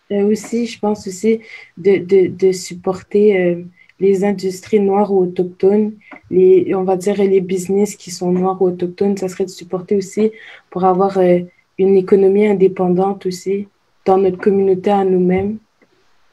Et 0.10 0.24
aussi, 0.24 0.68
je 0.68 0.80
pense 0.80 1.08
aussi 1.08 1.42
de, 1.78 1.98
de, 1.98 2.28
de 2.28 2.52
supporter 2.52 3.38
euh, 3.38 3.64
les 4.00 4.24
industries 4.24 4.80
noires 4.80 5.12
ou 5.12 5.24
autochtones, 5.24 5.94
les, 6.30 6.74
on 6.76 6.84
va 6.84 6.96
dire 6.96 7.18
les 7.18 7.42
business 7.42 7.96
qui 7.96 8.12
sont 8.12 8.32
noirs 8.32 8.62
ou 8.62 8.68
autochtones, 8.68 9.18
ça 9.18 9.28
serait 9.28 9.46
de 9.46 9.50
supporter 9.50 9.96
aussi 9.96 10.32
pour 10.70 10.86
avoir 10.86 11.18
euh, 11.18 11.40
une 11.78 11.96
économie 11.96 12.48
indépendante 12.48 13.26
aussi 13.26 13.68
dans 14.06 14.18
notre 14.18 14.38
communauté 14.38 14.92
à 14.92 15.04
nous-mêmes, 15.04 15.58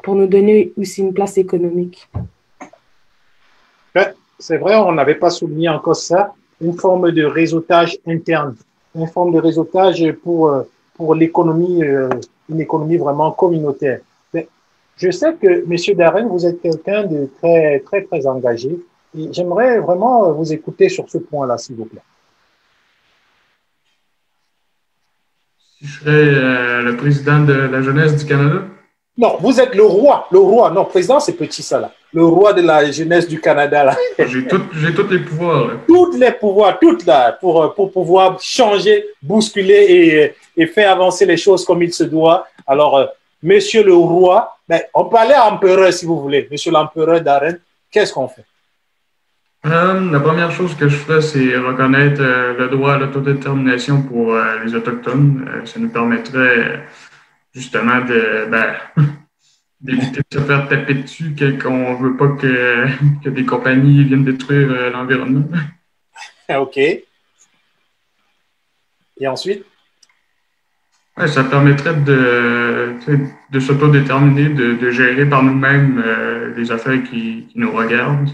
pour 0.02 0.14
nous 0.14 0.26
donner 0.26 0.72
aussi 0.76 1.00
une 1.00 1.12
place 1.12 1.38
économique. 1.38 2.08
C'est 4.38 4.58
vrai, 4.58 4.74
on 4.76 4.92
n'avait 4.92 5.14
pas 5.14 5.30
souligné 5.30 5.68
encore 5.68 5.96
ça, 5.96 6.34
une 6.60 6.76
forme 6.76 7.12
de 7.12 7.24
réseautage 7.24 7.96
interne, 8.06 8.56
une 8.94 9.06
forme 9.06 9.32
de 9.32 9.38
réseautage 9.38 10.12
pour, 10.22 10.48
euh, 10.48 10.62
pour 10.94 11.14
l'économie, 11.14 11.82
euh, 11.82 12.08
une 12.48 12.60
économie 12.60 12.96
vraiment 12.96 13.32
communautaire. 13.32 14.00
Mais 14.32 14.48
je 14.96 15.10
sais 15.10 15.34
que, 15.34 15.64
Monsieur 15.66 15.94
Darren, 15.94 16.26
vous 16.26 16.46
êtes 16.46 16.60
quelqu'un 16.60 17.04
de 17.04 17.28
très, 17.40 17.80
très, 17.80 18.02
très 18.02 18.26
engagé 18.26 18.78
et 19.16 19.28
j'aimerais 19.32 19.78
vraiment 19.80 20.32
vous 20.32 20.52
écouter 20.52 20.88
sur 20.88 21.08
ce 21.08 21.18
point-là, 21.18 21.58
s'il 21.58 21.76
vous 21.76 21.84
plaît. 21.86 22.02
Si 25.78 25.86
je 25.86 26.00
serais 26.00 26.10
euh, 26.10 26.82
le 26.82 26.96
président 26.96 27.44
de 27.44 27.52
la 27.52 27.82
jeunesse 27.82 28.16
du 28.16 28.26
Canada? 28.26 28.62
Non, 29.16 29.36
vous 29.40 29.60
êtes 29.60 29.74
le 29.74 29.84
roi. 29.84 30.26
Le 30.32 30.38
roi. 30.38 30.70
Non, 30.70 30.84
président, 30.84 31.20
c'est 31.20 31.34
petit 31.34 31.62
ça 31.62 31.78
là. 31.78 31.92
Le 32.14 32.24
roi 32.24 32.52
de 32.52 32.62
la 32.62 32.90
jeunesse 32.92 33.26
du 33.26 33.40
Canada 33.40 33.82
là. 33.82 33.96
J'ai 34.18 34.46
tous 34.46 35.08
les 35.10 35.18
pouvoirs. 35.18 35.70
Tous 35.86 36.16
les 36.16 36.30
pouvoirs, 36.30 36.78
toutes 36.78 37.04
là, 37.04 37.32
pour, 37.32 37.74
pour 37.74 37.90
pouvoir 37.92 38.40
changer, 38.40 39.04
bousculer 39.20 40.34
et, 40.56 40.62
et 40.62 40.66
faire 40.68 40.92
avancer 40.92 41.26
les 41.26 41.36
choses 41.36 41.64
comme 41.64 41.82
il 41.82 41.92
se 41.92 42.04
doit. 42.04 42.46
Alors, 42.66 42.96
euh, 42.96 43.06
monsieur 43.42 43.82
le 43.82 43.94
roi, 43.94 44.56
ben, 44.68 44.80
on 44.94 45.08
à 45.08 45.24
l'empereur 45.26 45.92
si 45.92 46.06
vous 46.06 46.20
voulez. 46.20 46.46
Monsieur 46.50 46.70
l'empereur 46.70 47.20
d'Aren, 47.20 47.58
qu'est-ce 47.90 48.12
qu'on 48.12 48.28
fait? 48.28 48.44
Euh, 49.66 50.10
la 50.12 50.20
première 50.20 50.52
chose 50.52 50.74
que 50.76 50.88
je 50.88 50.96
ferais, 50.96 51.20
c'est 51.20 51.56
reconnaître 51.56 52.20
euh, 52.20 52.56
le 52.56 52.68
droit 52.68 52.92
à 52.92 52.98
l'autodétermination 52.98 54.02
pour 54.02 54.36
les 54.64 54.72
Autochtones. 54.72 55.44
ça 55.64 55.80
nous 55.80 55.88
permettrait 55.88 56.86
justement 57.52 58.00
de 58.02 58.46
ben, 58.48 58.74
d'éviter 59.84 60.22
de 60.30 60.38
se 60.38 60.44
faire 60.44 60.66
taper 60.66 60.94
dessus 60.94 61.36
qu'on 61.62 61.92
ne 61.92 62.02
veut 62.02 62.16
pas 62.16 62.28
que, 62.28 62.86
que, 63.24 63.28
des 63.28 63.44
compagnies 63.44 64.04
viennent 64.04 64.24
détruire 64.24 64.90
l'environnement. 64.90 65.44
OK. 66.56 66.78
Et 66.78 67.04
ensuite? 69.28 69.64
ça 71.28 71.44
permettrait 71.44 71.94
de, 71.94 72.94
de 73.52 73.60
s'autodéterminer, 73.60 74.48
de, 74.48 74.74
de 74.74 74.90
gérer 74.90 75.24
par 75.28 75.44
nous-mêmes 75.44 76.02
euh, 76.04 76.52
les 76.56 76.72
affaires 76.72 77.00
qui, 77.04 77.46
qui, 77.48 77.52
nous 77.54 77.70
regardent. 77.72 78.30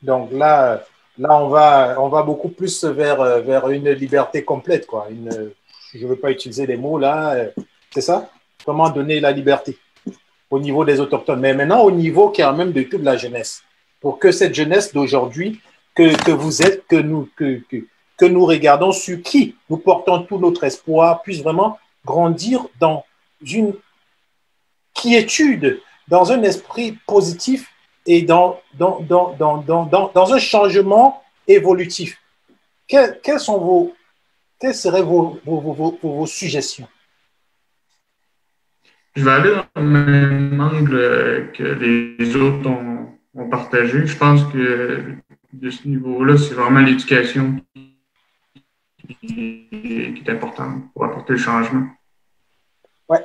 Donc 0.00 0.30
là, 0.30 0.84
là 1.18 1.42
on, 1.42 1.48
va, 1.48 1.96
on 2.00 2.08
va 2.08 2.22
beaucoup 2.22 2.50
plus 2.50 2.84
vers, 2.84 3.42
vers 3.42 3.68
une 3.70 3.90
liberté 3.90 4.44
complète. 4.44 4.86
Quoi. 4.86 5.08
Une, 5.10 5.50
je 5.92 6.04
ne 6.04 6.08
veux 6.08 6.16
pas 6.16 6.30
utiliser 6.30 6.66
les 6.66 6.76
mots 6.76 6.98
là. 6.98 7.34
C'est 7.90 8.00
ça? 8.00 8.30
Comment 8.64 8.90
donner 8.90 9.18
la 9.18 9.32
liberté? 9.32 9.76
Au 10.54 10.58
niveau 10.58 10.84
des 10.84 11.00
autochtones, 11.00 11.40
mais 11.40 11.54
maintenant 11.54 11.82
au 11.82 11.90
niveau 11.90 12.32
quand 12.34 12.52
même 12.52 12.72
de 12.72 12.82
toute 12.82 13.02
la 13.02 13.16
jeunesse. 13.16 13.62
Pour 14.00 14.18
que 14.18 14.30
cette 14.30 14.54
jeunesse 14.54 14.92
d'aujourd'hui, 14.92 15.60
que, 15.94 16.06
que 16.24 16.30
vous 16.30 16.62
êtes, 16.62 16.86
que 16.86 16.96
nous, 16.96 17.28
que, 17.36 17.60
que 17.70 17.78
que 18.16 18.24
nous 18.24 18.44
regardons 18.46 18.92
sur 18.92 19.22
qui 19.22 19.56
nous 19.68 19.78
portons 19.78 20.22
tout 20.22 20.38
notre 20.38 20.64
espoir 20.64 21.22
puisse 21.22 21.42
vraiment 21.42 21.78
grandir 22.04 22.66
dans 22.78 23.04
une 23.44 23.74
quiétude, 24.92 25.80
dans 26.08 26.30
un 26.32 26.42
esprit 26.42 26.92
positif 27.06 27.70
et 28.06 28.22
dans, 28.22 28.60
dans, 28.74 29.00
dans, 29.00 29.58
dans, 29.58 30.10
dans 30.14 30.32
un 30.32 30.38
changement 30.38 31.22
évolutif. 31.48 32.18
quelles, 32.86 33.40
sont 33.40 33.58
vos, 33.58 33.94
quelles 34.60 34.74
seraient 34.74 35.02
vos, 35.02 35.40
vos, 35.44 36.26
suggestions? 36.26 36.88
Je 39.16 39.24
vais 39.24 39.30
aller 39.30 39.50
dans 39.50 39.80
le 39.80 39.88
même 39.88 40.60
angle 40.60 41.50
que 41.52 41.62
les 41.62 42.36
autres 42.36 42.68
ont, 42.68 43.48
partagé. 43.48 44.06
Je 44.06 44.16
pense 44.16 44.42
que 44.52 45.14
de 45.52 45.70
ce 45.70 45.86
niveau-là, 45.86 46.36
c'est 46.36 46.54
vraiment 46.54 46.80
l'éducation 46.80 47.56
qui, 49.20 49.68
est 49.72 50.28
important 50.28 50.80
pour 50.92 51.04
apporter 51.04 51.34
le 51.34 51.38
changement. 51.38 51.86
Oui, 53.08 53.18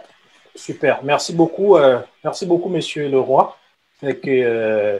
super. 0.55 1.03
Merci 1.03 1.33
beaucoup. 1.33 1.77
Euh, 1.77 1.99
merci 2.23 2.45
beaucoup, 2.45 2.69
Monsieur 2.69 3.09
Leroy. 3.09 3.55
que, 4.01 4.15
euh, 4.27 4.99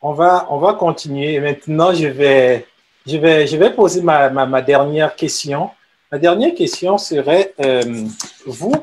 on, 0.00 0.12
va, 0.12 0.46
on 0.50 0.58
va 0.58 0.74
continuer. 0.74 1.38
Maintenant, 1.40 1.92
je 1.92 2.06
vais, 2.06 2.66
je 3.06 3.16
vais, 3.18 3.46
je 3.46 3.56
vais 3.56 3.74
poser 3.74 4.00
ma, 4.02 4.30
ma, 4.30 4.62
dernière 4.62 5.14
question. 5.16 5.70
Ma 6.10 6.18
dernière 6.18 6.54
question 6.54 6.96
serait, 6.96 7.52
euh, 7.60 8.06
vous, 8.46 8.74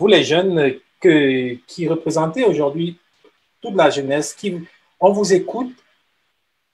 vous 0.00 0.06
les 0.08 0.24
jeunes 0.24 0.74
qui 1.00 1.88
représentez 1.88 2.44
aujourd'hui 2.44 2.98
toute 3.62 3.76
la 3.76 3.90
jeunesse, 3.90 4.36
on 4.98 5.12
vous 5.12 5.32
écoute, 5.32 5.72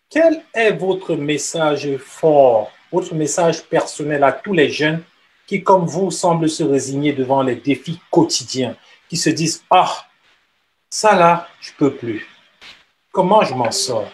quel 0.09 0.43
est 0.55 0.73
votre 0.73 1.15
message 1.17 1.97
fort 1.99 2.71
votre 2.93 3.15
message 3.15 3.65
personnel 3.65 4.23
à 4.25 4.33
tous 4.33 4.53
les 4.53 4.71
jeunes 4.71 5.03
qui, 5.47 5.63
comme 5.63 5.87
vous, 5.87 6.11
semblent 6.11 6.49
se 6.49 6.63
résigner 6.63 7.13
devant 7.13 7.43
les 7.43 7.57
défis 7.57 8.01
quotidiens, 8.11 8.77
qui 9.09 9.17
se 9.17 9.31
disent 9.31 9.65
Ah, 9.71 9.93
ça 10.89 11.15
là, 11.15 11.49
je 11.61 11.73
peux 11.79 11.95
plus. 11.95 12.27
Comment 13.13 13.43
je 13.43 13.55
m'en 13.55 13.71
sors? 13.71 14.11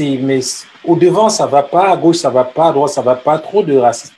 Mais 0.00 0.40
au 0.84 0.96
devant 0.96 1.28
ça 1.28 1.46
va 1.46 1.62
pas, 1.62 1.90
à 1.90 1.96
gauche 1.96 2.16
ça 2.16 2.30
va 2.30 2.44
pas, 2.44 2.68
à 2.68 2.72
droite 2.72 2.92
ça 2.92 3.02
va 3.02 3.14
pas, 3.14 3.38
trop 3.38 3.62
de 3.62 3.76
racisme. 3.76 4.14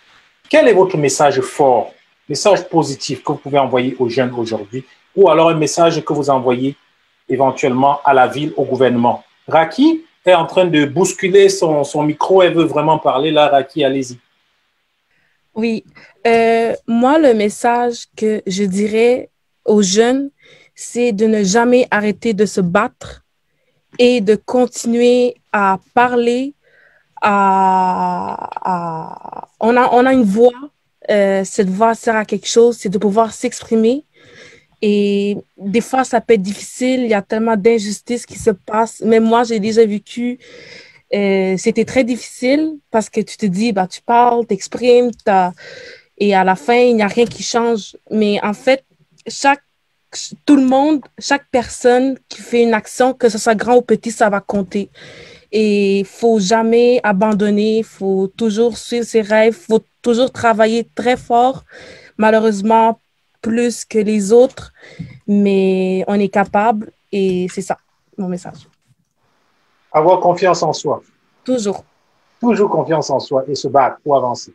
Quel 0.48 0.66
est 0.66 0.72
votre 0.72 0.96
message 0.96 1.40
fort, 1.40 1.92
message 2.28 2.68
positif 2.68 3.22
que 3.22 3.32
vous 3.32 3.38
pouvez 3.38 3.58
envoyer 3.58 3.96
aux 3.98 4.08
jeunes 4.08 4.32
aujourd'hui, 4.36 4.84
ou 5.16 5.28
alors 5.28 5.50
un 5.50 5.54
message 5.54 6.04
que 6.04 6.12
vous 6.12 6.30
envoyez 6.30 6.76
éventuellement 7.28 8.00
à 8.04 8.14
la 8.14 8.26
ville, 8.26 8.52
au 8.56 8.64
gouvernement 8.64 9.24
Raki, 9.46 10.04
est 10.24 10.34
en 10.34 10.46
train 10.46 10.66
de 10.66 10.84
bousculer 10.84 11.48
son, 11.48 11.84
son 11.84 12.02
micro. 12.02 12.42
Elle 12.42 12.54
veut 12.54 12.64
vraiment 12.64 12.98
parler. 12.98 13.30
Là, 13.30 13.48
Raki, 13.48 13.84
allez-y. 13.84 14.18
Oui. 15.54 15.84
Euh, 16.26 16.74
moi, 16.86 17.18
le 17.18 17.34
message 17.34 18.06
que 18.16 18.42
je 18.46 18.64
dirais 18.64 19.30
aux 19.64 19.82
jeunes, 19.82 20.30
c'est 20.74 21.12
de 21.12 21.26
ne 21.26 21.42
jamais 21.42 21.86
arrêter 21.90 22.34
de 22.34 22.46
se 22.46 22.60
battre 22.60 23.24
et 23.98 24.20
de 24.20 24.36
continuer 24.36 25.34
à 25.52 25.78
parler. 25.94 26.54
À, 27.20 29.48
On, 29.60 29.76
a, 29.76 29.88
on 29.92 30.06
a 30.06 30.12
une 30.12 30.22
voix. 30.22 30.52
Euh, 31.10 31.42
cette 31.44 31.70
voix 31.70 31.94
sert 31.94 32.16
à 32.16 32.24
quelque 32.24 32.48
chose, 32.48 32.76
c'est 32.78 32.90
de 32.90 32.98
pouvoir 32.98 33.32
s'exprimer 33.32 34.04
et 34.80 35.36
des 35.56 35.80
fois, 35.80 36.04
ça 36.04 36.20
peut 36.20 36.34
être 36.34 36.42
difficile. 36.42 37.02
Il 37.02 37.08
y 37.08 37.14
a 37.14 37.22
tellement 37.22 37.56
d'injustices 37.56 38.26
qui 38.26 38.38
se 38.38 38.50
passent. 38.50 39.00
Même 39.00 39.24
moi, 39.24 39.44
j'ai 39.44 39.58
déjà 39.58 39.84
vécu. 39.84 40.38
Euh, 41.14 41.56
c'était 41.56 41.84
très 41.84 42.04
difficile 42.04 42.76
parce 42.90 43.08
que 43.10 43.20
tu 43.20 43.36
te 43.36 43.46
dis, 43.46 43.72
bah, 43.72 43.86
tu 43.88 44.00
parles, 44.02 44.46
t'exprimes, 44.46 45.10
et 46.20 46.34
à 46.34 46.44
la 46.44 46.56
fin, 46.56 46.74
il 46.74 46.96
n'y 46.96 47.02
a 47.02 47.06
rien 47.08 47.26
qui 47.26 47.42
change. 47.42 47.96
Mais 48.10 48.38
en 48.42 48.52
fait, 48.52 48.84
chaque, 49.26 49.62
tout 50.46 50.56
le 50.56 50.64
monde, 50.64 51.00
chaque 51.18 51.46
personne 51.50 52.18
qui 52.28 52.40
fait 52.40 52.62
une 52.62 52.74
action, 52.74 53.14
que 53.14 53.28
ce 53.28 53.38
soit 53.38 53.54
grand 53.54 53.76
ou 53.76 53.82
petit, 53.82 54.12
ça 54.12 54.28
va 54.30 54.40
compter. 54.40 54.90
Et 55.50 56.00
il 56.00 56.04
faut 56.04 56.38
jamais 56.38 57.00
abandonner, 57.02 57.78
il 57.78 57.84
faut 57.84 58.28
toujours 58.36 58.76
suivre 58.76 59.06
ses 59.06 59.22
rêves, 59.22 59.56
il 59.58 59.74
faut 59.74 59.84
toujours 60.02 60.30
travailler 60.30 60.88
très 60.94 61.16
fort. 61.16 61.64
Malheureusement, 62.18 63.00
plus 63.40 63.84
que 63.84 63.98
les 63.98 64.32
autres, 64.32 64.72
mais 65.26 66.04
on 66.06 66.14
est 66.14 66.28
capable 66.28 66.92
et 67.12 67.46
c'est 67.50 67.62
ça 67.62 67.78
mon 68.18 68.28
message. 68.28 68.68
Avoir 69.92 70.20
confiance 70.20 70.62
en 70.62 70.72
soi. 70.72 71.02
Toujours. 71.44 71.84
Toujours 72.40 72.70
confiance 72.70 73.10
en 73.10 73.20
soi 73.20 73.44
et 73.48 73.54
se 73.54 73.68
battre 73.68 73.98
pour 74.02 74.16
avancer. 74.16 74.52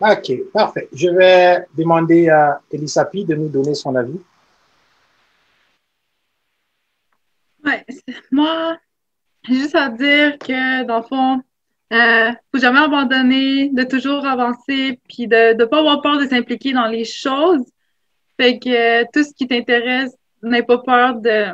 OK, 0.00 0.32
parfait. 0.52 0.88
Je 0.92 1.08
vais 1.08 1.66
demander 1.76 2.28
à 2.28 2.60
Elisapi 2.70 3.24
de 3.24 3.34
nous 3.34 3.48
donner 3.48 3.74
son 3.74 3.94
avis. 3.94 4.20
Ouais, 7.64 7.84
moi, 8.30 8.76
juste 9.54 9.74
à 9.74 9.88
dire 9.88 10.38
que 10.38 10.84
dans 10.84 10.98
le 10.98 11.02
fond, 11.02 11.42
euh, 11.92 12.32
faut 12.52 12.60
jamais 12.60 12.80
abandonner, 12.80 13.70
de 13.70 13.82
toujours 13.82 14.26
avancer, 14.26 15.00
puis 15.08 15.26
de 15.26 15.54
ne 15.54 15.64
pas 15.64 15.78
avoir 15.78 16.02
peur 16.02 16.18
de 16.18 16.26
s'impliquer 16.26 16.72
dans 16.72 16.86
les 16.86 17.04
choses. 17.04 17.64
Fait 18.38 18.58
que 18.58 18.68
euh, 18.68 19.04
tout 19.12 19.24
ce 19.24 19.32
qui 19.34 19.46
t'intéresse, 19.46 20.14
n'aie 20.42 20.62
pas 20.62 20.78
peur 20.78 21.16
de 21.16 21.46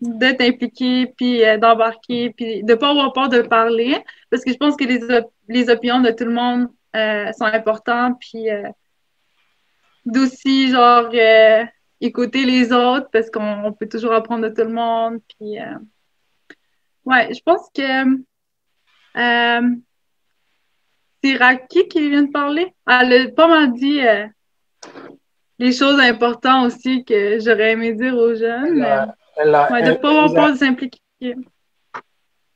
d'être 0.00 0.40
impliqué, 0.40 1.06
puis 1.16 1.44
euh, 1.44 1.58
d'embarquer, 1.58 2.30
puis 2.30 2.64
de 2.64 2.74
pas 2.74 2.90
avoir 2.90 3.12
peur 3.12 3.28
de 3.28 3.40
parler, 3.42 3.96
parce 4.30 4.42
que 4.42 4.50
je 4.50 4.56
pense 4.56 4.74
que 4.74 4.84
les, 4.84 4.98
les 5.48 5.70
opinions 5.70 6.00
de 6.00 6.10
tout 6.10 6.24
le 6.24 6.32
monde 6.32 6.68
euh, 6.96 7.30
sont 7.32 7.44
importantes, 7.44 8.16
puis 8.18 8.48
d'aussi, 10.04 10.70
genre, 10.72 11.08
écouter 12.00 12.44
les 12.44 12.72
autres, 12.72 13.08
parce 13.12 13.30
qu'on 13.30 13.72
peut 13.78 13.88
toujours 13.88 14.12
apprendre 14.12 14.48
de 14.48 14.52
tout 14.52 14.66
le 14.68 14.74
monde, 14.74 15.20
puis 15.38 15.58
ouais, 17.04 17.32
je 17.34 17.40
pense 17.44 17.68
que 17.74 18.22
c'est 21.24 21.36
Raki 21.36 21.88
qui 21.88 22.10
vient 22.10 22.22
de 22.22 22.30
parler. 22.30 22.74
Elle 22.86 23.12
a 23.12 23.30
pas 23.30 23.48
mal 23.48 23.72
dit 23.72 24.00
les 25.58 25.72
choses 25.72 26.00
importantes 26.00 26.66
aussi 26.66 27.04
que 27.04 27.38
j'aurais 27.38 27.72
aimé 27.72 27.92
dire 27.94 28.14
aux 28.14 28.34
jeunes. 28.34 28.80
de 28.80 29.44
ne 29.44 29.94
pas 29.94 30.10
avoir 30.10 30.32
peur 30.32 30.52
de 30.52 30.58
s'impliquer. 30.58 31.00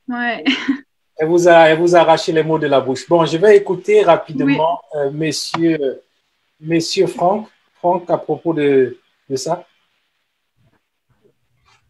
Ouais. 0.07 0.43
Elle 1.19 1.29
vous, 1.29 1.47
a, 1.47 1.69
elle 1.69 1.79
vous 1.79 1.95
a 1.95 2.01
arraché 2.01 2.31
les 2.31 2.43
mots 2.43 2.59
de 2.59 2.67
la 2.67 2.79
bouche. 2.79 3.09
Bon, 3.09 3.25
je 3.25 3.37
vais 3.37 3.57
écouter 3.57 4.03
rapidement 4.03 4.79
euh, 4.93 5.09
monsieur, 5.09 6.03
monsieur 6.61 7.07
Franck. 7.07 7.47
Franck, 7.79 8.07
à 8.07 8.19
propos 8.19 8.53
de, 8.53 8.99
de 9.27 9.35
ça. 9.35 9.65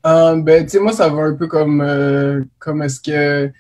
Euh, 0.08 0.42
ben, 0.42 0.64
tu 0.64 0.72
sais, 0.72 0.80
moi, 0.80 0.94
ça 0.94 1.10
va 1.10 1.24
un 1.24 1.34
peu 1.34 1.48
comme, 1.48 1.82
euh, 1.82 2.44
comme 2.60 2.82
est-ce 2.82 3.02
que 3.02 3.52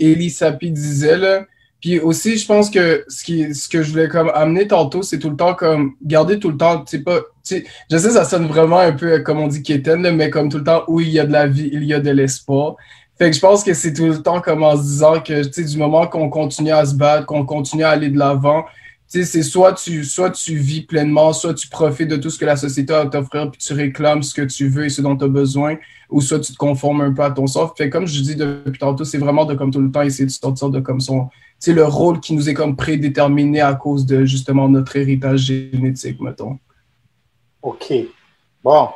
Elie 0.00 0.30
Sapi 0.30 0.70
disait, 0.70 1.16
là. 1.16 1.44
Puis 1.80 2.00
aussi, 2.00 2.36
je 2.38 2.46
pense 2.46 2.70
que 2.70 3.04
ce, 3.08 3.24
qui, 3.24 3.54
ce 3.54 3.68
que 3.68 3.82
je 3.82 3.90
voulais 3.90 4.08
comme 4.08 4.30
amener 4.34 4.66
tantôt, 4.68 5.02
c'est 5.02 5.18
tout 5.18 5.30
le 5.30 5.36
temps 5.36 5.54
comme 5.54 5.94
garder 6.02 6.38
tout 6.38 6.50
le 6.50 6.56
temps, 6.56 6.84
tu 6.84 6.96
sais 6.96 7.02
pas, 7.02 7.20
je 7.44 7.96
sais 7.98 8.10
ça 8.10 8.24
sonne 8.24 8.46
vraiment 8.46 8.78
un 8.78 8.92
peu 8.92 9.18
comme 9.20 9.40
on 9.40 9.48
dit 9.48 9.64
quétaine, 9.64 10.08
mais 10.14 10.30
comme 10.30 10.48
tout 10.48 10.58
le 10.58 10.64
temps 10.64 10.84
où 10.86 11.00
il 11.00 11.08
y 11.08 11.18
a 11.18 11.26
de 11.26 11.32
la 11.32 11.48
vie, 11.48 11.70
il 11.72 11.82
y 11.84 11.92
a 11.92 11.98
de 11.98 12.10
l'espoir. 12.10 12.76
Fait 13.18 13.30
que 13.30 13.36
je 13.36 13.40
pense 13.40 13.64
que 13.64 13.74
c'est 13.74 13.92
tout 13.92 14.06
le 14.06 14.22
temps 14.22 14.40
comme 14.40 14.62
en 14.62 14.76
se 14.76 14.82
disant 14.82 15.20
que, 15.20 15.42
tu 15.44 15.52
sais, 15.52 15.64
du 15.64 15.76
moment 15.76 16.06
qu'on 16.06 16.28
continue 16.30 16.70
à 16.70 16.84
se 16.86 16.94
battre, 16.94 17.26
qu'on 17.26 17.44
continue 17.44 17.82
à 17.84 17.90
aller 17.90 18.10
de 18.10 18.18
l'avant, 18.18 18.64
c'est 19.12 19.42
soit 19.42 19.74
tu, 19.74 20.04
soit 20.04 20.30
tu 20.30 20.56
vis 20.56 20.80
pleinement, 20.80 21.34
soit 21.34 21.52
tu 21.52 21.68
profites 21.68 22.08
de 22.08 22.16
tout 22.16 22.30
ce 22.30 22.38
que 22.38 22.46
la 22.46 22.56
société 22.56 22.94
a 22.94 23.00
à 23.00 23.06
t'offrir, 23.06 23.50
puis 23.50 23.60
tu 23.60 23.74
réclames 23.74 24.22
ce 24.22 24.32
que 24.32 24.42
tu 24.42 24.68
veux 24.68 24.86
et 24.86 24.88
ce 24.88 25.02
dont 25.02 25.14
tu 25.14 25.24
as 25.24 25.28
besoin, 25.28 25.76
ou 26.08 26.22
soit 26.22 26.40
tu 26.40 26.52
te 26.52 26.56
conformes 26.56 27.02
un 27.02 27.12
peu 27.12 27.22
à 27.22 27.30
ton 27.30 27.46
sort. 27.46 27.74
Fait 27.76 27.90
comme 27.90 28.06
je 28.06 28.22
dis 28.22 28.36
depuis 28.36 28.78
tantôt, 28.78 29.04
c'est 29.04 29.18
vraiment 29.18 29.44
de 29.44 29.54
comme 29.54 29.70
tout 29.70 29.82
le 29.82 29.90
temps 29.90 30.00
essayer 30.00 30.24
de 30.24 30.30
sortir 30.30 30.70
de 30.70 30.80
comme 30.80 31.00
son, 31.00 31.28
c'est 31.58 31.74
le 31.74 31.84
rôle 31.84 32.20
qui 32.20 32.34
nous 32.34 32.48
est 32.48 32.54
comme 32.54 32.74
prédéterminé 32.74 33.60
à 33.60 33.74
cause 33.74 34.06
de 34.06 34.24
justement 34.24 34.66
notre 34.66 34.96
héritage 34.96 35.40
génétique, 35.40 36.18
mettons. 36.20 36.58
OK. 37.60 37.92
Bon, 38.64 38.88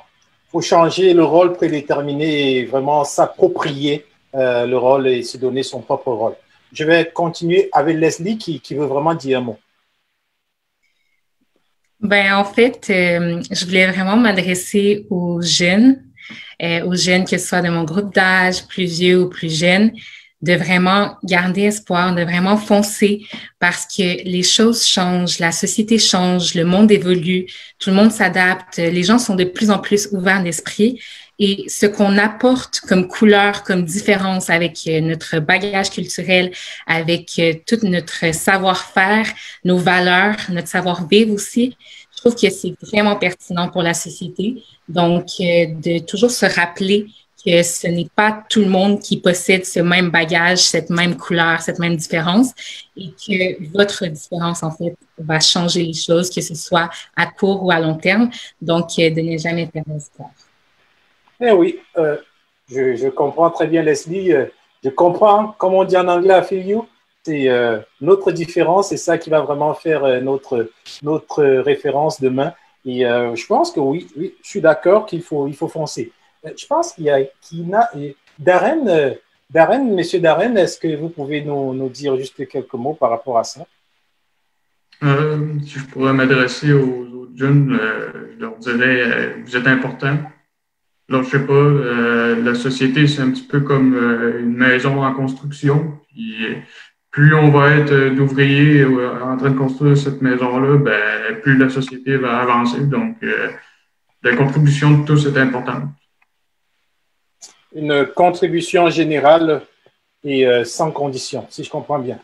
faut 0.51 0.62
changer 0.62 1.12
le 1.12 1.24
rôle 1.24 1.52
prédéterminé 1.52 2.56
et 2.56 2.64
vraiment 2.64 3.05
s'approprier 3.05 4.06
euh, 4.34 4.64
le 4.64 4.78
rôle 4.78 5.09
et 5.09 5.22
se 5.22 5.36
donner 5.36 5.62
son 5.62 5.80
propre 5.80 6.10
rôle. 6.10 6.36
Je 6.72 6.84
vais 6.84 7.10
continuer 7.12 7.68
avec 7.72 7.98
Leslie 7.98 8.38
qui, 8.38 8.60
qui 8.60 8.74
veut 8.74 8.86
vraiment 8.86 9.14
dire 9.14 9.40
un 9.40 9.43
mot. 9.43 9.59
Ben, 12.01 12.35
en 12.35 12.44
fait, 12.44 12.86
euh, 12.90 13.43
je 13.51 13.64
voulais 13.64 13.86
vraiment 13.86 14.16
m'adresser 14.16 15.06
aux 15.09 15.40
jeunes, 15.40 16.02
euh, 16.62 16.85
aux 16.85 16.94
jeunes 16.94 17.24
que 17.24 17.39
ce 17.39 17.47
soit 17.47 17.62
de 17.62 17.70
mon 17.70 17.85
groupe 17.85 18.14
d'âge, 18.14 18.66
plus 18.66 18.85
vieux 18.85 19.23
ou 19.23 19.28
plus 19.31 19.55
jeunes, 19.55 19.93
de 20.43 20.52
vraiment 20.52 21.16
garder 21.24 21.62
espoir, 21.62 22.14
de 22.14 22.23
vraiment 22.23 22.59
foncer 22.59 23.27
parce 23.59 23.86
que 23.86 24.23
les 24.24 24.43
choses 24.43 24.86
changent, 24.86 25.39
la 25.39 25.52
société 25.52 25.98
change, 25.98 26.55
le 26.55 26.64
monde 26.64 26.93
évolue, 26.93 27.47
tout 27.78 27.89
le 27.89 27.97
monde 27.97 28.12
s'adapte, 28.12 28.77
les 28.77 29.02
gens 29.02 29.18
sont 29.18 29.35
de 29.35 29.44
plus 29.44 29.70
en 29.70 29.78
plus 29.78 30.09
ouverts 30.12 30.43
d'esprit 30.43 31.01
et 31.39 31.65
ce 31.69 31.87
qu'on 31.87 32.17
apporte 32.17 32.81
comme 32.81 33.09
couleur, 33.09 33.63
comme 33.63 33.85
différence 33.85 34.49
avec 34.49 34.79
euh, 34.87 35.01
notre 35.01 35.39
bagage 35.39 35.91
culturel, 35.91 36.51
avec 36.87 37.39
euh, 37.39 37.53
tout 37.67 37.79
notre 37.83 38.35
savoir-faire, 38.35 39.27
nos 39.65 39.77
valeurs, 39.77 40.37
notre 40.51 40.69
savoir-vivre 40.69 41.33
aussi, 41.35 41.77
je 42.15 42.21
trouve 42.21 42.35
que 42.35 42.49
c'est 42.49 42.75
vraiment 42.81 43.17
pertinent 43.17 43.69
pour 43.69 43.83
la 43.83 43.93
société. 43.93 44.63
Donc, 44.89 45.27
euh, 45.41 45.67
de 45.67 45.99
toujours 45.99 46.31
se 46.31 46.47
rappeler 46.47 47.07
que 47.45 47.63
ce 47.63 47.87
n'est 47.87 48.09
pas 48.17 48.45
tout 48.49 48.61
le 48.61 48.69
monde 48.69 49.01
qui 49.01 49.19
possède 49.19 49.67
ce 49.67 49.81
même 49.81 50.11
bagage, 50.11 50.59
cette 50.59 50.89
même 50.89 51.17
couleur, 51.17 51.61
cette 51.61 51.79
même 51.79 51.97
différence, 51.97 52.49
et 52.97 53.11
que 53.11 53.71
votre 53.73 54.07
différence, 54.07 54.63
en 54.63 54.71
fait, 54.71 54.97
va 55.19 55.39
changer 55.39 55.85
les 55.85 55.93
choses, 55.93 56.31
que 56.31 56.41
ce 56.41 56.55
soit 56.55 56.89
à 57.15 57.27
court 57.27 57.63
ou 57.63 57.71
à 57.71 57.79
long 57.79 57.95
terme. 57.95 58.31
Donc, 58.63 58.97
de 58.97 59.21
ne 59.21 59.37
jamais 59.39 59.67
perdre 59.67 59.95
espoir. 59.95 60.31
Eh 61.41 61.53
oui, 61.53 61.79
euh, 61.99 62.17
je, 62.71 63.09
comprends 63.09 63.51
très 63.51 63.67
bien 63.67 63.83
Leslie. 63.83 64.33
Euh, 64.33 64.47
je 64.83 64.91
comprends, 64.91 65.49
comme 65.59 65.75
on 65.75 65.85
dit 65.85 65.97
en 65.97 66.09
anglais, 66.09 66.43
feel 66.43 66.67
you. 66.67 66.89
C'est 67.25 67.49
euh, 67.49 67.81
notre 68.01 68.31
différence, 68.33 68.91
c'est 68.91 68.97
ça 68.97 69.19
qui 69.19 69.31
va 69.31 69.41
vraiment 69.41 69.75
faire 69.75 70.23
notre, 70.23 70.71
notre 71.03 71.45
référence 71.45 72.21
demain. 72.21 72.53
Et 72.85 73.01
je 73.01 73.47
pense 73.47 73.73
que 73.73 73.81
oui, 73.81 74.07
oui 74.17 74.35
je 74.45 74.49
suis 74.49 74.61
d'accord 74.61 75.07
qu'il 75.07 75.23
faut, 75.23 75.49
il 75.49 75.57
faut 75.57 75.67
foncer. 75.67 76.13
Je 76.45 76.67
pense 76.67 76.93
qu'il 76.93 77.05
y 77.05 77.11
a 77.11 77.19
Kina 77.41 77.91
et 77.99 78.15
Darren. 78.39 79.17
Darren, 79.51 79.85
monsieur 79.93 80.21
Darren, 80.21 80.57
est-ce 80.57 80.79
que 80.79 80.95
vous 80.95 81.09
pouvez 81.09 81.41
nous, 81.41 81.75
nous, 81.75 81.89
dire 81.89 82.17
juste 82.17 82.47
quelques 82.47 82.75
mots 82.75 82.95
par 82.95 83.11
rapport 83.11 83.39
à 83.39 83.45
ça? 83.45 83.67
si 85.03 85.79
je 85.79 85.85
pourrais 85.87 86.13
m'adresser 86.13 86.73
aux 86.73 87.07
autres 87.13 87.37
jeunes, 87.37 87.77
je 88.35 88.41
leur 88.41 88.57
dirais, 88.57 89.35
vous 89.45 89.57
êtes 89.57 89.67
importants 89.67 90.19
alors, 91.09 91.23
je 91.23 91.31
sais 91.31 91.47
pas, 91.47 91.53
euh, 91.53 92.43
la 92.43 92.55
société, 92.57 93.07
c'est 93.07 93.23
un 93.23 93.31
petit 93.31 93.45
peu 93.45 93.61
comme 93.61 93.95
euh, 93.95 94.41
une 94.41 94.57
maison 94.57 95.05
en 95.05 95.15
construction. 95.15 96.01
plus 97.12 97.35
on 97.35 97.51
va 97.51 97.77
être 97.77 97.93
euh, 97.93 98.11
d'ouvriers 98.11 98.85
en 98.85 99.37
train 99.37 99.51
de 99.51 99.57
construire 99.57 99.97
cette 99.97 100.20
maison-là, 100.20 100.78
ben, 100.78 101.41
plus 101.43 101.57
la 101.57 101.69
société 101.69 102.16
va 102.16 102.41
avancer. 102.41 102.81
Donc, 102.81 103.19
la 104.23 104.37
contribution 104.37 104.99
de 104.99 105.05
tous 105.07 105.27
est 105.27 105.39
importante. 105.39 105.85
Une 107.73 108.07
contribution 108.07 108.91
générale 108.91 109.62
et 110.24 110.65
sans 110.65 110.91
condition, 110.91 111.47
si 111.51 111.62
je 111.62 111.70
comprends 111.70 112.01
bien. 112.01 112.19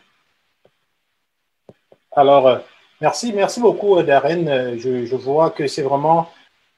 Alors, 2.11 2.59
merci, 2.99 3.31
merci 3.33 3.61
beaucoup, 3.61 4.01
Darren. 4.01 4.77
Je 4.77 5.15
vois 5.15 5.51
que 5.51 5.67
c'est 5.67 5.83
vraiment 5.83 6.29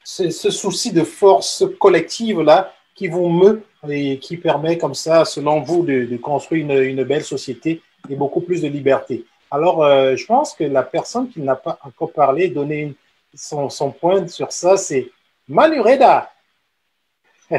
ce, 0.05 0.29
souci 0.29 0.93
de 0.93 1.03
force 1.03 1.65
collective-là 1.79 2.73
qui 2.93 3.07
vous 3.07 3.27
meut 3.27 3.63
et 3.89 4.19
qui 4.19 4.37
permet 4.37 4.77
comme 4.77 4.93
ça, 4.93 5.25
selon 5.25 5.61
vous, 5.61 5.83
de, 5.83 6.15
construire 6.17 6.63
une, 6.63 6.83
une, 6.83 7.03
belle 7.03 7.23
société 7.23 7.81
et 8.09 8.15
beaucoup 8.15 8.41
plus 8.41 8.61
de 8.61 8.67
liberté. 8.67 9.25
Alors, 9.51 9.83
euh, 9.83 10.15
je 10.15 10.25
pense 10.25 10.53
que 10.53 10.63
la 10.63 10.83
personne 10.83 11.29
qui 11.29 11.41
n'a 11.41 11.55
pas 11.55 11.77
encore 11.83 12.13
parlé, 12.13 12.47
donné 12.47 12.95
son, 13.33 13.69
son, 13.69 13.91
point 13.91 14.27
sur 14.27 14.51
ça, 14.51 14.77
c'est 14.77 15.11
Manureda. 15.47 16.31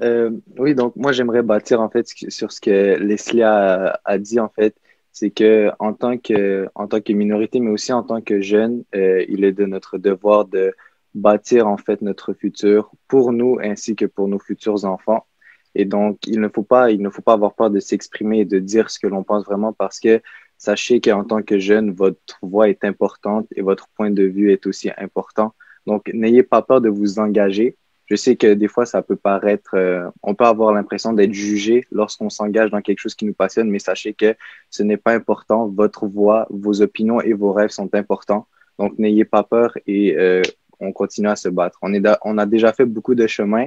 euh, 0.00 0.30
oui, 0.58 0.74
donc 0.74 0.94
moi, 0.96 1.12
j'aimerais 1.12 1.42
bâtir 1.42 1.80
en 1.80 1.88
fait 1.88 2.06
sur 2.28 2.52
ce 2.52 2.60
que 2.60 2.96
Leslie 2.98 3.42
a, 3.42 3.98
a 4.04 4.18
dit 4.18 4.40
en 4.40 4.48
fait 4.48 4.74
c'est 5.12 5.30
que 5.30 5.70
en 5.78 5.92
tant 5.94 6.18
que 6.18 6.68
en 6.74 6.88
tant 6.88 7.00
que 7.00 7.12
minorité, 7.12 7.60
mais 7.60 7.70
aussi 7.70 7.92
en 7.92 8.02
tant 8.02 8.20
que 8.22 8.40
jeune, 8.40 8.84
euh, 8.94 9.24
il 9.28 9.44
est 9.44 9.52
de 9.52 9.66
notre 9.66 9.98
devoir 9.98 10.46
de 10.46 10.74
bâtir 11.14 11.68
en 11.68 11.76
fait 11.76 12.02
notre 12.02 12.32
futur 12.32 12.90
pour 13.08 13.32
nous 13.32 13.58
ainsi 13.62 13.94
que 13.96 14.06
pour 14.06 14.28
nos 14.28 14.38
futurs 14.38 14.84
enfants. 14.84 15.26
Et 15.74 15.84
donc, 15.84 16.26
il 16.26 16.40
ne 16.40 16.48
faut 16.48 16.62
pas, 16.62 16.90
il 16.90 17.00
ne 17.00 17.10
faut 17.10 17.22
pas 17.22 17.32
avoir 17.34 17.54
peur 17.54 17.70
de 17.70 17.80
s'exprimer 17.80 18.40
et 18.40 18.44
de 18.44 18.58
dire 18.58 18.90
ce 18.90 18.98
que 18.98 19.06
l'on 19.06 19.24
pense 19.24 19.44
vraiment 19.44 19.72
parce 19.72 20.00
que 20.00 20.20
sachez 20.58 21.00
qu'en 21.00 21.24
tant 21.24 21.42
que 21.42 21.58
jeune, 21.58 21.92
votre 21.92 22.38
voix 22.42 22.68
est 22.68 22.84
importante 22.84 23.46
et 23.56 23.62
votre 23.62 23.88
point 23.96 24.10
de 24.10 24.22
vue 24.22 24.52
est 24.52 24.66
aussi 24.66 24.90
important. 24.98 25.54
Donc, 25.86 26.10
n'ayez 26.12 26.42
pas 26.42 26.62
peur 26.62 26.80
de 26.80 26.88
vous 26.88 27.18
engager. 27.18 27.76
Je 28.06 28.16
sais 28.16 28.36
que 28.36 28.54
des 28.54 28.68
fois, 28.68 28.84
ça 28.84 29.02
peut 29.02 29.16
paraître, 29.16 29.74
euh, 29.74 30.08
on 30.22 30.34
peut 30.34 30.44
avoir 30.44 30.72
l'impression 30.72 31.12
d'être 31.12 31.32
jugé 31.32 31.86
lorsqu'on 31.92 32.30
s'engage 32.30 32.70
dans 32.70 32.80
quelque 32.80 32.98
chose 32.98 33.14
qui 33.14 33.24
nous 33.24 33.34
passionne, 33.34 33.70
mais 33.70 33.78
sachez 33.78 34.12
que 34.12 34.34
ce 34.70 34.82
n'est 34.82 34.96
pas 34.96 35.12
important. 35.12 35.68
Votre 35.68 36.06
voix, 36.06 36.46
vos 36.50 36.82
opinions 36.82 37.20
et 37.20 37.32
vos 37.32 37.52
rêves 37.52 37.70
sont 37.70 37.94
importants. 37.94 38.46
Donc, 38.78 38.98
n'ayez 38.98 39.24
pas 39.24 39.44
peur 39.44 39.76
et 39.86 40.16
euh, 40.16 40.42
on 40.80 40.92
continue 40.92 41.28
à 41.28 41.36
se 41.36 41.48
battre. 41.48 41.78
On, 41.82 42.38
a 42.38 42.46
déjà 42.46 42.72
fait 42.72 42.84
beaucoup 42.84 43.14
de 43.14 43.26
chemin 43.26 43.66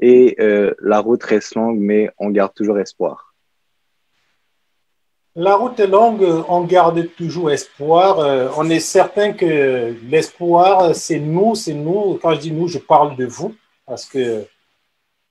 et 0.00 0.36
euh, 0.38 0.72
la 0.80 1.00
route 1.00 1.22
reste 1.22 1.54
longue, 1.56 1.78
mais 1.78 2.10
on 2.18 2.30
garde 2.30 2.54
toujours 2.54 2.78
espoir. 2.78 3.34
La 5.34 5.56
route 5.56 5.80
est 5.80 5.86
longue, 5.86 6.24
on 6.48 6.62
garde 6.64 7.08
toujours 7.16 7.50
espoir. 7.50 8.18
on 8.58 8.68
est 8.68 8.80
certain 8.80 9.32
que 9.32 9.94
l'espoir, 10.08 10.94
c'est 10.94 11.18
nous, 11.18 11.54
c'est 11.54 11.72
nous. 11.72 12.18
Quand 12.22 12.34
je 12.34 12.40
dis 12.40 12.52
nous, 12.52 12.68
je 12.68 12.78
parle 12.78 13.16
de 13.16 13.24
vous. 13.24 13.54
Parce 13.92 14.06
que 14.06 14.46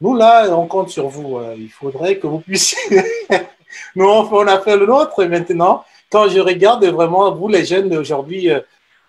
nous, 0.01 0.15
là, 0.15 0.55
on 0.55 0.67
compte 0.67 0.89
sur 0.89 1.07
vous. 1.07 1.39
Euh, 1.39 1.55
il 1.57 1.71
faudrait 1.71 2.19
que 2.19 2.27
vous 2.27 2.37
puissiez. 2.37 2.77
nous, 3.95 4.05
on 4.05 4.45
a 4.45 4.59
fait 4.59 4.77
le 4.77 4.85
nôtre 4.85 5.25
maintenant. 5.25 5.83
Quand 6.11 6.29
je 6.29 6.39
regarde 6.39 6.85
vraiment 6.85 7.33
vous, 7.33 7.47
les 7.47 7.65
jeunes 7.65 7.89
d'aujourd'hui, 7.89 8.51
euh, 8.51 8.59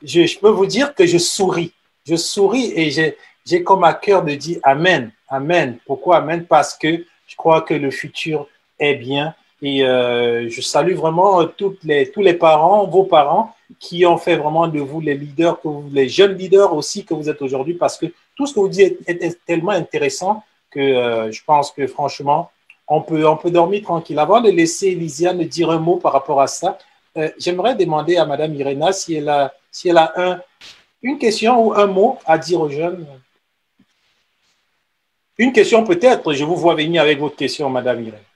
je, 0.02 0.38
peux 0.38 0.48
vous 0.48 0.64
dire 0.64 0.94
que 0.94 1.04
je 1.04 1.18
souris. 1.18 1.74
Je 2.06 2.16
souris 2.16 2.72
et 2.74 2.90
j'ai 3.44 3.62
comme 3.62 3.84
à 3.84 3.92
cœur 3.92 4.24
de 4.24 4.34
dire 4.36 4.58
Amen. 4.62 5.12
Amen. 5.28 5.76
Pourquoi 5.84 6.16
Amen? 6.16 6.46
Parce 6.46 6.72
que 6.72 7.04
je 7.26 7.36
crois 7.36 7.60
que 7.60 7.74
le 7.74 7.90
futur 7.90 8.48
est 8.78 8.94
bien. 8.94 9.34
Et 9.60 9.84
euh, 9.84 10.48
je 10.48 10.62
salue 10.62 10.94
vraiment 10.94 11.46
les, 11.84 12.10
tous 12.10 12.22
les 12.22 12.34
parents, 12.34 12.86
vos 12.86 13.04
parents, 13.04 13.54
qui 13.78 14.06
ont 14.06 14.16
fait 14.16 14.36
vraiment 14.36 14.66
de 14.66 14.80
vous 14.80 15.02
les 15.02 15.14
leaders, 15.14 15.60
que 15.60 15.68
vous, 15.68 15.90
les 15.92 16.08
jeunes 16.08 16.38
leaders 16.38 16.74
aussi 16.74 17.04
que 17.04 17.12
vous 17.12 17.28
êtes 17.28 17.42
aujourd'hui, 17.42 17.74
parce 17.74 17.98
que 17.98 18.06
tout 18.42 18.48
ce 18.48 18.54
que 18.54 18.60
vous 18.60 18.68
dites 18.68 18.98
est, 19.06 19.44
tellement 19.46 19.70
intéressant 19.70 20.42
que 20.68 20.80
euh, 20.80 21.30
je 21.30 21.42
pense 21.44 21.70
que 21.70 21.86
franchement, 21.86 22.50
on 22.88 23.00
peut, 23.00 23.24
on 23.26 23.36
peut 23.36 23.52
dormir 23.52 23.82
tranquille. 23.82 24.18
Avant 24.18 24.40
de 24.40 24.50
laisser 24.50 24.88
Elisiane 24.88 25.44
dire 25.44 25.70
un 25.70 25.78
mot 25.78 25.96
par 25.96 26.12
rapport 26.12 26.40
à 26.40 26.48
ça, 26.48 26.76
euh, 27.16 27.30
j'aimerais 27.38 27.76
demander 27.76 28.16
à 28.16 28.26
Madame 28.26 28.52
Irena 28.54 28.92
si 28.92 29.14
elle 29.14 29.28
a, 29.28 29.52
si 29.70 29.90
elle 29.90 29.98
a 29.98 30.12
un, 30.16 30.40
une 31.02 31.18
question 31.18 31.66
ou 31.66 31.72
un 31.72 31.86
mot 31.86 32.18
à 32.26 32.36
dire 32.36 32.60
aux 32.60 32.68
jeunes. 32.68 33.06
Une 35.38 35.52
question 35.52 35.84
peut-être, 35.84 36.32
je 36.32 36.44
vous 36.44 36.56
vois 36.56 36.74
venir 36.74 37.00
avec 37.02 37.20
votre 37.20 37.36
question, 37.36 37.70
Madame 37.70 38.02
Irena. 38.02 38.31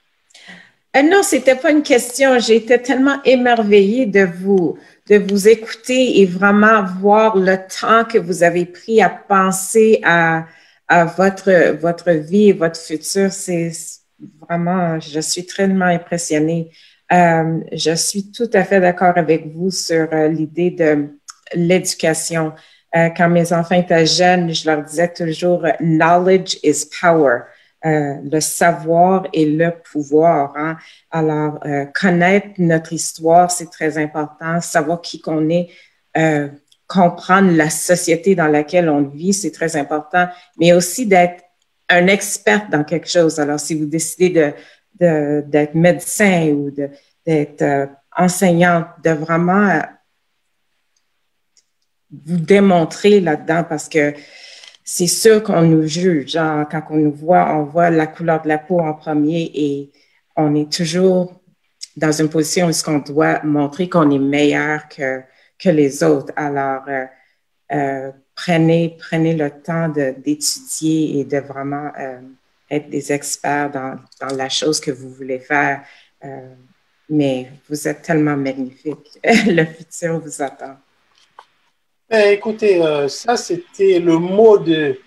Euh, 0.95 1.01
non, 1.03 1.21
c'était 1.21 1.55
pas 1.55 1.71
une 1.71 1.83
question. 1.83 2.39
J'étais 2.39 2.79
tellement 2.79 3.21
émerveillée 3.23 4.05
de 4.05 4.21
vous, 4.21 4.77
de 5.09 5.17
vous 5.17 5.47
écouter 5.47 6.21
et 6.21 6.25
vraiment 6.25 6.83
voir 6.83 7.37
le 7.37 7.57
temps 7.57 8.05
que 8.05 8.17
vous 8.17 8.43
avez 8.43 8.65
pris 8.65 9.01
à 9.01 9.09
penser 9.09 9.99
à, 10.03 10.45
à 10.87 11.05
votre, 11.05 11.75
votre 11.75 12.11
vie 12.11 12.49
et 12.49 12.53
votre 12.53 12.79
futur. 12.79 13.31
C'est 13.31 13.71
vraiment, 14.41 14.99
je 14.99 15.19
suis 15.19 15.45
tellement 15.45 15.85
impressionnée. 15.85 16.71
Euh, 17.11 17.59
je 17.71 17.95
suis 17.95 18.31
tout 18.31 18.49
à 18.53 18.63
fait 18.63 18.81
d'accord 18.81 19.13
avec 19.17 19.47
vous 19.47 19.71
sur 19.71 20.07
euh, 20.11 20.27
l'idée 20.27 20.71
de 20.71 21.09
l'éducation. 21.53 22.53
Euh, 22.95 23.09
quand 23.15 23.29
mes 23.29 23.53
enfants 23.53 23.75
étaient 23.75 24.05
jeunes, 24.05 24.53
je 24.53 24.69
leur 24.69 24.83
disais 24.83 25.13
toujours, 25.13 25.65
knowledge 25.79 26.57
is 26.63 26.85
power. 27.01 27.43
Euh, 27.87 28.15
le 28.29 28.41
savoir 28.41 29.27
et 29.31 29.45
le 29.45 29.71
pouvoir. 29.71 30.51
Hein. 30.57 30.75
Alors, 31.09 31.59
euh, 31.65 31.85
connaître 31.85 32.49
notre 32.57 32.91
histoire, 32.91 33.49
c'est 33.49 33.71
très 33.71 33.97
important. 33.97 34.59
Savoir 34.59 35.01
qui 35.01 35.21
qu'on 35.21 35.47
est, 35.47 35.69
euh, 36.17 36.49
comprendre 36.85 37.51
la 37.55 37.69
société 37.69 38.35
dans 38.35 38.47
laquelle 38.47 38.89
on 38.89 39.03
vit, 39.03 39.31
c'est 39.31 39.51
très 39.51 39.77
important. 39.77 40.27
Mais 40.59 40.73
aussi 40.73 41.05
d'être 41.05 41.43
un 41.87 42.07
expert 42.07 42.67
dans 42.69 42.83
quelque 42.83 43.07
chose. 43.07 43.39
Alors, 43.39 43.59
si 43.59 43.73
vous 43.73 43.85
décidez 43.85 44.53
de, 44.99 45.41
d'être 45.47 45.73
médecin 45.73 46.49
ou 46.49 46.71
d'être 47.25 47.89
enseignante, 48.17 48.87
de 49.01 49.11
vraiment 49.11 49.81
vous 52.11 52.37
démontrer 52.37 53.21
là-dedans 53.21 53.63
parce 53.63 53.87
que 53.87 54.13
c'est 54.89 55.07
sûr 55.07 55.43
qu'on 55.43 55.63
nous 55.63 55.85
juge. 55.85 56.31
Genre, 56.31 56.65
quand 56.69 56.81
on 56.91 56.95
nous 56.95 57.11
voit, 57.11 57.53
on 57.53 57.65
voit 57.65 57.89
la 57.89 58.07
couleur 58.07 58.41
de 58.41 58.47
la 58.47 58.57
peau 58.57 58.79
en 58.79 58.93
premier 58.93 59.51
et 59.53 59.91
on 60.37 60.55
est 60.55 60.71
toujours 60.71 61.41
dans 61.97 62.13
une 62.13 62.29
position 62.29 62.69
où 62.69 62.89
on 62.89 62.99
doit 62.99 63.43
montrer 63.43 63.89
qu'on 63.89 64.09
est 64.11 64.19
meilleur 64.19 64.87
que, 64.87 65.23
que 65.59 65.67
les 65.67 66.03
autres. 66.03 66.31
Alors, 66.37 66.85
euh, 67.73 68.11
prenez, 68.33 68.95
prenez 68.97 69.35
le 69.35 69.49
temps 69.49 69.89
d'étudier 69.89 71.19
et 71.19 71.25
de 71.25 71.39
vraiment 71.39 71.91
être 72.71 72.89
des 72.89 73.11
experts 73.11 73.71
dans, 73.71 73.99
dans, 74.21 74.35
la 74.37 74.47
chose 74.47 74.79
que 74.79 74.91
vous 74.91 75.09
voulez 75.09 75.39
faire. 75.39 75.83
Euh, 76.23 76.55
mais 77.09 77.51
vous 77.67 77.89
êtes 77.89 78.03
tellement 78.03 78.37
magnifique. 78.37 79.19
le 79.23 79.65
futur 79.65 80.21
vous 80.21 80.41
attend. 80.41 80.77
Eh, 82.09 82.33
écoutez, 82.33 82.81
euh, 82.81 83.07
ça, 83.07 83.35
c'était 83.35 83.99
le 83.99 84.17
mot 84.17 84.57
de, 84.57 84.99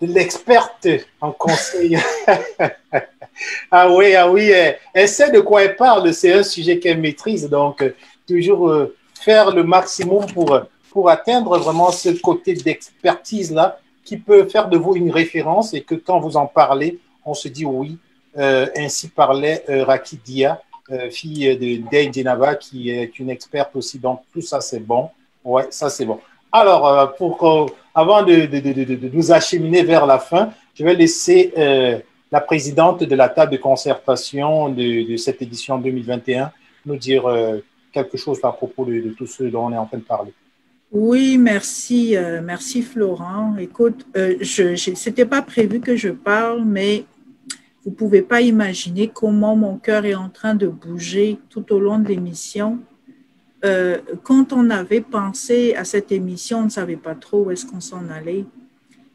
l'experte 0.00 0.88
en 1.20 1.30
conseil. 1.32 1.98
ah 3.70 3.92
oui, 3.92 4.14
ah 4.14 4.30
oui, 4.30 4.50
elle, 4.94 5.08
sait 5.08 5.30
de 5.30 5.40
quoi 5.40 5.62
elle 5.62 5.76
parle. 5.76 6.12
C'est 6.12 6.32
un 6.32 6.42
sujet 6.42 6.78
qu'elle 6.78 7.00
maîtrise. 7.00 7.48
Donc, 7.48 7.82
euh, 7.82 7.94
toujours 8.26 8.72
faire 9.20 9.54
le 9.54 9.62
maximum 9.62 10.26
pour, 10.32 11.08
atteindre 11.08 11.58
vraiment 11.58 11.90
ce 11.90 12.10
côté 12.10 12.54
d'expertise-là 12.54 13.78
qui 14.04 14.16
peut 14.16 14.48
faire 14.48 14.68
de 14.68 14.76
vous 14.76 14.96
une 14.96 15.10
référence 15.10 15.72
et 15.74 15.82
que 15.82 15.94
quand 15.94 16.20
vous 16.20 16.36
en 16.36 16.46
parlez, 16.46 16.98
on 17.24 17.34
se 17.34 17.48
dit 17.48 17.64
oui. 17.64 17.98
Euh, 18.38 18.66
ainsi 18.76 19.08
parlait 19.08 19.62
euh, 19.68 19.84
Rakidia, 19.84 20.62
euh, 20.90 21.10
fille 21.10 21.54
de 21.56 21.88
Dave 21.90 22.12
Genava, 22.14 22.54
qui 22.54 22.88
est 22.88 23.18
une 23.18 23.28
experte 23.28 23.76
aussi. 23.76 23.98
Donc, 23.98 24.22
tout 24.32 24.40
ça, 24.40 24.60
c'est 24.60 24.80
bon. 24.80 25.10
Ouais, 25.44 25.66
ça, 25.70 25.90
c'est 25.90 26.04
bon. 26.04 26.20
Alors, 26.50 26.86
euh, 26.86 27.06
pour, 27.06 27.44
euh, 27.46 27.66
avant 27.94 28.22
de, 28.22 29.08
nous 29.14 29.32
acheminer 29.32 29.82
vers 29.82 30.06
la 30.06 30.18
fin, 30.18 30.50
je 30.74 30.84
vais 30.84 30.94
laisser 30.94 31.52
euh, 31.56 31.98
la 32.30 32.40
présidente 32.40 33.02
de 33.02 33.14
la 33.14 33.28
table 33.28 33.52
de 33.52 33.56
concertation 33.58 34.68
de, 34.68 35.16
cette 35.16 35.42
édition 35.42 35.78
2021 35.78 36.52
nous 36.86 36.96
dire 36.96 37.24
quelque 37.92 38.16
chose 38.16 38.40
à 38.42 38.50
propos 38.50 38.84
de, 38.84 39.14
tout 39.16 39.26
ce 39.26 39.44
dont 39.44 39.66
on 39.66 39.72
est 39.72 39.76
en 39.76 39.86
train 39.86 39.98
de 39.98 40.02
parler. 40.02 40.32
Oui, 40.92 41.38
merci, 41.38 42.18
euh, 42.18 42.42
merci 42.44 42.82
Florent. 42.82 43.56
Écoute, 43.56 44.06
euh, 44.14 44.36
je, 44.42 44.76
c'était 44.76 45.24
pas 45.24 45.40
prévu 45.40 45.80
que 45.80 45.96
je 45.96 46.10
parle, 46.10 46.64
mais 46.66 47.06
vous 47.82 47.92
pouvez 47.92 48.20
pas 48.20 48.42
imaginer 48.42 49.08
comment 49.08 49.56
mon 49.56 49.78
cœur 49.78 50.04
est 50.04 50.14
en 50.14 50.28
train 50.28 50.54
de 50.54 50.68
bouger 50.68 51.38
tout 51.48 51.72
au 51.72 51.80
long 51.80 51.98
de 51.98 52.08
l'émission. 52.08 52.78
Euh, 53.64 53.98
quand 54.24 54.52
on 54.52 54.70
avait 54.70 55.00
pensé 55.00 55.74
à 55.74 55.84
cette 55.84 56.10
émission, 56.10 56.60
on 56.60 56.64
ne 56.64 56.70
savait 56.70 56.96
pas 56.96 57.14
trop 57.14 57.44
où 57.44 57.50
est-ce 57.50 57.64
qu'on 57.64 57.80
s'en 57.80 58.08
allait. 58.08 58.44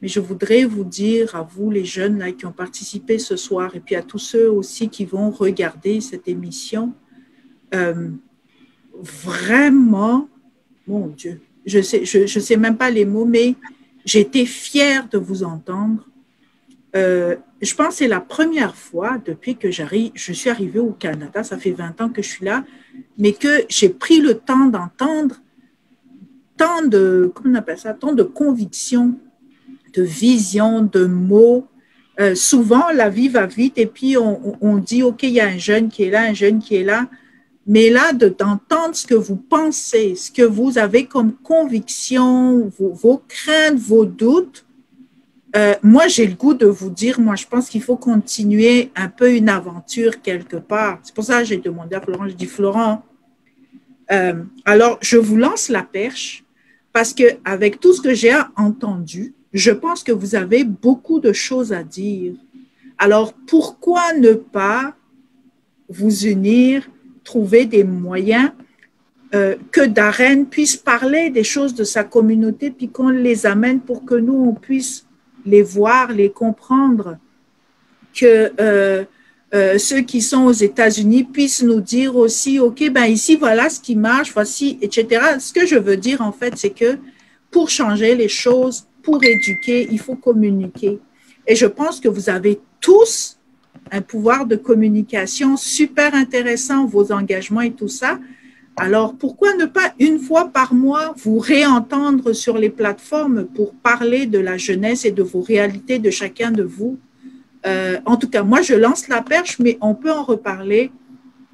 Mais 0.02 0.08
je 0.08 0.20
voudrais 0.20 0.64
vous 0.64 0.84
dire 0.84 1.36
à 1.36 1.42
vous, 1.42 1.70
les 1.72 1.84
jeunes 1.84 2.20
là, 2.20 2.32
qui 2.32 2.46
ont 2.46 2.52
participé 2.52 3.18
ce 3.20 3.36
soir, 3.36 3.76
et 3.76 3.80
puis 3.80 3.96
à 3.96 4.04
tous 4.04 4.20
ceux 4.20 4.50
aussi 4.50 4.90
qui 4.90 5.06
vont 5.06 5.32
regarder 5.32 6.02
cette 6.02 6.28
émission, 6.28 6.94
euh, 7.74 8.10
vraiment, 8.94 10.30
mon 10.88 11.08
Dieu, 11.08 11.42
je 11.66 11.82
sais, 11.82 12.06
je, 12.06 12.26
je 12.26 12.40
sais 12.40 12.58
même 12.58 12.78
pas 12.78 12.90
les 12.90 13.06
mots, 13.06 13.26
mais 13.26 13.56
j'étais 14.06 14.46
fière 14.46 15.10
de 15.10 15.18
vous 15.18 15.44
entendre. 15.44 16.08
Euh, 16.96 17.36
je 17.62 17.76
pense 17.76 17.90
que 17.90 17.94
c'est 17.96 18.08
la 18.08 18.22
première 18.22 18.76
fois 18.76 19.18
depuis 19.24 19.58
que 19.58 19.72
je 19.72 20.34
suis 20.34 20.50
arrivée 20.50 20.80
au 20.80 20.92
Canada, 20.92 21.44
ça 21.44 21.58
fait 21.58 21.72
20 21.72 22.02
ans 22.02 22.10
que 22.10 22.22
je 22.22 22.30
suis 22.30 22.46
là, 22.46 22.64
mais 23.18 23.34
que 23.34 23.66
j'ai 23.70 23.90
pris 23.90 24.22
le 24.22 24.36
temps 24.36 24.66
d'entendre 24.66 25.36
tant 26.56 26.82
de, 26.84 27.32
comment 27.34 27.56
on 27.56 27.58
appelle 27.58 27.78
ça, 27.78 27.94
tant 27.94 28.14
de 28.14 28.24
convictions, 28.24 29.16
de 29.94 30.02
visions, 30.02 30.82
de 30.82 31.06
mots. 31.06 31.68
Euh, 32.20 32.36
souvent, 32.36 32.90
la 32.94 33.10
vie 33.10 33.28
va 33.28 33.46
vite 33.46 33.78
et 33.78 33.86
puis 33.86 34.18
on, 34.18 34.78
dit, 34.78 35.04
OK, 35.04 35.24
il 35.24 35.32
y 35.32 35.40
a 35.40 35.48
un 35.48 35.58
jeune 35.58 35.90
qui 35.90 36.04
est 36.04 36.10
là, 36.10 36.24
un 36.24 36.34
jeune 36.34 36.60
qui 36.60 36.76
est 36.76 36.84
là. 36.84 37.08
Mais 37.68 37.90
là, 37.90 38.14
d'entendre 38.14 38.96
ce 38.96 39.06
que 39.06 39.14
vous 39.14 39.36
pensez, 39.36 40.16
ce 40.16 40.32
que 40.32 40.42
vous 40.42 40.78
avez 40.78 41.06
comme 41.06 41.34
conviction, 41.34 42.72
vos 42.80 43.22
craintes, 43.28 43.78
vos 43.78 44.06
doutes, 44.06 44.66
euh, 45.58 45.74
moi, 45.82 46.08
j'ai 46.08 46.28
le 46.28 46.36
goût 46.36 46.54
de 46.54 46.68
vous 46.68 46.92
dire, 46.92 47.20
moi, 47.20 47.36
je 47.36 47.48
pense 47.48 47.70
qu'il 47.70 47.82
faut 47.82 47.96
continuer 47.96 48.92
un 48.96 49.08
peu 49.08 49.34
une 49.34 49.50
aventure 49.50 50.22
quelque 50.22 50.58
part. 50.58 51.00
C'est 51.02 51.16
pour 51.16 51.24
ça 51.24 51.40
que 51.40 51.46
j'ai 51.46 51.58
demandé 51.58 51.96
à 51.96 52.02
Florent, 52.02 52.28
je 52.28 52.36
dis, 52.36 52.46
Florent, 52.46 53.04
euh, 54.12 54.44
alors 54.66 55.00
je 55.02 55.18
vous 55.18 55.36
lance 55.36 55.68
la 55.68 55.84
perche 55.84 56.46
parce 56.94 57.14
que 57.14 57.24
avec 57.44 57.80
tout 57.80 57.94
ce 57.94 58.02
que 58.02 58.14
j'ai 58.14 58.36
entendu, 58.56 59.34
je 59.52 59.72
pense 59.72 60.04
que 60.04 60.12
vous 60.12 60.36
avez 60.36 60.64
beaucoup 60.64 61.20
de 61.20 61.34
choses 61.34 61.74
à 61.74 61.84
dire. 61.84 62.36
Alors, 63.00 63.34
pourquoi 63.34 64.14
ne 64.14 64.34
pas 64.34 64.96
vous 65.90 66.26
unir 66.26 66.88
trouver 67.24 67.66
des 67.66 67.84
moyens 67.84 68.52
euh, 69.34 69.56
que 69.72 69.86
Darren 69.86 70.46
puisse 70.46 70.78
parler 70.78 71.30
des 71.32 71.44
choses 71.44 71.74
de 71.74 71.84
sa 71.84 72.04
communauté, 72.04 72.70
puis 72.70 72.90
qu'on 72.90 73.10
les 73.10 73.46
amène 73.46 73.80
pour 73.82 74.06
que 74.06 74.16
nous, 74.16 74.36
on 74.36 74.54
puisse 74.54 75.07
les 75.48 75.64
voir, 75.64 76.12
les 76.12 76.30
comprendre, 76.30 77.18
que 78.14 78.52
euh, 78.60 79.06
euh, 79.54 79.78
ceux 79.78 80.02
qui 80.02 80.22
sont 80.22 80.44
aux 80.44 80.52
États-Unis 80.52 81.24
puissent 81.24 81.64
nous 81.64 81.80
dire 81.80 82.16
aussi, 82.16 82.60
OK, 82.60 82.90
ben 82.92 83.06
ici, 83.06 83.38
voilà 83.38 83.70
ce 83.70 83.80
qui 83.80 83.96
marche, 83.96 84.34
voici, 84.34 84.78
etc. 84.82 85.38
Ce 85.40 85.54
que 85.54 85.66
je 85.66 85.78
veux 85.78 85.98
dire, 85.98 86.22
en 86.22 86.34
fait, 86.34 86.54
c'est 86.58 86.72
que 86.72 86.98
pour 87.50 87.70
changer 87.70 88.14
les 88.16 88.28
choses, 88.28 88.86
pour 89.02 89.24
éduquer, 89.24 89.88
il 89.90 90.00
faut 90.00 90.16
communiquer. 90.16 91.00
Et 91.48 91.56
je 91.56 91.66
pense 91.66 92.02
que 92.02 92.10
vous 92.10 92.30
avez 92.30 92.60
tous 92.82 93.38
un 93.90 94.02
pouvoir 94.02 94.46
de 94.46 94.58
communication 94.58 95.56
super 95.56 96.14
intéressant, 96.14 96.86
vos 96.86 97.14
engagements 97.14 97.62
et 97.62 97.72
tout 97.72 97.88
ça. 97.88 98.20
Alors, 98.78 99.16
pourquoi 99.16 99.56
ne 99.56 99.66
pas 99.66 99.94
une 100.00 100.20
fois 100.20 100.50
par 100.50 100.74
mois 100.74 101.16
vous 101.18 101.40
réentendre 101.40 102.34
sur 102.34 102.58
les 102.58 102.70
plateformes 102.70 103.46
pour 103.46 103.74
parler 103.74 104.28
de 104.28 104.38
la 104.38 104.58
jeunesse 104.58 105.04
et 105.04 105.12
de 105.12 105.24
vos 105.24 105.42
réalités 105.42 106.00
de 106.00 106.12
chacun 106.12 106.52
de 106.52 106.64
vous? 106.64 107.00
Euh, 107.66 107.98
en 108.06 108.18
tout 108.18 108.30
cas, 108.30 108.44
moi, 108.44 108.62
je 108.62 108.76
lance 108.76 109.08
la 109.08 109.22
perche, 109.22 109.58
mais 109.60 109.78
on 109.82 109.96
peut 109.96 110.12
en 110.12 110.24
reparler. 110.24 110.92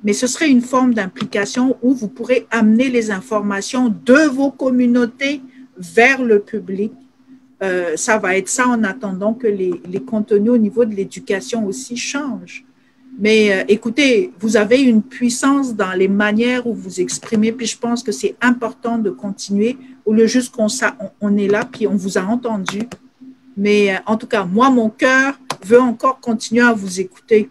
Mais 0.03 0.11
ce 0.13 0.27
serait 0.27 0.49
une 0.49 0.61
forme 0.61 0.93
d'implication 0.93 1.77
où 1.81 1.93
vous 1.93 2.09
pourrez 2.09 2.45
amener 2.51 2.89
les 2.89 3.09
informations 3.09 3.87
de 3.87 4.27
vos 4.27 4.51
communautés 4.51 5.41
vers 5.77 6.21
le 6.21 6.39
public 6.39 6.91
euh, 7.63 7.95
ça 7.95 8.17
va 8.17 8.35
être 8.35 8.49
ça 8.49 8.67
en 8.67 8.83
attendant 8.83 9.33
que 9.33 9.47
les, 9.47 9.81
les 9.89 10.01
contenus 10.01 10.51
au 10.51 10.57
niveau 10.57 10.83
de 10.83 10.93
l'éducation 10.93 11.65
aussi 11.65 11.95
changent. 11.95 12.65
Mais 13.19 13.53
euh, 13.53 13.63
écoutez, 13.67 14.31
vous 14.39 14.57
avez 14.57 14.81
une 14.81 15.03
puissance 15.03 15.75
dans 15.75 15.91
les 15.93 16.07
manières 16.07 16.65
où 16.65 16.73
vous 16.73 16.99
exprimez, 16.99 17.51
puis 17.51 17.67
je 17.67 17.77
pense 17.77 18.01
que 18.01 18.11
c'est 18.11 18.35
important 18.41 18.97
de 18.97 19.11
continuer, 19.11 19.77
au 20.05 20.13
lieu 20.13 20.25
juste 20.25 20.53
qu'on 20.53 20.67
on, 20.99 21.09
on 21.21 21.37
est 21.37 21.47
là, 21.47 21.63
puis 21.69 21.87
on 21.87 21.95
vous 21.95 22.17
a 22.17 22.21
entendu. 22.21 22.81
Mais 23.55 23.93
euh, 23.93 23.99
en 24.07 24.17
tout 24.17 24.27
cas, 24.27 24.45
moi, 24.45 24.69
mon 24.69 24.89
cœur 24.89 25.35
veut 25.63 25.79
encore 25.79 26.19
continuer 26.19 26.63
à 26.63 26.73
vous 26.73 26.99
écouter. 26.99 27.49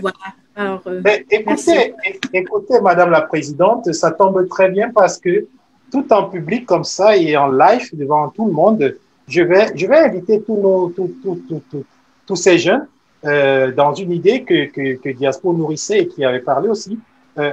Voilà. 0.00 0.16
Alors, 0.54 0.82
euh, 0.86 1.00
ben, 1.00 1.22
écoutez, 1.30 1.94
écoutez, 2.32 2.80
Madame 2.80 3.10
la 3.10 3.22
Présidente, 3.22 3.92
ça 3.92 4.10
tombe 4.10 4.48
très 4.48 4.70
bien 4.70 4.90
parce 4.90 5.18
que 5.18 5.46
tout 5.90 6.10
en 6.12 6.24
public 6.24 6.66
comme 6.66 6.84
ça 6.84 7.16
et 7.16 7.36
en 7.36 7.48
live 7.48 7.90
devant 7.92 8.28
tout 8.30 8.46
le 8.46 8.52
monde, 8.52 8.96
je 9.28 9.42
vais, 9.42 9.72
je 9.74 9.86
vais 9.86 9.98
inviter 9.98 10.42
tous, 10.42 10.56
nos, 10.56 10.88
tous, 10.90 11.10
tous, 11.22 11.42
tous, 11.48 11.84
tous 12.26 12.36
ces 12.36 12.58
jeunes 12.58 12.86
euh, 13.24 13.70
dans 13.72 13.94
une 13.94 14.12
idée 14.12 14.42
que, 14.42 14.66
que, 14.66 14.96
que 14.96 15.08
Diaspo 15.10 15.52
nourrissait 15.52 16.00
et 16.00 16.08
qui 16.08 16.24
avait 16.24 16.40
parlé 16.40 16.68
aussi. 16.68 16.98
Euh, 17.38 17.52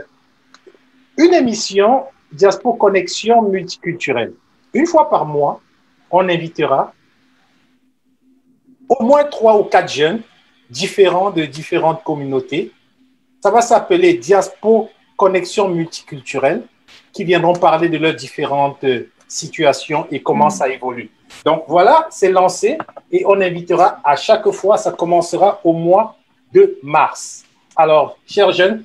une 1.18 1.34
émission 1.34 2.04
Diaspo 2.32 2.74
Connexion 2.74 3.42
multiculturelle. 3.44 4.34
Une 4.74 4.86
fois 4.86 5.10
par 5.10 5.26
mois, 5.26 5.62
on 6.12 6.28
invitera 6.28 6.94
au 8.88 9.04
moins 9.04 9.24
trois 9.26 9.60
ou 9.60 9.64
quatre 9.64 9.92
jeunes 9.92 10.22
différents 10.70 11.32
de 11.32 11.46
différentes 11.46 12.04
communautés. 12.04 12.72
Ça 13.42 13.52
va 13.52 13.62
s'appeler 13.62 14.16
Diaspo 14.16 14.90
Connexion 15.16 15.70
multiculturelle 15.70 16.64
qui 17.14 17.24
viendront 17.24 17.54
parler 17.54 17.90
de 17.90 17.98
leurs 17.98 18.16
différentes 18.16 18.86
situations 19.28 20.08
et 20.10 20.22
comment 20.22 20.48
mmh. 20.48 20.52
ça 20.52 20.70
évolue. 20.70 21.12
Donc 21.46 21.64
voilà, 21.68 22.08
c'est 22.10 22.32
lancé 22.32 22.78
et 23.12 23.24
on 23.26 23.40
invitera 23.40 24.00
à 24.04 24.16
chaque 24.16 24.50
fois, 24.52 24.78
ça 24.78 24.92
commencera 24.92 25.60
au 25.64 25.74
mois 25.74 26.16
de 26.54 26.78
mars. 26.84 27.46
Alors, 27.76 28.18
chers 28.26 28.52
jeunes, 28.52 28.84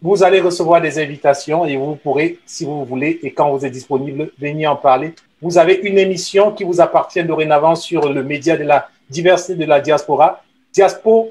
vous 0.00 0.22
allez 0.22 0.40
recevoir 0.40 0.80
des 0.80 0.98
invitations 0.98 1.64
et 1.64 1.76
vous 1.76 1.96
pourrez, 1.96 2.38
si 2.44 2.64
vous 2.64 2.84
voulez, 2.84 3.20
et 3.22 3.32
quand 3.32 3.50
vous 3.50 3.64
êtes 3.64 3.72
disponible, 3.72 4.30
venir 4.38 4.72
en 4.72 4.76
parler. 4.76 5.14
Vous 5.40 5.58
avez 5.58 5.74
une 5.76 5.98
émission 5.98 6.52
qui 6.52 6.64
vous 6.64 6.80
appartient 6.80 7.22
dorénavant 7.24 7.74
sur 7.74 8.12
le 8.12 8.22
média 8.22 8.56
de 8.56 8.64
la 8.64 8.88
diversité 9.08 9.54
de 9.54 9.64
la 9.64 9.80
diaspora, 9.80 10.42
Diaspo 10.72 11.30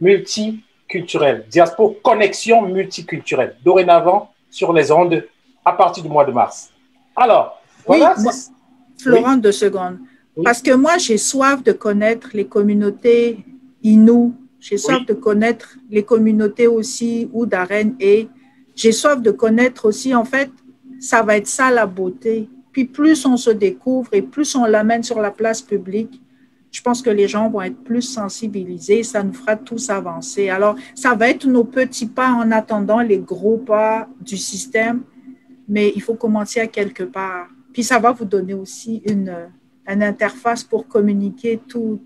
multiculturelle, 0.00 1.46
Diaspo 1.48 1.96
connexion 2.02 2.62
multiculturelle, 2.62 3.56
dorénavant 3.64 4.32
sur 4.50 4.72
les 4.72 4.90
ondes 4.90 5.24
à 5.64 5.72
partir 5.72 6.02
du 6.02 6.08
mois 6.08 6.24
de 6.24 6.32
mars. 6.32 6.70
Alors, 7.14 7.60
voilà. 7.86 8.14
Oui, 8.18 8.24
Florent, 8.98 9.36
deux 9.36 9.52
secondes. 9.52 9.98
Parce 10.44 10.62
que 10.62 10.74
moi, 10.74 10.98
j'ai 10.98 11.18
soif 11.18 11.62
de 11.62 11.72
connaître 11.72 12.30
les 12.32 12.46
communautés 12.46 13.44
Inou, 13.82 14.34
j'ai 14.60 14.78
soif 14.78 15.04
de 15.06 15.14
connaître 15.14 15.76
les 15.90 16.04
communautés 16.04 16.68
aussi 16.68 17.28
ou 17.32 17.46
d'Arène 17.46 17.96
et 17.98 18.28
j'ai 18.76 18.92
soif 18.92 19.20
de 19.20 19.30
connaître 19.30 19.86
aussi, 19.86 20.14
en 20.14 20.24
fait, 20.24 20.50
ça 21.00 21.22
va 21.22 21.36
être 21.36 21.48
ça 21.48 21.70
la 21.70 21.84
beauté. 21.84 22.48
Puis 22.70 22.84
plus 22.84 23.26
on 23.26 23.36
se 23.36 23.50
découvre 23.50 24.14
et 24.14 24.22
plus 24.22 24.54
on 24.54 24.64
l'amène 24.64 25.02
sur 25.02 25.20
la 25.20 25.30
place 25.30 25.60
publique, 25.60 26.22
je 26.70 26.80
pense 26.80 27.02
que 27.02 27.10
les 27.10 27.28
gens 27.28 27.50
vont 27.50 27.60
être 27.60 27.84
plus 27.84 28.02
sensibilisés, 28.02 29.02
ça 29.02 29.22
nous 29.22 29.34
fera 29.34 29.56
tous 29.56 29.90
avancer. 29.90 30.48
Alors, 30.48 30.74
ça 30.94 31.14
va 31.14 31.28
être 31.28 31.46
nos 31.46 31.64
petits 31.64 32.06
pas 32.06 32.30
en 32.30 32.50
attendant 32.50 33.00
les 33.00 33.18
gros 33.18 33.58
pas 33.58 34.08
du 34.20 34.38
système, 34.38 35.02
mais 35.68 35.92
il 35.94 36.00
faut 36.00 36.14
commencer 36.14 36.60
à 36.60 36.66
quelque 36.66 37.02
part. 37.02 37.48
Puis 37.72 37.82
ça 37.82 37.98
va 37.98 38.12
vous 38.12 38.24
donner 38.24 38.54
aussi 38.54 39.02
une, 39.06 39.34
une 39.88 40.02
interface 40.02 40.62
pour 40.62 40.86
communiquer 40.86 41.60
tout, 41.68 42.00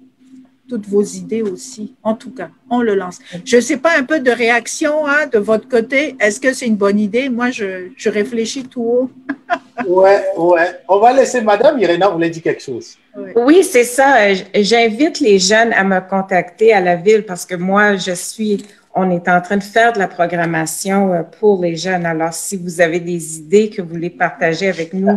toutes 0.68 0.86
vos 0.86 1.02
idées 1.02 1.42
aussi. 1.42 1.94
En 2.02 2.14
tout 2.14 2.30
cas, 2.30 2.48
on 2.70 2.82
le 2.82 2.94
lance. 2.94 3.18
Je 3.44 3.56
ne 3.56 3.60
sais 3.60 3.76
pas 3.76 3.96
un 3.98 4.02
peu 4.02 4.20
de 4.20 4.30
réaction 4.30 5.06
hein, 5.06 5.26
de 5.32 5.38
votre 5.38 5.68
côté. 5.68 6.16
Est-ce 6.20 6.40
que 6.40 6.52
c'est 6.52 6.66
une 6.66 6.76
bonne 6.76 6.98
idée? 6.98 7.28
Moi, 7.28 7.50
je, 7.50 7.88
je 7.96 8.08
réfléchis 8.10 8.64
tout 8.64 8.82
haut. 8.82 9.10
ouais, 9.86 10.24
ouais. 10.36 10.80
On 10.88 10.98
va 10.98 11.12
laisser 11.12 11.40
Madame 11.40 11.78
Irena, 11.78 12.08
vous 12.08 12.18
dire 12.18 12.42
quelque 12.42 12.62
chose? 12.62 12.96
Oui, 13.34 13.62
c'est 13.62 13.84
ça. 13.84 14.32
J'invite 14.54 15.20
les 15.20 15.38
jeunes 15.38 15.72
à 15.72 15.84
me 15.84 16.00
contacter 16.00 16.72
à 16.72 16.80
la 16.80 16.96
ville 16.96 17.24
parce 17.24 17.46
que 17.46 17.54
moi, 17.54 17.96
je 17.96 18.12
suis, 18.12 18.64
on 18.94 19.10
est 19.10 19.28
en 19.28 19.40
train 19.40 19.56
de 19.56 19.62
faire 19.62 19.92
de 19.92 19.98
la 19.98 20.08
programmation 20.08 21.12
euh, 21.12 21.22
pour 21.22 21.62
les 21.62 21.76
jeunes. 21.76 22.04
Alors, 22.04 22.34
si 22.34 22.56
vous 22.56 22.80
avez 22.80 23.00
des 23.00 23.38
idées 23.38 23.70
que 23.70 23.80
vous 23.80 23.88
voulez 23.88 24.10
partager 24.10 24.68
avec 24.68 24.92
nous, 24.92 25.14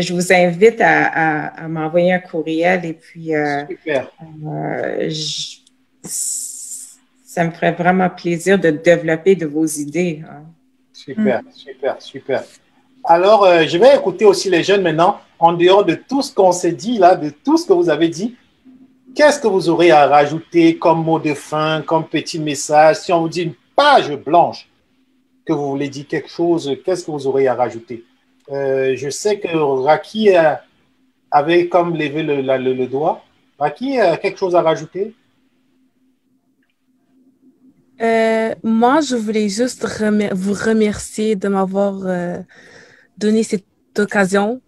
je 0.00 0.12
vous 0.12 0.32
invite 0.32 0.80
à, 0.80 1.68
m'envoyer 1.68 2.12
un 2.12 2.18
courriel 2.18 2.84
et 2.84 2.92
puis 2.92 3.34
euh, 3.34 3.64
euh, 4.46 5.10
ça 6.02 7.44
me 7.44 7.50
ferait 7.50 7.72
vraiment 7.72 8.10
plaisir 8.10 8.58
de 8.58 8.70
développer 8.70 9.34
de 9.34 9.46
vos 9.46 9.66
idées. 9.66 10.22
Hein. 10.28 10.44
Super, 10.92 11.42
super, 11.52 12.00
super. 12.00 12.44
Alors, 13.04 13.44
euh, 13.44 13.64
je 13.66 13.78
vais 13.78 13.94
écouter 13.94 14.24
aussi 14.24 14.50
les 14.50 14.62
jeunes 14.62 14.82
maintenant, 14.82 15.20
en 15.38 15.52
dehors 15.52 15.84
de 15.84 15.94
tout 15.94 16.22
ce 16.22 16.34
qu'on 16.34 16.52
s'est 16.52 16.72
dit 16.72 16.98
là, 16.98 17.14
de 17.14 17.30
tout 17.30 17.56
ce 17.56 17.66
que 17.66 17.72
vous 17.72 17.88
avez 17.88 18.08
dit. 18.08 18.34
Qu'est-ce 19.14 19.40
que 19.40 19.46
vous 19.46 19.68
aurez 19.68 19.90
à 19.92 20.06
rajouter 20.06 20.76
comme 20.76 21.04
mot 21.04 21.18
de 21.18 21.32
fin, 21.32 21.82
comme 21.82 22.06
petit 22.06 22.38
message? 22.38 22.96
Si 22.96 23.12
on 23.12 23.20
vous 23.20 23.28
dit 23.28 23.42
une 23.42 23.54
page 23.74 24.10
blanche, 24.16 24.68
que 25.46 25.52
vous 25.52 25.70
voulez 25.70 25.88
dire 25.88 26.06
quelque 26.08 26.28
chose, 26.28 26.76
qu'est-ce 26.84 27.04
que 27.04 27.10
vous 27.10 27.26
aurez 27.26 27.46
à 27.46 27.54
rajouter? 27.54 28.04
Euh, 28.50 28.94
je 28.96 29.10
sais 29.10 29.38
que 29.38 29.48
Raki 29.56 30.30
avait 31.30 31.68
comme 31.68 31.94
levé 31.94 32.22
le, 32.22 32.86
doigt. 32.86 33.24
Raki, 33.58 33.98
a 33.98 34.16
quelque 34.16 34.38
chose 34.38 34.54
à 34.54 34.62
rajouter? 34.62 35.14
Euh, 38.00 38.54
moi, 38.62 39.00
je 39.00 39.16
voulais 39.16 39.48
juste 39.48 39.86
vous 40.32 40.52
remercier 40.52 41.34
de 41.34 41.48
m'avoir 41.48 42.06
euh, 42.06 42.38
donné 43.18 43.42
cette 43.42 43.64
occasion. 43.98 44.60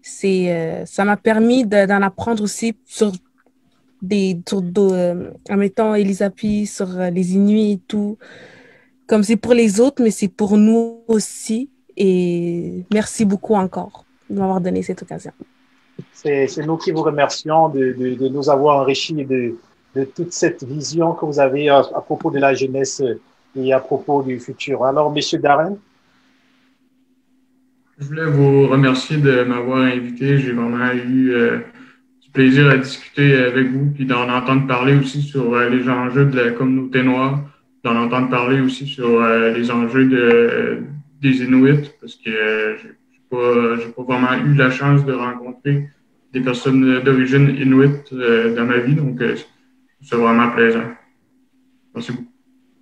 C'est, 0.00 0.84
ça 0.86 1.04
m'a 1.04 1.18
permis 1.18 1.66
d'en 1.66 2.00
apprendre 2.00 2.42
aussi 2.42 2.74
sur 2.86 3.12
des, 4.00 4.40
sur, 4.48 4.62
en 4.62 5.56
mettant 5.56 5.94
Elisabeth 5.94 6.66
sur 6.66 6.86
les 6.86 7.34
Inuits 7.34 7.72
et 7.72 7.80
tout. 7.86 8.16
Comme 9.06 9.22
c'est 9.22 9.36
pour 9.36 9.52
les 9.52 9.80
autres, 9.80 10.02
mais 10.02 10.10
c'est 10.10 10.28
pour 10.28 10.56
nous 10.56 11.02
aussi. 11.08 11.68
Et 12.00 12.84
merci 12.92 13.24
beaucoup 13.24 13.54
encore 13.54 14.04
de 14.30 14.38
m'avoir 14.38 14.60
donné 14.60 14.82
cette 14.82 15.02
occasion. 15.02 15.32
C'est 16.12 16.64
nous 16.64 16.76
qui 16.76 16.92
vous 16.92 17.02
remercions 17.02 17.68
de, 17.68 17.92
de, 17.92 18.28
nous 18.28 18.48
avoir 18.48 18.78
enrichis 18.78 19.14
de, 19.14 19.56
de, 19.96 20.04
toute 20.04 20.32
cette 20.32 20.62
vision 20.62 21.12
que 21.12 21.26
vous 21.26 21.40
avez 21.40 21.68
à, 21.68 21.82
propos 21.82 22.30
de 22.30 22.38
la 22.38 22.54
jeunesse 22.54 23.02
et 23.56 23.72
à 23.72 23.80
propos 23.80 24.22
du 24.22 24.38
futur. 24.38 24.84
Alors, 24.84 25.10
Monsieur 25.12 25.38
Darren? 25.40 25.76
Je 27.98 28.06
voulais 28.06 28.26
vous 28.26 28.68
remercier 28.68 29.16
de 29.16 29.42
m'avoir 29.42 29.78
invité. 29.78 30.38
J'ai 30.38 30.52
vraiment 30.52 30.92
eu 30.92 31.32
euh, 31.32 31.58
du 32.22 32.30
plaisir 32.30 32.70
à 32.70 32.76
discuter 32.76 33.34
avec 33.38 33.72
vous, 33.72 33.90
puis 33.92 34.06
d'en 34.06 34.28
entendre 34.28 34.68
parler 34.68 34.94
aussi 34.94 35.20
sur 35.22 35.52
euh, 35.52 35.68
les 35.68 35.88
enjeux 35.88 36.26
de 36.26 36.38
la 36.38 36.52
communauté 36.52 37.02
noire, 37.02 37.40
d'en 37.82 37.96
entendre 37.96 38.30
parler 38.30 38.60
aussi 38.60 38.86
sur 38.86 39.20
euh, 39.20 39.52
les 39.52 39.72
enjeux 39.72 40.04
de 40.04 40.84
des 41.20 41.42
Inuits 41.42 41.90
parce 42.00 42.14
que 42.14 42.30
euh, 42.30 42.76
j'ai 42.78 42.94
pas, 43.30 43.92
pas 43.96 44.02
vraiment 44.02 44.44
eu 44.44 44.54
la 44.54 44.70
chance 44.70 45.04
de 45.04 45.12
rencontrer 45.12 45.88
des 46.32 46.40
personnes 46.40 47.02
d'origine 47.02 47.48
Inuit 47.60 48.12
euh, 48.12 48.54
dans 48.54 48.64
ma 48.64 48.78
vie. 48.78 48.94
Donc, 48.94 49.20
euh, 49.20 49.36
c'est 50.02 50.16
vraiment 50.16 50.50
plaisant. 50.50 50.84
Merci 51.94 52.12
beaucoup. 52.12 52.28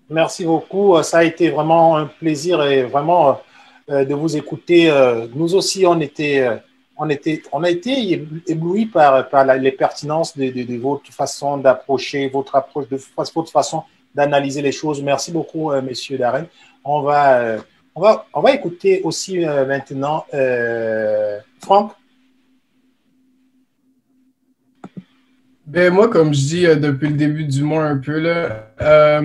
Merci 0.08 0.44
beaucoup. 0.44 1.02
Ça 1.02 1.18
a 1.18 1.24
été 1.24 1.50
vraiment 1.50 1.96
un 1.96 2.06
plaisir 2.06 2.62
et 2.62 2.84
vraiment 2.84 3.40
de 3.88 4.14
vous 4.14 4.36
écouter. 4.36 4.92
Nous 5.34 5.54
aussi, 5.54 5.84
on 5.86 5.98
était, 6.00 6.48
on 6.96 7.08
était, 7.08 7.42
on 7.52 7.64
a 7.64 7.70
été 7.70 8.24
éblouis 8.46 8.86
par, 8.86 9.28
par 9.28 9.44
les 9.56 9.72
pertinences 9.72 10.36
de, 10.36 10.50
de, 10.50 10.76
votre 10.76 11.12
façon 11.12 11.56
d'approcher, 11.56 12.28
votre 12.28 12.54
approche, 12.54 12.88
de 12.88 13.00
votre 13.34 13.50
façon 13.50 13.82
d'analyser 14.14 14.62
les 14.62 14.72
choses. 14.72 15.02
Merci 15.02 15.32
beaucoup, 15.32 15.72
Messieurs 15.80 16.18
Darren. 16.18 16.44
On 16.84 17.00
va 17.02 17.56
on 17.96 18.02
va, 18.02 18.26
on 18.34 18.42
va 18.42 18.54
écouter 18.54 19.00
aussi 19.02 19.44
euh, 19.44 19.66
maintenant 19.66 20.26
euh, 20.34 21.38
Franck. 21.62 21.92
Ben 25.66 25.92
moi, 25.92 26.08
comme 26.08 26.32
je 26.32 26.40
dis 26.40 26.66
euh, 26.66 26.76
depuis 26.76 27.08
le 27.08 27.14
début 27.14 27.44
du 27.44 27.64
mois 27.64 27.84
un 27.84 27.96
peu, 27.96 28.20
là, 28.20 28.68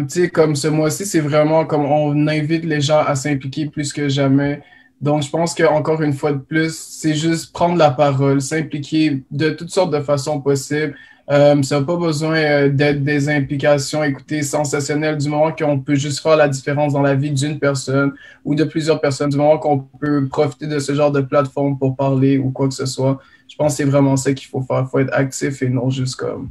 sais, 0.08 0.30
comme 0.30 0.56
ce 0.56 0.70
mois-ci, 0.70 1.06
c'est 1.06 1.20
vraiment 1.20 1.66
comme 1.66 1.86
on 1.86 2.28
invite 2.28 2.64
les 2.64 2.82
gens 2.82 3.00
à 3.00 3.14
s'impliquer 3.16 3.68
plus 3.68 3.92
que 3.92 4.08
jamais. 4.08 4.62
Donc, 5.02 5.24
je 5.24 5.30
pense 5.30 5.54
qu'encore 5.54 6.02
une 6.02 6.14
fois 6.14 6.32
de 6.32 6.38
plus, 6.38 6.76
c'est 6.76 7.16
juste 7.16 7.52
prendre 7.52 7.76
la 7.76 7.92
parole, 7.92 8.40
s'impliquer 8.40 9.24
de 9.32 9.50
toutes 9.50 9.72
sortes 9.72 9.92
de 9.92 10.00
façons 10.00 10.40
possibles. 10.40 10.96
Euh, 11.30 11.62
ça 11.64 11.80
n'a 11.80 11.86
pas 11.86 11.96
besoin 11.96 12.36
euh, 12.36 12.70
d'être 12.70 13.04
des 13.04 13.30
implications, 13.30 14.04
écoutez, 14.04 14.42
sensationnelles 14.42 15.18
du 15.18 15.30
moment 15.30 15.52
qu'on 15.52 15.80
peut 15.80 15.96
juste 15.96 16.20
faire 16.20 16.36
la 16.36 16.48
différence 16.48 16.94
dans 16.94 17.02
la 17.02 17.16
vie 17.16 17.32
d'une 17.32 17.60
personne 17.60 18.14
ou 18.44 18.56
de 18.56 18.64
plusieurs 18.64 19.00
personnes, 19.00 19.30
du 19.30 19.38
moment 19.38 19.58
qu'on 19.58 19.80
peut 19.80 20.28
profiter 20.28 20.68
de 20.68 20.80
ce 20.80 20.94
genre 20.94 21.12
de 21.12 21.22
plateforme 21.22 21.78
pour 21.78 21.96
parler 21.96 22.38
ou 22.38 22.50
quoi 22.52 22.68
que 22.68 22.74
ce 22.74 22.86
soit. 22.86 23.20
Je 23.48 23.56
pense 23.56 23.74
que 23.74 23.78
c'est 23.78 23.90
vraiment 23.90 24.18
ça 24.18 24.34
qu'il 24.34 24.48
faut 24.48 24.62
faire. 24.62 24.84
Il 24.86 24.90
faut 24.90 25.00
être 25.00 25.14
actif 25.14 25.62
et 25.62 25.70
non 25.70 25.90
juste 25.90 26.16
comme 26.16 26.50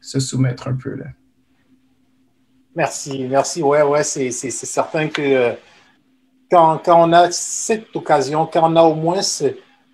se 0.00 0.20
soumettre 0.20 0.68
un 0.68 0.74
peu. 0.74 0.94
Là. 0.94 1.06
Merci, 2.74 3.26
merci. 3.28 3.62
Ouais, 3.62 3.82
ouais, 3.82 4.02
c'est 4.02 4.30
certain 4.30 5.08
que 5.08 5.22
euh, 5.22 5.52
quand, 6.50 6.78
quand, 6.84 7.08
on 7.08 7.12
a 7.12 7.30
cette 7.30 7.94
occasion, 7.94 8.46
quand 8.46 8.70
on 8.72 8.76
a 8.76 8.82
au 8.82 8.94
moins 8.94 9.22
ce, 9.22 9.44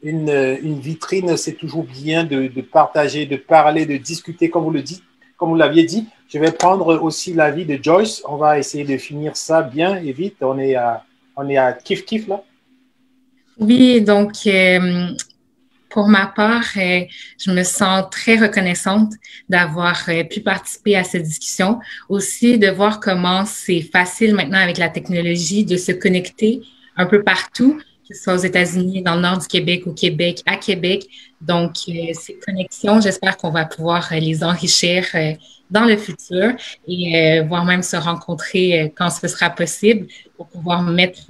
une, 0.03 0.79
vitrine, 0.79 1.37
c'est 1.37 1.55
toujours 1.55 1.85
bien 1.85 2.25
de, 2.25 2.49
partager, 2.61 3.27
de 3.27 3.37
parler, 3.37 3.87
de 3.87 3.97
discuter, 3.97 4.51
comme 4.51 4.65
vous 4.65 4.71
le 4.71 4.83
dites, 4.83 5.03
comme 5.37 5.51
vous 5.51 5.57
l'aviez 5.57 5.85
dit. 5.85 6.07
Je 6.29 6.39
vais 6.39 6.53
prendre 6.53 7.03
aussi 7.03 7.35
l'avis 7.35 7.65
de 7.65 7.79
Joyce. 7.83 8.23
On 8.29 8.37
va 8.37 8.59
essayer 8.59 8.85
de 8.85 8.97
finir 8.97 9.37
ça 9.37 9.63
bien 9.63 9.97
et 9.97 10.13
vite. 10.13 10.37
On 10.41 10.59
est 10.59 10.75
à, 10.75 11.05
on 11.37 11.49
est 11.49 11.57
à 11.57 11.73
kiff 11.73 12.05
kiff 12.05 12.27
là. 12.27 12.43
Oui, 13.59 14.01
donc 14.03 14.33
euh, 14.47 15.09
pour 15.89 16.09
ma 16.09 16.27
part, 16.27 16.67
euh, 16.77 17.01
je 17.39 17.51
me 17.51 17.63
sens 17.63 18.05
très 18.11 18.37
reconnaissante 18.37 19.13
d'avoir 19.49 19.99
euh, 20.09 20.25
pu 20.25 20.41
participer 20.41 20.97
à 20.97 21.05
cette 21.05 21.23
discussion. 21.23 21.79
Aussi 22.09 22.59
de 22.59 22.69
voir 22.69 23.01
comment 23.01 23.45
c'est 23.47 23.81
facile 23.81 24.35
maintenant 24.35 24.59
avec 24.59 24.79
la 24.79 24.89
technologie 24.89 25.65
de 25.65 25.77
se 25.77 25.93
connecter 25.93 26.61
un 26.97 27.07
peu 27.07 27.23
partout 27.23 27.81
que 28.09 28.15
ce 28.15 28.23
soit 28.23 28.35
aux 28.35 28.39
États-Unis, 28.39 29.03
dans 29.03 29.17
le 29.17 29.21
nord 29.21 29.39
du 29.39 29.47
Québec, 29.47 29.87
au 29.87 29.93
Québec, 29.93 30.43
à 30.47 30.57
Québec. 30.57 31.07
Donc, 31.41 31.75
euh, 31.89 32.13
ces 32.15 32.39
connexions, 32.39 33.01
j'espère 33.01 33.37
qu'on 33.37 33.51
va 33.51 33.65
pouvoir 33.65 34.13
euh, 34.13 34.17
les 34.17 34.45
enrichir 34.45 35.05
euh, 35.15 35.33
dans 35.71 35.85
le 35.85 35.97
futur 35.97 36.53
et 36.87 37.41
voire 37.41 37.65
même 37.65 37.83
se 37.83 37.97
rencontrer 37.97 38.93
quand 38.97 39.11
ce 39.11 39.27
sera 39.27 39.51
possible 39.51 40.07
pour 40.37 40.47
pouvoir 40.47 40.81
mettre 40.81 41.23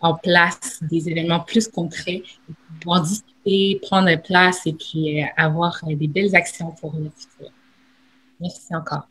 en 0.00 0.14
place 0.16 0.80
des 0.82 1.08
événements 1.08 1.38
plus 1.38 1.68
concrets 1.68 2.24
et 2.24 2.52
pouvoir 2.80 3.02
discuter 3.02 3.78
prendre 3.82 4.20
place 4.22 4.66
et 4.66 4.72
puis 4.72 5.22
avoir 5.36 5.80
des 5.86 6.08
belles 6.08 6.34
actions 6.34 6.72
pour 6.80 6.96
le 6.96 7.12
futur. 7.16 7.52
Merci 8.40 8.74
encore. 8.74 9.06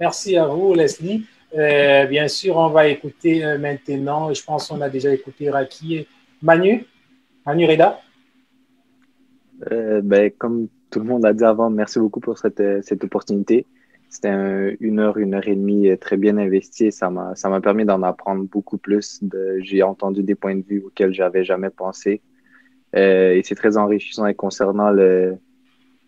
Merci 0.00 0.36
à 0.36 0.46
vous, 0.46 0.74
Leslie. 0.74 1.24
bien 1.54 2.26
sûr, 2.26 2.56
on 2.56 2.70
va 2.70 2.88
écouter 2.88 3.44
maintenant, 3.58 4.34
je 4.34 4.42
pense 4.42 4.66
qu'on 4.66 4.80
a 4.80 4.88
déjà 4.88 5.14
écouté 5.14 5.50
Raki. 5.50 6.04
Manu, 6.42 6.84
Manu 7.44 7.66
Reda. 7.66 8.00
ben, 10.02 10.30
comme 10.38 10.68
tout 10.90 11.00
le 11.00 11.06
monde 11.06 11.24
a 11.24 11.32
dit 11.32 11.44
avant, 11.44 11.70
merci 11.70 11.98
beaucoup 11.98 12.20
pour 12.20 12.38
cette, 12.38 12.62
cette 12.82 13.04
opportunité. 13.04 13.66
C'était 14.08 14.76
une 14.80 15.00
heure, 15.00 15.18
une 15.18 15.34
heure 15.34 15.46
et 15.48 15.56
demie 15.56 15.88
euh, 15.88 15.96
très 15.96 16.16
bien 16.16 16.38
investie. 16.38 16.92
Ça 16.92 17.10
m'a, 17.10 17.60
permis 17.60 17.84
d'en 17.84 18.02
apprendre 18.02 18.44
beaucoup 18.44 18.78
plus. 18.78 19.22
J'ai 19.58 19.82
entendu 19.82 20.22
des 20.22 20.34
points 20.34 20.56
de 20.56 20.64
vue 20.66 20.82
auxquels 20.86 21.12
j'avais 21.12 21.44
jamais 21.44 21.70
pensé. 21.70 22.22
Euh, 22.94 23.34
et 23.34 23.42
c'est 23.42 23.56
très 23.56 23.76
enrichissant. 23.76 24.26
Et 24.26 24.34
concernant 24.34 24.90
le, 24.90 25.36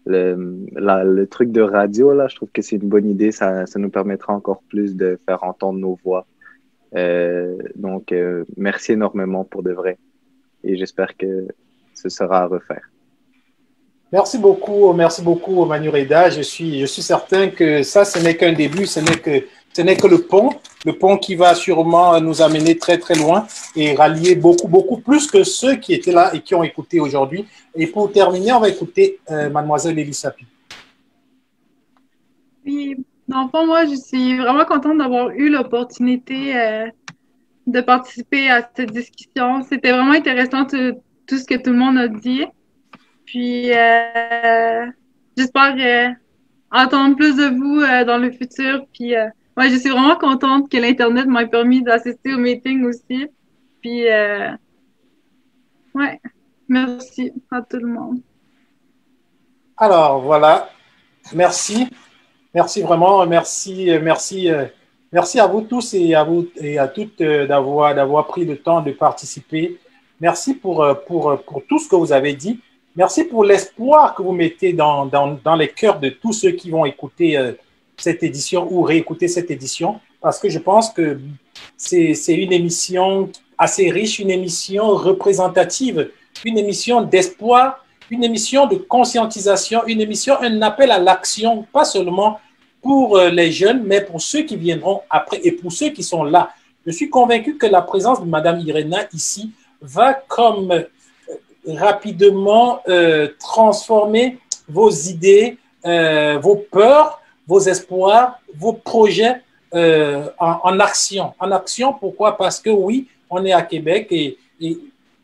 le, 0.06 0.64
la, 0.72 1.04
le 1.04 1.26
truc 1.26 1.50
de 1.50 1.60
radio, 1.60 2.14
là, 2.14 2.28
je 2.28 2.36
trouve 2.36 2.50
que 2.50 2.62
c'est 2.62 2.76
une 2.76 2.88
bonne 2.88 3.08
idée. 3.08 3.32
Ça, 3.32 3.66
ça 3.66 3.78
nous 3.78 3.90
permettra 3.90 4.32
encore 4.32 4.62
plus 4.68 4.94
de 4.96 5.18
faire 5.26 5.42
entendre 5.42 5.78
nos 5.78 5.98
voix. 6.04 6.26
Euh, 6.94 7.58
donc, 7.74 8.12
euh, 8.12 8.44
merci 8.56 8.92
énormément 8.92 9.44
pour 9.44 9.62
de 9.62 9.72
vrai. 9.72 9.98
Et 10.64 10.76
j'espère 10.76 11.16
que 11.16 11.48
ce 11.94 12.08
sera 12.08 12.42
à 12.42 12.46
refaire. 12.46 12.88
Merci 14.10 14.38
beaucoup, 14.38 14.92
merci 14.94 15.20
beaucoup, 15.20 15.66
Manu 15.66 15.90
Reda. 15.90 16.30
Je 16.30 16.40
suis, 16.40 16.80
je 16.80 16.86
suis 16.86 17.02
certain 17.02 17.48
que 17.48 17.82
ça, 17.82 18.06
ce 18.06 18.18
n'est 18.18 18.36
qu'un 18.36 18.54
début, 18.54 18.86
ce 18.86 19.00
n'est 19.00 19.18
que, 19.18 19.46
ce 19.72 19.82
n'est 19.82 19.96
que 19.96 20.06
le 20.06 20.22
pont, 20.22 20.50
le 20.86 20.94
pont 20.94 21.18
qui 21.18 21.34
va 21.34 21.54
sûrement 21.54 22.18
nous 22.18 22.40
amener 22.40 22.78
très, 22.78 22.96
très 22.96 23.14
loin 23.14 23.46
et 23.76 23.94
rallier 23.94 24.34
beaucoup, 24.34 24.66
beaucoup 24.66 24.96
plus 24.98 25.26
que 25.30 25.44
ceux 25.44 25.76
qui 25.76 25.92
étaient 25.92 26.12
là 26.12 26.34
et 26.34 26.40
qui 26.40 26.54
ont 26.54 26.62
écouté 26.62 27.00
aujourd'hui. 27.00 27.46
Et 27.74 27.86
pour 27.86 28.10
terminer, 28.10 28.52
on 28.52 28.60
va 28.60 28.70
écouter 28.70 29.18
euh, 29.30 29.50
Mademoiselle 29.50 29.98
Elisapi. 29.98 30.46
Oui, 32.64 32.96
enfin, 33.30 33.66
moi, 33.66 33.84
je 33.84 33.94
suis 33.94 34.38
vraiment 34.38 34.64
contente 34.64 34.96
d'avoir 34.96 35.28
eu 35.30 35.50
l'opportunité 35.50 36.56
euh, 36.56 36.86
de 37.68 37.80
participer 37.82 38.50
à 38.50 38.68
cette 38.74 38.90
discussion. 38.90 39.62
C'était 39.62 39.92
vraiment 39.92 40.12
intéressant 40.12 40.64
tout, 40.64 40.94
tout 41.26 41.36
ce 41.36 41.44
que 41.44 41.54
tout 41.54 41.70
le 41.70 41.76
monde 41.76 41.98
a 41.98 42.08
dit. 42.08 42.46
Puis, 43.26 43.70
euh, 43.76 44.86
j'espère 45.36 45.76
euh, 45.78 46.08
entendre 46.72 47.14
plus 47.14 47.36
de 47.36 47.54
vous 47.54 47.80
euh, 47.82 48.04
dans 48.04 48.16
le 48.16 48.30
futur. 48.30 48.86
Puis, 48.94 49.12
moi, 49.56 49.68
je 49.68 49.76
suis 49.76 49.90
vraiment 49.90 50.16
contente 50.16 50.70
que 50.70 50.78
l'Internet 50.78 51.26
m'a 51.26 51.46
permis 51.46 51.82
d'assister 51.82 52.34
au 52.34 52.38
meeting 52.38 52.84
aussi. 52.84 53.26
Puis, 53.82 54.04
ouais, 55.94 56.20
merci 56.68 57.32
à 57.50 57.60
tout 57.60 57.76
le 57.76 57.88
monde. 57.88 58.20
Alors, 59.76 60.20
voilà. 60.20 60.70
Merci. 61.34 61.86
Merci 62.54 62.80
vraiment. 62.80 63.26
Merci, 63.26 63.90
merci, 64.02 64.48
merci 65.12 65.40
à 65.40 65.46
vous 65.46 65.62
tous 65.62 65.94
et 65.94 66.14
à 66.14 66.24
vous 66.24 66.48
et 66.56 66.78
à 66.78 66.88
toutes 66.88 67.22
d'avoir, 67.22 67.94
d'avoir 67.94 68.26
pris 68.26 68.44
le 68.44 68.58
temps 68.58 68.80
de 68.80 68.92
participer. 68.92 69.78
Merci 70.20 70.54
pour, 70.54 70.86
pour, 71.06 71.40
pour 71.46 71.62
tout 71.68 71.78
ce 71.78 71.88
que 71.88 71.96
vous 71.96 72.12
avez 72.12 72.34
dit. 72.34 72.60
Merci 72.98 73.22
pour 73.22 73.44
l'espoir 73.44 74.12
que 74.14 74.22
vous 74.22 74.32
mettez 74.32 74.72
dans, 74.72 75.06
dans, 75.06 75.38
dans, 75.44 75.54
les 75.54 75.68
cœurs 75.68 76.00
de 76.00 76.08
tous 76.08 76.32
ceux 76.32 76.50
qui 76.50 76.68
vont 76.68 76.84
écouter 76.84 77.38
euh, 77.38 77.52
cette 77.96 78.24
édition 78.24 78.66
ou 78.72 78.82
réécouter 78.82 79.28
cette 79.28 79.52
édition, 79.52 80.00
parce 80.20 80.40
que 80.40 80.48
je 80.48 80.58
pense 80.58 80.90
que 80.90 81.20
c'est 81.76 82.14
une 82.28 82.52
émission 82.52 83.30
assez 83.56 83.90
riche, 83.90 84.18
une 84.18 84.30
émission 84.30 84.88
représentative, 84.88 86.10
une 86.44 86.58
émission 86.58 87.02
d'espoir, 87.02 87.84
une 88.10 88.24
émission 88.24 88.66
de 88.66 88.74
conscientisation, 88.74 89.86
une 89.86 90.00
émission, 90.00 90.34
un 90.40 90.60
appel 90.62 90.90
à 90.90 90.98
l'action, 90.98 91.66
pas 91.72 91.84
seulement 91.84 92.40
pour 92.82 93.16
euh, 93.16 93.30
les 93.30 93.52
jeunes, 93.52 93.82
mais 93.84 94.00
pour 94.00 94.20
ceux 94.20 94.42
qui 94.42 94.56
viendront 94.56 95.02
après 95.10 95.40
et 95.42 95.52
pour 95.52 95.72
ceux 95.72 95.90
qui 95.90 96.02
sont 96.02 96.24
là. 96.24 96.50
Je 96.86 96.92
suis 96.92 97.10
convaincu 97.10 97.56
que 97.56 97.66
la 97.66 97.82
présence 97.82 98.20
de 98.20 98.26
Madame 98.26 98.60
Irena 98.60 99.00
ici 99.12 99.50
va 99.80 100.14
comme 100.14 100.72
rapidement 101.66 102.80
euh, 102.88 103.28
transformer 103.38 104.38
vos 104.68 104.90
idées, 104.90 105.58
euh, 105.84 106.38
vos 106.38 106.56
peurs, 106.56 107.20
vos 107.46 107.60
espoirs, 107.60 108.38
vos 108.54 108.72
projets 108.72 109.42
euh, 109.74 110.28
en, 110.38 110.78
action. 110.80 111.34
En 111.38 111.50
action, 111.52 111.92
pourquoi? 111.92 112.36
Parce 112.36 112.60
que 112.60 112.70
oui, 112.70 113.08
on 113.28 113.44
est 113.44 113.52
à 113.52 113.62
Québec 113.62 114.08
et, 114.10 114.38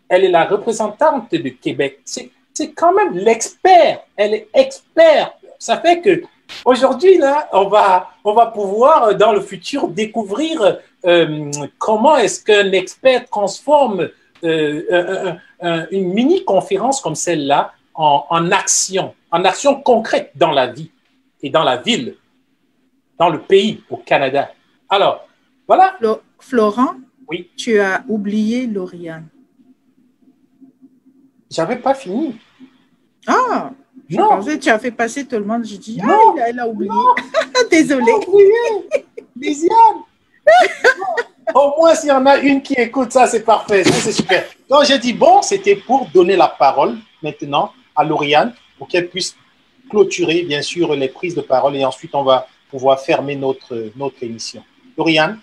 elle 0.07 0.25
est 0.25 0.31
la 0.31 0.45
représentante 0.45 1.33
de 1.33 1.49
Québec. 1.49 2.01
C'est 2.05 2.71
quand 2.73 2.93
même 2.93 3.17
l'expert. 3.17 4.01
Elle 4.17 4.35
est 4.35 4.49
experte. 4.53 5.33
Ça 5.59 5.79
fait 5.79 6.01
que 6.03 6.23
aujourd'hui, 6.65 7.19
là, 7.19 7.49
on 7.53 7.69
va, 7.69 8.11
on 8.25 8.35
va 8.35 8.47
pouvoir 8.47 9.15
dans 9.17 9.33
le 9.33 9.41
futur 9.41 9.89
découvrir 9.89 10.79
euh, 11.05 11.51
comment 11.79 12.17
est-ce 12.17 12.43
qu'un 12.43 12.73
expert 12.73 13.29
transforme 13.29 14.09
euh, 14.45 15.35
une 15.91 16.13
mini-conférence 16.13 17.01
comme 17.01 17.15
celle-là 17.15 17.73
en, 17.95 18.27
en, 18.29 18.51
action, 18.51 19.15
en 19.31 19.45
action 19.45 19.81
concrète 19.81 20.33
dans 20.35 20.51
la 20.51 20.67
vie 20.67 20.91
et 21.43 21.51
dans 21.51 21.65
la 21.65 21.77
ville, 21.77 22.17
dans 23.19 23.29
le 23.29 23.41
pays, 23.41 23.83
au 23.91 23.97
Canada. 23.97 24.51
Alors, 24.89 25.27
voilà. 25.67 25.97
Florent, 26.39 26.95
oui. 27.29 27.51
tu 27.57 27.79
as 27.79 28.05
oublié 28.09 28.67
Lauriane. 28.67 29.29
J'avais 31.51 31.77
pas 31.77 31.95
fini. 31.95 32.37
Ah, 33.27 33.71
je 34.09 34.17
non. 34.17 34.29
pensais 34.29 34.59
que 34.59 34.65
tu 34.65 34.71
as 34.71 34.79
fait 34.79 34.91
passer 34.91 35.25
tout 35.25 35.37
le 35.37 35.45
monde. 35.45 35.65
J'ai 35.65 35.79
dit, 35.79 35.99
non. 35.99 36.35
ah, 36.39 36.45
elle 36.47 36.59
a 36.59 36.69
oublié. 36.69 36.91
Désolée. 37.71 38.13
Lisiane. 39.37 40.03
Au 41.55 41.73
moins, 41.79 41.95
s'il 41.95 42.11
y 42.11 42.13
en 42.13 42.27
a 42.27 42.39
une 42.39 42.63
qui 42.63 42.75
écoute, 42.75 43.13
ça, 43.13 43.27
c'est 43.27 43.45
parfait. 43.45 43.85
Ça, 43.85 43.93
c'est 43.93 44.13
super. 44.13 44.45
Donc, 44.69 44.85
j'ai 44.85 44.99
dit, 44.99 45.13
bon, 45.13 45.43
c'était 45.43 45.77
pour 45.77 46.09
donner 46.13 46.37
la 46.37 46.49
parole 46.49 46.97
maintenant 47.23 47.73
à 47.97 48.05
Lauriane 48.05 48.53
pour 48.79 48.89
qu'elle 48.89 49.09
puisse 49.09 49.37
clôturer, 49.89 50.43
bien 50.43 50.63
sûr, 50.63 50.95
les 50.95 51.09
prises 51.09 51.35
de 51.35 51.41
parole 51.41 51.77
et 51.77 51.85
ensuite, 51.85 52.15
on 52.15 52.25
va 52.25 52.47
pouvoir 52.71 53.01
fermer 53.01 53.37
notre, 53.37 53.91
notre 53.97 54.23
émission. 54.23 54.63
Lauriane? 54.97 55.39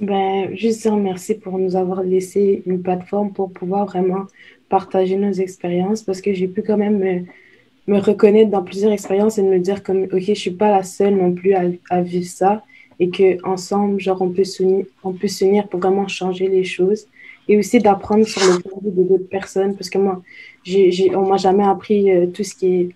Ben, 0.00 0.54
juste 0.56 0.82
dire 0.82 0.96
merci 0.96 1.34
pour 1.34 1.58
nous 1.58 1.76
avoir 1.76 2.02
laissé 2.02 2.62
une 2.66 2.82
plateforme 2.82 3.32
pour 3.32 3.52
pouvoir 3.52 3.86
vraiment 3.86 4.26
partager 4.68 5.16
nos 5.16 5.32
expériences 5.32 6.02
parce 6.02 6.20
que 6.20 6.32
j'ai 6.32 6.48
pu 6.48 6.62
quand 6.62 6.78
même 6.78 7.26
me, 7.86 7.98
reconnaître 7.98 8.50
dans 8.50 8.62
plusieurs 8.62 8.92
expériences 8.92 9.38
et 9.38 9.42
me 9.42 9.58
dire 9.58 9.82
comme, 9.82 10.04
OK, 10.04 10.22
je 10.22 10.34
suis 10.34 10.50
pas 10.50 10.70
la 10.70 10.82
seule 10.82 11.16
non 11.16 11.32
plus 11.32 11.54
à, 11.54 12.02
vivre 12.02 12.26
ça 12.26 12.62
et 13.00 13.10
qu'ensemble, 13.10 14.00
genre, 14.00 14.22
on 14.22 14.30
peut 14.30 14.44
s'unir, 14.44 15.68
pour 15.68 15.80
vraiment 15.80 16.08
changer 16.08 16.48
les 16.48 16.64
choses 16.64 17.06
et 17.48 17.58
aussi 17.58 17.80
d'apprendre 17.80 18.24
sur 18.24 18.42
le 18.42 18.60
point 18.60 18.78
de 18.82 18.90
vue 18.90 19.08
d'autres 19.08 19.28
personnes 19.28 19.74
parce 19.74 19.90
que 19.90 19.98
moi, 19.98 20.22
j'ai, 20.62 20.92
j'ai, 20.92 21.14
on 21.16 21.26
m'a 21.26 21.38
jamais 21.38 21.64
appris 21.64 22.12
euh, 22.12 22.26
tout 22.26 22.44
ce 22.44 22.54
qui 22.54 22.66
est 22.66 22.88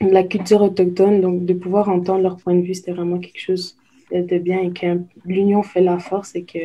la 0.00 0.24
culture 0.24 0.62
autochtone, 0.62 1.20
donc 1.20 1.44
de 1.44 1.54
pouvoir 1.54 1.88
entendre 1.88 2.22
leur 2.22 2.36
point 2.36 2.54
de 2.54 2.62
vue, 2.62 2.74
c'était 2.74 2.92
vraiment 2.92 3.18
quelque 3.18 3.40
chose 3.40 3.76
de 4.10 4.38
bien 4.38 4.60
et 4.60 4.72
que 4.72 5.00
l'union 5.24 5.62
fait 5.62 5.80
la 5.80 5.98
force 5.98 6.34
et 6.34 6.42
que 6.42 6.58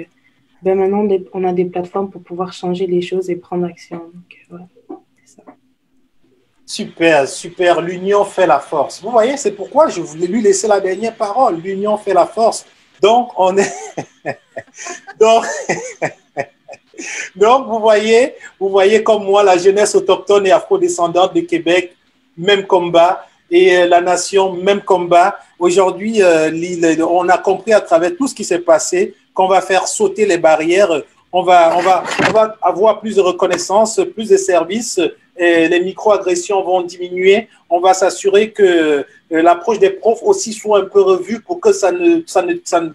ben 0.63 0.75
maintenant 0.75 1.07
on 1.33 1.43
a 1.43 1.53
des 1.53 1.65
plateformes 1.65 2.09
pour 2.09 2.21
pouvoir 2.21 2.51
changer 2.51 2.87
les 2.87 3.01
choses 3.01 3.29
et 3.29 3.35
prendre 3.35 3.65
action. 3.65 3.97
Donc, 3.97 4.59
c'est 5.23 5.35
ça. 5.35 5.43
Super, 6.69 7.25
super. 7.29 7.79
L'union 7.79 8.25
fait 8.25 8.45
la 8.45 8.59
force. 8.59 9.01
Vous 9.01 9.09
voyez, 9.09 9.37
c'est 9.37 9.53
pourquoi 9.53 9.87
je 9.87 10.01
voulais 10.01 10.27
lui 10.27 10.41
laisser 10.41 10.67
la 10.67 10.81
dernière 10.81 11.15
parole. 11.15 11.61
L'union 11.61 11.97
fait 11.97 12.13
la 12.13 12.25
force. 12.25 12.65
Donc, 13.01 13.29
on 13.37 13.57
est. 13.57 13.73
Donc, 15.19 15.45
Donc, 17.37 17.67
vous 17.67 17.79
voyez, 17.79 18.33
vous 18.59 18.67
voyez 18.67 19.01
comme 19.01 19.23
moi, 19.23 19.43
la 19.43 19.57
jeunesse 19.57 19.95
autochtone 19.95 20.45
et 20.47 20.51
afrodescendante 20.51 21.33
de 21.33 21.41
Québec, 21.41 21.95
même 22.37 22.65
combat. 22.65 23.25
Et 23.49 23.85
la 23.85 24.01
nation, 24.01 24.51
même 24.51 24.81
combat. 24.81 25.39
Aujourd'hui, 25.57 26.21
euh, 26.21 26.51
on 27.09 27.29
a 27.29 27.37
compris 27.37 27.71
à 27.71 27.79
travers 27.79 28.11
tout 28.17 28.27
ce 28.27 28.35
qui 28.35 28.43
s'est 28.43 28.59
passé 28.59 29.15
qu'on 29.33 29.47
va 29.47 29.61
faire 29.61 29.87
sauter 29.87 30.25
les 30.25 30.37
barrières. 30.37 30.91
On 31.31 31.43
va, 31.43 31.77
on, 31.77 31.81
va, 31.81 32.03
on 32.27 32.31
va 32.33 32.57
avoir 32.61 32.99
plus 32.99 33.15
de 33.15 33.21
reconnaissance, 33.21 34.01
plus 34.13 34.27
de 34.27 34.35
services. 34.35 34.99
Les 35.39 35.79
microagressions 35.79 36.63
vont 36.63 36.81
diminuer. 36.81 37.47
On 37.69 37.79
va 37.79 37.93
s'assurer 37.93 38.51
que 38.51 39.05
l'approche 39.29 39.79
des 39.79 39.91
profs 39.91 40.23
aussi 40.23 40.53
soit 40.53 40.79
un 40.79 40.85
peu 40.85 41.01
revue 41.01 41.41
pour 41.41 41.59
que 41.59 41.71
ça 41.71 41.91
ne, 41.91 42.21
ça 42.25 42.41
ne, 42.41 42.55
ça 42.63 42.81
ne, 42.81 42.89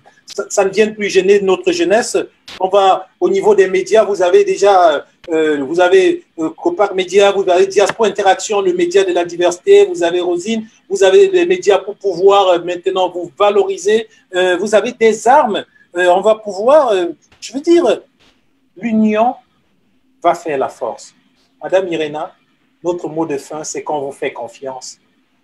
ça 0.48 0.64
ne 0.64 0.70
vienne 0.70 0.94
plus 0.94 1.08
gêner 1.08 1.40
notre 1.40 1.72
jeunesse. 1.72 2.16
On 2.60 2.68
va 2.68 3.08
au 3.20 3.28
niveau 3.28 3.54
des 3.54 3.68
médias, 3.68 4.04
vous 4.04 4.22
avez 4.22 4.44
déjà, 4.44 5.06
euh, 5.30 5.62
vous 5.62 5.80
avez 5.80 6.24
euh, 6.38 6.50
Copac 6.50 6.94
Média, 6.94 7.30
vous 7.32 7.48
avez 7.48 7.66
Diaspora 7.66 8.08
Interaction, 8.08 8.60
le 8.60 8.72
média 8.72 9.04
de 9.04 9.12
la 9.12 9.24
diversité, 9.24 9.86
vous 9.86 10.02
avez 10.02 10.20
Rosine, 10.20 10.66
vous 10.88 11.02
avez 11.02 11.28
des 11.28 11.46
médias 11.46 11.78
pour 11.78 11.96
pouvoir 11.96 12.48
euh, 12.48 12.58
maintenant 12.60 13.10
vous 13.10 13.30
valoriser, 13.38 14.08
euh, 14.34 14.56
vous 14.56 14.74
avez 14.74 14.92
des 14.92 15.26
armes, 15.28 15.64
euh, 15.96 16.06
on 16.08 16.20
va 16.20 16.36
pouvoir, 16.36 16.94
je 17.40 17.52
veux 17.52 17.60
dire, 17.60 18.02
l'union 18.76 19.34
va 20.22 20.34
faire 20.34 20.58
la 20.58 20.68
force. 20.68 21.14
Madame 21.62 21.86
Irena, 21.88 22.34
notre 22.82 23.08
mot 23.08 23.24
de 23.24 23.36
fin, 23.38 23.62
c'est 23.62 23.82
qu'on 23.82 24.00
vous 24.00 24.12
fait 24.12 24.32
confiance 24.32 24.98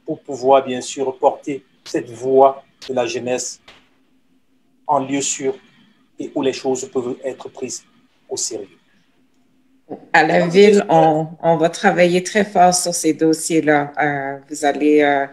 pour 0.04 0.20
pouvoir, 0.20 0.64
bien 0.64 0.80
sûr, 0.80 1.16
porter 1.18 1.64
cette 1.84 2.10
voix 2.10 2.64
de 2.88 2.94
la 2.94 3.06
jeunesse 3.06 3.60
en 4.86 5.00
lieu 5.00 5.20
sûr 5.20 5.54
et 6.18 6.32
où 6.34 6.42
les 6.42 6.52
choses 6.52 6.90
peuvent 6.90 7.16
être 7.22 7.48
prises 7.48 7.84
au 8.28 8.36
sérieux. 8.36 8.78
À 10.12 10.26
la 10.26 10.46
ville, 10.46 10.84
on, 10.88 11.56
va 11.56 11.68
travailler 11.70 12.22
très 12.22 12.44
fort 12.44 12.74
sur 12.74 12.92
ces 12.92 13.14
dossiers-là. 13.14 13.92
Euh, 14.02 14.38
vous 14.48 14.64
allez 14.64 15.02
euh, 15.02 15.26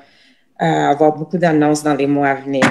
euh, 0.61 0.65
avoir 0.65 1.13
beaucoup 1.13 1.37
d'annonces 1.37 1.83
dans 1.83 1.95
les 1.95 2.07
mois 2.07 2.29
à 2.29 2.35
venir 2.35 2.63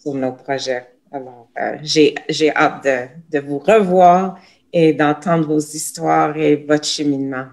sur 0.00 0.14
nos 0.14 0.32
projets. 0.32 0.86
Alors, 1.12 1.48
j'ai 1.82 2.14
hâte 2.54 2.84
de, 2.84 3.38
de, 3.38 3.38
vous 3.44 3.58
revoir 3.58 4.38
et 4.72 4.92
d'entendre 4.92 5.46
vos 5.46 5.58
histoires 5.58 6.36
et 6.36 6.56
votre 6.56 6.86
cheminement. 6.86 7.46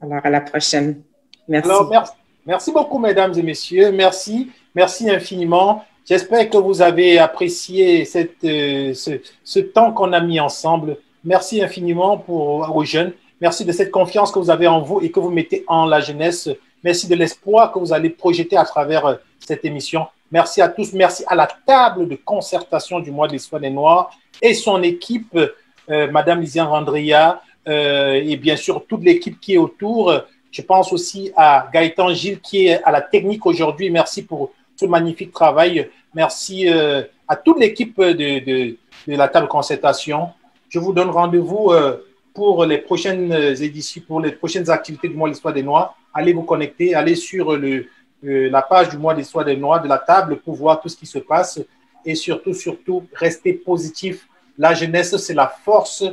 Alors, 0.00 0.20
à 0.24 0.30
la 0.30 0.40
prochaine. 0.40 1.02
Merci. 1.48 1.70
merci, 2.46 2.72
beaucoup, 2.72 2.98
mesdames 2.98 3.32
et 3.36 3.42
messieurs. 3.42 3.92
Merci. 3.92 4.50
Merci 4.74 5.10
infiniment. 5.10 5.84
J'espère 6.08 6.48
que 6.48 6.56
vous 6.56 6.80
avez 6.80 7.18
apprécié 7.18 8.04
cette, 8.04 8.40
ce, 8.40 9.58
temps 9.58 9.92
qu'on 9.92 10.12
a 10.12 10.20
mis 10.20 10.40
ensemble. 10.40 10.96
Merci 11.24 11.62
infiniment 11.62 12.18
pour, 12.18 12.74
aux 12.74 12.84
jeunes. 12.84 13.12
Merci 13.40 13.64
de 13.64 13.72
cette 13.72 13.90
confiance 13.90 14.30
que 14.30 14.38
vous 14.38 14.50
avez 14.50 14.66
en 14.66 14.80
vous 14.80 15.00
et 15.00 15.10
que 15.10 15.20
vous 15.20 15.30
mettez 15.30 15.64
en 15.66 15.86
la 15.86 16.00
jeunesse. 16.00 16.48
Merci 16.82 17.08
de 17.08 17.14
l'espoir 17.14 17.72
que 17.72 17.78
vous 17.78 17.92
allez 17.92 18.10
projeter 18.10 18.56
à 18.56 18.64
travers 18.64 19.06
euh, 19.06 19.14
cette 19.38 19.64
émission. 19.64 20.06
Merci 20.30 20.62
à 20.62 20.68
tous. 20.68 20.92
Merci 20.92 21.24
à 21.26 21.34
la 21.34 21.48
table 21.66 22.08
de 22.08 22.16
concertation 22.16 23.00
du 23.00 23.10
mois 23.10 23.26
de 23.28 23.32
l'histoire 23.32 23.60
des 23.60 23.70
Noirs 23.70 24.10
et 24.40 24.54
son 24.54 24.82
équipe, 24.82 25.38
euh, 25.90 26.10
Madame 26.10 26.40
Lisiane 26.40 26.68
Randria, 26.68 27.32
euh, 27.32 27.36
et 27.66 28.36
bien 28.36 28.56
sûr 28.56 28.84
toute 28.86 29.02
l'équipe 29.04 29.38
qui 29.40 29.54
est 29.54 29.58
autour. 29.58 30.12
Je 30.50 30.62
pense 30.62 30.92
aussi 30.92 31.30
à 31.36 31.68
Gaëtan 31.72 32.12
Gilles 32.12 32.40
qui 32.40 32.66
est 32.66 32.82
à 32.82 32.90
la 32.90 33.00
technique 33.00 33.44
aujourd'hui. 33.46 33.90
Merci 33.90 34.22
pour 34.22 34.52
ce 34.74 34.86
magnifique 34.86 35.32
travail. 35.32 35.88
Merci 36.14 36.68
à 36.68 37.36
toute 37.36 37.60
l'équipe 37.60 38.00
de, 38.00 38.76
la 39.06 39.28
table 39.28 39.46
concertation. 39.46 40.30
Je 40.68 40.78
vous 40.78 40.92
donne 40.92 41.10
rendez-vous 41.10 41.72
pour 42.34 42.64
les 42.64 42.78
prochaines 42.78 43.32
éditions, 43.32 44.02
pour 44.06 44.20
les 44.20 44.32
prochaines 44.32 44.68
activités 44.70 45.08
du 45.08 45.14
mois 45.14 45.28
de 45.28 45.34
l'histoire 45.34 45.54
des 45.54 45.62
Noirs, 45.62 45.96
allez 46.12 46.32
vous 46.32 46.42
connecter, 46.42 46.94
allez 46.94 47.14
sur 47.14 47.52
euh, 47.52 47.86
la 48.22 48.62
page 48.62 48.88
du 48.90 48.98
mois 48.98 49.14
de 49.14 49.20
l'histoire 49.20 49.44
des 49.44 49.56
Noirs 49.56 49.82
de 49.82 49.88
la 49.88 49.98
table 49.98 50.38
pour 50.38 50.54
voir 50.54 50.80
tout 50.80 50.88
ce 50.88 50.96
qui 50.96 51.06
se 51.06 51.18
passe 51.18 51.60
et 52.04 52.14
surtout, 52.14 52.54
surtout, 52.54 53.06
restez 53.14 53.52
positif. 53.54 54.26
La 54.58 54.74
jeunesse, 54.74 55.16
c'est 55.16 55.34
la 55.34 55.48
force 55.48 56.04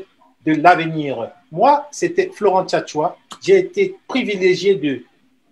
de 0.47 0.53
l'avenir. 0.53 1.31
Moi, 1.51 1.87
c'était 1.91 2.31
Florent 2.33 2.65
Tchatchoua. 2.65 3.17
J'ai 3.41 3.57
été 3.57 3.97
privilégié 4.07 4.75
de 4.75 5.03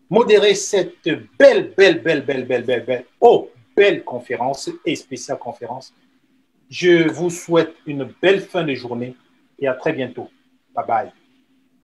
modérer 0.09 0.55
cette 0.55 1.09
belle, 1.37 1.73
belle, 1.75 2.01
belle, 2.01 2.23
belle, 2.25 2.45
belle, 2.45 2.63
belle, 2.63 2.85
belle, 2.85 3.05
oh, 3.19 3.49
belle 3.75 4.05
conférence 4.05 4.69
et 4.85 4.95
spéciale 4.95 5.37
conférence. 5.37 5.93
Je 6.69 7.09
vous 7.09 7.29
souhaite 7.29 7.75
une 7.85 8.09
belle 8.21 8.39
fin 8.39 8.63
de 8.63 8.73
journée 8.73 9.15
et 9.59 9.67
à 9.67 9.73
très 9.73 9.91
bientôt. 9.91 10.29
Bye 10.73 10.85
bye. 10.87 11.24